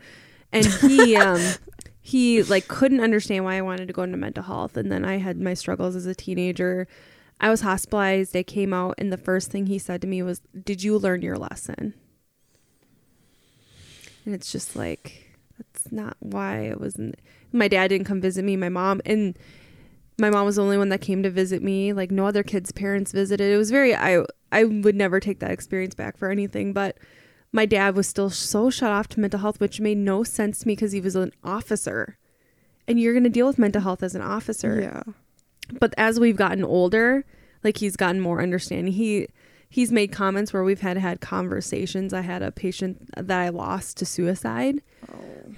And 0.54 0.66
he 0.66 1.16
um 1.16 1.40
he 2.00 2.42
like 2.42 2.68
couldn't 2.68 3.00
understand 3.00 3.44
why 3.44 3.56
I 3.56 3.62
wanted 3.62 3.88
to 3.88 3.92
go 3.92 4.02
into 4.02 4.16
mental 4.16 4.44
health 4.44 4.76
and 4.76 4.90
then 4.90 5.04
I 5.04 5.18
had 5.18 5.38
my 5.40 5.54
struggles 5.54 5.96
as 5.96 6.06
a 6.06 6.14
teenager. 6.14 6.86
I 7.40 7.50
was 7.50 7.62
hospitalized. 7.62 8.36
I 8.36 8.44
came 8.44 8.72
out 8.72 8.94
and 8.96 9.12
the 9.12 9.18
first 9.18 9.50
thing 9.50 9.66
he 9.66 9.78
said 9.78 10.00
to 10.02 10.06
me 10.06 10.22
was, 10.22 10.40
"Did 10.64 10.82
you 10.82 10.96
learn 10.96 11.22
your 11.22 11.36
lesson?" 11.36 11.94
And 14.24 14.34
it's 14.34 14.52
just 14.52 14.76
like 14.76 15.34
that's 15.58 15.90
not 15.92 16.16
why 16.20 16.60
it 16.60 16.80
wasn't 16.80 17.16
my 17.52 17.68
dad 17.68 17.88
didn't 17.88 18.06
come 18.06 18.20
visit 18.20 18.44
me, 18.44 18.56
my 18.56 18.68
mom 18.68 19.00
and 19.04 19.36
my 20.18 20.30
mom 20.30 20.46
was 20.46 20.56
the 20.56 20.62
only 20.62 20.78
one 20.78 20.90
that 20.90 21.00
came 21.00 21.22
to 21.24 21.30
visit 21.30 21.62
me. 21.62 21.92
Like 21.92 22.10
no 22.10 22.26
other 22.26 22.44
kids' 22.44 22.70
parents 22.70 23.12
visited. 23.12 23.52
It 23.52 23.56
was 23.56 23.70
very 23.70 23.94
I 23.94 24.24
I 24.52 24.64
would 24.64 24.94
never 24.94 25.18
take 25.18 25.40
that 25.40 25.50
experience 25.50 25.94
back 25.94 26.16
for 26.16 26.30
anything, 26.30 26.72
but 26.72 26.96
my 27.54 27.64
dad 27.64 27.94
was 27.94 28.06
still 28.06 28.30
so 28.30 28.68
shut 28.68 28.90
off 28.90 29.08
to 29.08 29.20
mental 29.20 29.40
health, 29.40 29.60
which 29.60 29.80
made 29.80 29.98
no 29.98 30.24
sense 30.24 30.58
to 30.58 30.68
me 30.68 30.74
because 30.74 30.92
he 30.92 31.00
was 31.00 31.14
an 31.14 31.32
officer. 31.42 32.18
And 32.86 33.00
you're 33.00 33.14
going 33.14 33.24
to 33.24 33.30
deal 33.30 33.46
with 33.46 33.58
mental 33.58 33.80
health 33.80 34.02
as 34.02 34.14
an 34.14 34.20
officer. 34.20 34.80
Yeah, 34.80 35.14
but 35.80 35.94
as 35.96 36.20
we've 36.20 36.36
gotten 36.36 36.64
older 36.64 37.24
like 37.64 37.78
he's 37.78 37.96
gotten 37.96 38.20
more 38.20 38.42
understanding. 38.42 38.92
He 38.92 39.26
he's 39.68 39.90
made 39.90 40.12
comments 40.12 40.52
where 40.52 40.62
we've 40.62 40.82
had 40.82 40.98
had 40.98 41.20
conversations. 41.20 42.12
I 42.12 42.20
had 42.20 42.42
a 42.42 42.52
patient 42.52 43.08
that 43.16 43.40
i 43.40 43.48
lost 43.48 43.96
to 43.96 44.06
suicide. 44.06 44.82
Oh, 45.12 45.54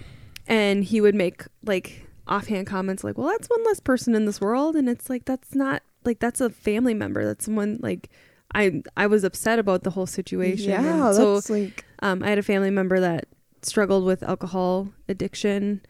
and 0.47 0.85
he 0.85 1.01
would 1.01 1.17
make 1.17 1.45
like 1.65 2.07
offhand 2.29 2.67
comments 2.67 3.05
like 3.05 3.17
well 3.17 3.29
that's 3.29 3.47
one 3.49 3.63
less 3.65 3.81
person 3.81 4.15
in 4.15 4.25
this 4.25 4.41
world. 4.41 4.77
And 4.77 4.89
it's 4.89 5.11
like 5.11 5.25
that's 5.25 5.55
not 5.55 5.83
like 6.05 6.21
that's 6.21 6.41
a 6.41 6.49
family 6.49 6.95
member. 6.95 7.25
That's 7.25 7.45
someone 7.45 7.79
like 7.83 8.09
i 8.55 8.83
i 8.97 9.07
was 9.07 9.25
upset 9.25 9.59
about 9.59 9.83
the 9.83 9.91
whole 9.91 10.07
situation 10.07 10.71
yeah. 10.71 11.07
And 11.09 11.15
so 11.17 11.35
that's 11.35 11.51
like 11.51 11.85
um, 12.01 12.23
I 12.23 12.29
had 12.29 12.39
a 12.39 12.43
family 12.43 12.71
member 12.71 13.01
that 13.01 13.27
struggled 13.63 14.05
with 14.05 14.23
alcohol 14.23 14.89
addiction. 15.09 15.81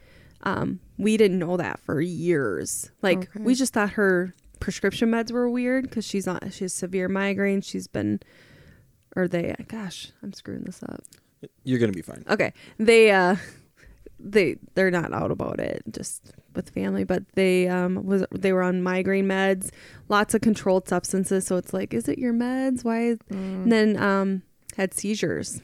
Um, 0.43 0.79
we 0.99 1.17
didn't 1.17 1.39
know 1.41 1.57
that 1.57 1.81
for 1.81 2.01
years. 2.01 2.91
Like 3.03 3.29
Okay. 3.35 3.41
we 3.43 3.55
just 3.55 3.73
thought 3.75 3.91
her 3.91 4.35
prescription 4.61 5.11
meds 5.11 5.33
were 5.33 5.51
weird 5.51 5.85
because 5.85 6.07
she's 6.07 6.25
not. 6.27 6.53
She 6.53 6.65
has 6.65 6.73
severe 6.73 7.09
migraine. 7.09 7.61
She's 7.61 7.89
been, 7.89 8.21
or 9.17 9.27
they. 9.29 9.55
Gosh, 9.69 10.13
I'm 10.23 10.33
screwing 10.33 10.63
this 10.63 10.81
up. 10.85 11.03
You're 11.65 11.81
gonna 11.81 11.93
be 11.93 12.03
fine. 12.03 12.25
Okay, 12.31 12.53
they 12.79 13.11
uh, 13.11 13.37
they 14.21 14.57
they're 14.75 14.91
not 14.93 15.13
out 15.13 15.31
about 15.33 15.59
it 15.59 15.83
just 15.91 16.33
with 16.57 16.71
family, 16.71 17.05
but 17.05 17.23
they 17.35 17.69
um 17.69 18.05
was 18.05 18.25
they 18.33 18.53
were 18.53 18.63
on 18.63 18.83
migraine 18.83 19.27
meds, 19.27 19.71
lots 20.09 20.35
of 20.35 20.41
controlled 20.41 20.89
substances. 20.89 21.47
So 21.47 21.57
it's 21.57 21.73
like, 21.73 21.93
is 21.95 22.09
it 22.09 22.19
your 22.19 22.33
meds? 22.33 22.83
Why? 22.85 23.17
mm, 23.31 23.63
And 23.63 23.71
then 23.73 23.97
um 24.03 24.43
had 24.77 24.93
seizures 24.95 25.61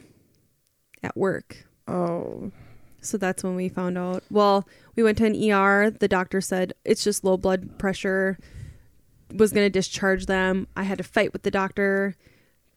at 1.02 1.16
work. 1.16 1.64
oh, 1.88 2.52
So 3.00 3.18
that's 3.18 3.42
when 3.42 3.56
we 3.56 3.68
found 3.68 3.98
out. 3.98 4.22
Well, 4.30 4.66
we 4.94 5.02
went 5.02 5.18
to 5.18 5.26
an 5.26 5.34
ER. 5.50 5.90
The 5.90 6.08
doctor 6.08 6.40
said 6.40 6.72
it's 6.84 7.02
just 7.02 7.24
low 7.24 7.36
blood 7.36 7.78
pressure. 7.78 8.38
Was 9.34 9.50
going 9.52 9.64
to 9.64 9.70
discharge 9.70 10.26
them. 10.26 10.68
I 10.76 10.82
had 10.82 10.98
to 10.98 11.04
fight 11.04 11.32
with 11.32 11.42
the 11.42 11.50
doctor. 11.50 12.14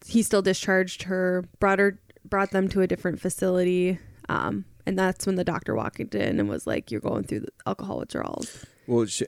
He 0.06 0.22
still 0.22 0.40
discharged 0.42 1.02
her. 1.04 1.44
Brought 1.60 1.78
her, 1.78 1.98
brought 2.24 2.50
them 2.50 2.66
to 2.68 2.80
a 2.80 2.86
different 2.86 3.20
facility. 3.20 3.98
Um, 4.30 4.64
and 4.86 4.98
that's 4.98 5.26
when 5.26 5.34
the 5.34 5.44
doctor 5.44 5.74
walked 5.74 6.14
in 6.14 6.40
and 6.40 6.48
was 6.48 6.66
like, 6.66 6.90
"You're 6.90 7.00
going 7.00 7.24
through 7.24 7.40
the 7.40 7.52
alcohol 7.66 7.98
withdrawals. 7.98 8.64
Well, 8.86 9.06
sh 9.06 9.22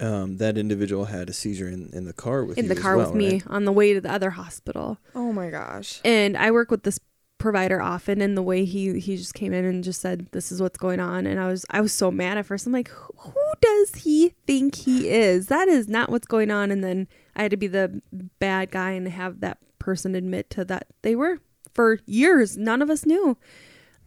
um, 0.00 0.38
that 0.38 0.58
individual 0.58 1.04
had 1.04 1.30
a 1.30 1.32
seizure 1.32 1.68
in, 1.68 1.90
in 1.92 2.06
the 2.06 2.12
car 2.12 2.44
with 2.44 2.58
in 2.58 2.64
you 2.64 2.68
the 2.70 2.76
as 2.76 2.82
car 2.82 2.96
well, 2.96 3.06
with 3.06 3.14
me 3.14 3.30
right? 3.32 3.42
on 3.48 3.64
the 3.66 3.72
way 3.72 3.92
to 3.94 4.00
the 4.00 4.10
other 4.10 4.30
hospital." 4.30 4.98
oh 5.14 5.32
my 5.32 5.50
gosh. 5.50 6.00
and 6.04 6.36
I 6.36 6.50
work 6.50 6.70
with 6.70 6.82
this 6.82 6.98
provider 7.38 7.82
often 7.82 8.20
and 8.20 8.36
the 8.36 8.42
way 8.42 8.64
he 8.64 9.00
he 9.00 9.16
just 9.16 9.34
came 9.34 9.52
in 9.52 9.64
and 9.64 9.82
just 9.82 10.00
said 10.00 10.28
this 10.30 10.52
is 10.52 10.62
what's 10.62 10.78
going 10.78 11.00
on. 11.00 11.26
And 11.26 11.40
I 11.40 11.48
was 11.48 11.66
I 11.70 11.80
was 11.80 11.92
so 11.92 12.10
mad 12.10 12.38
at 12.38 12.46
first. 12.46 12.66
I'm 12.66 12.72
like 12.72 12.88
who, 12.88 13.12
who 13.16 13.52
does 13.60 13.96
he 13.96 14.28
think 14.46 14.76
he 14.76 15.08
is? 15.08 15.46
That 15.48 15.66
is 15.66 15.88
not 15.88 16.08
what's 16.08 16.28
going 16.28 16.52
on. 16.52 16.70
And 16.70 16.84
then 16.84 17.08
I 17.34 17.42
had 17.42 17.50
to 17.50 17.56
be 17.56 17.66
the 17.66 18.00
bad 18.38 18.70
guy 18.70 18.92
and 18.92 19.08
have 19.08 19.40
that 19.40 19.58
person 19.80 20.14
admit 20.14 20.50
to 20.50 20.64
that 20.66 20.86
they 21.02 21.16
were 21.16 21.38
for 21.74 21.98
years. 22.06 22.56
None 22.56 22.80
of 22.80 22.90
us 22.90 23.04
knew. 23.04 23.36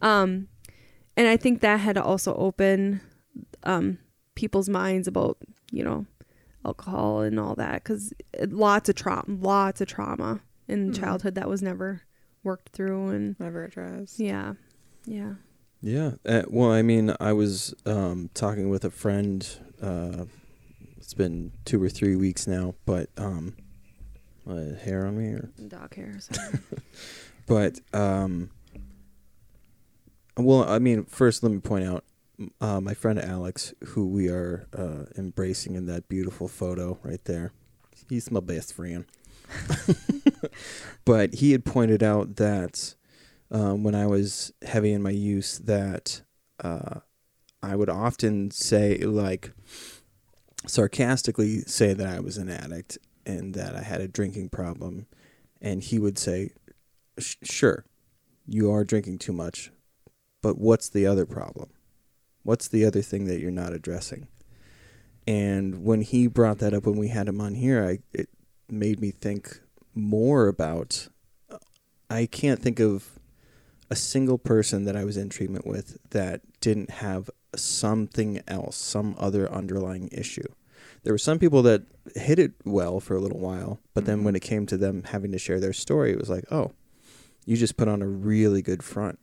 Um 0.00 0.48
and 1.16 1.26
I 1.28 1.36
think 1.36 1.60
that 1.60 1.80
had 1.80 1.94
to 1.96 2.02
also 2.04 2.34
open 2.34 3.00
um 3.64 3.98
people's 4.34 4.68
minds 4.68 5.08
about 5.08 5.38
you 5.72 5.82
know 5.84 6.06
alcohol 6.64 7.20
and 7.20 7.38
all 7.40 7.54
that 7.54 7.84
cuz 7.84 8.12
lots 8.48 8.88
of 8.88 8.94
trauma 8.96 9.24
lots 9.28 9.80
of 9.80 9.88
trauma 9.88 10.40
in 10.68 10.90
Mhm. 10.90 10.94
childhood 11.00 11.34
that 11.36 11.48
was 11.48 11.62
never 11.62 12.02
worked 12.42 12.70
through 12.70 13.08
and 13.08 13.36
Never 13.40 13.64
addressed. 13.64 14.18
yeah 14.20 14.54
yeah 15.04 15.34
Yeah. 15.82 16.12
Uh, 16.24 16.42
well, 16.48 16.72
I 16.72 16.82
mean, 16.82 17.14
I 17.20 17.32
was 17.32 17.74
um, 17.84 18.30
talking 18.34 18.70
with 18.70 18.84
a 18.84 18.90
friend. 18.90 19.46
Uh, 19.80 20.24
it's 20.96 21.14
been 21.14 21.52
two 21.64 21.80
or 21.80 21.88
three 21.90 22.16
weeks 22.16 22.46
now, 22.48 22.74
but 22.86 23.10
um, 23.18 23.54
uh, 24.48 24.74
hair 24.84 25.06
on 25.06 25.16
me, 25.18 25.28
or 25.34 25.50
dog 25.68 25.94
hair 25.94 26.16
sorry. 26.18 26.58
but 27.46 27.78
um, 27.92 28.50
well, 30.36 30.68
I 30.68 30.78
mean, 30.78 31.04
first 31.04 31.42
let 31.42 31.52
me 31.52 31.58
point 31.58 31.84
out 31.84 32.04
uh, 32.60 32.80
my 32.80 32.94
friend 32.94 33.18
Alex, 33.18 33.74
who 33.84 34.06
we 34.06 34.28
are 34.28 34.66
uh, 34.76 35.04
embracing 35.16 35.74
in 35.74 35.86
that 35.86 36.08
beautiful 36.08 36.48
photo 36.48 36.98
right 37.02 37.24
there. 37.24 37.52
He's 38.08 38.30
my 38.30 38.40
best 38.40 38.74
friend. 38.74 39.06
but 41.04 41.34
he 41.34 41.52
had 41.52 41.64
pointed 41.64 42.02
out 42.02 42.36
that 42.36 42.94
um, 43.50 43.84
when 43.84 43.94
I 43.94 44.06
was 44.06 44.52
heavy 44.62 44.92
in 44.92 45.02
my 45.02 45.10
use, 45.10 45.58
that 45.58 46.22
uh, 46.62 47.00
I 47.62 47.76
would 47.76 47.88
often 47.88 48.50
say, 48.50 48.98
like, 48.98 49.52
sarcastically 50.66 51.60
say 51.60 51.92
that 51.92 52.06
I 52.06 52.20
was 52.20 52.38
an 52.38 52.48
addict 52.48 52.98
and 53.24 53.54
that 53.54 53.76
I 53.76 53.82
had 53.82 54.00
a 54.00 54.08
drinking 54.08 54.50
problem, 54.50 55.06
and 55.60 55.82
he 55.82 55.98
would 55.98 56.18
say, 56.18 56.50
"Sure, 57.18 57.84
you 58.46 58.70
are 58.70 58.84
drinking 58.84 59.18
too 59.18 59.32
much, 59.32 59.70
but 60.42 60.58
what's 60.58 60.88
the 60.88 61.06
other 61.06 61.26
problem? 61.26 61.70
What's 62.42 62.68
the 62.68 62.84
other 62.84 63.02
thing 63.02 63.24
that 63.26 63.40
you're 63.40 63.50
not 63.50 63.72
addressing?" 63.72 64.28
And 65.26 65.84
when 65.84 66.02
he 66.02 66.26
brought 66.26 66.58
that 66.58 66.72
up 66.74 66.86
when 66.86 66.96
we 66.98 67.08
had 67.08 67.28
him 67.28 67.40
on 67.40 67.54
here, 67.54 67.84
I 67.84 67.98
it 68.12 68.28
made 68.68 69.00
me 69.00 69.10
think 69.10 69.60
more 69.94 70.48
about. 70.48 71.08
I 72.08 72.26
can't 72.26 72.62
think 72.62 72.78
of 72.78 73.18
a 73.90 73.96
single 73.96 74.38
person 74.38 74.84
that 74.84 74.96
I 74.96 75.04
was 75.04 75.16
in 75.16 75.28
treatment 75.28 75.66
with 75.66 75.98
that 76.10 76.40
didn't 76.60 76.90
have 76.90 77.30
something 77.54 78.40
else, 78.46 78.76
some 78.76 79.16
other 79.18 79.50
underlying 79.50 80.08
issue. 80.12 80.46
There 81.02 81.12
were 81.12 81.18
some 81.18 81.38
people 81.38 81.62
that 81.62 81.82
hit 82.14 82.38
it 82.38 82.52
well 82.64 83.00
for 83.00 83.16
a 83.16 83.20
little 83.20 83.38
while, 83.38 83.80
but 83.94 84.06
then 84.06 84.18
mm-hmm. 84.18 84.24
when 84.24 84.36
it 84.36 84.42
came 84.42 84.66
to 84.66 84.76
them 84.76 85.04
having 85.04 85.32
to 85.32 85.38
share 85.38 85.60
their 85.60 85.72
story, 85.72 86.10
it 86.12 86.18
was 86.18 86.30
like, 86.30 86.44
oh, 86.50 86.72
you 87.44 87.56
just 87.56 87.76
put 87.76 87.88
on 87.88 88.02
a 88.02 88.08
really 88.08 88.60
good 88.60 88.82
front. 88.82 89.18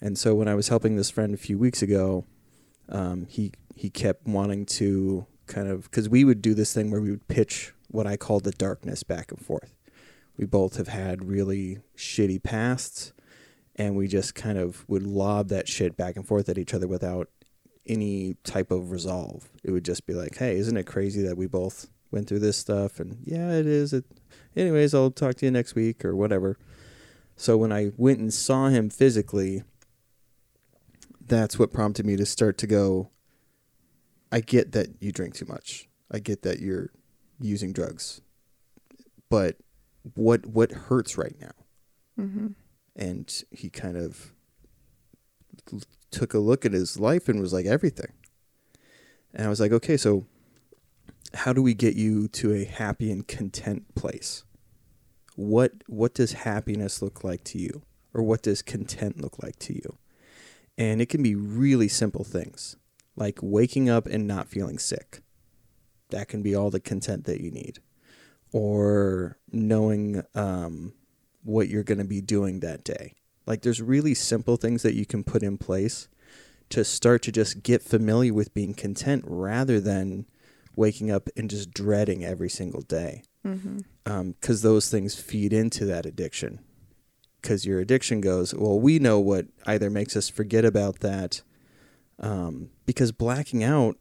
And 0.00 0.18
so 0.18 0.34
when 0.34 0.48
I 0.48 0.54
was 0.54 0.68
helping 0.68 0.96
this 0.96 1.10
friend 1.10 1.34
a 1.34 1.38
few 1.38 1.58
weeks 1.58 1.82
ago, 1.82 2.24
um, 2.88 3.26
he 3.28 3.52
he 3.74 3.90
kept 3.90 4.26
wanting 4.26 4.66
to 4.66 5.26
kind 5.46 5.68
of 5.68 5.84
because 5.84 6.08
we 6.08 6.24
would 6.24 6.42
do 6.42 6.54
this 6.54 6.72
thing 6.72 6.90
where 6.90 7.00
we 7.00 7.10
would 7.10 7.28
pitch 7.28 7.72
what 7.88 8.06
I 8.06 8.16
call 8.16 8.40
the 8.40 8.52
darkness 8.52 9.02
back 9.02 9.30
and 9.30 9.40
forth. 9.40 9.74
We 10.36 10.44
both 10.44 10.76
have 10.76 10.88
had 10.88 11.24
really 11.24 11.78
shitty 11.96 12.42
pasts, 12.42 13.12
and 13.74 13.96
we 13.96 14.06
just 14.06 14.34
kind 14.34 14.58
of 14.58 14.84
would 14.88 15.02
lob 15.02 15.48
that 15.48 15.68
shit 15.68 15.96
back 15.96 16.16
and 16.16 16.26
forth 16.26 16.48
at 16.48 16.58
each 16.58 16.74
other 16.74 16.86
without 16.86 17.28
any 17.86 18.34
type 18.44 18.70
of 18.70 18.90
resolve. 18.90 19.48
It 19.64 19.70
would 19.70 19.84
just 19.84 20.06
be 20.06 20.14
like, 20.14 20.36
"Hey, 20.36 20.56
isn't 20.58 20.76
it 20.76 20.86
crazy 20.86 21.22
that 21.22 21.38
we 21.38 21.46
both 21.46 21.88
went 22.10 22.28
through 22.28 22.40
this 22.40 22.58
stuff?" 22.58 23.00
And 23.00 23.18
yeah, 23.24 23.52
it 23.52 23.66
is. 23.66 23.92
It, 23.92 24.04
anyways, 24.54 24.94
I'll 24.94 25.10
talk 25.10 25.36
to 25.36 25.46
you 25.46 25.50
next 25.50 25.74
week 25.74 26.04
or 26.04 26.14
whatever. 26.14 26.58
So 27.36 27.56
when 27.56 27.72
I 27.72 27.92
went 27.96 28.18
and 28.18 28.32
saw 28.32 28.68
him 28.68 28.90
physically, 28.90 29.62
that's 31.26 31.58
what 31.58 31.72
prompted 31.72 32.06
me 32.06 32.16
to 32.16 32.26
start 32.26 32.58
to 32.58 32.66
go. 32.66 33.10
I 34.30 34.40
get 34.40 34.72
that 34.72 34.88
you 35.00 35.12
drink 35.12 35.34
too 35.34 35.46
much. 35.46 35.88
I 36.10 36.18
get 36.18 36.42
that 36.42 36.60
you're 36.60 36.90
using 37.40 37.72
drugs. 37.72 38.20
But 39.28 39.56
what 40.14 40.46
what 40.46 40.72
hurts 40.72 41.18
right 41.18 41.34
now? 41.40 41.52
Mm-hmm. 42.18 42.46
And 42.96 43.42
he 43.50 43.68
kind 43.68 43.96
of 43.96 44.32
took 46.10 46.32
a 46.32 46.38
look 46.38 46.64
at 46.64 46.72
his 46.72 46.98
life 46.98 47.28
and 47.28 47.40
was 47.40 47.52
like 47.52 47.66
everything. 47.66 48.12
And 49.34 49.46
I 49.46 49.50
was 49.50 49.60
like, 49.60 49.72
okay, 49.72 49.96
so 49.96 50.26
how 51.34 51.52
do 51.52 51.62
we 51.62 51.74
get 51.74 51.94
you 51.94 52.28
to 52.28 52.54
a 52.54 52.64
happy 52.64 53.10
and 53.10 53.26
content 53.26 53.94
place? 53.94 54.44
What 55.34 55.72
what 55.86 56.14
does 56.14 56.32
happiness 56.32 57.02
look 57.02 57.22
like 57.22 57.44
to 57.44 57.58
you? 57.58 57.82
Or 58.14 58.22
what 58.22 58.42
does 58.42 58.62
content 58.62 59.20
look 59.20 59.42
like 59.42 59.58
to 59.60 59.74
you? 59.74 59.98
And 60.78 61.00
it 61.00 61.08
can 61.08 61.22
be 61.22 61.34
really 61.34 61.88
simple 61.88 62.24
things, 62.24 62.76
like 63.16 63.38
waking 63.42 63.88
up 63.88 64.06
and 64.06 64.26
not 64.26 64.48
feeling 64.48 64.78
sick. 64.78 65.20
That 66.10 66.28
can 66.28 66.42
be 66.42 66.54
all 66.54 66.70
the 66.70 66.80
content 66.80 67.24
that 67.24 67.40
you 67.40 67.50
need. 67.50 67.78
Or 68.52 69.38
knowing 69.50 70.22
um, 70.34 70.92
what 71.42 71.68
you're 71.68 71.82
going 71.82 71.98
to 71.98 72.04
be 72.04 72.20
doing 72.20 72.60
that 72.60 72.84
day. 72.84 73.14
Like 73.46 73.62
there's 73.62 73.80
really 73.80 74.14
simple 74.14 74.56
things 74.56 74.82
that 74.82 74.94
you 74.94 75.06
can 75.06 75.24
put 75.24 75.42
in 75.42 75.56
place 75.56 76.08
to 76.70 76.84
start 76.84 77.22
to 77.22 77.32
just 77.32 77.62
get 77.62 77.82
familiar 77.82 78.34
with 78.34 78.52
being 78.52 78.74
content 78.74 79.24
rather 79.26 79.80
than 79.80 80.26
waking 80.74 81.10
up 81.10 81.28
and 81.36 81.48
just 81.48 81.70
dreading 81.70 82.24
every 82.24 82.50
single 82.50 82.82
day. 82.82 83.22
Mm-hmm. 83.46 84.30
Because 84.30 84.62
those 84.62 84.90
things 84.90 85.20
feed 85.20 85.52
into 85.52 85.84
that 85.86 86.06
addiction. 86.06 86.60
Because 87.46 87.64
your 87.64 87.78
addiction 87.78 88.20
goes, 88.20 88.52
well, 88.52 88.80
we 88.80 88.98
know 88.98 89.20
what 89.20 89.46
either 89.66 89.88
makes 89.88 90.16
us 90.16 90.28
forget 90.28 90.64
about 90.64 90.98
that. 90.98 91.42
Um, 92.18 92.70
because 92.86 93.12
blacking 93.12 93.62
out, 93.62 93.96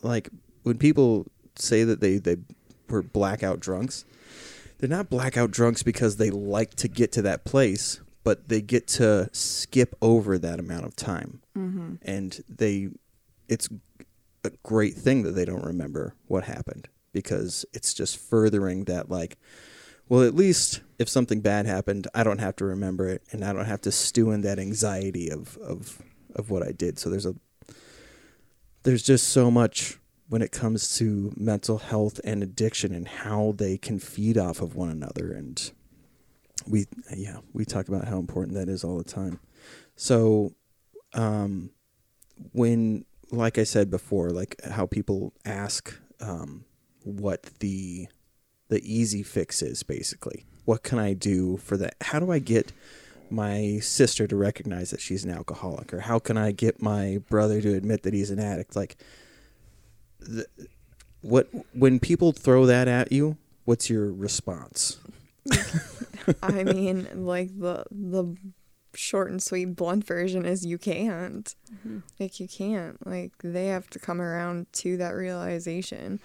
like 0.00 0.28
when 0.62 0.78
people 0.78 1.26
say 1.56 1.82
that 1.82 2.00
they, 2.00 2.18
they 2.18 2.36
were 2.88 3.02
blackout 3.02 3.58
drunks, 3.58 4.04
they're 4.78 4.88
not 4.88 5.10
blackout 5.10 5.50
drunks 5.50 5.82
because 5.82 6.18
they 6.18 6.30
like 6.30 6.76
to 6.76 6.86
get 6.86 7.10
to 7.12 7.22
that 7.22 7.44
place, 7.44 8.00
but 8.22 8.48
they 8.48 8.60
get 8.60 8.86
to 8.86 9.28
skip 9.32 9.96
over 10.00 10.38
that 10.38 10.60
amount 10.60 10.84
of 10.84 10.94
time. 10.94 11.40
Mm-hmm. 11.56 11.94
And 12.02 12.44
they, 12.48 12.90
it's 13.48 13.68
a 14.44 14.52
great 14.62 14.94
thing 14.94 15.24
that 15.24 15.32
they 15.32 15.44
don't 15.44 15.64
remember 15.64 16.14
what 16.28 16.44
happened 16.44 16.88
because 17.12 17.64
it's 17.72 17.92
just 17.92 18.18
furthering 18.18 18.84
that, 18.84 19.10
like, 19.10 19.36
well, 20.08 20.22
at 20.22 20.34
least 20.34 20.80
if 20.98 21.08
something 21.08 21.40
bad 21.40 21.66
happened, 21.66 22.08
I 22.14 22.24
don't 22.24 22.38
have 22.38 22.56
to 22.56 22.64
remember 22.64 23.08
it 23.08 23.22
and 23.30 23.44
I 23.44 23.52
don't 23.52 23.66
have 23.66 23.82
to 23.82 23.92
stew 23.92 24.30
in 24.30 24.40
that 24.42 24.58
anxiety 24.58 25.30
of, 25.30 25.56
of, 25.58 26.02
of 26.34 26.50
what 26.50 26.66
I 26.66 26.72
did. 26.72 26.98
So 26.98 27.10
there's 27.10 27.26
a, 27.26 27.34
there's 28.82 29.02
just 29.02 29.28
so 29.28 29.50
much 29.50 29.98
when 30.28 30.42
it 30.42 30.52
comes 30.52 30.96
to 30.98 31.32
mental 31.36 31.78
health 31.78 32.20
and 32.24 32.42
addiction 32.42 32.94
and 32.94 33.08
how 33.08 33.54
they 33.56 33.78
can 33.78 33.98
feed 33.98 34.36
off 34.36 34.60
of 34.60 34.74
one 34.76 34.90
another 34.90 35.32
and 35.32 35.72
we 36.66 36.86
yeah 37.16 37.38
we 37.52 37.64
talk 37.64 37.88
about 37.88 38.06
how 38.06 38.18
important 38.18 38.54
that 38.54 38.68
is 38.68 38.84
all 38.84 38.98
the 38.98 39.04
time 39.04 39.40
so 39.96 40.52
um 41.14 41.70
when 42.52 43.04
like 43.30 43.58
i 43.58 43.64
said 43.64 43.90
before 43.90 44.30
like 44.30 44.56
how 44.70 44.84
people 44.84 45.32
ask 45.44 45.98
um 46.20 46.64
what 47.04 47.42
the 47.60 48.06
the 48.68 48.80
easy 48.82 49.22
fix 49.22 49.62
is 49.62 49.82
basically 49.82 50.44
what 50.64 50.82
can 50.82 50.98
i 50.98 51.12
do 51.12 51.56
for 51.58 51.76
that 51.76 51.94
how 52.02 52.18
do 52.18 52.30
i 52.30 52.38
get 52.38 52.72
my 53.30 53.78
sister 53.82 54.26
to 54.26 54.36
recognize 54.36 54.90
that 54.90 55.00
she's 55.00 55.24
an 55.24 55.30
alcoholic 55.30 55.92
or 55.92 56.00
how 56.00 56.18
can 56.18 56.36
i 56.36 56.50
get 56.50 56.80
my 56.80 57.18
brother 57.28 57.60
to 57.60 57.74
admit 57.74 58.02
that 58.02 58.14
he's 58.14 58.30
an 58.30 58.38
addict 58.38 58.74
like 58.74 58.96
the, 60.20 60.46
what 61.20 61.48
when 61.74 61.98
people 61.98 62.32
throw 62.32 62.66
that 62.66 62.88
at 62.88 63.12
you 63.12 63.36
what's 63.64 63.90
your 63.90 64.10
response 64.12 64.98
I 66.42 66.64
mean, 66.64 67.08
like 67.14 67.58
the 67.58 67.84
the 67.90 68.36
short 68.94 69.30
and 69.30 69.42
sweet 69.42 69.76
blunt 69.76 70.04
version 70.06 70.44
is 70.44 70.66
you 70.66 70.78
can't. 70.78 71.54
Mm-hmm. 71.72 71.98
Like 72.18 72.40
you 72.40 72.48
can't. 72.48 73.04
Like 73.06 73.32
they 73.42 73.66
have 73.66 73.88
to 73.90 73.98
come 73.98 74.20
around 74.20 74.72
to 74.74 74.96
that 74.98 75.14
realization. 75.14 76.20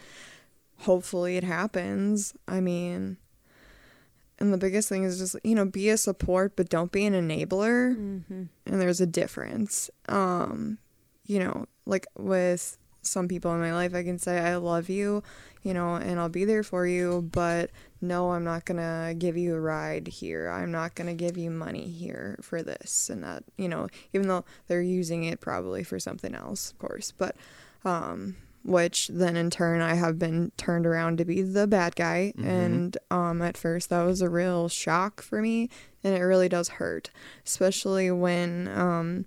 Hopefully 0.83 1.37
it 1.37 1.43
happens. 1.43 2.33
I 2.47 2.59
mean, 2.59 3.17
and 4.39 4.53
the 4.53 4.57
biggest 4.57 4.89
thing 4.89 5.03
is 5.03 5.17
just, 5.17 5.35
you 5.43 5.55
know, 5.55 5.65
be 5.65 5.89
a 5.89 5.97
support 5.97 6.55
but 6.55 6.69
don't 6.69 6.91
be 6.91 7.05
an 7.05 7.13
enabler. 7.13 7.95
Mm-hmm. 7.95 8.43
And 8.65 8.81
there's 8.81 9.01
a 9.01 9.05
difference. 9.05 9.89
Um, 10.09 10.77
you 11.25 11.39
know, 11.39 11.65
like 11.85 12.07
with 12.17 12.77
some 13.01 13.27
people 13.27 13.53
in 13.53 13.59
my 13.59 13.73
life 13.73 13.93
I 13.93 14.03
can 14.03 14.17
say 14.17 14.39
I 14.39 14.55
love 14.55 14.89
you, 14.89 15.23
you 15.61 15.73
know, 15.73 15.95
and 15.95 16.19
I'll 16.19 16.29
be 16.29 16.45
there 16.45 16.63
for 16.63 16.87
you, 16.87 17.29
but 17.31 17.69
no, 18.01 18.31
I'm 18.31 18.43
not 18.43 18.65
going 18.65 18.77
to 18.77 19.13
give 19.13 19.37
you 19.37 19.55
a 19.55 19.59
ride 19.59 20.07
here. 20.07 20.49
I'm 20.49 20.71
not 20.71 20.95
going 20.95 21.07
to 21.07 21.13
give 21.13 21.37
you 21.37 21.49
money 21.49 21.87
here 21.87 22.39
for 22.41 22.61
this 22.63 23.09
and 23.09 23.23
that, 23.23 23.43
you 23.57 23.67
know, 23.67 23.87
even 24.13 24.27
though 24.27 24.45
they're 24.67 24.81
using 24.81 25.23
it 25.23 25.39
probably 25.39 25.83
for 25.83 25.99
something 25.99 26.33
else, 26.33 26.71
of 26.71 26.79
course. 26.79 27.13
But 27.17 27.35
um 27.85 28.35
which 28.63 29.09
then 29.13 29.35
in 29.35 29.49
turn 29.49 29.81
I 29.81 29.95
have 29.95 30.17
been 30.17 30.51
turned 30.57 30.85
around 30.85 31.17
to 31.17 31.25
be 31.25 31.41
the 31.41 31.67
bad 31.67 31.95
guy 31.95 32.33
Mhm. 32.37 32.45
and 32.45 32.97
um 33.11 33.41
at 33.41 33.57
first 33.57 33.89
that 33.89 34.03
was 34.03 34.21
a 34.21 34.29
real 34.29 34.69
shock 34.69 35.21
for 35.21 35.41
me 35.41 35.69
and 36.03 36.15
it 36.15 36.21
really 36.21 36.49
does 36.49 36.69
hurt, 36.69 37.09
especially 37.45 38.09
when 38.11 38.67
um 38.69 39.25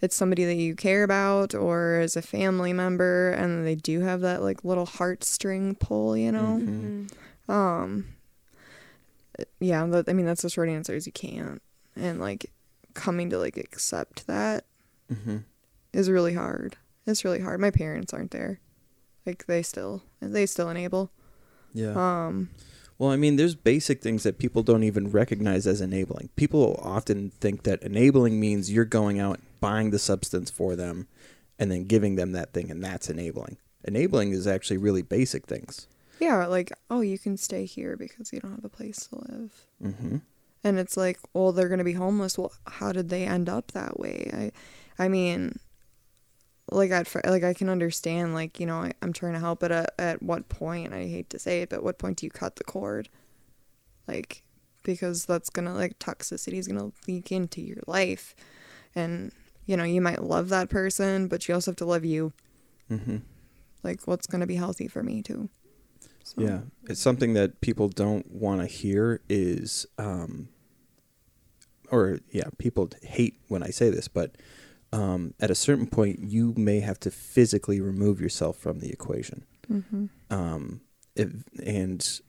it's 0.00 0.16
somebody 0.16 0.44
that 0.44 0.54
you 0.56 0.74
care 0.74 1.04
about 1.04 1.54
or 1.54 2.00
as 2.00 2.16
a 2.16 2.22
family 2.22 2.72
member 2.72 3.30
and 3.30 3.64
they 3.64 3.76
do 3.76 4.00
have 4.00 4.20
that 4.20 4.42
like 4.42 4.64
little 4.64 4.86
heartstring 4.86 5.78
pull, 5.78 6.16
you 6.16 6.32
know. 6.32 6.60
Mhm. 6.60 7.10
Um 7.48 8.06
yeah, 9.60 9.86
that, 9.86 10.08
I 10.08 10.12
mean 10.12 10.26
that's 10.26 10.42
the 10.42 10.50
short 10.50 10.68
answer 10.68 10.94
is 10.94 11.06
you 11.06 11.12
can't. 11.12 11.62
And 11.96 12.20
like 12.20 12.50
coming 12.94 13.30
to 13.30 13.38
like 13.38 13.56
accept 13.56 14.26
that 14.26 14.64
mm-hmm. 15.12 15.38
is 15.92 16.10
really 16.10 16.34
hard. 16.34 16.76
It's 17.06 17.24
really 17.24 17.40
hard. 17.40 17.60
My 17.60 17.70
parents 17.70 18.12
aren't 18.12 18.30
there. 18.32 18.60
Like 19.26 19.46
they 19.46 19.62
still 19.62 20.02
they 20.20 20.46
still 20.46 20.68
enable. 20.68 21.10
yeah 21.72 21.92
Um 21.96 22.50
Well, 22.98 23.10
I 23.10 23.16
mean, 23.16 23.36
there's 23.36 23.56
basic 23.56 24.00
things 24.00 24.22
that 24.22 24.38
people 24.38 24.62
don't 24.62 24.84
even 24.84 25.10
recognize 25.10 25.66
as 25.66 25.80
enabling. 25.80 26.28
People 26.36 26.78
often 26.82 27.30
think 27.40 27.62
that 27.64 27.82
enabling 27.82 28.38
means 28.38 28.70
you're 28.70 28.84
going 28.84 29.18
out 29.18 29.40
buying 29.60 29.90
the 29.90 29.98
substance 29.98 30.50
for 30.50 30.76
them 30.76 31.08
and 31.58 31.70
then 31.70 31.84
giving 31.86 32.14
them 32.16 32.32
that 32.32 32.52
thing, 32.52 32.70
and 32.70 32.82
that's 32.84 33.08
enabling. 33.10 33.56
Enabling 33.84 34.32
is 34.32 34.46
actually 34.46 34.76
really 34.78 35.02
basic 35.02 35.46
things. 35.46 35.88
yeah, 36.20 36.46
like 36.46 36.70
oh, 36.90 37.00
you 37.00 37.18
can 37.18 37.36
stay 37.36 37.64
here 37.64 37.96
because 37.96 38.32
you 38.32 38.38
don't 38.40 38.54
have 38.54 38.64
a 38.64 38.68
place 38.68 39.08
to 39.08 39.16
live. 39.28 39.50
Mm-hmm. 39.82 40.16
and 40.64 40.78
it's 40.78 40.96
like 40.96 41.18
well 41.34 41.50
they're 41.50 41.68
going 41.74 41.78
to 41.86 41.92
be 41.92 41.98
homeless 42.04 42.38
well 42.38 42.52
how 42.78 42.92
did 42.92 43.08
they 43.08 43.24
end 43.26 43.48
up 43.48 43.72
that 43.72 43.98
way 43.98 44.30
i 44.32 44.44
i 45.04 45.08
mean 45.08 45.58
like 46.74 46.90
at 46.90 47.08
like 47.26 47.44
i 47.44 47.54
can 47.54 47.68
understand 47.68 48.34
like 48.34 48.60
you 48.60 48.66
know 48.66 48.78
I, 48.78 48.92
i'm 49.02 49.12
trying 49.12 49.34
to 49.34 49.38
help 49.38 49.60
but 49.60 49.72
at, 49.72 49.94
at 49.98 50.22
what 50.22 50.48
point 50.48 50.92
i 50.92 51.06
hate 51.06 51.30
to 51.30 51.38
say 51.38 51.62
it 51.62 51.70
but 51.70 51.82
what 51.82 51.98
point 51.98 52.18
do 52.18 52.26
you 52.26 52.30
cut 52.30 52.56
the 52.56 52.64
cord? 52.64 53.08
Like 54.08 54.42
because 54.82 55.26
that's 55.26 55.48
gonna 55.48 55.74
like 55.74 55.98
toxicity 55.98 56.54
is 56.54 56.68
gonna 56.68 56.90
leak 57.06 57.30
into 57.30 57.60
your 57.60 57.82
life. 57.86 58.34
And 58.94 59.32
you 59.64 59.76
know 59.76 59.84
you 59.84 60.00
might 60.00 60.22
love 60.22 60.48
that 60.48 60.68
person 60.68 61.28
but 61.28 61.46
you 61.48 61.54
also 61.54 61.70
have 61.70 61.76
to 61.76 61.84
love 61.84 62.04
you. 62.04 62.32
Mm-hmm. 62.90 63.18
like 63.82 64.06
what's 64.06 64.26
gonna 64.26 64.46
be 64.46 64.56
healthy 64.56 64.88
for 64.88 65.02
me 65.02 65.22
too? 65.22 65.48
So, 66.24 66.34
Yeah, 66.42 66.60
it's 66.88 67.00
something 67.00 67.34
that 67.34 67.60
people 67.60 67.88
don't 67.88 68.30
want 68.30 68.60
to 68.60 68.66
hear 68.66 69.20
is, 69.28 69.86
um, 69.98 70.48
or 71.90 72.20
yeah, 72.30 72.48
people 72.58 72.90
hate 73.02 73.40
when 73.48 73.62
I 73.62 73.70
say 73.70 73.90
this, 73.90 74.08
but 74.08 74.36
um, 74.92 75.34
at 75.40 75.50
a 75.50 75.54
certain 75.54 75.86
point, 75.86 76.20
you 76.20 76.54
may 76.56 76.80
have 76.80 77.00
to 77.00 77.10
physically 77.10 77.80
remove 77.80 78.20
yourself 78.20 78.56
from 78.56 78.80
the 78.80 78.90
equation. 78.90 79.44
hmm 79.66 80.06
um, 80.30 80.80
if, 81.14 81.30
and 81.62 82.20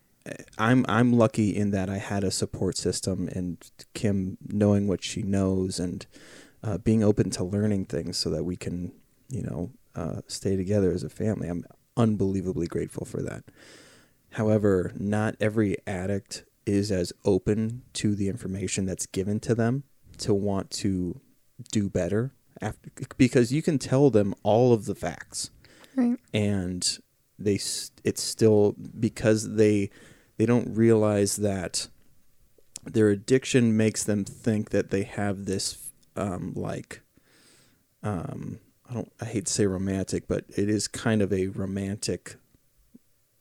I'm 0.58 0.86
I'm 0.88 1.14
lucky 1.14 1.56
in 1.56 1.72
that 1.72 1.90
I 1.90 1.98
had 1.98 2.24
a 2.24 2.32
support 2.32 2.78
system 2.78 3.28
and 3.32 3.58
Kim 3.94 4.38
knowing 4.48 4.88
what 4.88 5.04
she 5.04 5.22
knows 5.22 5.80
and 5.80 6.06
uh, 6.64 6.78
being 6.78 7.04
open 7.04 7.30
to 7.32 7.44
learning 7.44 7.86
things 7.86 8.18
so 8.18 8.30
that 8.30 8.44
we 8.44 8.56
can 8.56 8.94
you 9.30 9.42
know 9.42 9.72
uh, 9.96 10.22
stay 10.28 10.56
together 10.56 10.92
as 10.92 11.04
a 11.04 11.10
family. 11.10 11.48
I'm 11.48 11.66
unbelievably 11.98 12.68
grateful 12.68 13.06
for 13.06 13.22
that. 13.22 13.44
However, 14.32 14.92
not 14.98 15.36
every 15.40 15.78
addict 15.86 16.46
is 16.66 16.92
as 16.92 17.14
open 17.26 17.84
to 17.94 18.16
the 18.16 18.30
information 18.30 18.86
that's 18.86 19.06
given 19.06 19.40
to 19.42 19.54
them 19.54 19.84
to 20.20 20.34
want 20.34 20.72
to 20.72 21.20
do 21.72 21.90
better 21.90 22.34
after 22.62 22.90
because 23.18 23.52
you 23.52 23.62
can 23.62 23.78
tell 23.78 24.10
them 24.10 24.34
all 24.44 24.74
of 24.74 24.86
the 24.86 24.96
facts 24.96 25.50
right 25.96 26.18
and 26.34 27.00
they 27.40 27.56
it's 28.04 28.22
still 28.22 28.76
because 29.00 29.56
they 29.56 29.90
they 30.38 30.46
don't 30.46 30.76
realize 30.76 31.38
that 31.38 31.88
their 32.86 33.10
addiction 33.10 33.76
makes 33.78 34.04
them 34.04 34.24
think 34.24 34.70
that 34.72 34.90
they 34.90 35.04
have 35.04 35.46
this 35.46 35.92
um 36.16 36.54
like 36.56 37.02
um 38.04 38.60
I 38.90 38.94
don't 38.94 39.12
I 39.22 39.26
hate 39.26 39.46
to 39.48 39.54
say 39.54 39.66
romantic, 39.66 40.28
but 40.28 40.46
it 40.56 40.70
is 40.70 40.88
kind 40.88 41.22
of 41.22 41.32
a 41.32 41.48
romantic 41.48 42.36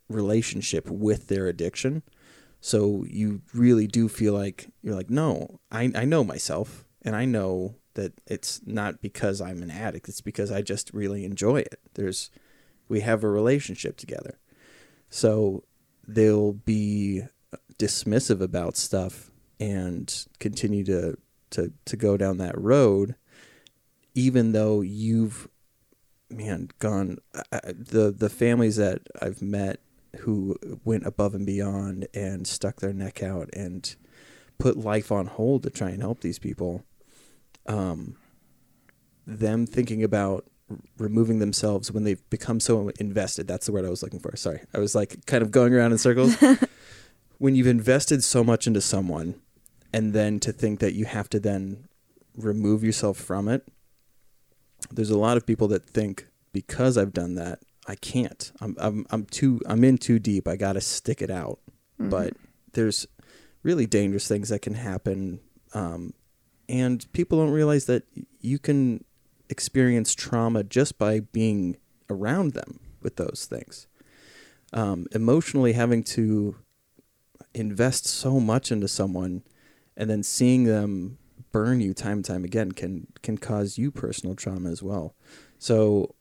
relationship 0.08 0.88
with 0.88 1.28
their 1.28 1.46
addiction. 1.46 2.02
So 2.60 3.04
you 3.08 3.42
really 3.52 3.86
do 3.86 4.08
feel 4.08 4.34
like 4.34 4.68
you're 4.82 4.94
like, 4.94 5.10
no, 5.10 5.60
I 5.70 5.90
I 5.94 6.04
know 6.04 6.24
myself 6.24 6.84
and 7.02 7.16
I 7.16 7.24
know 7.24 7.74
that 7.94 8.12
it's 8.26 8.60
not 8.64 9.00
because 9.00 9.40
I'm 9.40 9.62
an 9.62 9.70
addict, 9.70 10.08
it's 10.08 10.20
because 10.20 10.50
I 10.50 10.62
just 10.62 10.92
really 10.92 11.24
enjoy 11.24 11.60
it. 11.60 11.80
There's 11.94 12.30
we 12.88 13.00
have 13.00 13.24
a 13.24 13.30
relationship 13.30 13.96
together. 13.96 14.38
So 15.08 15.64
they'll 16.06 16.52
be 16.52 17.22
dismissive 17.78 18.40
about 18.40 18.76
stuff 18.76 19.30
and 19.60 20.26
continue 20.40 20.84
to 20.84 21.16
to 21.50 21.72
to 21.84 21.96
go 21.96 22.16
down 22.16 22.38
that 22.38 22.58
road 22.58 23.14
even 24.14 24.52
though 24.52 24.80
you've 24.80 25.48
man 26.30 26.68
gone 26.78 27.18
I, 27.52 27.60
the 27.66 28.14
the 28.16 28.30
families 28.30 28.76
that 28.76 29.02
I've 29.20 29.42
met 29.42 29.80
who 30.20 30.56
went 30.84 31.06
above 31.06 31.34
and 31.34 31.46
beyond 31.46 32.08
and 32.14 32.46
stuck 32.46 32.80
their 32.80 32.92
neck 32.92 33.22
out 33.22 33.48
and 33.54 33.94
put 34.58 34.76
life 34.76 35.10
on 35.10 35.26
hold 35.26 35.62
to 35.62 35.70
try 35.70 35.90
and 35.90 36.02
help 36.02 36.20
these 36.20 36.38
people 36.38 36.84
um 37.66 38.16
them 39.26 39.66
thinking 39.66 40.02
about 40.02 40.44
removing 40.98 41.38
themselves 41.38 41.92
when 41.92 42.04
they've 42.04 42.28
become 42.30 42.58
so 42.60 42.90
invested. 42.98 43.46
That's 43.46 43.66
the 43.66 43.72
word 43.72 43.84
I 43.84 43.90
was 43.90 44.02
looking 44.02 44.18
for. 44.20 44.34
Sorry. 44.36 44.60
I 44.74 44.78
was 44.78 44.94
like 44.94 45.26
kind 45.26 45.42
of 45.42 45.50
going 45.50 45.74
around 45.74 45.92
in 45.92 45.98
circles. 45.98 46.36
When 47.38 47.56
you've 47.56 47.66
invested 47.66 48.22
so 48.22 48.44
much 48.44 48.68
into 48.68 48.80
someone 48.80 49.34
and 49.92 50.12
then 50.12 50.38
to 50.40 50.52
think 50.52 50.78
that 50.78 50.94
you 50.94 51.06
have 51.06 51.28
to 51.30 51.40
then 51.40 51.88
remove 52.36 52.84
yourself 52.84 53.16
from 53.18 53.48
it 53.48 53.66
there's 54.92 55.10
a 55.10 55.18
lot 55.18 55.36
of 55.36 55.44
people 55.44 55.66
that 55.68 55.84
think 55.84 56.28
because 56.52 56.96
I've 56.96 57.12
done 57.12 57.34
that 57.34 57.58
I 57.88 57.96
can't. 57.96 58.52
I'm 58.60 58.76
I'm 58.78 59.06
I'm 59.10 59.24
too 59.26 59.60
I'm 59.66 59.82
in 59.82 59.98
too 59.98 60.18
deep. 60.20 60.46
I 60.46 60.54
got 60.56 60.74
to 60.74 60.80
stick 60.80 61.20
it 61.20 61.30
out. 61.30 61.58
Mhm. 62.00 62.10
but 62.10 62.34
there's 62.74 63.06
really 63.64 63.86
dangerous 63.86 64.28
things 64.28 64.48
that 64.50 64.62
can 64.62 64.74
happen 64.74 65.40
um, 65.74 66.14
and 66.72 67.12
people 67.12 67.38
don't 67.38 67.52
realize 67.52 67.84
that 67.84 68.04
you 68.40 68.58
can 68.58 69.04
experience 69.50 70.14
trauma 70.14 70.64
just 70.64 70.98
by 70.98 71.20
being 71.20 71.76
around 72.08 72.54
them 72.54 72.80
with 73.02 73.16
those 73.16 73.46
things. 73.48 73.86
Um, 74.72 75.06
emotionally 75.12 75.74
having 75.74 76.02
to 76.04 76.56
invest 77.52 78.06
so 78.06 78.40
much 78.40 78.72
into 78.72 78.88
someone 78.88 79.42
and 79.98 80.08
then 80.08 80.22
seeing 80.22 80.64
them 80.64 81.18
burn 81.52 81.82
you 81.82 81.92
time 81.92 82.18
and 82.18 82.24
time 82.24 82.44
again 82.44 82.72
can 82.72 83.06
can 83.22 83.36
cause 83.36 83.76
you 83.76 83.90
personal 83.90 84.34
trauma 84.34 84.70
as 84.70 84.82
well. 84.82 85.14
So 85.58 86.14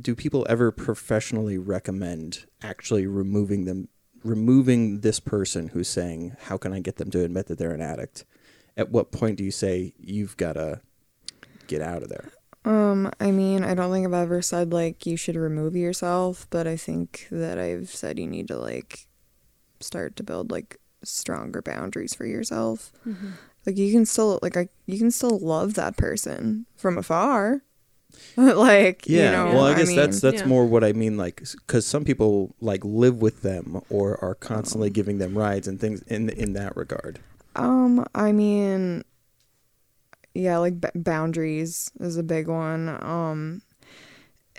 do 0.00 0.14
people 0.14 0.46
ever 0.48 0.70
professionally 0.70 1.58
recommend 1.58 2.46
actually 2.62 3.08
removing 3.08 3.64
them 3.64 3.88
removing 4.22 5.00
this 5.00 5.18
person 5.18 5.68
who's 5.68 5.88
saying 5.88 6.36
how 6.42 6.58
can 6.58 6.74
i 6.74 6.78
get 6.78 6.96
them 6.96 7.10
to 7.10 7.24
admit 7.24 7.46
that 7.46 7.56
they're 7.56 7.72
an 7.72 7.80
addict 7.80 8.26
at 8.76 8.90
what 8.90 9.12
point 9.12 9.36
do 9.36 9.44
you 9.44 9.50
say 9.50 9.92
you've 9.98 10.36
got 10.36 10.54
to 10.54 10.80
get 11.66 11.80
out 11.82 12.02
of 12.02 12.08
there 12.08 12.30
Um, 12.64 13.10
I 13.20 13.30
mean, 13.30 13.64
I 13.64 13.74
don't 13.74 13.90
think 13.92 14.06
I've 14.06 14.12
ever 14.12 14.42
said 14.42 14.72
like 14.72 15.06
you 15.06 15.16
should 15.16 15.36
remove 15.36 15.74
yourself, 15.76 16.46
but 16.50 16.66
I 16.66 16.76
think 16.76 17.26
that 17.30 17.58
I've 17.58 17.88
said 17.90 18.18
you 18.18 18.26
need 18.26 18.48
to 18.48 18.58
like 18.58 19.06
start 19.80 20.14
to 20.16 20.22
build 20.22 20.50
like 20.50 20.76
stronger 21.02 21.62
boundaries 21.62 22.12
for 22.14 22.26
yourself. 22.26 22.92
Like 23.64 23.78
you 23.78 23.90
can 23.92 24.04
still 24.04 24.38
like 24.42 24.56
I, 24.58 24.68
you 24.86 24.98
can 24.98 25.10
still 25.10 25.38
love 25.38 25.74
that 25.74 25.96
person 25.96 26.66
from 26.76 26.98
afar. 26.98 27.62
like 28.36 29.06
yeah 29.06 29.30
you 29.30 29.30
know, 29.52 29.54
well 29.56 29.66
i 29.66 29.74
guess 29.74 29.86
mean, 29.88 29.96
that's 29.96 30.20
that's 30.20 30.42
Yeah. 30.42 30.48
more 30.48 30.66
what 30.66 30.82
i 30.82 30.92
mean 30.92 31.16
like 31.16 31.42
because 31.64 31.86
some 31.86 32.04
people 32.04 32.56
like 32.60 32.84
live 32.84 33.22
with 33.22 33.42
them 33.42 33.80
or 33.88 34.18
are 34.22 34.34
constantly 34.34 34.90
giving 34.90 35.18
them 35.18 35.38
rides 35.38 35.68
and 35.68 35.78
things 35.80 36.02
in 36.08 36.28
in 36.28 36.52
that 36.54 36.76
regard 36.76 37.20
Um, 37.56 38.04
I 38.14 38.32
mean, 38.32 39.02
yeah, 40.34 40.58
like 40.58 40.80
b- 40.80 40.88
boundaries 40.94 41.90
is 42.00 42.16
a 42.16 42.22
big 42.22 42.48
one. 42.48 42.88
Um, 43.02 43.62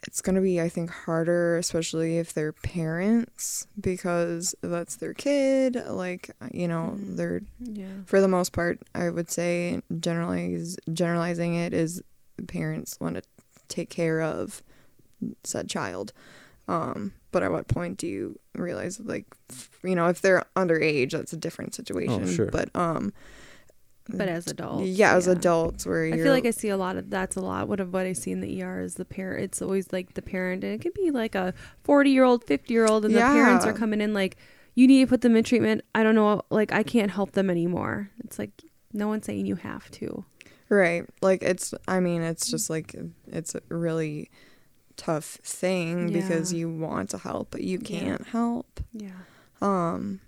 it's 0.08 0.22
gonna 0.22 0.42
be, 0.42 0.60
I 0.60 0.68
think, 0.68 0.90
harder, 0.90 1.58
especially 1.58 2.18
if 2.18 2.34
they're 2.34 2.52
parents, 2.54 3.68
because 3.80 4.56
that's 4.62 4.96
their 4.96 5.14
kid. 5.14 5.82
Like, 5.88 6.32
you 6.52 6.68
know, 6.68 6.96
Mhm. 6.98 7.16
they're 7.18 7.42
Yeah. 7.60 7.86
for 8.06 8.20
the 8.20 8.28
most 8.28 8.52
part, 8.52 8.80
I 8.96 9.10
would 9.10 9.30
say 9.30 9.82
generalize 10.00 10.76
generalizing 10.92 11.54
it 11.56 11.74
is 11.74 12.02
parents 12.48 13.00
want 13.00 13.16
to 13.16 13.22
take 13.68 13.90
care 13.90 14.22
of 14.22 14.64
said 15.44 15.70
child. 15.70 16.12
Um, 16.72 17.14
but 17.32 17.44
at 17.44 17.52
what 17.52 17.68
point 17.68 17.98
do 17.98 18.08
you 18.08 18.40
realize 18.56 19.00
like 19.00 19.26
you 19.84 19.96
know 19.96 20.08
if 20.08 20.22
they're 20.22 20.44
underage 20.56 21.12
that's 21.12 21.34
a 21.34 21.38
different 21.38 21.74
situation. 21.76 22.24
Oh, 22.24 22.28
sure. 22.28 22.48
But 22.52 22.70
um, 22.76 23.14
But 24.10 24.28
as 24.28 24.48
adults. 24.48 24.88
yeah, 24.88 25.16
as 25.16 25.28
adults 25.28 25.86
where 25.86 26.04
I 26.04 26.08
you're 26.08 26.26
feel 26.26 26.34
like 26.34 26.46
I 26.46 26.52
see 26.52 26.70
a 26.70 26.78
lot 26.78 26.98
of 26.98 27.10
that's 27.10 27.36
a 27.36 27.42
lot. 27.42 27.68
What 27.68 27.80
of 27.80 27.94
what 27.94 28.06
I 28.06 28.14
see 28.14 28.32
in 28.32 28.42
the 28.42 28.62
ER 28.64 28.82
is 28.82 28.96
the 28.96 29.06
parent. 29.06 29.44
It's 29.44 29.62
always 29.62 29.92
like 29.94 30.14
the 30.16 30.22
parent, 30.22 30.64
and 30.64 30.74
it 30.74 30.82
could 30.82 30.94
be 30.94 31.12
like 31.12 31.36
a 31.36 31.54
forty-year-old, 31.84 32.44
fifty-year-old, 32.46 33.06
and 33.06 33.14
the 33.16 33.20
parents 33.20 33.66
are 33.66 33.74
coming 33.74 34.02
in 34.02 34.14
like, 34.14 34.38
"You 34.76 34.88
need 34.88 35.02
to 35.06 35.08
put 35.08 35.22
them 35.22 35.36
in 35.36 35.44
treatment." 35.44 35.84
I 35.96 36.04
don't 36.04 36.16
know, 36.16 36.42
like 36.50 36.72
I 36.74 36.84
can't 36.84 37.12
help 37.12 37.32
them 37.32 37.50
anymore. 37.50 38.10
It's 38.24 38.38
like 38.40 38.52
no 38.94 39.08
one's 39.08 39.26
saying 39.26 39.46
you 39.46 39.56
have 39.56 39.90
to. 39.92 40.26
right. 40.70 41.06
Like 41.22 41.42
it's 41.44 41.74
I 41.88 42.00
mean 42.00 42.22
it's 42.22 42.50
just 42.50 42.70
like 42.70 42.96
it's 43.28 43.56
really 43.70 44.30
tough 44.98 45.40
thing 45.44 46.12
because 46.14 46.54
you 46.54 46.70
want 46.70 47.10
to 47.12 47.18
help 47.18 47.50
but 47.52 47.62
you 47.62 47.80
can't 47.80 48.28
help. 48.28 48.80
Yeah. 48.94 49.10
Um, 49.62 50.22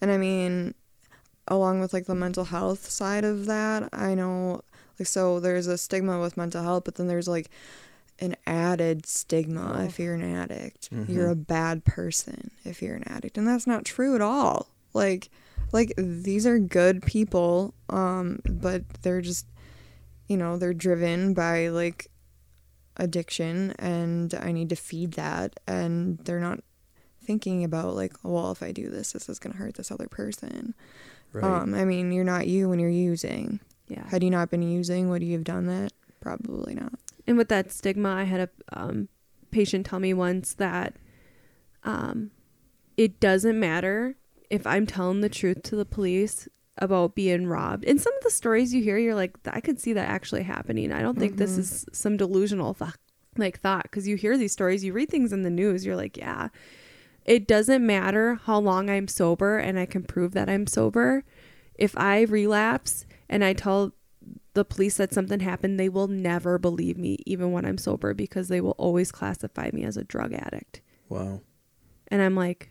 and 0.00 0.10
I 0.10 0.16
mean, 0.16 0.74
along 1.48 1.80
with 1.80 1.92
like 1.92 2.06
the 2.06 2.14
mental 2.14 2.44
health 2.44 2.88
side 2.90 3.24
of 3.24 3.46
that, 3.46 3.88
I 3.92 4.14
know 4.14 4.62
like 4.98 5.06
so 5.08 5.40
there's 5.40 5.66
a 5.66 5.78
stigma 5.78 6.20
with 6.20 6.36
mental 6.36 6.62
health, 6.62 6.84
but 6.84 6.94
then 6.96 7.06
there's 7.06 7.28
like 7.28 7.50
an 8.18 8.36
added 8.46 9.06
stigma 9.06 9.78
Oh. 9.78 9.84
if 9.84 9.98
you're 9.98 10.14
an 10.14 10.22
addict. 10.22 10.90
Mhm. 10.90 11.08
You're 11.08 11.30
a 11.30 11.34
bad 11.36 11.84
person 11.84 12.50
if 12.64 12.82
you're 12.82 12.94
an 12.96 13.04
addict, 13.08 13.38
and 13.38 13.46
that's 13.48 13.66
not 13.66 13.84
true 13.86 14.14
at 14.14 14.20
all. 14.20 14.68
Like, 14.92 15.30
like 15.72 15.94
these 15.96 16.46
are 16.46 16.58
good 16.58 17.02
people, 17.02 17.72
um, 17.88 18.40
but 18.44 18.82
they're 19.02 19.22
just, 19.22 19.46
you 20.28 20.36
know, 20.36 20.58
they're 20.58 20.74
driven 20.74 21.32
by 21.32 21.68
like 21.68 22.09
addiction, 22.96 23.72
and 23.78 24.34
I 24.34 24.52
need 24.52 24.68
to 24.70 24.76
feed 24.76 25.12
that, 25.12 25.58
and 25.66 26.18
they're 26.18 26.40
not 26.40 26.60
thinking 27.22 27.64
about 27.64 27.94
like, 27.94 28.14
well, 28.22 28.50
if 28.52 28.62
I 28.62 28.72
do 28.72 28.88
this, 28.90 29.12
this 29.12 29.28
is 29.28 29.38
gonna 29.38 29.56
hurt 29.56 29.74
this 29.74 29.90
other 29.90 30.08
person. 30.08 30.74
right 31.32 31.44
Um, 31.44 31.74
I 31.74 31.84
mean, 31.84 32.12
you're 32.12 32.24
not 32.24 32.46
you 32.46 32.68
when 32.68 32.78
you're 32.78 32.90
using. 32.90 33.60
Yeah. 33.88 34.08
Had 34.08 34.22
you 34.22 34.30
not 34.30 34.50
been 34.50 34.62
using, 34.62 35.08
would 35.10 35.22
you 35.22 35.32
have 35.34 35.44
done 35.44 35.66
that? 35.66 35.92
Probably 36.20 36.74
not. 36.74 36.92
And 37.26 37.36
with 37.36 37.48
that 37.48 37.72
stigma, 37.72 38.10
I 38.10 38.24
had 38.24 38.40
a 38.40 38.48
um, 38.72 39.08
patient 39.50 39.86
tell 39.86 39.98
me 39.98 40.14
once 40.14 40.54
that 40.54 40.96
um, 41.84 42.30
it 42.96 43.20
doesn't 43.20 43.58
matter 43.58 44.16
if 44.48 44.66
I'm 44.66 44.86
telling 44.86 45.20
the 45.20 45.28
truth 45.28 45.62
to 45.64 45.76
the 45.76 45.84
police 45.84 46.48
about 46.80 47.14
being 47.14 47.46
robbed. 47.46 47.84
And 47.84 48.00
some 48.00 48.14
of 48.14 48.22
the 48.22 48.30
stories 48.30 48.72
you 48.74 48.82
hear, 48.82 48.98
you're 48.98 49.14
like, 49.14 49.36
I 49.46 49.60
could 49.60 49.78
see 49.80 49.92
that 49.92 50.08
actually 50.08 50.42
happening. 50.42 50.92
I 50.92 51.02
don't 51.02 51.18
think 51.18 51.36
this 51.36 51.56
Mhm. 51.56 51.58
is 51.58 51.86
some 51.92 52.16
delusional 52.16 52.74
th- 52.74 52.92
like 53.36 53.60
thought 53.60 53.84
because 53.84 54.08
you 54.08 54.16
hear 54.16 54.36
these 54.36 54.52
stories, 54.52 54.82
you 54.84 54.92
read 54.92 55.08
things 55.10 55.32
in 55.32 55.42
the 55.42 55.50
news, 55.50 55.84
you're 55.86 55.96
like, 55.96 56.16
yeah. 56.16 56.48
It 57.24 57.46
doesn't 57.46 57.86
matter 57.86 58.36
how 58.46 58.58
long 58.58 58.88
I'm 58.90 59.06
sober 59.06 59.58
and 59.58 59.78
I 59.78 59.86
can 59.86 60.02
prove 60.02 60.32
that 60.32 60.48
I'm 60.48 60.66
sober. 60.66 61.22
If 61.74 61.96
I 61.96 62.22
relapse 62.22 63.06
and 63.28 63.44
I 63.44 63.52
tell 63.52 63.92
the 64.54 64.64
police 64.64 64.96
that 64.96 65.12
something 65.14 65.40
happened, 65.40 65.78
they 65.78 65.88
will 65.88 66.08
never 66.08 66.58
believe 66.58 66.98
me, 66.98 67.18
even 67.26 67.52
when 67.52 67.64
I'm 67.64 67.78
sober, 67.78 68.14
because 68.14 68.48
they 68.48 68.60
will 68.60 68.74
always 68.78 69.12
classify 69.12 69.70
me 69.72 69.84
as 69.84 69.96
a 69.96 70.04
drug 70.04 70.32
addict. 70.32 70.80
wow 71.08 71.40
And 72.08 72.20
I'm 72.22 72.34
like, 72.34 72.70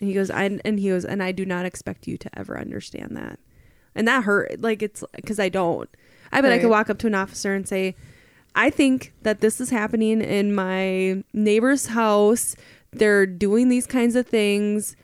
and 0.00 0.08
he 0.08 0.14
goes, 0.14 0.30
I, 0.30 0.44
and 0.64 0.78
he 0.78 0.88
goes, 0.88 1.04
and 1.04 1.22
I 1.22 1.32
do 1.32 1.44
not 1.44 1.64
expect 1.66 2.06
you 2.06 2.16
to 2.18 2.38
ever 2.38 2.58
understand 2.58 3.16
that. 3.16 3.38
And 3.94 4.06
that 4.06 4.24
hurt. 4.24 4.60
Like, 4.60 4.82
it's 4.82 5.02
because 5.14 5.38
I 5.40 5.48
don't. 5.48 5.88
I 6.30 6.40
bet 6.40 6.52
I 6.52 6.58
could 6.58 6.70
walk 6.70 6.90
up 6.90 6.98
to 6.98 7.06
an 7.06 7.14
officer 7.14 7.54
and 7.54 7.66
say, 7.66 7.96
I 8.54 8.70
think 8.70 9.12
that 9.22 9.40
this 9.40 9.60
is 9.60 9.70
happening 9.70 10.20
in 10.20 10.54
my 10.54 11.22
neighbor's 11.32 11.86
house. 11.86 12.54
They're 12.92 13.26
doing 13.26 13.68
these 13.68 13.86
kinds 13.86 14.14
of 14.14 14.26
things. 14.26 14.94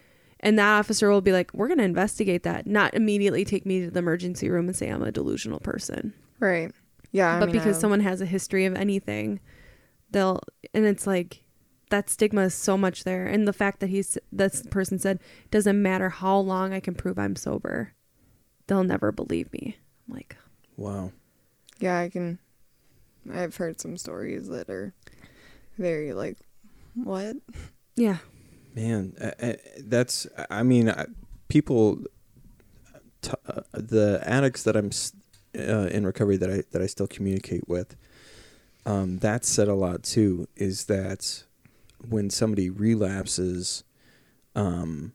And 0.41 0.59
that 0.59 0.79
officer 0.79 1.11
will 1.11 1.23
be 1.23 1.33
like, 1.33 1.53
we're 1.55 1.69
going 1.69 1.79
to 1.79 1.85
investigate 1.85 2.43
that, 2.43 2.67
not 2.67 2.93
immediately 2.95 3.45
take 3.45 3.65
me 3.65 3.81
to 3.87 3.91
the 3.91 3.99
emergency 4.01 4.51
room 4.51 4.67
and 4.69 4.77
say 4.77 4.89
I'm 4.89 5.03
a 5.03 5.11
delusional 5.13 5.61
person 5.61 6.13
Right. 6.41 6.71
Yeah. 7.13 7.37
I 7.37 7.41
but 7.41 7.47
mean, 7.47 7.57
because 7.57 7.79
I- 7.79 7.81
someone 7.81 8.01
has 8.01 8.21
a 8.21 8.27
history 8.27 8.67
of 8.67 8.75
anything 8.75 9.41
they'll 10.11 10.41
and 10.75 10.85
it's 10.85 11.07
like 11.07 11.44
that 11.95 12.11
stigma 12.11 12.41
is 12.43 12.55
so 12.55 12.77
much 12.77 13.05
there 13.05 13.25
and 13.27 13.47
the 13.47 13.53
fact 13.53 13.79
that 13.79 13.87
he's 13.89 14.19
this 14.33 14.65
person 14.71 14.99
said 14.99 15.21
doesn't 15.53 15.81
matter 15.81 16.09
how 16.09 16.37
long 16.37 16.73
i 16.73 16.81
can 16.81 16.93
prove 16.95 17.19
i'm 17.21 17.37
sober 17.37 17.93
they'll 18.67 18.83
never 18.83 19.13
believe 19.13 19.53
me 19.53 19.77
i'm 20.09 20.15
like 20.17 20.37
wow 20.77 21.13
Yeah, 21.79 21.99
I 22.01 22.09
can 22.09 22.39
I've 23.33 23.55
heard 23.57 23.81
some 23.81 23.97
stories 23.97 24.49
that 24.49 24.69
are 24.69 24.93
very 25.79 26.13
like, 26.13 26.37
what? 26.95 27.37
Yeah. 27.97 28.19
Man, 28.75 29.15
uh, 29.21 29.31
uh, 29.41 29.53
that's. 29.79 30.27
I 30.51 30.63
mean, 30.63 30.91
I- 30.91 31.07
people. 31.49 32.03
T- 33.23 33.31
uh, 33.49 33.63
the 33.73 34.21
addicts 34.25 34.63
that 34.65 34.77
I'm 34.77 34.89
s- 34.89 35.13
uh, 35.59 35.89
in 35.91 36.05
recovery 36.05 36.37
that 36.37 36.51
I 36.51 36.63
that 36.73 36.83
I 36.83 36.87
still 36.87 37.07
communicate 37.07 37.67
with. 37.69 37.97
Um, 38.85 39.19
that 39.19 39.45
said 39.45 39.69
a 39.69 39.75
lot 39.75 40.03
too. 40.03 40.47
Is 40.57 40.85
that 40.87 41.45
when 42.09 42.31
somebody 42.31 42.71
relapses, 42.71 43.85
um, 44.55 45.13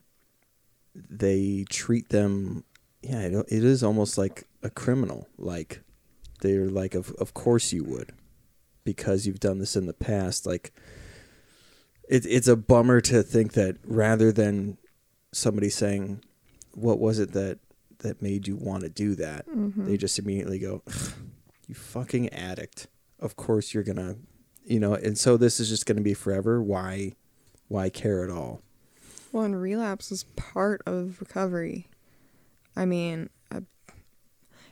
they 0.94 1.64
treat 1.68 2.08
them. 2.10 2.64
Yeah, 3.02 3.20
it, 3.20 3.32
it 3.48 3.64
is 3.64 3.82
almost 3.82 4.18
like 4.18 4.44
a 4.62 4.70
criminal. 4.70 5.28
Like 5.38 5.82
they're 6.42 6.68
like, 6.68 6.94
of 6.94 7.10
of 7.18 7.34
course 7.34 7.72
you 7.72 7.84
would, 7.84 8.12
because 8.84 9.26
you've 9.26 9.40
done 9.40 9.58
this 9.58 9.76
in 9.76 9.86
the 9.86 9.94
past. 9.94 10.46
Like 10.46 10.72
it, 12.08 12.26
it's 12.26 12.48
a 12.48 12.56
bummer 12.56 13.00
to 13.02 13.22
think 13.22 13.52
that 13.52 13.76
rather 13.84 14.32
than 14.32 14.76
somebody 15.32 15.70
saying, 15.70 16.22
"What 16.74 16.98
was 16.98 17.18
it 17.18 17.32
that 17.32 17.58
that 17.98 18.20
made 18.20 18.48
you 18.48 18.56
want 18.56 18.82
to 18.82 18.88
do 18.90 19.14
that?" 19.14 19.48
Mm-hmm. 19.48 19.86
they 19.86 19.96
just 19.96 20.18
immediately 20.18 20.58
go, 20.58 20.82
"You 21.66 21.74
fucking 21.74 22.28
addict! 22.30 22.88
Of 23.18 23.36
course 23.36 23.72
you're 23.72 23.84
gonna, 23.84 24.16
you 24.64 24.78
know." 24.80 24.94
And 24.94 25.16
so 25.18 25.36
this 25.36 25.60
is 25.60 25.68
just 25.68 25.86
gonna 25.86 26.00
be 26.00 26.14
forever. 26.14 26.62
Why, 26.62 27.12
why 27.68 27.88
care 27.90 28.24
at 28.24 28.30
all? 28.30 28.62
Well, 29.32 29.44
and 29.44 29.60
relapse 29.60 30.10
is 30.10 30.24
part 30.36 30.82
of 30.86 31.20
recovery. 31.20 31.88
I 32.76 32.84
mean, 32.84 33.30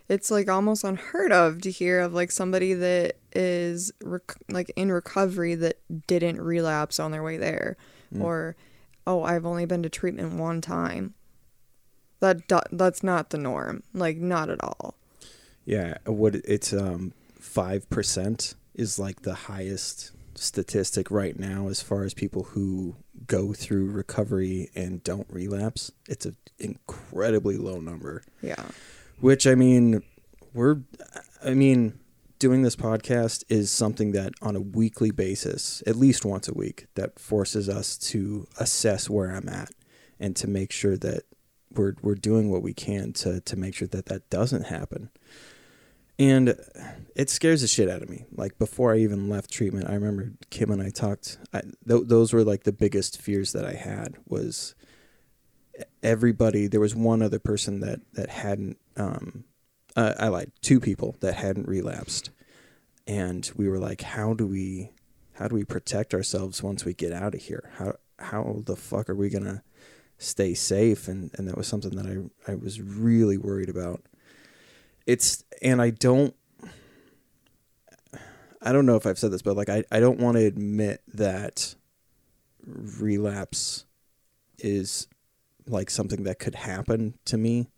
it's 0.09 0.31
like 0.31 0.49
almost 0.49 0.85
unheard 0.85 1.33
of 1.33 1.61
to 1.63 1.71
hear 1.71 2.01
of 2.01 2.15
like 2.15 2.31
somebody 2.31 2.73
that 2.75 3.17
is 3.35 3.93
rec- 4.03 4.39
like 4.49 4.73
in 4.75 4.91
recovery 4.91 5.55
that 5.55 5.79
didn't 6.07 6.41
relapse 6.41 6.99
on 6.99 7.11
their 7.11 7.23
way 7.23 7.37
there, 7.37 7.77
Mm. 8.15 8.23
or 8.23 8.57
oh, 9.07 9.23
I've 9.23 9.45
only 9.47 9.67
been 9.67 9.83
to 9.83 9.89
treatment 9.91 10.35
one 10.35 10.61
time. 10.61 11.15
That 12.21 12.49
do- 12.49 12.61
that's 12.73 13.03
not 13.03 13.31
the 13.31 13.39
norm. 13.39 13.83
Like 13.93 14.17
not 14.17 14.49
at 14.51 14.63
all. 14.65 14.95
Yeah, 15.67 15.99
what 16.07 16.35
it's 16.37 16.73
um 16.73 17.13
five 17.39 17.89
percent 17.91 18.55
is 18.79 18.99
like 18.99 19.23
the 19.23 19.35
highest 19.35 20.13
statistic 20.35 21.11
right 21.11 21.39
now 21.39 21.69
as 21.69 21.83
far 21.83 22.05
as 22.05 22.15
people 22.15 22.45
who 22.45 22.97
go 23.27 23.53
through 23.53 23.91
recovery 23.91 24.71
and 24.75 25.03
don't 25.03 25.27
relapse. 25.29 25.91
It's 26.09 26.25
an 26.25 26.37
incredibly 26.59 27.57
low 27.57 27.81
number. 27.81 28.23
Yeah. 28.41 28.65
Which 29.21 29.47
I 29.47 29.55
mean, 29.55 30.03
we're 30.55 30.79
I 31.45 31.55
mean, 31.55 31.99
doing 32.39 32.63
this 32.63 32.77
podcast 32.77 33.45
is 33.49 33.71
something 33.71 34.13
that 34.13 34.33
on 34.41 34.55
a 34.55 34.61
weekly 34.61 35.11
basis, 35.11 35.83
at 35.87 35.97
least 35.97 36.25
once 36.25 36.49
a 36.49 36.55
week, 36.55 36.87
that 36.95 37.19
forces 37.19 37.69
us 37.69 37.97
to 37.97 38.47
assess 38.59 39.11
where 39.11 39.31
I'm 39.31 39.49
at 39.49 39.71
and 40.21 40.37
to 40.37 40.49
make 40.49 40.73
sure 40.73 40.97
that 40.97 41.25
we're 41.73 41.95
we're 42.01 42.15
doing 42.15 42.51
what 42.51 42.63
we 42.63 42.73
can 42.73 43.13
to 43.13 43.41
to 43.41 43.57
make 43.57 43.75
sure 43.75 43.89
that 43.89 44.07
that 44.07 44.31
doesn't 44.31 44.67
happen. 44.67 45.11
And 46.19 46.57
it 47.15 47.31
scares 47.31 47.61
the 47.61 47.69
shit 47.69 47.89
out 47.89 48.03
of 48.03 48.09
me. 48.09 48.25
Like 48.33 48.59
before 48.59 48.93
I 48.93 48.99
even 48.99 49.29
left 49.29 49.51
treatment, 49.51 49.89
I 49.89 49.95
remember 49.95 50.33
Kim 50.51 50.71
and 50.71 50.83
I 50.83 50.91
talked. 50.91 51.39
I, 51.53 51.61
th- 51.61 52.05
those 52.07 52.33
were 52.33 52.45
like 52.45 52.65
the 52.65 52.73
biggest 52.73 53.21
fears 53.21 53.53
that 53.53 53.65
I 53.65 53.75
had 53.75 54.17
was 54.27 54.75
everybody. 56.03 56.67
There 56.67 56.81
was 56.81 56.95
one 56.95 57.23
other 57.23 57.39
person 57.39 57.81
that 57.81 58.01
that 58.15 58.31
hadn't. 58.31 58.79
Um, 58.97 59.45
uh, 59.97 60.15
I 60.19 60.29
lied. 60.29 60.53
Two 60.61 60.81
people 60.81 61.17
that 61.21 61.35
hadn't 61.35 61.69
relapsed, 61.69 62.31
and 63.07 63.51
we 63.57 63.69
were 63.69 63.79
like, 63.79 64.03
"How 64.03 64.35
do 64.35 64.47
we, 64.47 64.91
how 65.35 65.49
do 65.49 65.55
we 65.55 65.65
protect 65.65 66.15
ourselves 66.15 66.63
once 66.63 66.85
we 66.85 66.95
get 66.95 67.13
out 67.13 67.35
of 67.35 67.43
here? 67.43 67.71
How 67.77 67.95
how 68.19 68.63
the 68.65 68.77
fuck 68.77 69.09
are 69.09 69.15
we 69.15 69.29
gonna 69.29 69.63
stay 70.19 70.55
safe?" 70.55 71.09
And 71.09 71.31
and 71.35 71.49
that 71.49 71.57
was 71.57 71.67
something 71.67 71.97
that 71.97 72.07
I 72.07 72.53
I 72.53 72.55
was 72.55 72.81
really 72.81 73.39
worried 73.39 73.69
about. 73.69 74.03
It's 75.09 75.43
and 75.63 75.81
I 75.81 75.91
don't. 75.91 76.35
I 78.61 78.73
don't 78.73 78.85
know 78.87 78.97
if 78.97 79.07
I've 79.07 79.19
said 79.19 79.31
this, 79.31 79.41
but 79.41 79.57
like 79.57 79.71
I, 79.71 79.85
I 79.91 80.01
don't 80.01 80.21
want 80.21 80.37
to 80.37 80.45
admit 80.45 81.01
that 81.15 81.75
relapse 82.67 83.87
is 84.59 85.07
like 85.67 85.89
something 85.89 86.25
that 86.25 86.39
could 86.39 86.57
happen 86.57 87.15
to 87.25 87.39
me 87.39 87.71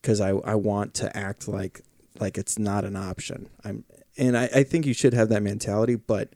because 0.00 0.20
I, 0.20 0.28
I 0.28 0.54
want 0.54 0.94
to 0.94 1.16
act 1.16 1.48
like 1.48 1.80
like 2.20 2.38
it's 2.38 2.60
not 2.60 2.84
an 2.84 2.94
option. 2.94 3.48
I'm 3.64 3.84
and 4.16 4.38
I, 4.38 4.44
I 4.54 4.62
think 4.62 4.86
you 4.86 4.94
should 4.94 5.14
have 5.14 5.30
that 5.30 5.42
mentality, 5.42 5.96
but 5.96 6.34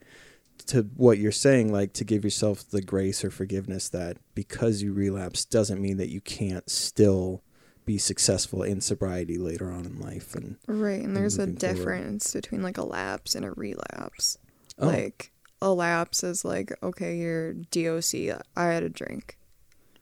to 0.66 0.82
what 0.96 1.18
you're 1.18 1.30
saying, 1.30 1.72
like 1.72 1.92
to 1.94 2.04
give 2.04 2.24
yourself 2.24 2.68
the 2.68 2.82
grace 2.82 3.24
or 3.24 3.30
forgiveness 3.30 3.88
that 3.90 4.16
because 4.34 4.82
you 4.82 4.92
relapse 4.92 5.44
doesn't 5.44 5.80
mean 5.80 5.98
that 5.98 6.08
you 6.08 6.20
can't 6.20 6.68
still 6.68 7.44
be 7.84 7.98
successful 7.98 8.62
in 8.62 8.80
sobriety 8.80 9.38
later 9.38 9.70
on 9.70 9.84
in 9.86 10.00
life 10.00 10.34
and 10.34 10.56
Right, 10.66 10.94
and 10.98 11.06
and 11.06 11.16
there's 11.16 11.34
a 11.34 11.46
forward. 11.46 11.58
difference 11.58 12.32
between 12.32 12.62
like 12.62 12.78
a 12.78 12.84
lapse 12.84 13.34
and 13.34 13.44
a 13.44 13.50
relapse. 13.52 14.38
Oh. 14.78 14.86
Like 14.86 15.30
a 15.60 15.72
lapse 15.72 16.22
is 16.24 16.44
like, 16.44 16.72
okay, 16.82 17.16
you're 17.16 17.52
DOC. 17.54 18.40
I 18.56 18.64
had 18.66 18.82
a 18.82 18.88
drink. 18.88 19.36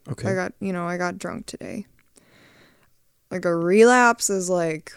okay 0.09 0.31
I 0.31 0.35
got, 0.35 0.53
you 0.61 0.73
know, 0.73 0.87
I 0.87 0.97
got 0.97 1.19
drunk 1.19 1.47
today. 1.47 1.87
Like 3.31 3.45
a 3.45 3.55
relapse 3.55 4.29
is 4.31 4.51
like, 4.51 4.93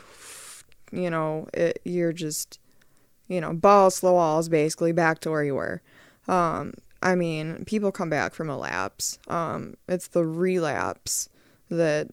you 0.91 1.09
know, 1.09 1.47
it, 1.53 1.79
you're 1.84 2.13
just, 2.13 2.59
you 3.27 3.39
know, 3.41 3.53
balls 3.53 3.95
to 3.99 4.07
the 4.07 4.13
walls, 4.13 4.49
basically 4.49 4.91
back 4.91 5.19
to 5.19 5.29
where 5.31 5.43
you 5.43 5.55
were. 5.55 5.81
Um, 6.27 6.73
I 7.01 7.15
mean, 7.15 7.65
people 7.65 7.91
come 7.91 8.09
back 8.09 8.34
from 8.34 8.49
a 8.49 8.57
lapse. 8.57 9.19
Um, 9.27 9.75
it's 9.88 10.07
the 10.07 10.25
relapse 10.25 11.29
that 11.69 12.09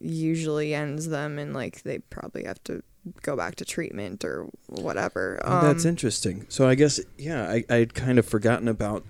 usually 0.00 0.74
ends 0.74 1.08
them, 1.08 1.38
and 1.38 1.52
like 1.54 1.82
they 1.82 1.98
probably 1.98 2.44
have 2.44 2.62
to 2.64 2.82
go 3.22 3.36
back 3.36 3.56
to 3.56 3.64
treatment 3.64 4.24
or 4.24 4.48
whatever. 4.68 5.40
Oh, 5.44 5.62
that's 5.62 5.84
Um, 5.84 5.88
interesting. 5.90 6.46
So 6.48 6.68
I 6.68 6.74
guess 6.74 7.00
yeah, 7.18 7.48
I 7.50 7.64
I'd 7.68 7.94
kind 7.94 8.18
of 8.18 8.26
forgotten 8.26 8.68
about 8.68 9.04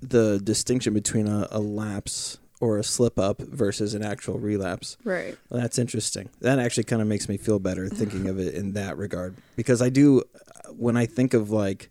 the 0.00 0.38
distinction 0.42 0.92
between 0.92 1.26
a, 1.26 1.48
a 1.50 1.60
lapse 1.60 2.38
or 2.60 2.78
a 2.78 2.84
slip 2.84 3.18
up 3.18 3.40
versus 3.40 3.94
an 3.94 4.02
actual 4.02 4.38
relapse. 4.38 4.96
right. 5.04 5.36
Well, 5.50 5.60
that's 5.60 5.78
interesting. 5.78 6.28
That 6.40 6.58
actually 6.58 6.84
kind 6.84 7.02
of 7.02 7.08
makes 7.08 7.28
me 7.28 7.36
feel 7.36 7.58
better 7.58 7.88
thinking 8.00 8.28
of 8.28 8.38
it 8.38 8.54
in 8.54 8.72
that 8.72 8.96
regard 8.96 9.34
because 9.56 9.80
I 9.82 9.88
do 9.88 10.22
when 10.70 10.96
I 10.96 11.06
think 11.06 11.34
of 11.34 11.50
like 11.50 11.90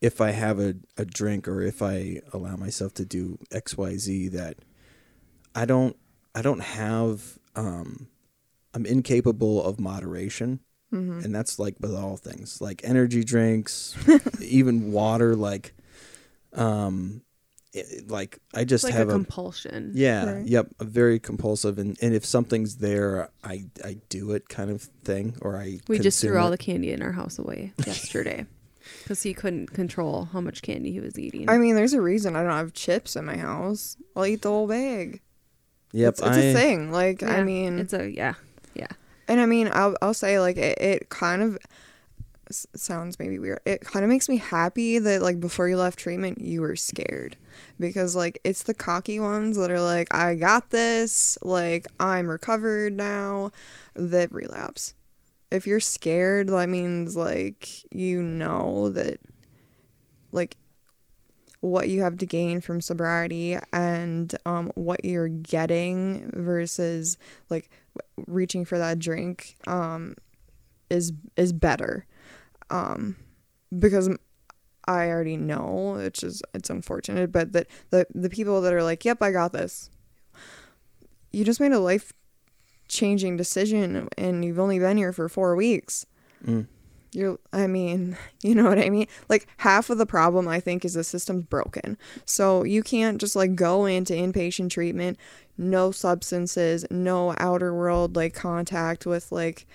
if 0.00 0.20
I 0.20 0.30
have 0.30 0.60
a, 0.60 0.74
a 0.96 1.04
drink 1.04 1.48
or 1.48 1.60
if 1.60 1.82
I 1.82 2.20
allow 2.32 2.54
myself 2.56 2.94
to 2.94 3.04
do 3.04 3.38
XYZ 3.50 4.30
that 4.32 4.56
I 5.54 5.64
don't 5.64 5.96
I 6.34 6.42
don't 6.42 6.60
have 6.60 7.37
um 7.58 8.06
I'm 8.74 8.86
incapable 8.86 9.62
of 9.64 9.80
moderation 9.80 10.60
hmm 10.90 11.20
and 11.24 11.34
that's 11.34 11.58
like 11.58 11.74
with 11.80 11.94
all 11.94 12.16
things 12.16 12.60
like 12.60 12.80
energy 12.84 13.24
drinks 13.24 13.96
even 14.40 14.92
water 14.92 15.34
like 15.36 15.74
um 16.54 17.22
it, 17.72 18.08
like 18.08 18.38
i 18.54 18.64
just 18.64 18.84
like 18.84 18.94
have 18.94 19.08
a 19.08 19.10
a, 19.10 19.14
compulsion. 19.14 19.92
yeah 19.94 20.32
Right. 20.32 20.46
yep 20.46 20.68
a 20.80 20.84
very 20.84 21.18
compulsive 21.18 21.78
and, 21.78 21.98
and 22.00 22.14
if 22.14 22.24
something's 22.24 22.76
there 22.76 23.30
i 23.44 23.64
i 23.84 23.98
do 24.08 24.30
it 24.30 24.48
kind 24.48 24.70
of 24.70 24.82
thing 25.04 25.36
or 25.42 25.58
i 25.58 25.78
We 25.88 25.98
just 25.98 26.20
consume 26.20 26.32
threw 26.32 26.40
all 26.40 26.50
the 26.50 26.56
candy 26.58 26.92
in 26.92 27.02
our 27.02 27.12
house 27.12 27.38
away 27.38 27.72
yesterday 27.86 28.46
because 29.02 29.22
he 29.22 29.34
couldn't 29.34 29.72
control 29.74 30.26
how 30.32 30.40
much 30.40 30.62
candy 30.62 30.92
he 30.92 31.00
was 31.00 31.18
eating. 31.18 31.48
I 31.50 31.58
mean, 31.58 31.74
there's 31.74 31.92
a 31.94 32.00
reason 32.00 32.36
I 32.36 32.42
don't 32.42 32.52
have 32.52 32.72
chips 32.72 33.16
in 33.16 33.24
my 33.24 33.36
house. 33.36 33.96
I'll 34.16 34.26
eat 34.26 34.42
the 34.42 34.48
whole 34.50 34.66
bag. 34.66 35.20
Yep 35.92 36.10
it's, 36.10 36.20
it's 36.20 36.36
I, 36.36 36.40
a 36.40 36.52
thing. 36.52 36.92
Like 36.92 37.22
I 37.22 37.42
mean, 37.42 37.78
it's 37.78 37.92
a 37.92 38.10
yeah, 38.10 38.34
yeah. 38.74 38.88
and 39.26 39.40
I 39.40 39.46
mean, 39.46 39.70
I'll 39.72 39.96
I'll 40.02 40.14
say 40.14 40.40
like 40.40 40.56
it, 40.56 40.78
it 40.78 41.08
kind 41.08 41.42
of 41.42 41.58
s- 42.50 42.66
sounds 42.74 43.18
maybe 43.18 43.38
weird. 43.38 43.60
It 43.64 43.82
kind 43.82 44.04
of 44.04 44.08
makes 44.08 44.28
me 44.28 44.36
happy 44.36 44.98
that 44.98 45.22
like 45.22 45.40
before 45.40 45.68
you 45.68 45.76
left 45.76 45.98
treatment, 45.98 46.40
you 46.40 46.60
were 46.60 46.76
scared 46.76 47.36
because 47.78 48.14
like 48.16 48.40
it's 48.44 48.62
the 48.62 48.74
cocky 48.74 49.20
ones 49.20 49.56
that 49.56 49.70
are 49.70 49.80
like, 49.80 50.12
I 50.14 50.34
got 50.34 50.70
this, 50.70 51.38
like 51.42 51.86
I'm 51.98 52.28
recovered 52.28 52.92
now, 52.94 53.52
that 53.94 54.32
relapse. 54.32 54.94
If 55.50 55.66
you're 55.66 55.80
scared, 55.80 56.48
that 56.48 56.68
means 56.68 57.16
like 57.16 57.68
you 57.94 58.22
know 58.22 58.90
that 58.90 59.20
like 60.32 60.56
what 61.60 61.88
you 61.88 62.02
have 62.02 62.16
to 62.18 62.26
gain 62.26 62.60
from 62.60 62.80
sobriety 62.80 63.58
and 63.72 64.34
um, 64.46 64.70
what 64.74 65.04
you're 65.04 65.28
getting 65.28 66.30
versus 66.34 67.18
like 67.50 67.70
reaching 68.26 68.64
for 68.64 68.78
that 68.78 68.98
drink 68.98 69.56
um, 69.66 70.14
is 70.90 71.12
is 71.36 71.52
better. 71.52 72.06
Um, 72.70 73.16
because 73.76 74.08
I 74.86 75.08
already 75.08 75.36
know 75.36 75.96
it's 75.96 76.20
just 76.20 76.42
it's 76.54 76.70
unfortunate 76.70 77.32
but 77.32 77.52
that 77.52 77.66
the 77.90 78.06
the 78.14 78.30
people 78.30 78.60
that 78.62 78.72
are 78.72 78.82
like 78.82 79.04
yep 79.04 79.22
I 79.22 79.32
got 79.32 79.52
this. 79.52 79.90
You 81.30 81.44
just 81.44 81.60
made 81.60 81.72
a 81.72 81.78
life 81.78 82.12
changing 82.88 83.36
decision 83.36 84.08
and 84.16 84.44
you've 84.44 84.58
only 84.58 84.78
been 84.78 84.96
here 84.96 85.12
for 85.12 85.28
four 85.28 85.54
weeks. 85.56 86.06
Mm. 86.44 86.66
You're 87.12 87.38
i 87.52 87.66
mean 87.66 88.16
you 88.42 88.54
know 88.54 88.68
what 88.68 88.78
i 88.78 88.88
mean? 88.90 89.06
Like 89.28 89.46
half 89.58 89.90
of 89.90 89.98
the 89.98 90.06
problem 90.06 90.46
i 90.48 90.60
think 90.60 90.84
is 90.84 90.94
the 90.94 91.04
system's 91.04 91.44
broken. 91.44 91.96
So 92.24 92.64
you 92.64 92.82
can't 92.82 93.20
just 93.20 93.34
like 93.36 93.54
go 93.54 93.86
into 93.86 94.12
inpatient 94.12 94.70
treatment 94.70 95.18
no 95.56 95.90
substances 95.90 96.84
no 96.90 97.34
outer 97.38 97.74
world 97.74 98.14
like 98.16 98.34
contact 98.34 99.06
with 99.06 99.32
like 99.32 99.66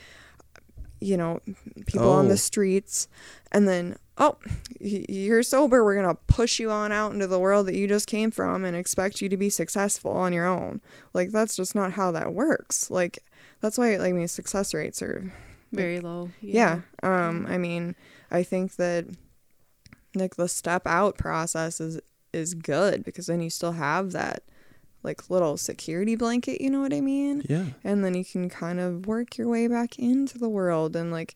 you 1.02 1.18
know 1.18 1.40
people 1.86 2.10
on 2.10 2.26
Oh. 2.28 2.30
the 2.30 2.38
streets 2.38 3.10
and 3.52 3.68
then 3.68 3.98
oh 4.18 4.38
you're 4.80 5.44
sober 5.44 5.84
we're 5.84 5.96
gonna 5.96 6.16
push 6.28 6.60
you 6.60 6.72
on 6.72 6.92
out 6.94 7.12
into 7.12 7.28
the 7.28 7.40
world 7.40 7.66
that 7.68 7.76
you 7.76 7.88
just 7.88 8.08
came 8.08 8.32
from 8.32 8.64
and 8.64 8.78
expect 8.78 9.22
you 9.22 9.28
to 9.28 9.36
be 9.36 9.50
successful 9.50 10.12
on 10.12 10.32
your 10.32 10.46
own. 10.46 10.80
Like 11.14 11.32
that's 11.32 11.56
just 11.58 11.76
not 11.76 11.94
how 11.94 12.12
that 12.12 12.34
works. 12.34 12.90
Like 12.90 13.20
that's 13.60 13.78
why 13.78 13.98
like 13.98 14.10
I 14.10 14.14
mean 14.14 14.28
success 14.30 14.74
rates 14.74 15.02
are 15.02 15.34
Very 15.76 16.00
low. 16.00 16.30
yeah. 16.42 16.82
Um, 17.02 17.46
I 17.50 17.58
mean, 17.58 17.96
I 18.32 18.44
think 18.44 18.76
that 18.78 19.06
like 20.16 20.36
the 20.36 20.48
step 20.48 20.84
out 20.86 21.18
process 21.18 21.82
is 21.82 22.00
is 22.32 22.54
good 22.54 23.04
because 23.04 23.28
then 23.28 23.42
you 23.42 23.50
still 23.50 23.74
have 23.74 24.12
that 24.12 24.44
like 25.04 25.30
little 25.30 25.58
security 25.58 26.16
blanket, 26.16 26.62
you 26.62 26.70
know 26.70 26.80
what 26.82 26.94
I 26.94 27.02
mean? 27.02 27.44
Yeah. 27.50 27.66
And 27.84 28.04
then 28.06 28.14
you 28.16 28.24
can 28.24 28.50
kind 28.50 28.80
of 28.80 29.06
work 29.06 29.38
your 29.38 29.50
way 29.50 29.68
back 29.68 30.00
into 30.00 30.38
the 30.40 30.48
world 30.50 30.96
and 30.96 31.12
like 31.12 31.36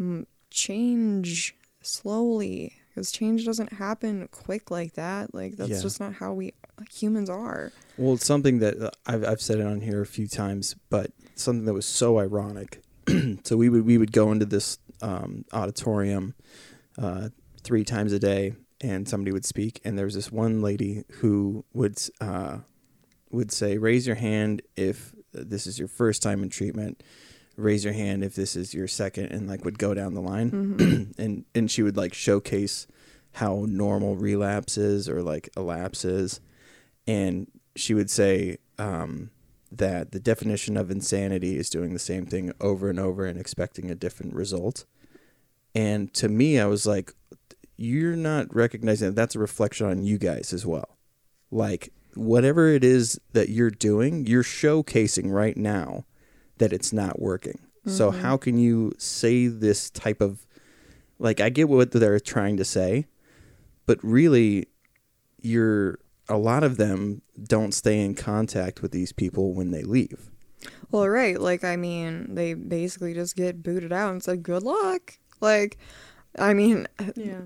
m- 0.00 0.26
change 0.50 1.54
slowly 1.80 2.74
because 2.88 3.12
change 3.12 3.44
doesn't 3.44 3.74
happen 3.74 4.28
quick 4.32 4.70
like 4.70 4.94
that. 4.94 5.32
Like 5.34 5.56
that's 5.56 5.70
Yeah. 5.70 5.80
just 5.80 6.00
not 6.00 6.14
how 6.14 6.32
we 6.32 6.54
humans 6.92 7.30
are. 7.30 7.72
Well, 7.96 8.14
it's 8.14 8.26
something 8.26 8.58
that 8.58 8.80
uh, 8.80 8.90
I've 9.06 9.24
I've 9.24 9.40
said 9.40 9.58
it 9.58 9.66
on 9.66 9.80
here 9.80 10.00
a 10.02 10.06
few 10.06 10.26
times, 10.26 10.74
but 10.90 11.12
something 11.36 11.64
that 11.66 11.74
was 11.74 11.86
so 11.86 12.18
ironic. 12.18 12.82
so 13.44 13.56
we 13.56 13.68
would 13.68 13.84
we 13.84 13.98
would 13.98 14.12
go 14.12 14.32
into 14.32 14.46
this 14.46 14.78
um, 15.02 15.44
auditorium 15.52 16.34
uh, 16.96 17.28
three 17.62 17.84
times 17.84 18.12
a 18.12 18.18
day, 18.18 18.54
and 18.80 19.08
somebody 19.08 19.32
would 19.32 19.44
speak, 19.44 19.80
and 19.84 19.96
there 19.98 20.04
was 20.04 20.14
this 20.14 20.32
one 20.32 20.60
lady 20.62 21.04
who 21.20 21.64
would 21.72 21.98
uh, 22.20 22.58
would 23.30 23.52
say, 23.52 23.78
"Raise 23.78 24.06
your 24.06 24.16
hand 24.16 24.62
if 24.76 25.14
this 25.32 25.66
is 25.66 25.78
your 25.78 25.88
first 25.88 26.22
time 26.22 26.42
in 26.42 26.48
treatment." 26.48 27.02
Raise 27.56 27.82
your 27.82 27.92
hand 27.92 28.22
if 28.22 28.36
this 28.36 28.54
is 28.54 28.72
your 28.72 28.86
second, 28.86 29.32
and 29.32 29.48
like 29.48 29.64
would 29.64 29.80
go 29.80 29.92
down 29.92 30.14
the 30.14 30.20
line, 30.20 30.50
Mm-hmm. 30.52 31.10
and 31.20 31.44
and 31.56 31.68
she 31.68 31.82
would 31.82 31.96
like 31.96 32.14
showcase 32.14 32.86
how 33.32 33.66
normal 33.68 34.14
relapses 34.14 35.08
or 35.08 35.22
like 35.22 35.48
a 35.56 35.60
lapse 35.60 36.04
is, 36.04 36.40
and 37.08 37.48
she 37.74 37.94
would 37.94 38.10
say 38.10 38.58
um, 38.78 39.30
that 39.70 40.12
the 40.12 40.20
definition 40.20 40.76
of 40.76 40.90
insanity 40.90 41.56
is 41.56 41.68
doing 41.68 41.92
the 41.92 41.98
same 41.98 42.26
thing 42.26 42.52
over 42.60 42.88
and 42.88 42.98
over 42.98 43.26
and 43.26 43.38
expecting 43.38 43.90
a 43.90 43.94
different 43.94 44.34
result. 44.34 44.84
And 45.74 46.12
to 46.14 46.28
me, 46.28 46.58
I 46.58 46.66
was 46.66 46.86
like, 46.86 47.12
you're 47.76 48.16
not 48.16 48.54
recognizing 48.54 49.08
that 49.08 49.14
that's 49.14 49.34
a 49.34 49.38
reflection 49.38 49.86
on 49.86 50.02
you 50.02 50.18
guys 50.18 50.52
as 50.52 50.66
well. 50.66 50.96
Like, 51.50 51.92
whatever 52.14 52.68
it 52.68 52.82
is 52.82 53.20
that 53.32 53.50
you're 53.50 53.70
doing, 53.70 54.26
you're 54.26 54.42
showcasing 54.42 55.30
right 55.30 55.56
now 55.56 56.04
that 56.56 56.72
it's 56.72 56.92
not 56.92 57.20
working. 57.20 57.60
So, 57.86 58.10
mm-hmm. 58.10 58.20
how 58.20 58.36
can 58.36 58.58
you 58.58 58.92
say 58.98 59.46
this 59.46 59.88
type 59.90 60.20
of, 60.20 60.46
like, 61.18 61.40
I 61.40 61.48
get 61.48 61.68
what 61.68 61.92
they're 61.92 62.20
trying 62.20 62.56
to 62.56 62.64
say, 62.64 63.06
but 63.86 63.98
really, 64.02 64.66
you're 65.40 65.98
a 66.28 66.36
lot 66.36 66.62
of 66.64 66.76
them 66.76 67.22
don't 67.42 67.72
stay 67.72 68.00
in 68.00 68.14
contact 68.14 68.82
with 68.82 68.92
these 68.92 69.12
people 69.12 69.54
when 69.54 69.70
they 69.70 69.82
leave. 69.82 70.30
Well, 70.90 71.08
right. 71.08 71.40
Like, 71.40 71.64
I 71.64 71.76
mean, 71.76 72.34
they 72.34 72.54
basically 72.54 73.14
just 73.14 73.36
get 73.36 73.62
booted 73.62 73.92
out 73.92 74.10
and 74.12 74.22
said, 74.22 74.42
good 74.42 74.62
luck. 74.62 75.18
Like, 75.40 75.78
I 76.38 76.52
mean, 76.54 76.86
Yeah. 77.16 77.42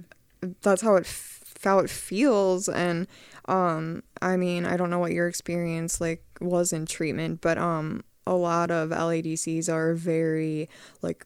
that's 0.62 0.82
how 0.82 0.96
it 0.96 1.04
f- 1.04 1.38
how 1.62 1.78
it 1.78 1.88
feels 1.88 2.68
and 2.68 3.06
um 3.44 4.02
i 4.20 4.36
mean 4.36 4.66
i 4.66 4.76
don't 4.76 4.90
know 4.90 4.98
what 4.98 5.12
your 5.12 5.28
experience 5.28 6.00
like 6.00 6.24
was 6.40 6.72
in 6.72 6.84
treatment 6.86 7.40
but 7.40 7.56
um 7.56 8.02
a 8.26 8.34
lot 8.34 8.68
of 8.72 8.88
ladcs 8.88 9.68
are 9.72 9.94
very 9.94 10.68
like 11.02 11.24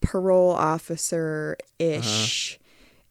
parole 0.00 0.50
officer 0.52 1.54
ish 1.78 2.58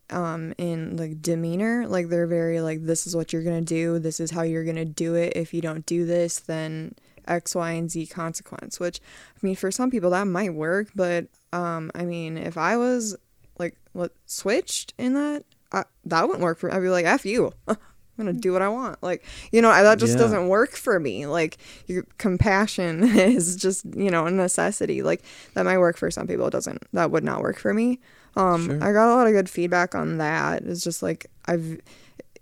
um 0.10 0.54
in 0.58 0.98
like 0.98 1.22
demeanor 1.22 1.88
like 1.88 2.10
they're 2.10 2.28
very 2.28 2.60
like 2.62 2.86
this 2.86 3.08
is 3.08 3.16
what 3.16 3.32
you're 3.32 3.44
gonna 3.44 3.62
do 3.62 4.00
this 4.00 4.20
is 4.20 4.32
how 4.32 4.42
you're 4.42 4.66
gonna 4.66 4.84
do 4.86 5.16
it 5.16 5.34
if 5.36 5.54
you 5.54 5.62
don't 5.62 5.86
do 5.86 6.06
this 6.06 6.40
then 6.40 6.94
x 7.28 7.56
y 7.56 7.72
and 7.72 7.90
z 7.90 8.06
consequence 8.06 8.80
which 8.80 9.00
i 9.36 9.40
mean 9.42 9.56
for 9.56 9.72
some 9.72 9.90
people 9.90 10.10
that 10.10 10.28
might 10.28 10.54
work 10.54 10.90
but 10.94 11.26
um 11.54 11.90
i 11.96 12.04
mean 12.04 12.38
if 12.38 12.58
i 12.58 12.76
was 12.76 13.16
like 13.58 13.78
what 13.94 14.12
switched 14.26 14.94
in 14.98 15.14
that 15.14 15.44
I, 15.72 15.86
that 16.06 16.24
wouldn't 16.28 16.44
work 16.44 16.60
for 16.60 16.68
me. 16.70 16.74
I'd 16.74 16.82
be 16.82 16.90
like, 16.90 17.06
F 17.06 17.26
you. 17.26 17.52
I'm 17.68 17.78
gonna 18.16 18.34
do 18.34 18.54
what 18.54 18.62
I 18.62 18.70
want. 18.70 19.02
Like, 19.02 19.26
you 19.52 19.60
know, 19.60 19.72
I, 19.72 19.82
that 19.82 19.98
just 19.98 20.14
Yeah. 20.14 20.20
doesn't 20.20 20.48
work 20.48 20.74
for 20.76 21.00
me. 21.00 21.26
Like, 21.26 21.58
your 21.88 22.06
compassion 22.20 23.04
is 23.18 23.56
just, 23.56 23.84
you 23.86 24.12
know, 24.12 24.28
a 24.28 24.32
necessity. 24.32 25.02
Like, 25.02 25.24
that 25.56 25.64
might 25.64 25.80
work 25.80 25.98
for 25.98 26.12
some 26.12 26.28
people. 26.28 26.46
It 26.46 26.52
doesn't. 26.52 26.84
That 26.94 27.10
would 27.10 27.24
not 27.24 27.42
work 27.42 27.58
for 27.58 27.74
me. 27.74 28.00
Um, 28.36 28.66
Sure. 28.66 28.84
I 28.84 28.92
got 28.94 29.14
a 29.14 29.16
lot 29.16 29.28
of 29.28 29.34
good 29.34 29.50
feedback 29.50 29.94
on 29.96 30.18
that. 30.18 30.64
It's 30.64 30.82
just 30.84 31.04
like 31.04 31.28
I 31.46 31.58
v- 31.58 31.80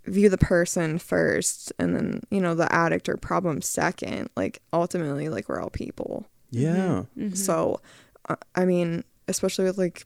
view 0.06 0.30
the 0.30 0.38
person 0.38 0.98
first, 1.00 1.74
and 1.78 1.96
then 1.96 2.22
you 2.30 2.40
know 2.42 2.56
the 2.56 2.72
addict 2.74 3.10
or 3.10 3.18
problem 3.18 3.62
second. 3.62 4.30
Like, 4.36 4.62
ultimately, 4.74 5.28
like 5.30 5.50
we're 5.50 5.62
all 5.62 5.70
people. 5.70 6.26
Yeah. 6.50 7.04
Mm-hmm. 7.18 7.34
So, 7.34 7.82
uh, 8.30 8.36
I 8.56 8.66
mean, 8.66 9.04
especially 9.28 9.66
with 9.66 9.78
like, 9.78 10.06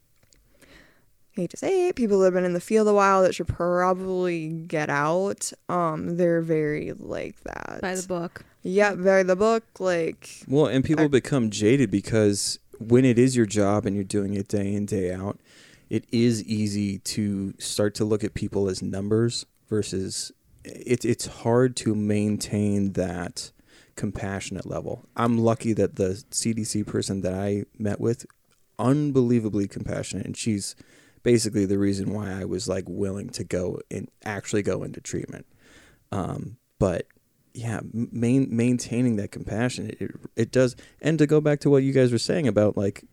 hate 1.34 1.50
to 1.52 1.58
say 1.58 1.88
it, 1.90 1.96
people 1.96 2.20
that 2.20 2.26
have 2.26 2.34
been 2.34 2.46
in 2.46 2.54
the 2.54 2.60
field 2.60 2.88
a 2.88 2.94
while 2.94 3.22
that 3.24 3.36
should 3.36 3.48
probably 3.48 4.50
get 4.50 4.90
out. 4.90 5.52
Um, 5.70 6.18
they're 6.18 6.42
very 6.42 6.94
like 6.94 7.40
that. 7.44 7.80
By 7.82 7.96
the 7.96 8.08
book. 8.08 8.44
Yeah, 8.64 8.96
by 8.96 9.24
the 9.24 9.36
book. 9.36 9.64
Like, 9.80 10.30
Well, 10.48 10.66
and 10.68 10.84
people 10.84 11.06
I- 11.06 11.10
become 11.10 11.50
jaded 11.50 11.92
because 11.92 12.58
when 12.80 13.06
it 13.06 13.18
is 13.20 13.36
your 13.36 13.46
job 13.46 13.86
and 13.86 13.96
you're 13.96 14.04
doing 14.04 14.34
it 14.34 14.48
day 14.48 14.74
in, 14.74 14.86
day 14.86 15.14
out, 15.14 15.40
it 15.90 16.06
is 16.12 16.44
easy 16.44 17.00
to 17.00 17.54
start 17.60 17.96
to 17.96 18.06
look 18.06 18.24
at 18.24 18.34
people 18.34 18.70
as 18.70 18.82
numbers 18.82 19.46
versus 19.70 20.32
it's 20.64 21.06
it's 21.06 21.28
hard 21.28 21.76
to 21.78 21.94
maintain 21.94 22.94
that 22.94 23.52
compassionate 23.96 24.66
level. 24.66 25.06
I'm 25.16 25.38
lucky 25.38 25.74
that 25.74 25.96
the 25.96 26.24
CDC 26.32 26.86
person 26.86 27.22
that 27.22 27.34
I 27.34 27.66
met 27.78 28.00
with 28.00 28.26
unbelievably 28.78 29.68
compassionate 29.68 30.26
and 30.26 30.36
she's 30.36 30.76
basically 31.24 31.66
the 31.66 31.80
reason 31.80 32.14
why 32.14 32.32
I 32.32 32.46
was 32.46 32.68
like 32.68 32.86
willing 32.88 33.30
to 33.30 33.44
go 33.44 33.80
and 33.90 34.10
actually 34.24 34.62
go 34.62 34.84
into 34.84 35.02
treatment. 35.02 35.46
Um, 36.12 36.58
but 36.78 37.08
yeah, 37.54 37.80
main, 37.94 38.48
maintaining 38.56 39.16
that 39.16 39.32
compassion, 39.32 39.96
it, 40.00 40.12
it 40.36 40.52
does. 40.52 40.76
And 41.02 41.18
to 41.20 41.26
go 41.26 41.42
back 41.42 41.62
to 41.62 41.70
what 41.70 41.84
you 41.84 41.94
guys 41.94 42.12
were 42.12 42.18
saying 42.18 42.48
about 42.48 42.76
like 42.76 43.06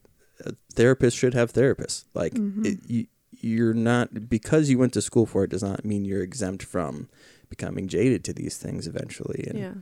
therapists 0.74 1.16
should 1.16 1.34
have 1.34 1.52
therapists. 1.52 2.04
Like 2.14 2.34
Mhm. 2.34 2.66
it, 2.66 2.78
you, 2.86 3.06
you're 3.40 3.74
not 3.74 4.28
because 4.28 4.70
you 4.70 4.78
went 4.78 4.92
to 4.94 5.02
school 5.02 5.26
for 5.26 5.44
it 5.44 5.50
does 5.50 5.62
not 5.62 5.84
mean 5.84 6.04
you're 6.04 6.22
exempt 6.22 6.62
from 6.62 7.08
becoming 7.48 7.88
jaded 7.88 8.24
to 8.24 8.32
these 8.32 8.56
things 8.56 8.86
eventually. 8.86 9.44
And 9.48 9.58
Yeah. 9.58 9.72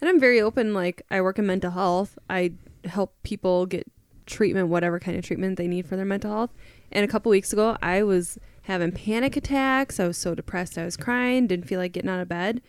And 0.00 0.10
I'm 0.10 0.20
very 0.20 0.40
open. 0.42 0.74
Like, 0.74 1.02
I 1.10 1.22
work 1.22 1.38
in 1.38 1.46
mental 1.46 1.70
health. 1.70 2.18
I 2.28 2.52
help 2.84 3.14
people 3.22 3.64
get 3.64 3.90
treatment, 4.26 4.68
whatever 4.68 5.00
kind 5.00 5.16
of 5.16 5.24
treatment 5.24 5.56
they 5.56 5.66
need 5.66 5.86
for 5.86 5.96
their 5.96 6.04
mental 6.04 6.30
health. 6.30 6.50
And 6.92 7.02
a 7.04 7.08
couple 7.08 7.30
weeks 7.30 7.50
ago, 7.52 7.78
I 7.80 8.02
was 8.02 8.38
having 8.62 8.92
panic 8.92 9.36
attacks. 9.36 9.98
I 9.98 10.06
was 10.06 10.18
so 10.18 10.34
depressed. 10.34 10.76
I 10.76 10.84
was 10.84 10.96
crying, 10.98 11.46
didn't 11.46 11.66
feel 11.66 11.80
like 11.80 11.92
getting 11.92 12.10
out 12.10 12.20
of 12.20 12.28
bed. 12.28 12.60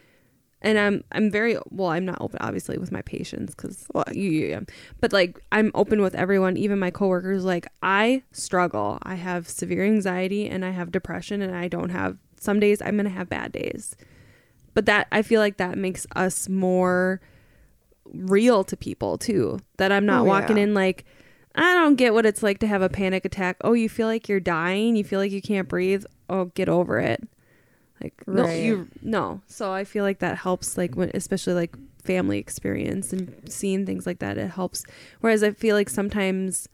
And 0.61 0.79
I'm 0.79 1.03
I'm 1.11 1.29
very 1.29 1.57
well. 1.69 1.89
I'm 1.89 2.05
not 2.05 2.17
open, 2.19 2.39
obviously, 2.41 2.77
with 2.77 2.91
my 2.91 3.03
patients 3.03 3.53
because 3.53 3.85
Well, 3.93 4.05
you, 4.11 4.29
you, 4.31 4.47
yeah. 4.47 4.61
But 4.99 5.13
like, 5.13 5.39
I'm 5.51 5.71
open 5.75 6.01
with 6.01 6.15
everyone, 6.15 6.57
even 6.57 6.79
my 6.79 6.89
coworkers. 6.89 7.43
Like, 7.45 7.67
I 7.83 8.23
struggle. 8.31 8.97
I 9.03 9.15
have 9.15 9.47
severe 9.47 9.85
anxiety 9.85 10.47
and 10.49 10.65
I 10.65 10.71
have 10.71 10.91
depression, 10.91 11.41
and 11.41 11.55
I 11.55 11.67
don't 11.67 11.89
have. 11.89 12.17
Some 12.39 12.59
days 12.59 12.81
I'm 12.81 12.97
gonna 12.97 13.09
have 13.09 13.29
bad 13.29 13.51
days 13.51 13.95
but 14.73 14.85
that 14.85 15.07
I 15.11 15.23
feel 15.23 15.41
like 15.41 15.57
that 15.57 15.75
makes 15.75 16.05
us 16.15 16.47
more 16.47 17.19
real 18.13 18.63
to 18.63 18.77
people 18.77 19.17
too. 19.17 19.59
That 19.77 19.91
I'm 19.91 20.05
not 20.05 20.21
Oh, 20.21 20.25
walking 20.25 20.57
yeah. 20.57 20.63
in 20.63 20.73
like 20.75 21.03
I 21.55 21.73
don't 21.73 21.95
get 21.95 22.13
what 22.13 22.27
it's 22.27 22.43
like 22.43 22.59
to 22.59 22.67
have 22.67 22.83
a 22.83 22.89
panic 22.89 23.25
attack. 23.25 23.57
Oh, 23.61 23.73
you 23.73 23.89
feel 23.89 24.05
like 24.05 24.29
you're 24.29 24.39
dying, 24.39 24.95
you 24.95 25.03
feel 25.03 25.19
like 25.19 25.31
you 25.31 25.41
can't 25.41 25.67
breathe. 25.67 26.05
Oh, 26.29 26.45
get 26.45 26.69
over 26.69 26.99
it. 26.99 27.27
Like 28.01 28.23
no, 28.27 28.47
you 28.53 28.87
no. 29.01 29.41
So 29.47 29.71
I 29.73 29.83
feel 29.83 30.03
like 30.03 30.19
that 30.19 30.37
helps 30.37 30.77
like 30.77 30.95
when 30.95 31.11
especially 31.13 31.53
like 31.53 31.75
family 32.03 32.37
experience 32.37 33.11
and 33.11 33.33
seeing 33.49 33.85
things 33.85 34.05
like 34.05 34.19
that 34.19 34.37
it 34.37 34.51
helps. 34.51 34.83
Whereas 35.21 35.43
I 35.43 35.51
feel 35.51 35.75
like 35.75 35.89
sometimes 35.89 36.67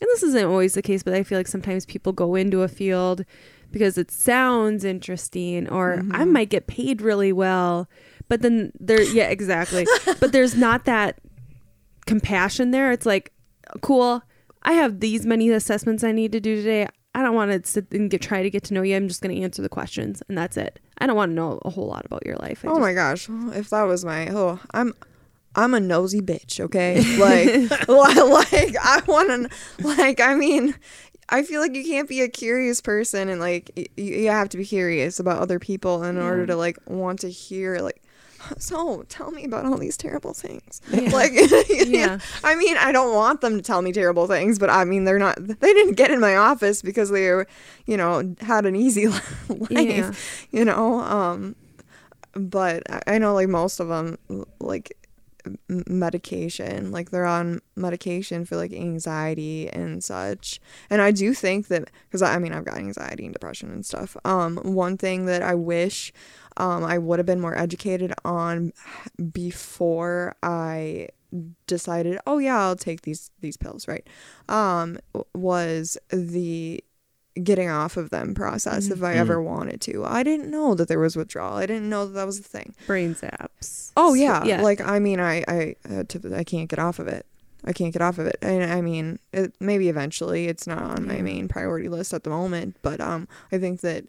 and 0.00 0.06
this 0.12 0.22
isn't 0.22 0.44
always 0.44 0.74
the 0.74 0.82
case, 0.82 1.02
but 1.02 1.14
I 1.14 1.22
feel 1.24 1.38
like 1.38 1.48
sometimes 1.48 1.84
people 1.84 2.12
go 2.12 2.36
into 2.36 2.62
a 2.62 2.68
field 2.68 3.24
because 3.72 3.98
it 3.98 4.10
sounds 4.12 4.84
interesting 4.84 5.68
or 5.68 5.94
I 6.12 6.22
Mhm. 6.24 6.30
might 6.32 6.48
get 6.50 6.68
paid 6.68 7.02
really 7.02 7.32
well. 7.32 7.88
But 8.28 8.42
then 8.42 8.72
there 8.78 9.02
yeah, 9.02 9.28
exactly. 9.28 9.86
but 10.20 10.30
there's 10.32 10.54
not 10.56 10.84
that 10.84 11.18
compassion 12.06 12.70
there. 12.70 12.92
It's 12.92 13.06
like 13.06 13.32
cool. 13.82 14.22
I 14.62 14.72
have 14.72 15.00
these 15.00 15.24
many 15.26 15.50
assessments 15.50 16.02
I 16.04 16.12
need 16.12 16.32
to 16.32 16.40
do 16.40 16.56
today. 16.56 16.88
I 17.18 17.22
don't 17.22 17.34
want 17.34 17.50
to 17.50 17.68
sit 17.68 17.90
and 17.90 18.08
get 18.08 18.22
try 18.22 18.42
to 18.44 18.50
get 18.50 18.62
to 18.64 18.74
know 18.74 18.82
you. 18.82 18.94
I'm 18.94 19.08
just 19.08 19.20
going 19.22 19.34
to 19.34 19.42
answer 19.42 19.60
the 19.60 19.68
questions 19.68 20.22
and 20.28 20.38
that's 20.38 20.56
it. 20.56 20.78
I 20.98 21.06
don't 21.06 21.16
want 21.16 21.30
to 21.30 21.34
know 21.34 21.58
a 21.64 21.70
whole 21.70 21.86
lot 21.88 22.04
about 22.06 22.24
your 22.24 22.36
life. 22.36 22.64
I 22.64 22.68
Oh 22.68 22.72
just- 22.74 22.80
my 22.80 22.92
gosh, 22.92 23.28
if 23.56 23.70
that 23.70 23.82
was 23.82 24.04
my 24.04 24.28
oh, 24.30 24.60
I'm 24.72 24.94
I'm 25.56 25.74
a 25.74 25.80
nosy 25.80 26.20
bitch, 26.20 26.60
okay? 26.60 26.94
Like 27.18 27.88
li- 27.88 28.22
like 28.22 28.76
I 28.82 29.02
want 29.08 29.28
to 29.30 29.84
like 29.86 30.20
I 30.20 30.34
mean, 30.34 30.74
I 31.28 31.42
feel 31.42 31.60
like 31.60 31.74
you 31.74 31.84
can't 31.84 32.08
be 32.08 32.20
a 32.22 32.28
curious 32.28 32.80
person 32.80 33.28
and 33.28 33.40
like 33.40 33.70
y- 33.76 33.86
you, 33.96 34.14
you 34.14 34.28
have 34.30 34.48
to 34.50 34.56
be 34.56 34.64
curious 34.64 35.18
about 35.18 35.40
other 35.40 35.58
people 35.58 36.04
in 36.04 36.18
order 36.18 36.46
to 36.46 36.56
like 36.56 36.78
want 36.86 37.20
to 37.20 37.30
hear 37.30 37.78
like 37.78 38.00
so 38.58 39.04
tell 39.08 39.30
me 39.30 39.44
about 39.44 39.66
all 39.66 39.76
these 39.78 39.96
terrible 39.96 40.32
things. 40.34 40.80
Yeah. 40.90 41.10
Like 41.12 41.32
Yeah. 41.68 42.18
I 42.44 42.54
mean, 42.54 42.76
I 42.76 42.92
don't 42.92 43.14
want 43.14 43.40
them 43.40 43.56
to 43.56 43.62
tell 43.62 43.82
me 43.82 43.92
terrible 43.92 44.26
things, 44.26 44.58
but 44.58 44.70
I 44.70 44.84
mean, 44.84 45.04
they're 45.04 45.18
not 45.18 45.36
they 45.44 45.72
didn't 45.72 45.94
get 45.94 46.10
in 46.10 46.20
my 46.20 46.36
office 46.36 46.82
because 46.82 47.10
they 47.10 47.28
were, 47.30 47.46
you 47.86 47.96
know, 47.96 48.34
had 48.40 48.66
an 48.66 48.76
easy 48.76 49.08
life, 49.08 49.66
Yeah. 49.70 50.12
you 50.50 50.64
know, 50.64 51.00
um 51.00 51.56
but 52.34 52.82
I- 52.90 53.14
I 53.14 53.18
know 53.18 53.34
like 53.34 53.48
most 53.48 53.80
of 53.80 53.88
them 53.88 54.16
like 54.60 54.94
medication 55.88 56.90
like 56.90 57.10
they're 57.10 57.24
on 57.24 57.60
medication 57.74 58.44
for 58.44 58.56
like 58.56 58.72
anxiety 58.72 59.68
and 59.70 60.04
such 60.04 60.60
and 60.90 61.00
i 61.00 61.10
do 61.10 61.32
think 61.32 61.68
that 61.68 61.88
because 62.08 62.20
i 62.20 62.38
mean 62.38 62.52
i've 62.52 62.64
got 62.66 62.76
anxiety 62.76 63.24
and 63.24 63.32
depression 63.32 63.70
and 63.70 63.86
stuff 63.86 64.14
um 64.26 64.56
one 64.62 64.96
thing 64.98 65.24
that 65.26 65.40
i 65.42 65.54
wish 65.54 66.12
um 66.58 66.84
i 66.84 66.98
would 66.98 67.18
have 67.18 67.26
been 67.26 67.40
more 67.40 67.56
educated 67.58 68.12
on 68.24 68.72
before 69.32 70.34
i 70.42 71.08
decided 71.66 72.18
oh 72.26 72.38
yeah 72.38 72.58
i'll 72.58 72.76
take 72.76 73.02
these 73.02 73.30
these 73.40 73.56
pills 73.56 73.86
right 73.88 74.06
um 74.48 74.98
was 75.34 75.98
the 76.10 76.82
getting 77.42 77.68
off 77.68 77.96
of 77.96 78.10
them 78.10 78.34
process 78.34 78.90
if 78.90 79.02
i 79.02 79.12
Mhm. 79.14 79.18
ever 79.18 79.40
wanted 79.42 79.80
to 79.82 80.04
i 80.04 80.22
didn't 80.22 80.50
know 80.50 80.74
that 80.74 80.88
there 80.88 80.98
was 80.98 81.16
withdrawal 81.16 81.56
i 81.56 81.66
didn't 81.66 81.88
know 81.88 82.06
that 82.06 82.12
that 82.12 82.26
was 82.26 82.40
the 82.40 82.48
thing 82.48 82.74
brain 82.86 83.14
zaps. 83.14 83.92
Oh 83.96 84.10
So- 84.10 84.14
yeah. 84.14 84.44
yeah. 84.44 84.62
Like 84.62 84.80
I 84.80 84.98
mean, 84.98 85.20
I 85.20 85.44
I 85.46 85.76
uh, 85.88 86.04
to, 86.08 86.34
I 86.36 86.44
can't 86.44 86.68
get 86.70 86.78
off 86.78 86.98
of 86.98 87.06
it. 87.08 87.26
I 87.64 87.72
can't 87.72 87.92
get 87.92 88.00
off 88.02 88.18
of 88.18 88.26
it. 88.26 88.36
And 88.40 88.70
I 88.72 88.80
mean, 88.80 89.18
it, 89.32 89.52
maybe 89.60 89.88
eventually. 89.88 90.46
It's 90.46 90.66
not 90.66 90.80
on 90.80 91.06
my 91.06 91.20
main 91.20 91.48
priority 91.48 91.88
list 91.88 92.14
at 92.14 92.22
the 92.22 92.30
moment, 92.30 92.76
but 92.82 93.00
um, 93.00 93.26
I 93.52 93.58
think 93.58 93.80
that 93.80 94.04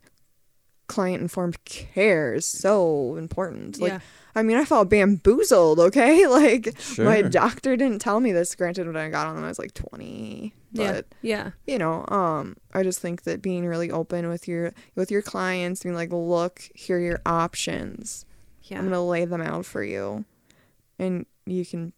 client 0.90 1.22
informed 1.22 1.64
care 1.64 2.34
is 2.34 2.46
so 2.46 3.16
important. 3.16 3.80
Like, 3.80 3.94
yeah. 3.94 4.00
I 4.36 4.44
mean, 4.44 4.58
I 4.58 4.66
felt 4.66 4.90
bamboozled. 4.90 5.80
Okay, 5.80 6.28
like 6.40 6.74
my 6.98 7.22
doctor 7.22 7.78
didn't 7.78 8.00
tell 8.00 8.20
me 8.20 8.32
this. 8.34 8.54
Granted, 8.56 8.86
when 8.88 8.98
I 8.98 9.10
got 9.10 9.28
on 9.28 9.36
them, 9.36 9.46
I 9.46 9.48
was 9.48 9.60
like 9.60 9.74
twenty, 9.74 10.54
Yeah. 10.72 10.92
but 10.92 11.06
Yeah. 11.22 11.52
you 11.66 11.78
know 11.80 12.06
um 12.10 12.56
i 12.74 12.84
just 12.84 13.00
think 13.00 13.24
that 13.24 13.42
being 13.42 13.66
really 13.66 13.90
open 13.90 14.28
with 14.30 14.48
your 14.48 14.72
with 14.96 15.10
your 15.10 15.24
clients 15.24 15.82
being 15.82 15.96
like 15.96 16.12
look 16.12 16.70
here 16.76 16.98
are 16.98 17.02
your 17.02 17.22
options 17.26 18.26
Yeah. 18.64 18.78
i'm 18.78 18.84
gonna 18.86 19.04
lay 19.04 19.26
them 19.26 19.42
out 19.42 19.66
for 19.66 19.84
you 19.84 20.26
and 21.00 21.26
you 21.48 21.66
can 21.66 21.94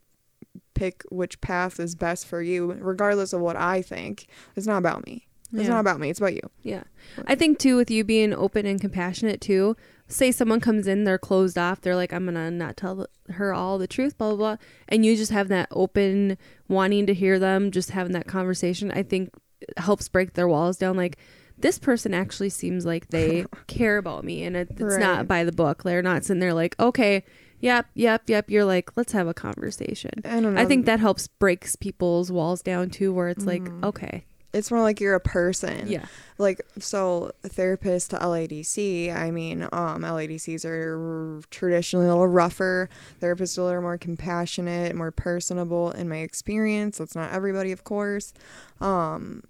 pick 0.74 1.04
which 1.12 1.42
path 1.42 1.80
is 1.82 1.96
best 1.96 2.26
for 2.26 2.42
you 2.42 2.72
regardless 2.80 3.34
of 3.34 3.42
what 3.42 3.58
i 3.58 3.82
think 3.82 4.28
it's 4.56 4.66
not 4.68 4.78
about 4.78 5.06
me 5.06 5.28
it's 5.54 5.64
Yeah. 5.64 5.70
not 5.70 5.80
about 5.80 6.00
me 6.00 6.10
it's 6.10 6.20
about 6.20 6.34
you 6.34 6.42
Yeah. 6.64 6.84
I 7.28 7.36
think 7.36 7.60
too 7.60 7.76
with 7.78 7.90
you 7.92 8.04
being 8.04 8.34
open 8.34 8.66
and 8.66 8.80
compassionate 8.80 9.42
too. 9.42 9.76
Say 10.08 10.32
someone 10.32 10.60
comes 10.60 10.88
in, 10.88 11.06
they're 11.06 11.18
closed 11.18 11.58
off, 11.58 11.80
they're 11.82 11.96
like, 11.96 12.12
I'm 12.14 12.26
gonna 12.26 12.52
not 12.52 12.76
tell 12.76 13.08
her 13.30 13.54
all 13.54 13.78
the 13.78 13.88
truth, 13.88 14.18
blah 14.18 14.30
blah 14.30 14.38
blah. 14.38 14.58
And 14.90 15.06
you 15.06 15.16
just 15.16 15.32
have 15.32 15.48
that 15.50 15.70
open 15.72 16.38
wanting 16.68 17.06
to 17.08 17.14
hear 17.14 17.40
them, 17.40 17.72
just 17.72 17.92
having 17.92 18.12
that 18.14 18.28
conversation, 18.28 18.92
I 18.92 19.04
think 19.04 19.30
helps 19.78 20.10
break 20.10 20.34
their 20.34 20.48
walls 20.48 20.78
down. 20.78 20.98
Like 20.98 21.18
this 21.58 21.80
person 21.80 22.14
actually 22.14 22.50
seems 22.50 22.86
like 22.86 23.08
they 23.10 23.46
care 23.68 23.98
about 23.98 24.24
me 24.26 24.44
and 24.44 24.56
it, 24.58 24.70
it's 24.72 24.82
Right. 24.82 25.00
not 25.00 25.28
by 25.28 25.44
the 25.44 25.52
book. 25.52 25.84
They're 25.84 26.02
not 26.02 26.26
sitting 26.26 26.40
there 26.42 26.54
like, 26.56 26.76
okay, 26.80 27.24
yep, 27.60 27.86
yep, 27.94 28.24
yep. 28.28 28.50
You're 28.50 28.66
like, 28.66 28.98
let's 28.98 29.12
have 29.14 29.28
a 29.28 29.34
conversation. 29.34 30.12
i 30.26 30.40
don't 30.40 30.56
know 30.56 30.62
I 30.62 30.66
think 30.66 30.88
that 30.88 31.00
helps 31.00 31.28
breaks 31.28 31.76
people's 31.76 32.32
walls 32.32 32.62
down 32.62 32.90
too, 32.90 33.14
where 33.14 33.30
it's 33.30 33.46
like, 33.46 33.64
Mhm. 33.64 33.84
okay, 33.86 34.26
it's 34.54 34.70
more 34.72 34.82
like 34.82 35.00
you're 35.00 35.16
a 35.16 35.20
person. 35.20 35.88
Yeah, 35.88 36.06
like 36.38 36.62
so 36.80 37.32
therapist 37.44 38.12
to 38.12 38.18
LADC 38.18 39.16
I 39.16 39.32
mean 39.32 39.64
um 39.72 40.02
LADCs 40.04 40.66
are 40.66 41.42
traditionally 41.50 42.08
a 42.08 42.10
little 42.10 42.28
rougher. 42.28 42.90
Therapists 43.22 43.58
are 43.58 43.62
a 43.62 43.66
little 43.66 43.82
more 43.82 43.98
compassionate 43.98 44.96
more 44.96 45.12
personable 45.12 45.92
in 45.92 46.10
my 46.10 46.18
experience. 46.18 46.98
That's 46.98 47.16
not 47.16 47.32
everybody 47.32 47.72
of 47.72 47.84
course. 47.84 48.34
Um 48.80 49.44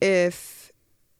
if 0.00 0.70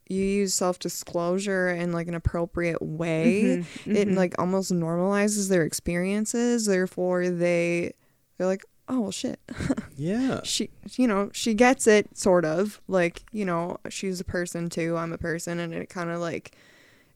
you 0.08 0.22
use 0.24 0.52
self-disclosure 0.54 1.68
in 1.68 1.92
like 1.92 2.08
an 2.08 2.14
appropriate 2.14 2.82
way 2.82 3.64
Mhm, 3.86 3.96
it 3.96 4.08
mhm. 4.08 4.16
like 4.16 4.34
almost 4.38 4.72
normalizes 4.72 5.48
their 5.48 5.62
experiences. 5.62 6.66
Therefore 6.66 7.28
they 7.30 7.94
they're 8.36 8.46
like 8.46 8.64
oh 8.88 9.00
well 9.00 9.10
shit 9.10 9.38
Yeah. 9.96 10.40
she 10.44 10.70
you 10.96 11.06
know 11.06 11.30
she 11.32 11.54
gets 11.54 11.86
it 11.86 12.16
sort 12.18 12.44
of 12.44 12.80
like 12.88 13.22
you 13.32 13.44
know 13.44 13.78
she's 13.88 14.20
a 14.20 14.24
person 14.24 14.68
too 14.68 14.96
i'm 14.96 15.12
a 15.12 15.18
person 15.18 15.58
and 15.58 15.72
it 15.72 15.88
kind 15.88 16.10
of 16.10 16.20
like 16.20 16.52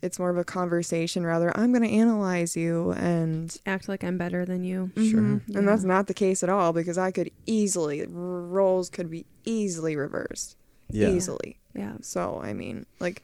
it's 0.02 0.18
more 0.18 0.30
of 0.30 0.36
a 0.38 0.44
conversation 0.44 1.24
rather 1.26 1.54
i'm 1.58 1.72
going 1.72 1.82
to 1.82 1.90
analyze 1.90 2.56
you 2.56 2.92
and 2.92 3.56
act 3.66 3.88
like 3.88 4.04
I'm 4.04 4.18
better 4.18 4.44
than 4.44 4.62
you. 4.62 4.90
Sure. 4.96 5.20
Mhm. 5.20 5.42
Yeah. 5.48 5.58
and 5.58 5.66
that's 5.68 5.84
not 5.84 6.06
the 6.06 6.14
case 6.14 6.42
at 6.42 6.48
all 6.48 6.72
because 6.72 6.98
i 6.98 7.10
could 7.10 7.30
easily 7.46 8.02
r- 8.02 8.08
roles 8.08 8.88
could 8.88 9.10
be 9.10 9.26
easily 9.44 9.96
reversed 9.96 10.56
Yeah. 10.90 11.08
easily 11.08 11.58
Yeah. 11.74 11.94
so 12.02 12.40
i 12.44 12.52
mean 12.52 12.86
like 13.00 13.22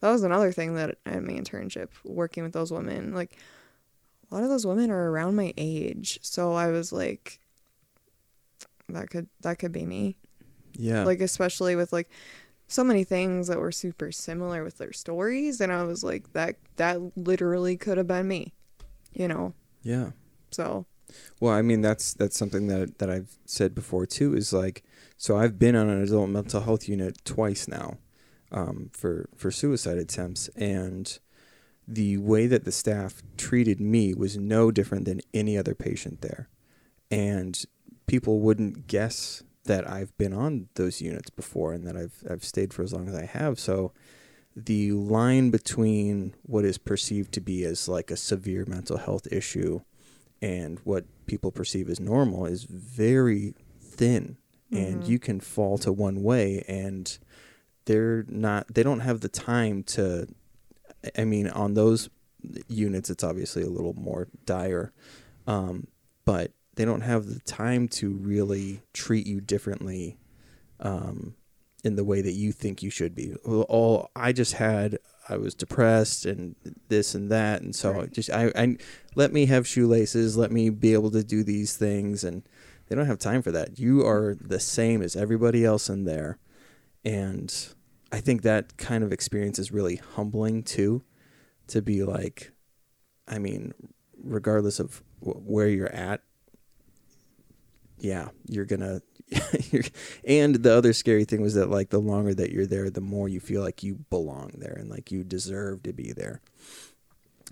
that 0.00 0.10
was 0.12 0.22
another 0.22 0.52
thing 0.52 0.74
that 0.76 0.96
at 1.04 1.22
my 1.24 1.32
internship 1.32 1.88
working 2.04 2.44
with 2.44 2.52
those 2.52 2.70
women 2.70 3.12
like 3.14 3.36
a 4.30 4.34
lot 4.34 4.44
of 4.44 4.48
those 4.50 4.64
women 4.66 4.90
are 4.92 5.10
around 5.10 5.34
my 5.34 5.52
age 5.56 6.20
so 6.22 6.52
i 6.52 6.68
was 6.68 6.92
like 6.92 7.39
that 8.92 9.10
could 9.10 9.28
that 9.42 9.58
could 9.58 9.72
be 9.72 9.84
me 9.86 10.16
Yeah. 10.74 11.04
like 11.04 11.20
especially 11.20 11.76
with 11.76 11.92
like 11.92 12.08
so 12.68 12.84
many 12.84 13.02
things 13.04 13.48
that 13.48 13.58
were 13.58 13.72
super 13.72 14.12
similar 14.12 14.62
with 14.62 14.78
their 14.78 14.92
stories 14.92 15.60
and 15.60 15.72
i 15.72 15.82
was 15.82 16.04
like 16.04 16.32
that 16.34 16.56
that 16.76 16.98
literally 17.16 17.76
could 17.76 17.98
have 17.98 18.06
been 18.06 18.28
me 18.28 18.52
you 19.12 19.26
know 19.28 19.54
yeah. 19.82 20.10
so 20.50 20.86
Well, 21.40 21.52
I 21.54 21.62
mean 21.62 21.80
that's 21.80 22.14
that's 22.14 22.36
something 22.38 22.66
that 22.68 22.98
that 22.98 23.10
I've 23.10 23.36
said 23.46 23.74
before 23.74 24.06
too 24.06 24.34
is 24.36 24.52
like 24.52 24.84
so 25.16 25.36
I've 25.36 25.58
been 25.58 25.74
on 25.74 25.88
an 25.88 26.02
adult 26.02 26.28
mental 26.30 26.60
health 26.60 26.88
unit 26.88 27.24
twice 27.24 27.66
now 27.66 27.98
um, 28.52 28.90
for 28.92 29.28
for 29.34 29.50
suicide 29.50 29.98
attempts 29.98 30.48
and 30.54 31.18
the 31.88 32.18
way 32.18 32.46
that 32.46 32.64
the 32.64 32.70
staff 32.72 33.22
treated 33.36 33.80
me 33.80 34.14
was 34.14 34.36
no 34.36 34.70
different 34.70 35.04
than 35.06 35.20
any 35.34 35.58
other 35.58 35.74
patient 35.74 36.20
there. 36.20 36.48
And 37.10 37.64
people 38.10 38.40
wouldn't 38.40 38.88
guess 38.88 39.44
that 39.64 39.88
I've 39.88 40.16
been 40.18 40.32
on 40.32 40.68
those 40.74 41.00
units 41.00 41.30
before 41.30 41.72
and 41.72 41.86
that 41.86 41.96
I've 41.96 42.24
I've 42.28 42.42
stayed 42.44 42.74
for 42.74 42.82
as 42.82 42.92
long 42.92 43.08
as 43.08 43.14
I 43.14 43.24
have. 43.24 43.60
So 43.60 43.92
the 44.56 44.90
line 44.92 45.50
between 45.50 46.34
what 46.42 46.64
is 46.64 46.76
perceived 46.76 47.30
to 47.34 47.40
be 47.40 47.64
as 47.64 47.88
like 47.88 48.10
a 48.10 48.16
severe 48.16 48.64
mental 48.66 48.96
health 48.98 49.28
issue 49.30 49.80
and 50.42 50.80
what 50.80 51.04
people 51.26 51.52
perceive 51.52 51.88
as 51.88 52.00
normal 52.00 52.46
is 52.46 52.64
very 52.64 53.54
thin 53.80 54.36
and 54.72 55.02
Mhm. 55.02 55.08
you 55.08 55.18
can 55.20 55.38
fall 55.40 55.78
to 55.78 55.92
one 55.92 56.22
way 56.22 56.64
and 56.66 57.18
they're 57.84 58.24
not 58.28 58.66
they 58.74 58.82
don't 58.82 59.00
have 59.00 59.20
the 59.20 59.28
time 59.28 59.82
to 59.82 60.26
i 61.16 61.24
mean 61.24 61.46
on 61.48 61.74
those 61.74 62.08
units 62.68 63.10
it's 63.10 63.24
obviously 63.24 63.62
a 63.62 63.68
little 63.68 63.94
more 63.94 64.28
dire 64.46 64.92
um, 65.46 65.86
but 66.24 66.52
they 66.76 66.84
don't 66.84 67.02
have 67.02 67.26
the 67.26 67.40
time 67.40 67.88
to 67.88 68.10
really 68.10 68.82
treat 68.92 69.26
you 69.26 69.40
differently 69.40 70.18
um, 70.80 71.34
in 71.84 71.96
the 71.96 72.04
way 72.04 72.20
that 72.22 72.32
you 72.32 72.52
think 72.52 72.82
you 72.82 72.90
should 72.90 73.14
be 73.14 73.34
all 73.44 74.10
i 74.14 74.32
just 74.32 74.54
had 74.54 74.98
i 75.28 75.36
was 75.36 75.54
depressed 75.54 76.26
and 76.26 76.54
this 76.88 77.14
and 77.14 77.30
that 77.30 77.62
and 77.62 77.74
so 77.74 77.92
Right. 77.92 78.12
just 78.12 78.30
I, 78.30 78.52
I 78.54 78.76
let 79.14 79.32
me 79.32 79.46
have 79.46 79.66
shoelaces 79.66 80.36
let 80.36 80.52
me 80.52 80.68
be 80.70 80.92
able 80.92 81.10
to 81.12 81.24
do 81.24 81.42
these 81.42 81.76
things 81.76 82.22
and 82.24 82.42
they 82.86 82.96
don't 82.96 83.06
have 83.06 83.18
time 83.18 83.40
for 83.40 83.50
that 83.52 83.78
you 83.78 84.06
are 84.06 84.34
the 84.38 84.60
same 84.60 85.00
as 85.00 85.16
everybody 85.16 85.64
else 85.64 85.88
in 85.88 86.04
there 86.04 86.38
and 87.04 87.68
i 88.12 88.20
think 88.20 88.42
that 88.42 88.76
kind 88.76 89.02
of 89.02 89.12
experience 89.12 89.58
is 89.58 89.72
really 89.72 89.96
humbling 89.96 90.62
too 90.62 91.02
to 91.66 91.80
be 91.80 92.02
like 92.02 92.52
i 93.26 93.38
mean 93.38 93.72
regardless 94.22 94.78
of 94.80 95.02
where 95.20 95.68
you're 95.68 95.92
at 95.94 96.20
yeah 98.00 98.28
you're 98.48 98.64
gonna 98.64 99.00
and 100.24 100.56
the 100.56 100.72
other 100.72 100.92
scary 100.92 101.24
thing 101.24 101.40
was 101.40 101.54
that 101.54 101.70
like 101.70 101.90
the 101.90 102.00
longer 102.00 102.34
that 102.34 102.50
you're 102.50 102.66
there 102.66 102.90
the 102.90 103.00
more 103.00 103.28
you 103.28 103.40
feel 103.40 103.62
like 103.62 103.82
you 103.82 103.94
belong 104.10 104.50
there 104.58 104.76
and 104.78 104.90
like 104.90 105.12
you 105.12 105.22
deserve 105.22 105.82
to 105.82 105.92
be 105.92 106.12
there 106.12 106.40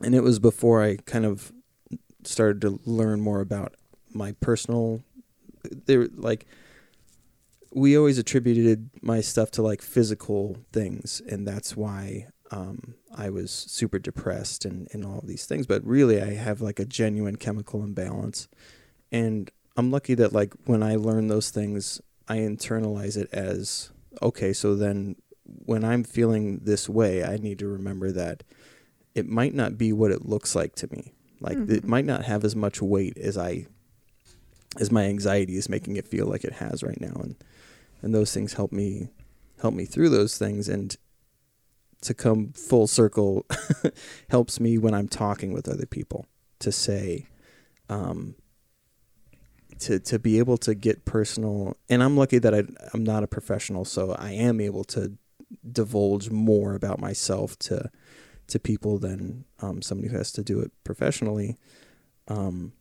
and 0.02 0.14
it 0.14 0.22
was 0.22 0.38
before 0.38 0.82
i 0.82 0.96
kind 1.06 1.24
of 1.24 1.52
started 2.24 2.60
to 2.60 2.80
learn 2.84 3.20
more 3.20 3.40
about 3.40 3.74
my 4.12 4.32
personal 4.40 5.02
there 5.86 6.08
like 6.16 6.46
we 7.72 7.96
always 7.96 8.18
attributed 8.18 8.90
my 9.02 9.20
stuff 9.20 9.50
to 9.52 9.62
like 9.62 9.82
physical 9.82 10.58
things, 10.72 11.20
and 11.28 11.46
that's 11.46 11.76
why 11.76 12.28
um, 12.50 12.94
I 13.14 13.30
was 13.30 13.50
super 13.50 13.98
depressed 13.98 14.64
and, 14.64 14.88
and 14.92 15.04
all 15.04 15.22
these 15.24 15.44
things. 15.44 15.66
But 15.66 15.84
really, 15.84 16.20
I 16.20 16.34
have 16.34 16.60
like 16.60 16.78
a 16.78 16.84
genuine 16.84 17.36
chemical 17.36 17.82
imbalance. 17.82 18.48
And 19.12 19.50
I'm 19.78 19.92
lucky 19.92 20.14
that, 20.14 20.32
like, 20.32 20.52
when 20.64 20.82
I 20.82 20.96
learn 20.96 21.28
those 21.28 21.50
things, 21.50 22.00
I 22.26 22.38
internalize 22.38 23.16
it 23.16 23.28
as 23.32 23.90
okay, 24.20 24.52
so 24.52 24.74
then 24.74 25.14
when 25.44 25.84
I'm 25.84 26.02
feeling 26.02 26.58
this 26.64 26.88
way, 26.88 27.22
I 27.24 27.36
need 27.36 27.60
to 27.60 27.68
remember 27.68 28.10
that 28.10 28.42
it 29.14 29.26
might 29.28 29.54
not 29.54 29.78
be 29.78 29.92
what 29.92 30.10
it 30.10 30.26
looks 30.26 30.56
like 30.56 30.74
to 30.76 30.88
me. 30.90 31.14
Like, 31.40 31.58
it 31.58 31.84
Mhm. 31.84 31.84
might 31.84 32.04
not 32.04 32.24
have 32.24 32.44
as 32.44 32.56
much 32.56 32.82
weight 32.82 33.16
as 33.16 33.38
I, 33.38 33.68
as 34.78 34.90
my 34.90 35.04
anxiety 35.04 35.56
is 35.56 35.68
making 35.68 35.94
it 35.94 36.08
feel 36.08 36.26
like 36.26 36.44
it 36.44 36.54
has 36.54 36.82
right 36.82 37.00
now. 37.00 37.14
And, 37.22 37.36
and 38.02 38.12
those 38.12 38.34
things 38.34 38.54
help 38.54 38.72
me, 38.72 39.10
help 39.62 39.74
me 39.74 39.84
through 39.84 40.08
those 40.08 40.36
things. 40.36 40.68
And 40.68 40.96
to 42.02 42.14
come 42.14 42.52
full 42.52 42.88
circle 42.88 43.46
helps 44.28 44.58
me 44.58 44.76
when 44.76 44.94
I'm 44.94 45.08
talking 45.08 45.52
with 45.52 45.68
other 45.68 45.86
people 45.86 46.26
to 46.58 46.72
say, 46.72 47.28
um, 47.88 48.34
to 49.80 49.98
to 50.00 50.18
be 50.18 50.38
able 50.38 50.56
to 50.58 50.74
get 50.74 51.04
personal. 51.04 51.76
And 51.88 52.02
I'm 52.02 52.16
lucky 52.16 52.38
that 52.38 52.54
I, 52.54 52.64
I'm 52.94 53.04
not 53.04 53.22
a 53.22 53.26
professional, 53.26 53.84
so 53.84 54.12
I 54.18 54.32
am 54.32 54.60
able 54.60 54.84
to 54.84 55.12
divulge 55.70 56.30
more 56.30 56.74
about 56.74 56.98
myself 57.00 57.58
to 57.60 57.90
to 58.48 58.58
people 58.58 58.98
than 58.98 59.44
um, 59.60 59.82
somebody 59.82 60.08
who 60.08 60.16
has 60.16 60.32
to 60.32 60.42
do 60.42 60.60
it 60.60 60.72
professionally. 60.84 61.56
Um, 62.28 62.72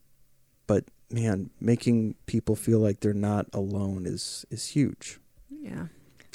but 0.65 0.85
man, 1.11 1.49
making 1.59 2.15
people 2.25 2.55
feel 2.55 2.79
like 2.79 2.99
they're 2.99 3.13
not 3.13 3.47
alone 3.53 4.05
is 4.05 4.45
is 4.49 4.67
huge 4.69 5.19
Yeah. 5.49 5.87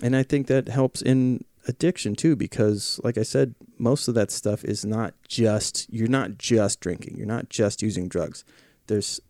and 0.03 0.17
I 0.17 0.23
think 0.23 0.47
that 0.47 0.69
helps 0.69 1.03
in 1.03 1.45
addiction 1.69 2.15
too 2.17 2.35
because 2.37 2.99
like 3.05 3.17
I 3.19 3.23
said 3.23 3.55
most 3.79 4.09
of 4.09 4.15
that 4.15 4.31
stuff 4.31 4.65
is 4.65 4.85
not 4.85 5.15
just 5.29 5.87
you're 5.93 6.09
not 6.09 6.37
just 6.39 6.81
drinking 6.81 7.17
you're 7.17 7.27
not 7.27 7.51
just 7.51 7.83
using 7.83 8.09
drugs 8.09 8.45
there's 8.89 9.21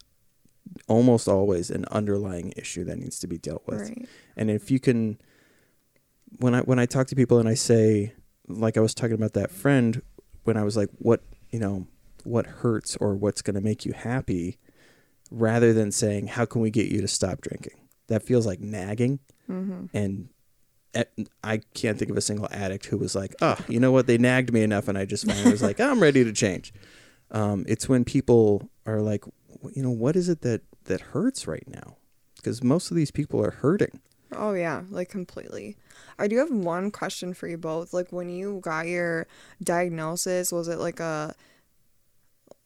almost 0.88 1.28
always 1.28 1.70
an 1.70 1.84
underlying 1.90 2.52
issue 2.56 2.84
that 2.84 2.98
needs 2.98 3.18
to 3.18 3.26
be 3.26 3.38
dealt 3.38 3.62
with 3.66 3.80
Right. 3.80 4.08
and 4.36 4.50
if 4.50 4.70
you 4.70 4.78
can 4.80 5.18
when 6.38 6.54
I 6.54 6.60
when 6.60 6.78
I 6.78 6.86
talk 6.86 7.06
to 7.08 7.16
people 7.16 7.38
and 7.38 7.48
I 7.48 7.54
say 7.54 8.14
like 8.48 8.76
I 8.76 8.80
was 8.80 8.94
talking 8.94 9.14
about 9.14 9.34
that 9.34 9.50
friend 9.50 10.02
when 10.44 10.56
I 10.56 10.62
was 10.64 10.76
like 10.76 10.88
what 10.98 11.22
you 11.50 11.58
know 11.58 11.86
what 12.24 12.46
hurts 12.46 12.96
or 12.96 13.14
what's 13.14 13.42
going 13.42 13.54
to 13.54 13.60
make 13.60 13.84
you 13.84 13.92
happy 13.92 14.58
rather 15.30 15.72
than 15.72 15.90
saying 15.92 16.28
how 16.28 16.44
can 16.44 16.60
we 16.62 16.70
get 16.70 16.86
you 16.88 17.00
to 17.00 17.08
stop 17.08 17.40
drinking 17.40 17.78
that 18.08 18.22
feels 18.22 18.46
like 18.46 18.60
nagging 18.60 19.18
Mm-hmm. 19.50 19.86
and 19.94 20.28
I 21.42 21.58
can't 21.74 21.98
think 21.98 22.10
of 22.10 22.16
a 22.16 22.20
single 22.20 22.48
addict 22.50 22.86
who 22.86 22.98
was 22.98 23.14
like, 23.14 23.34
oh, 23.40 23.56
you 23.66 23.80
know 23.80 23.90
what? 23.92 24.06
They 24.06 24.18
nagged 24.18 24.52
me 24.52 24.62
enough, 24.62 24.88
and 24.88 24.96
I 24.98 25.04
just 25.06 25.26
finally 25.26 25.50
was 25.50 25.62
like, 25.62 25.80
I'm 25.80 26.00
ready 26.00 26.22
to 26.22 26.32
change. 26.32 26.72
Um, 27.30 27.64
it's 27.66 27.88
when 27.88 28.04
people 28.04 28.68
are 28.86 29.00
like, 29.00 29.22
"W- 29.22 29.32
you 29.74 29.82
know, 29.82 29.90
what 29.90 30.16
is 30.16 30.28
it 30.28 30.42
that 30.42 30.62
that 30.84 31.00
hurts 31.00 31.46
right 31.46 31.66
now? 31.66 31.96
Because 32.36 32.62
most 32.62 32.90
of 32.90 32.96
these 32.96 33.10
people 33.10 33.44
are 33.44 33.50
hurting. 33.50 34.00
Oh 34.34 34.52
yeah, 34.52 34.82
like 34.90 35.08
completely. 35.08 35.76
I 36.18 36.26
do 36.28 36.38
have 36.38 36.50
one 36.50 36.90
question 36.90 37.34
for 37.34 37.46
you 37.46 37.58
both. 37.58 37.92
Like 37.92 38.12
when 38.12 38.28
you 38.28 38.60
got 38.62 38.86
your 38.86 39.26
diagnosis, 39.62 40.52
was 40.52 40.68
it 40.68 40.78
like 40.78 41.00
a 41.00 41.34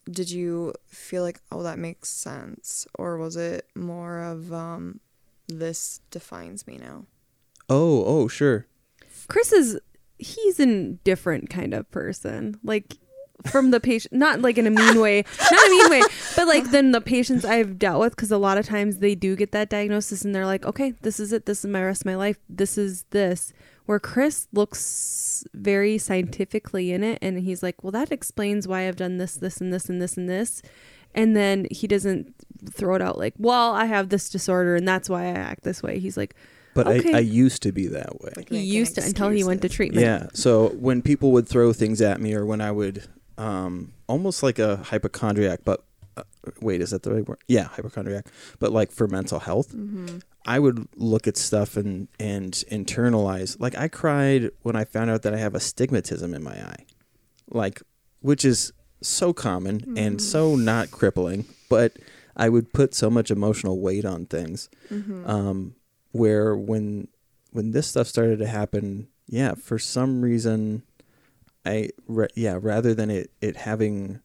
did 0.09 0.31
you 0.31 0.73
feel 0.87 1.23
like 1.23 1.41
oh 1.51 1.65
that 1.65 1.81
makes 1.81 2.09
sense 2.09 2.87
or 2.95 3.19
was 3.19 3.35
it 3.35 3.67
more 3.75 4.21
of 4.21 4.53
um 4.53 5.01
this 5.49 6.01
defines 6.11 6.67
me 6.67 6.79
now? 6.79 7.07
Oh, 7.69 8.05
oh, 8.05 8.29
sure. 8.29 8.67
Chris 9.29 9.53
is 9.53 9.81
he's 10.19 10.61
a 10.61 10.93
different 11.05 11.51
kind 11.51 11.75
of 11.75 11.91
person. 11.91 12.59
Like 12.63 12.97
from 13.45 13.71
the 13.71 13.81
patient, 13.81 14.15
not 14.15 14.41
like 14.41 14.59
in 14.59 14.67
a 14.67 14.71
mean 14.71 15.01
way, 15.01 15.25
not 15.51 15.67
a 15.67 15.71
mean 15.71 15.91
way, 15.91 16.03
but 16.35 16.47
like 16.47 16.71
then 16.71 16.93
the 16.93 17.01
patients 17.01 17.45
I've 17.45 17.79
dealt 17.79 18.01
with, 18.01 18.17
because 18.17 18.33
a 18.33 18.39
lot 18.39 18.59
of 18.59 18.67
times 18.67 18.99
they 18.99 19.15
do 19.15 19.37
get 19.37 19.53
that 19.53 19.69
diagnosis 19.69 20.25
and 20.25 20.35
they're 20.35 20.47
like, 20.47 20.65
okay, 20.65 20.95
this 21.03 21.21
is 21.21 21.33
it. 21.33 21.47
This 21.47 21.65
is 21.65 21.71
my 21.71 21.83
rest 21.85 22.03
of 22.03 22.07
my 22.07 22.17
life. 22.17 22.39
This 22.49 22.79
is 22.79 23.05
this. 23.11 23.53
Where 23.85 24.01
Chris 24.01 24.49
looks 24.53 25.45
very 25.55 25.97
scientifically 25.97 26.91
in 26.91 27.05
it, 27.05 27.19
and 27.23 27.39
he's 27.39 27.63
like, 27.63 27.85
well, 27.85 27.93
that 27.93 28.11
explains 28.11 28.67
why 28.67 28.89
I've 28.89 28.97
done 28.97 29.19
this, 29.19 29.37
this, 29.37 29.61
and 29.61 29.73
this, 29.73 29.89
and 29.89 30.03
this, 30.03 30.17
and 30.17 30.29
this. 30.29 30.61
And 31.15 31.37
then 31.37 31.69
he 31.71 31.87
doesn't 31.87 32.35
throw 32.69 32.97
it 32.97 33.03
out 33.03 33.17
like, 33.17 33.35
well, 33.39 33.73
I 33.75 33.85
have 33.85 34.09
this 34.09 34.29
disorder, 34.29 34.75
and 34.75 34.89
that's 34.89 35.09
why 35.09 35.27
I 35.27 35.29
act 35.29 35.63
this 35.63 35.85
way. 35.85 36.01
He's 36.01 36.17
like, 36.17 36.35
But 36.75 36.89
Okay. 36.89 37.15
I, 37.15 37.19
I 37.19 37.21
used 37.21 37.63
to 37.63 37.71
be 37.73 37.87
that 37.87 38.21
way. 38.21 38.33
Like 38.37 38.49
he 38.49 38.59
used 38.59 38.97
to 38.97 39.05
until 39.05 39.31
he 39.31 39.45
went 39.45 39.63
to 39.63 39.69
treatment. 39.69 40.05
Yeah. 40.05 40.27
So 40.35 40.71
when 40.71 41.01
people 41.01 41.31
would 41.33 41.49
throw 41.49 41.73
things 41.73 42.01
at 42.03 42.21
me, 42.21 42.35
or 42.35 42.45
when 42.45 42.61
I 42.61 42.73
would, 42.73 43.05
um, 43.39 43.93
almost 44.07 44.43
like 44.43 44.59
a 44.59 44.77
hypochondriac, 44.79 45.61
but 45.65 45.85
uh, 46.17 46.23
wait, 46.61 46.81
is 46.81 46.91
that 46.91 47.03
the 47.03 47.13
right 47.13 47.29
word? 47.29 47.39
Yeah, 47.47 47.65
hypochondriac, 47.65 48.27
but 48.59 48.73
like 48.73 48.91
for 48.91 49.07
mental 49.07 49.39
health. 49.39 49.73
Mm-hmm. 49.73 50.19
I 50.47 50.59
would 50.59 50.89
look 50.97 51.27
at 51.27 51.37
stuff 51.37 51.77
and 51.77 52.09
and 52.19 52.53
internalize. 52.71 53.59
Like 53.61 53.77
I 53.77 53.89
cried 53.89 54.51
when 54.63 54.77
I 54.77 54.85
found 54.85 55.11
out 55.11 55.23
that 55.23 55.35
I 55.35 55.39
have 55.39 55.55
astigmatism 55.55 56.35
in 56.35 56.43
my 56.43 56.53
eye, 56.53 56.87
like 57.49 57.83
which 58.21 58.45
is 58.45 58.73
so 59.03 59.33
common 59.33 59.97
and 59.97 60.21
so 60.23 60.57
not 60.57 60.91
crippling, 60.91 61.45
but 61.69 61.93
I 62.37 62.49
would 62.49 62.73
put 62.73 62.95
so 62.95 63.11
much 63.11 63.31
emotional 63.31 63.81
weight 63.81 64.05
on 64.05 64.27
things. 64.27 64.69
Mm-hmm. 64.91 65.29
Um, 65.29 65.77
where 66.13 66.57
when 66.57 67.09
when 67.51 67.73
this 67.73 67.87
stuff 67.87 68.07
started 68.07 68.39
to 68.39 68.47
happen, 68.47 69.09
yeah, 69.27 69.55
for 69.55 69.79
some 69.79 70.23
reason, 70.23 70.83
I 71.67 71.91
ra- 72.07 72.27
yeah, 72.35 72.59
rather 72.61 72.95
than 72.95 73.11
it 73.11 73.31
it 73.41 73.57
having 73.57 74.21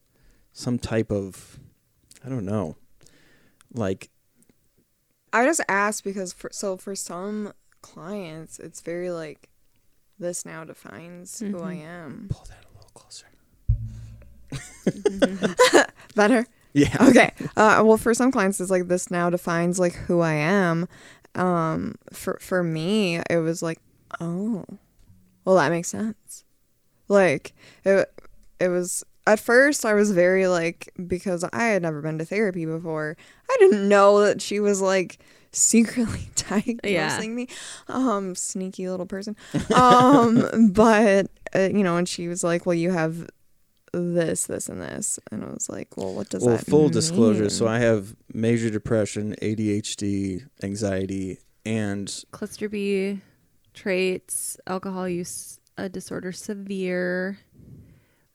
some 0.53 0.77
type 0.79 1.11
of 1.11 1.59
I 2.25 2.29
don't 2.29 2.45
know, 2.45 2.75
like 3.73 4.09
I 5.33 5.45
just 5.45 5.61
asked 5.67 6.03
because 6.03 6.33
for 6.33 6.49
so 6.53 6.77
for 6.77 6.95
some 6.95 7.53
clients 7.81 8.59
it's 8.59 8.81
very 8.81 9.09
like 9.11 9.49
this 10.19 10.45
now 10.45 10.63
defines 10.63 11.39
who 11.39 11.61
I 11.63 11.75
Mhm. 11.75 11.83
am. 11.85 12.27
pull 12.29 12.45
that 12.49 12.63
a 12.63 12.71
little 12.75 12.91
closer. 12.93 13.25
Better. 16.15 16.45
Yeah. 16.73 16.95
okay. 17.01 17.33
Uh, 17.57 17.81
well, 17.85 17.97
for 17.97 18.13
some 18.13 18.31
clients, 18.31 18.61
it's 18.61 18.71
like 18.71 18.87
this 18.87 19.11
now 19.11 19.29
defines 19.29 19.79
like 19.79 19.93
who 19.93 20.21
I 20.21 20.33
am. 20.33 20.87
Um, 21.35 21.95
for 22.13 22.37
for 22.41 22.63
me, 22.63 23.21
it 23.29 23.37
was 23.37 23.61
like, 23.61 23.79
oh, 24.19 24.63
well, 25.45 25.55
that 25.55 25.69
makes 25.69 25.89
sense. 25.89 26.43
Like 27.11 27.53
it, 27.83 28.09
it 28.59 28.69
was 28.69 29.03
at 29.27 29.39
first 29.39 29.85
I 29.85 29.93
was 29.93 30.11
very 30.11 30.47
like 30.47 30.91
because 31.07 31.43
I 31.51 31.65
had 31.65 31.81
never 31.81 32.01
been 32.01 32.17
to 32.19 32.25
therapy 32.25 32.65
before. 32.65 33.17
I 33.49 33.55
didn't 33.59 33.87
know 33.89 34.21
that 34.21 34.41
she 34.41 34.61
was 34.61 34.81
like 34.81 35.19
secretly 35.51 36.29
diagnosing 36.49 37.35
me. 37.35 37.47
Um, 37.89 38.33
sneaky 38.35 38.89
little 38.89 39.05
person. 39.05 39.35
Um, 39.75 40.69
but 40.71 41.27
uh, 41.53 41.69
you 41.73 41.83
know, 41.83 41.97
and 41.97 42.07
she 42.07 42.29
was 42.29 42.45
like, 42.45 42.65
well, 42.65 42.73
you 42.73 42.91
have 42.91 43.29
this, 43.91 44.47
this, 44.47 44.69
and 44.69 44.81
this, 44.81 45.19
and 45.31 45.43
I 45.43 45.47
was 45.47 45.67
like, 45.69 45.97
well, 45.97 46.13
what 46.13 46.29
does 46.29 46.45
well, 46.45 46.55
that 46.55 46.65
full 46.65 46.87
disclosure. 46.87 47.49
So? 47.49 47.67
I 47.67 47.79
have 47.79 48.15
major 48.33 48.69
depression, 48.69 49.35
ADHD, 49.41 50.47
anxiety, 50.63 51.39
and 51.65 52.23
cluster 52.31 52.69
B 52.69 53.19
traits, 53.73 54.57
alcohol 54.65 55.09
use 55.09 55.59
uh, 55.77 55.87
disorder, 55.87 56.31
severe, 56.31 57.39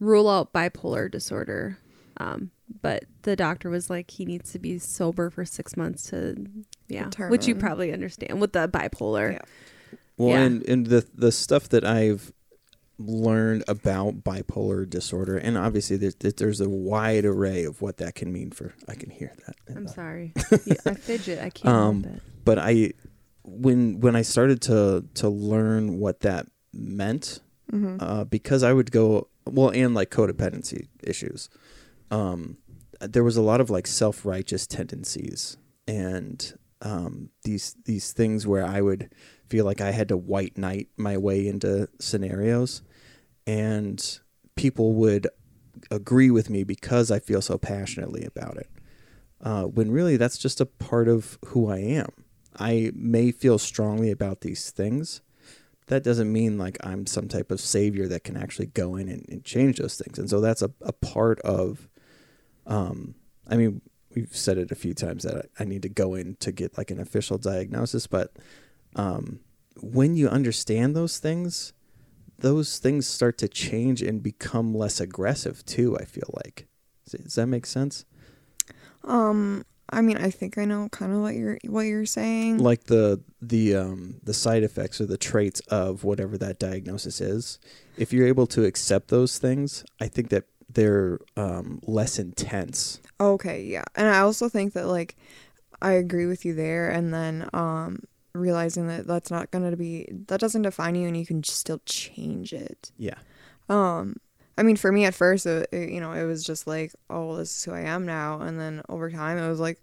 rule 0.00 0.28
out 0.28 0.52
bipolar 0.52 1.10
disorder. 1.10 1.78
Um, 2.18 2.50
but 2.82 3.04
the 3.22 3.36
doctor 3.36 3.68
was 3.70 3.90
like, 3.90 4.10
he 4.10 4.24
needs 4.24 4.52
to 4.52 4.58
be 4.58 4.78
sober 4.78 5.30
for 5.30 5.44
six 5.44 5.76
months 5.76 6.04
to, 6.10 6.46
yeah, 6.88 7.10
which 7.28 7.46
you 7.46 7.54
probably 7.54 7.92
understand 7.92 8.40
with 8.40 8.52
the 8.52 8.68
bipolar. 8.68 9.32
Yeah. 9.34 9.38
well, 10.16 10.28
Yeah. 10.30 10.40
and 10.42 10.62
and 10.68 10.86
the 10.86 11.06
the 11.14 11.30
stuff 11.32 11.68
that 11.70 11.84
I've 11.84 12.32
learned 12.98 13.62
about 13.68 14.24
bipolar 14.24 14.88
disorder, 14.88 15.36
and 15.36 15.58
obviously 15.58 15.96
there's 15.98 16.14
there's 16.14 16.60
a 16.60 16.68
wide 16.68 17.24
array 17.26 17.64
of 17.64 17.82
what 17.82 17.98
that 17.98 18.14
can 18.14 18.32
mean 18.32 18.50
for. 18.50 18.74
I 18.88 18.94
can 18.94 19.10
hear 19.10 19.32
that. 19.46 19.56
I'm 19.76 19.84
the- 19.84 19.90
sorry. 19.92 20.32
Yeah, 20.64 20.74
I 20.86 20.94
fidget. 20.94 21.38
I 21.40 21.50
can't 21.50 21.74
Um, 21.74 22.02
help 22.04 22.16
it. 22.16 22.22
but 22.44 22.58
I 22.58 22.92
when 23.44 24.00
when 24.00 24.16
I 24.16 24.22
started 24.22 24.60
to 24.62 25.04
to 25.14 25.28
learn 25.28 25.98
what 25.98 26.20
that 26.20 26.46
meant 26.76 27.40
Mhm. 27.72 27.96
uh, 28.00 28.24
because 28.24 28.62
I 28.62 28.72
would 28.72 28.90
go 28.92 29.28
well 29.44 29.70
and 29.70 29.94
like 29.94 30.10
codependency 30.10 30.88
issues 31.02 31.48
um 32.10 32.58
there 33.00 33.24
was 33.24 33.36
a 33.36 33.42
lot 33.42 33.60
of 33.60 33.68
like 33.70 33.86
self-righteous 33.86 34.66
tendencies 34.66 35.56
and 35.88 36.54
um 36.82 37.30
these 37.44 37.74
these 37.84 38.12
things 38.12 38.46
where 38.46 38.64
I 38.64 38.80
would 38.80 39.10
feel 39.48 39.64
like 39.64 39.80
I 39.80 39.90
had 39.92 40.08
to 40.08 40.16
white 40.16 40.56
knight 40.58 40.88
my 40.96 41.16
way 41.16 41.46
into 41.46 41.88
scenarios 41.98 42.82
and 43.46 44.20
people 44.56 44.94
would 44.94 45.28
agree 45.90 46.30
with 46.30 46.48
me 46.50 46.64
because 46.64 47.10
I 47.10 47.18
feel 47.18 47.42
so 47.42 47.58
passionately 47.58 48.24
about 48.24 48.56
it 48.56 48.70
uh, 49.40 49.64
when 49.64 49.90
really 49.90 50.16
that's 50.16 50.38
just 50.38 50.60
a 50.60 50.66
part 50.66 51.08
of 51.08 51.38
who 51.46 51.68
I 51.70 51.78
am 51.78 52.10
I 52.58 52.90
may 52.94 53.32
feel 53.32 53.58
strongly 53.58 54.10
about 54.10 54.40
these 54.40 54.70
things. 54.70 55.20
That 55.86 56.02
doesn't 56.02 56.32
mean 56.32 56.58
like 56.58 56.78
I'm 56.84 57.06
some 57.06 57.28
type 57.28 57.50
of 57.50 57.60
savior 57.60 58.08
that 58.08 58.24
can 58.24 58.36
actually 58.36 58.66
go 58.66 58.96
in 58.96 59.08
and, 59.08 59.24
and 59.28 59.44
change 59.44 59.78
those 59.78 59.96
things. 59.96 60.18
And 60.18 60.28
so 60.28 60.40
that's 60.40 60.62
a, 60.62 60.70
a 60.80 60.92
part 60.92 61.40
of, 61.40 61.88
um, 62.66 63.14
I 63.46 63.56
mean, 63.56 63.80
we've 64.14 64.34
said 64.34 64.58
it 64.58 64.72
a 64.72 64.74
few 64.74 64.94
times 64.94 65.22
that 65.22 65.48
I, 65.58 65.62
I 65.62 65.64
need 65.64 65.82
to 65.82 65.88
go 65.88 66.14
in 66.14 66.36
to 66.36 66.50
get 66.50 66.76
like 66.76 66.90
an 66.90 66.98
official 66.98 67.38
diagnosis, 67.38 68.06
but 68.06 68.32
um, 68.96 69.40
when 69.80 70.16
you 70.16 70.28
understand 70.28 70.96
those 70.96 71.18
things, 71.18 71.72
those 72.38 72.78
things 72.78 73.06
start 73.06 73.38
to 73.38 73.48
change 73.48 74.02
and 74.02 74.22
become 74.22 74.74
less 74.74 75.00
aggressive 75.00 75.64
too. 75.64 75.96
I 75.98 76.04
feel 76.04 76.30
like. 76.34 76.66
Does, 77.04 77.20
does 77.22 77.34
that 77.36 77.46
make 77.46 77.66
sense? 77.66 78.04
Um, 79.04 79.64
I 79.90 80.00
mean, 80.00 80.16
I 80.16 80.30
think 80.30 80.58
I 80.58 80.64
know 80.64 80.88
kind 80.88 81.12
of 81.12 81.20
what 81.20 81.34
you're 81.34 81.58
what 81.66 81.82
you're 81.82 82.06
saying. 82.06 82.58
Like 82.58 82.84
the 82.84 83.20
the 83.40 83.76
um 83.76 84.16
the 84.22 84.34
side 84.34 84.62
effects 84.62 85.00
or 85.00 85.06
the 85.06 85.18
traits 85.18 85.60
of 85.68 86.04
whatever 86.04 86.36
that 86.38 86.58
diagnosis 86.58 87.20
is. 87.20 87.58
If 87.96 88.12
you're 88.12 88.26
able 88.26 88.46
to 88.48 88.64
accept 88.64 89.08
those 89.08 89.38
things, 89.38 89.84
I 90.00 90.08
think 90.08 90.30
that 90.30 90.44
they're 90.68 91.20
um, 91.36 91.80
less 91.86 92.18
intense. 92.18 93.00
Okay, 93.20 93.62
yeah. 93.62 93.84
And 93.94 94.08
I 94.08 94.18
also 94.18 94.48
think 94.48 94.72
that 94.74 94.86
like 94.86 95.16
I 95.80 95.92
agree 95.92 96.26
with 96.26 96.44
you 96.44 96.54
there 96.54 96.90
and 96.90 97.14
then 97.14 97.48
um 97.52 98.00
realizing 98.34 98.86
that 98.88 99.06
that's 99.06 99.30
not 99.30 99.50
going 99.50 99.70
to 99.70 99.76
be 99.76 100.08
that 100.26 100.40
doesn't 100.40 100.62
define 100.62 100.94
you 100.94 101.06
and 101.06 101.16
you 101.16 101.24
can 101.24 101.42
still 101.44 101.80
change 101.86 102.52
it. 102.52 102.90
Yeah. 102.98 103.18
Um 103.68 104.16
I 104.58 104.62
mean 104.62 104.76
for 104.76 104.90
me 104.92 105.04
at 105.04 105.14
first 105.14 105.46
it, 105.46 105.68
it, 105.72 105.90
you 105.90 106.00
know 106.00 106.12
it 106.12 106.24
was 106.24 106.44
just 106.44 106.66
like 106.66 106.92
oh 107.10 107.36
this 107.36 107.56
is 107.56 107.64
who 107.64 107.72
I 107.72 107.80
am 107.80 108.06
now 108.06 108.40
and 108.40 108.58
then 108.58 108.82
over 108.88 109.10
time 109.10 109.38
it 109.38 109.48
was 109.48 109.60
like 109.60 109.80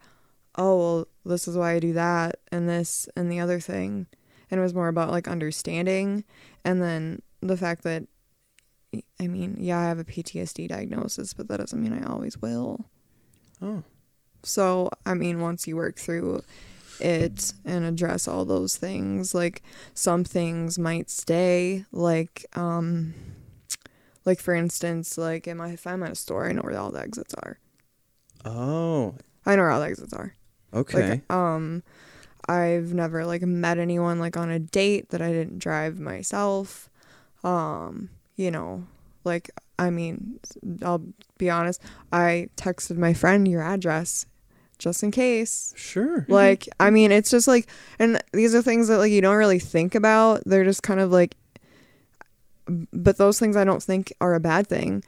oh 0.55 0.77
well 0.77 1.07
this 1.25 1.47
is 1.47 1.57
why 1.57 1.73
I 1.73 1.79
do 1.79 1.93
that 1.93 2.39
and 2.51 2.67
this 2.67 3.07
and 3.15 3.31
the 3.31 3.39
other 3.39 3.59
thing 3.59 4.07
and 4.49 4.59
it 4.59 4.63
was 4.63 4.73
more 4.73 4.87
about 4.87 5.11
like 5.11 5.27
understanding 5.27 6.23
and 6.63 6.81
then 6.81 7.21
the 7.41 7.57
fact 7.57 7.83
that 7.83 8.03
I 9.19 9.27
mean 9.27 9.57
yeah 9.59 9.79
I 9.79 9.85
have 9.85 9.99
a 9.99 10.03
PTSD 10.03 10.67
diagnosis 10.67 11.33
but 11.33 11.47
that 11.47 11.57
doesn't 11.57 11.81
mean 11.81 11.93
I 11.93 12.05
always 12.11 12.41
will. 12.41 12.85
Oh. 13.61 13.83
So, 14.43 14.89
I 15.05 15.13
mean, 15.13 15.39
once 15.39 15.67
you 15.67 15.77
work 15.77 15.97
through 15.97 16.43
it 16.99 17.53
and 17.65 17.85
address 17.85 18.27
all 18.27 18.45
those 18.45 18.75
things, 18.75 19.33
like 19.33 19.63
some 19.93 20.23
things 20.23 20.77
might 20.77 21.09
stay, 21.09 21.85
like, 21.91 22.45
um, 22.53 23.13
like 24.25 24.39
for 24.39 24.53
instance, 24.53 25.17
like 25.17 25.47
in 25.47 25.57
my, 25.57 25.69
if 25.69 25.85
I'm 25.85 26.03
at 26.03 26.11
a 26.11 26.15
store, 26.15 26.47
I 26.47 26.53
know 26.53 26.61
where 26.61 26.77
all 26.77 26.91
the 26.91 27.01
exits 27.01 27.33
are. 27.35 27.59
Oh. 28.45 29.15
I 29.45 29.55
know 29.55 29.63
where 29.63 29.71
all 29.71 29.79
the 29.79 29.87
exits 29.87 30.13
are. 30.13 30.35
Okay. 30.73 31.09
Like, 31.09 31.33
um, 31.33 31.83
I've 32.47 32.93
never 32.93 33.25
like 33.25 33.41
met 33.41 33.77
anyone 33.77 34.19
like 34.19 34.35
on 34.37 34.49
a 34.49 34.59
date 34.59 35.09
that 35.09 35.21
I 35.21 35.31
didn't 35.31 35.59
drive 35.59 35.99
myself. 35.99 36.89
Um, 37.43 38.09
you 38.35 38.51
know, 38.51 38.85
like 39.23 39.49
I 39.79 39.89
mean, 39.89 40.39
I'll 40.81 41.03
be 41.37 41.49
honest, 41.49 41.81
I 42.11 42.49
texted 42.57 42.97
my 42.97 43.13
friend 43.13 43.47
your 43.47 43.61
address 43.61 44.25
just 44.77 45.03
in 45.03 45.11
case. 45.11 45.73
sure. 45.77 46.25
Like, 46.27 46.67
I 46.79 46.89
mean, 46.89 47.11
it's 47.11 47.29
just 47.29 47.47
like 47.47 47.69
and 47.99 48.21
these 48.33 48.53
are 48.55 48.61
things 48.61 48.87
that 48.87 48.97
like 48.97 49.11
you 49.11 49.21
don't 49.21 49.37
really 49.37 49.59
think 49.59 49.95
about. 49.95 50.43
They're 50.45 50.65
just 50.65 50.83
kind 50.83 50.99
of 50.99 51.11
like 51.11 51.35
but 52.65 53.17
those 53.17 53.39
things 53.39 53.55
I 53.55 53.63
don't 53.63 53.83
think 53.83 54.13
are 54.21 54.33
a 54.33 54.39
bad 54.39 54.67
thing. 54.67 55.03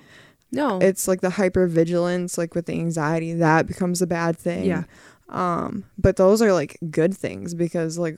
No. 0.51 0.79
It's 0.79 1.07
like 1.07 1.21
the 1.21 1.29
hypervigilance 1.29 2.37
like 2.37 2.55
with 2.55 2.65
the 2.65 2.73
anxiety 2.73 3.33
that 3.33 3.67
becomes 3.67 4.01
a 4.01 4.07
bad 4.07 4.37
thing. 4.37 4.65
Yeah. 4.65 4.83
Um, 5.29 5.85
but 5.97 6.17
those 6.17 6.41
are 6.41 6.53
like 6.53 6.77
good 6.91 7.15
things 7.15 7.53
because 7.53 7.97
like 7.97 8.17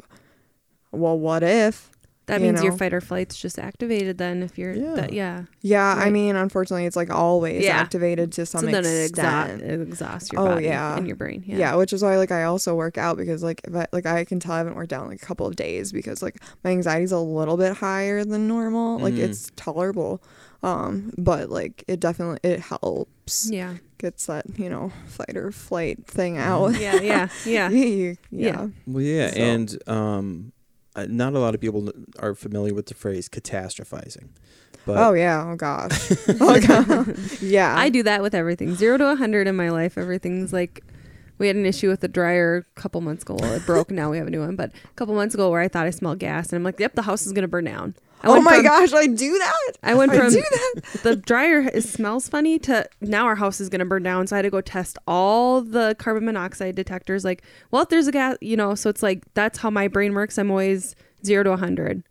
well, 0.92 1.18
what 1.20 1.44
if? 1.44 1.92
That 2.28 2.40
you 2.42 2.48
means 2.52 2.62
your 2.64 2.72
fight 2.78 2.94
or 2.94 3.02
flight's 3.02 3.36
just 3.38 3.58
activated 3.58 4.18
then 4.18 4.44
if 4.44 4.58
you're 4.58 4.74
Yeah. 4.74 4.94
that 4.96 5.14
yeah. 5.14 5.44
Yeah, 5.62 5.96
I 5.98 6.10
mean, 6.10 6.36
unfortunately, 6.36 6.86
it's 6.86 6.96
like 6.96 7.10
always 7.10 7.64
Yeah. 7.64 7.78
activated 7.78 8.32
to 8.34 8.46
some 8.46 8.62
so 8.62 8.68
then 8.68 8.86
it, 8.86 9.06
extent. 9.10 9.62
exa- 9.62 9.66
it 9.70 9.82
exhausts 9.82 10.32
your 10.32 10.42
Oh, 10.42 10.46
body 10.48 10.66
yeah. 10.66 10.96
and 10.98 11.08
your 11.08 11.16
brain. 11.16 11.44
yeah. 11.46 11.58
Yeah. 11.58 11.76
which 11.76 11.92
is 11.94 12.04
why 12.04 12.18
like 12.18 12.32
I 12.32 12.44
also 12.44 12.76
work 12.76 12.98
out 12.98 13.18
because 13.18 13.44
like 13.44 13.62
if 13.64 13.76
I 13.76 13.88
like 13.92 14.06
I 14.06 14.24
can 14.26 14.40
tell 14.40 14.52
I 14.54 14.58
haven't 14.60 14.76
worked 14.76 14.94
out 14.94 15.04
in 15.04 15.10
like 15.10 15.22
a 15.22 15.26
couple 15.26 15.48
of 15.48 15.56
days 15.56 15.92
because 15.92 16.22
like 16.22 16.38
my 16.64 16.70
anxiety's 16.72 17.12
a 17.12 17.20
little 17.20 17.58
bit 17.58 17.78
higher 17.78 18.24
than 18.24 18.48
normal. 18.48 19.00
Like 19.00 19.14
Mhm. 19.16 19.20
it's 19.20 19.50
tolerable, 19.56 20.22
um, 20.64 21.14
but 21.18 21.50
like 21.50 21.84
it 21.88 22.00
definitely 22.00 22.40
it 22.44 22.60
helps 22.60 23.50
Yeah. 23.50 23.76
gets 24.00 24.26
that 24.26 24.46
you 24.58 24.70
know 24.70 24.92
fight 25.08 25.36
or 25.38 25.52
flight 25.52 26.06
thing 26.08 26.38
out. 26.38 26.78
Yeah. 26.80 27.00
Yeah. 27.02 27.28
Yeah. 27.46 27.70
yeah. 27.72 28.14
Yeah. 28.32 28.68
Well, 28.86 29.02
yeah, 29.04 29.32
So- 29.32 29.38
and 29.40 29.84
um, 29.88 30.52
uh, 30.98 31.06
not 31.08 31.34
a 31.34 31.40
lot 31.40 31.56
of 31.56 31.62
people 31.62 31.92
are 32.20 32.34
familiar 32.34 32.74
with 32.74 32.88
the 32.88 32.94
phrase 32.96 33.30
catastrophizing. 33.30 34.30
But 34.86 34.98
oh 34.98 35.14
yeah. 35.14 35.46
Oh 35.48 35.56
gosh. 35.56 36.12
oh 36.42 36.60
god. 36.60 37.18
Yeah. 37.42 37.78
I 37.78 37.90
do 37.90 38.04
that 38.04 38.22
with 38.22 38.34
everything. 38.34 38.74
Zero 38.76 38.98
to 38.98 39.12
a 39.12 39.16
hundred 39.16 39.48
in 39.48 39.56
my 39.56 39.70
life. 39.70 39.98
Everything's 39.98 40.52
like 40.52 40.84
we 41.38 41.48
had 41.48 41.56
an 41.56 41.66
issue 41.66 41.90
with 41.90 42.02
the 42.02 42.08
dryer 42.08 42.58
a 42.76 42.80
couple 42.80 43.02
months 43.02 43.24
ago. 43.24 43.36
Well, 43.40 43.54
it 43.54 43.66
broke. 43.66 43.92
Now 43.92 44.10
we 44.12 44.18
have 44.18 44.28
a 44.28 44.32
new 44.32 44.42
one. 44.42 44.56
But 44.56 44.72
a 44.86 44.94
couple 44.96 45.14
months 45.16 45.36
ago, 45.36 45.50
where 45.50 45.62
I 45.62 45.68
thought 45.68 45.86
I 45.86 45.92
smelled 45.92 46.20
gas, 46.20 46.50
and 46.50 46.58
I'm 46.58 46.64
like, 46.64 46.80
"Yep, 46.80 46.96
the 46.96 47.04
house 47.04 47.26
is 47.26 47.34
gonna 47.34 47.48
burn 47.48 47.66
down." 47.66 47.96
I 48.24 48.30
Oh 48.30 48.42
my 48.42 48.56
from- 48.56 48.64
gosh! 48.64 48.94
I 48.94 49.06
do 49.08 49.38
that. 49.38 49.72
I 49.84 49.94
went 49.94 50.12
I 50.12 50.18
from 50.18 50.32
do 50.32 50.42
that. 50.42 50.82
the 51.04 51.16
dryer 51.16 51.60
is, 51.70 51.88
smells 51.88 52.28
funny 52.28 52.58
to 52.60 52.88
now 53.02 53.26
our 53.26 53.36
house 53.36 53.62
is 53.62 53.70
gonna 53.70 53.86
burn 53.86 54.02
down. 54.04 54.26
So 54.28 54.36
I 54.36 54.38
had 54.38 54.44
to 54.44 54.50
go 54.50 54.62
test 54.62 54.98
all 55.08 55.62
the 55.62 55.96
carbon 56.00 56.26
monoxide 56.26 56.76
detectors. 56.76 57.24
Like, 57.24 57.44
well, 57.70 57.84
if 57.84 57.90
there's 57.90 58.08
a 58.08 58.12
gas, 58.12 58.38
you 58.42 58.58
know. 58.58 58.74
So 58.74 58.90
it's 58.90 59.04
like 59.04 59.24
that's 59.36 59.60
how 59.60 59.70
my 59.70 59.88
brain 59.88 60.14
works. 60.16 60.38
I'm 60.40 60.50
always 60.50 60.96
zero 61.24 61.44
to 61.44 61.52
a 61.52 61.58
hundred. 61.58 62.04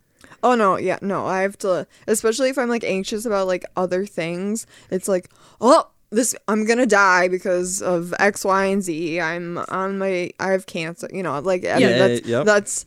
Oh 0.43 0.55
no, 0.55 0.77
yeah, 0.77 0.98
no. 1.03 1.27
I 1.27 1.40
have 1.43 1.59
to, 1.59 1.89
especially 2.07 2.51
if 2.51 2.59
I'm 2.59 2.69
like 2.69 2.85
anxious 2.85 3.24
about 3.27 3.48
like 3.48 3.65
other 3.77 4.07
things. 4.07 4.65
It's 4.90 5.09
like, 5.09 5.28
oh, 5.61 5.89
this 6.16 6.34
I'm 6.48 6.64
gonna 6.64 6.86
die 6.86 7.28
because 7.28 7.80
of 7.82 8.12
X, 8.18 8.44
Y, 8.44 8.64
and 8.64 8.82
Z. 8.82 9.20
I'm 9.20 9.59
on 9.68 9.98
my, 9.98 10.30
I 10.40 10.51
have 10.51 10.66
cancer. 10.66 11.09
You 11.12 11.22
know, 11.22 11.38
like 11.40 11.64
I 11.64 11.78
mean, 11.78 11.98
that's 11.98 12.26
yep. 12.26 12.44
that's 12.47 12.84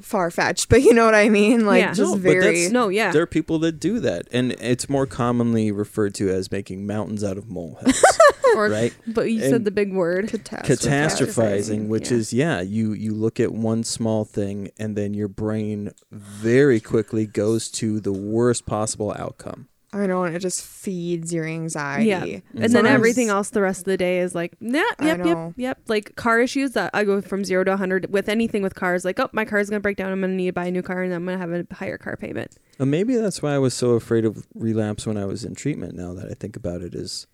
far 0.00 0.28
fetched, 0.30 0.68
but 0.70 0.82
you 0.82 0.92
know 0.92 1.04
what 1.06 1.14
I 1.14 1.28
mean. 1.28 1.66
Like 1.66 1.80
Yeah. 1.82 1.92
just 1.92 2.00
No, 2.00 2.12
but 2.14 2.22
very. 2.22 2.40
that's- 2.40 2.70
No, 2.72 2.88
yeah. 2.88 3.12
there 3.12 3.22
are 3.22 3.26
people 3.26 3.58
that 3.60 3.78
do 3.78 4.00
that, 4.00 4.26
and 4.32 4.52
it's 4.52 4.88
more 4.88 5.06
commonly 5.06 5.70
referred 5.70 6.14
to 6.16 6.30
as 6.30 6.50
making 6.50 6.84
mountains 6.86 7.22
out 7.22 7.38
of 7.38 7.48
molehills, 7.48 8.04
Or, 8.56 8.68
right? 8.68 8.92
But 9.06 9.30
you 9.32 9.40
And- 9.42 9.50
said 9.50 9.64
the 9.64 9.70
big 9.70 9.92
word. 9.92 10.26
Catastrophizing, 10.28 11.88
which 11.88 12.10
yeah. 12.10 12.16
is 12.16 12.32
yeah, 12.32 12.60
you 12.60 12.92
you 12.92 13.12
look 13.14 13.38
at 13.40 13.52
one 13.52 13.84
small 13.84 14.24
thing, 14.24 14.70
and 14.78 14.96
then 14.96 15.14
your 15.14 15.28
brain 15.28 15.92
very 16.10 16.80
quickly 16.80 17.26
goes 17.26 17.70
to 17.72 18.00
the 18.00 18.12
worst 18.12 18.66
possible 18.66 19.12
outcome. 19.16 19.68
I 19.94 19.98
don't 19.98 20.08
know, 20.08 20.24
and 20.24 20.34
it 20.34 20.40
just 20.40 20.66
feeds 20.66 21.32
your 21.32 21.44
anxiety. 21.44 22.06
Yeah. 22.06 22.24
And 22.60 22.72
then 22.72 22.84
everything 22.84 23.28
else 23.28 23.50
the 23.50 23.62
rest 23.62 23.82
of 23.82 23.84
the 23.84 23.96
day 23.96 24.18
is 24.18 24.34
like, 24.34 24.60
nah, 24.60 24.82
yep, 25.00 25.24
yep, 25.24 25.52
yep. 25.56 25.78
Like 25.86 26.16
car 26.16 26.40
issues 26.40 26.72
that 26.72 26.90
I 26.92 27.04
go 27.04 27.20
from 27.20 27.44
zero 27.44 27.62
to 27.62 27.70
100 27.70 28.12
with 28.12 28.28
anything 28.28 28.60
with 28.62 28.74
cars. 28.74 29.04
Like, 29.04 29.20
oh, 29.20 29.30
my 29.32 29.44
car's 29.44 29.70
going 29.70 29.78
to 29.78 29.82
break 29.82 29.96
down. 29.96 30.10
I'm 30.10 30.20
going 30.20 30.32
to 30.32 30.36
need 30.36 30.46
to 30.46 30.52
buy 30.52 30.66
a 30.66 30.70
new 30.72 30.82
car 30.82 31.02
and 31.04 31.14
I'm 31.14 31.24
going 31.24 31.38
to 31.38 31.40
have 31.40 31.52
a 31.52 31.74
higher 31.74 31.96
car 31.96 32.16
payment. 32.16 32.56
And 32.80 32.90
maybe 32.90 33.14
that's 33.14 33.40
why 33.40 33.54
I 33.54 33.58
was 33.58 33.72
so 33.72 33.90
afraid 33.90 34.24
of 34.24 34.48
relapse 34.52 35.06
when 35.06 35.16
I 35.16 35.26
was 35.26 35.44
in 35.44 35.54
treatment. 35.54 35.94
Now 35.94 36.12
that 36.14 36.28
I 36.28 36.34
think 36.34 36.56
about 36.56 36.82
it, 36.82 36.92
is 36.96 37.28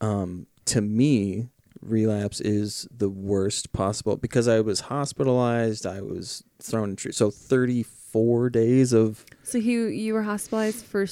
um, 0.00 0.46
to 0.66 0.80
me, 0.80 1.48
relapse 1.80 2.40
is 2.40 2.86
the 2.96 3.10
worst 3.10 3.72
possible 3.72 4.16
because 4.16 4.46
I 4.46 4.60
was 4.60 4.80
hospitalized. 4.80 5.86
I 5.86 6.02
was 6.02 6.44
thrown 6.62 6.90
in 6.90 6.96
treatment. 6.96 7.16
So 7.16 7.32
thirty 7.32 7.82
four 8.10 8.50
days 8.50 8.92
of 8.92 9.24
So 9.42 9.58
you, 9.58 9.86
you 9.86 10.14
were 10.14 10.22
hospitalized 10.22 10.84
for 10.84 11.06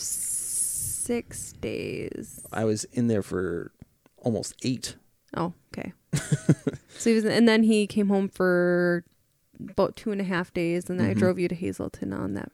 six 1.09 1.53
days. 1.55 2.45
I 2.53 2.65
was 2.65 2.85
in 2.93 3.09
there 3.09 3.23
for 3.23 3.73
almost 4.19 4.55
eight. 4.63 4.97
Oh, 5.37 5.55
okay. 5.73 5.93
so 6.99 7.11
he 7.11 7.15
was, 7.15 7.25
and 7.25 7.49
then 7.49 7.63
he 7.63 7.87
came 7.87 8.09
home 8.09 8.29
for 8.29 9.05
about 9.71 9.97
two 9.97 10.13
and 10.13 10.21
a 10.21 10.25
half 10.25 10.53
days. 10.53 10.89
And 10.91 11.01
then 11.01 11.09
I 11.11 11.15
Mhm. 11.15 11.19
drove 11.19 11.39
you 11.39 11.49
to 11.49 11.55
Hazelden 11.55 12.13
on 12.13 12.35
that 12.35 12.53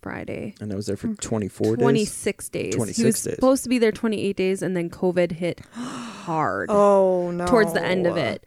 Friday. 0.00 0.54
And 0.60 0.72
I 0.72 0.76
was 0.76 0.86
there 0.86 0.96
for 0.96 1.14
twenty 1.14 1.48
four 1.48 1.76
days. 1.76 1.82
26 1.82 2.48
days. 2.48 2.74
he 2.74 2.78
was 3.04 3.22
days. 3.22 3.34
supposed 3.34 3.62
to 3.64 3.68
be 3.68 3.78
there 3.78 3.92
28 3.92 4.36
days, 4.36 4.62
and 4.62 4.76
then 4.76 4.88
COVID 4.88 5.32
hit 5.32 5.60
hard. 5.72 6.70
Oh 6.72 7.30
no. 7.32 7.46
towards 7.46 7.72
the 7.72 7.84
end 7.84 8.06
of 8.06 8.16
it. 8.16 8.44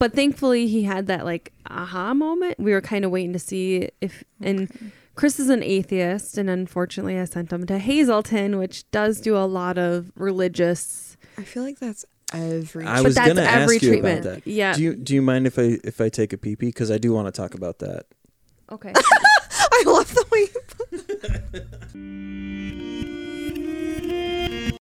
But 0.00 0.14
thankfully, 0.14 0.66
he 0.66 0.82
had 0.84 1.06
that 1.06 1.24
like 1.24 1.52
aha 1.68 2.14
moment. 2.14 2.58
We 2.58 2.72
were 2.72 2.80
kind 2.80 3.04
of 3.04 3.10
waiting 3.10 3.32
to 3.34 3.38
see 3.38 3.88
if, 4.00 4.24
and 4.40 4.68
Chris 5.20 5.38
is 5.38 5.50
an 5.50 5.62
atheist, 5.62 6.38
and 6.38 6.48
unfortunately, 6.48 7.18
I 7.18 7.26
sent 7.26 7.52
him 7.52 7.66
to 7.66 7.78
Hazelden, 7.78 8.56
which 8.56 8.90
does 8.90 9.20
do 9.20 9.36
a 9.36 9.44
lot 9.44 9.76
of 9.76 10.10
religious. 10.14 11.18
I 11.36 11.42
feel 11.42 11.62
like 11.62 11.78
that's 11.78 12.06
every. 12.32 12.86
I 12.86 12.96
but 12.96 13.04
was 13.04 13.14
that's 13.16 13.28
gonna 13.28 13.42
every 13.42 13.76
ask 13.76 13.82
you 13.82 13.90
treatment. 13.90 14.20
about 14.24 14.34
that. 14.36 14.46
Yeah. 14.46 14.72
Do 14.72 14.82
you 14.82 14.96
do 14.96 15.14
you 15.14 15.20
mind 15.20 15.46
if 15.46 15.58
I 15.58 15.78
if 15.84 16.00
I 16.00 16.08
take 16.08 16.32
a 16.32 16.38
pee 16.38 16.56
pee? 16.56 16.68
Because 16.68 16.90
I 16.90 16.96
do 16.96 17.12
want 17.12 17.26
to 17.26 17.32
talk 17.32 17.52
about 17.52 17.80
that. 17.80 18.06
okay. 18.72 18.94
I 18.96 19.82
love 19.84 20.10
the 20.14 20.24
way. 20.32 20.48
You 21.92 23.26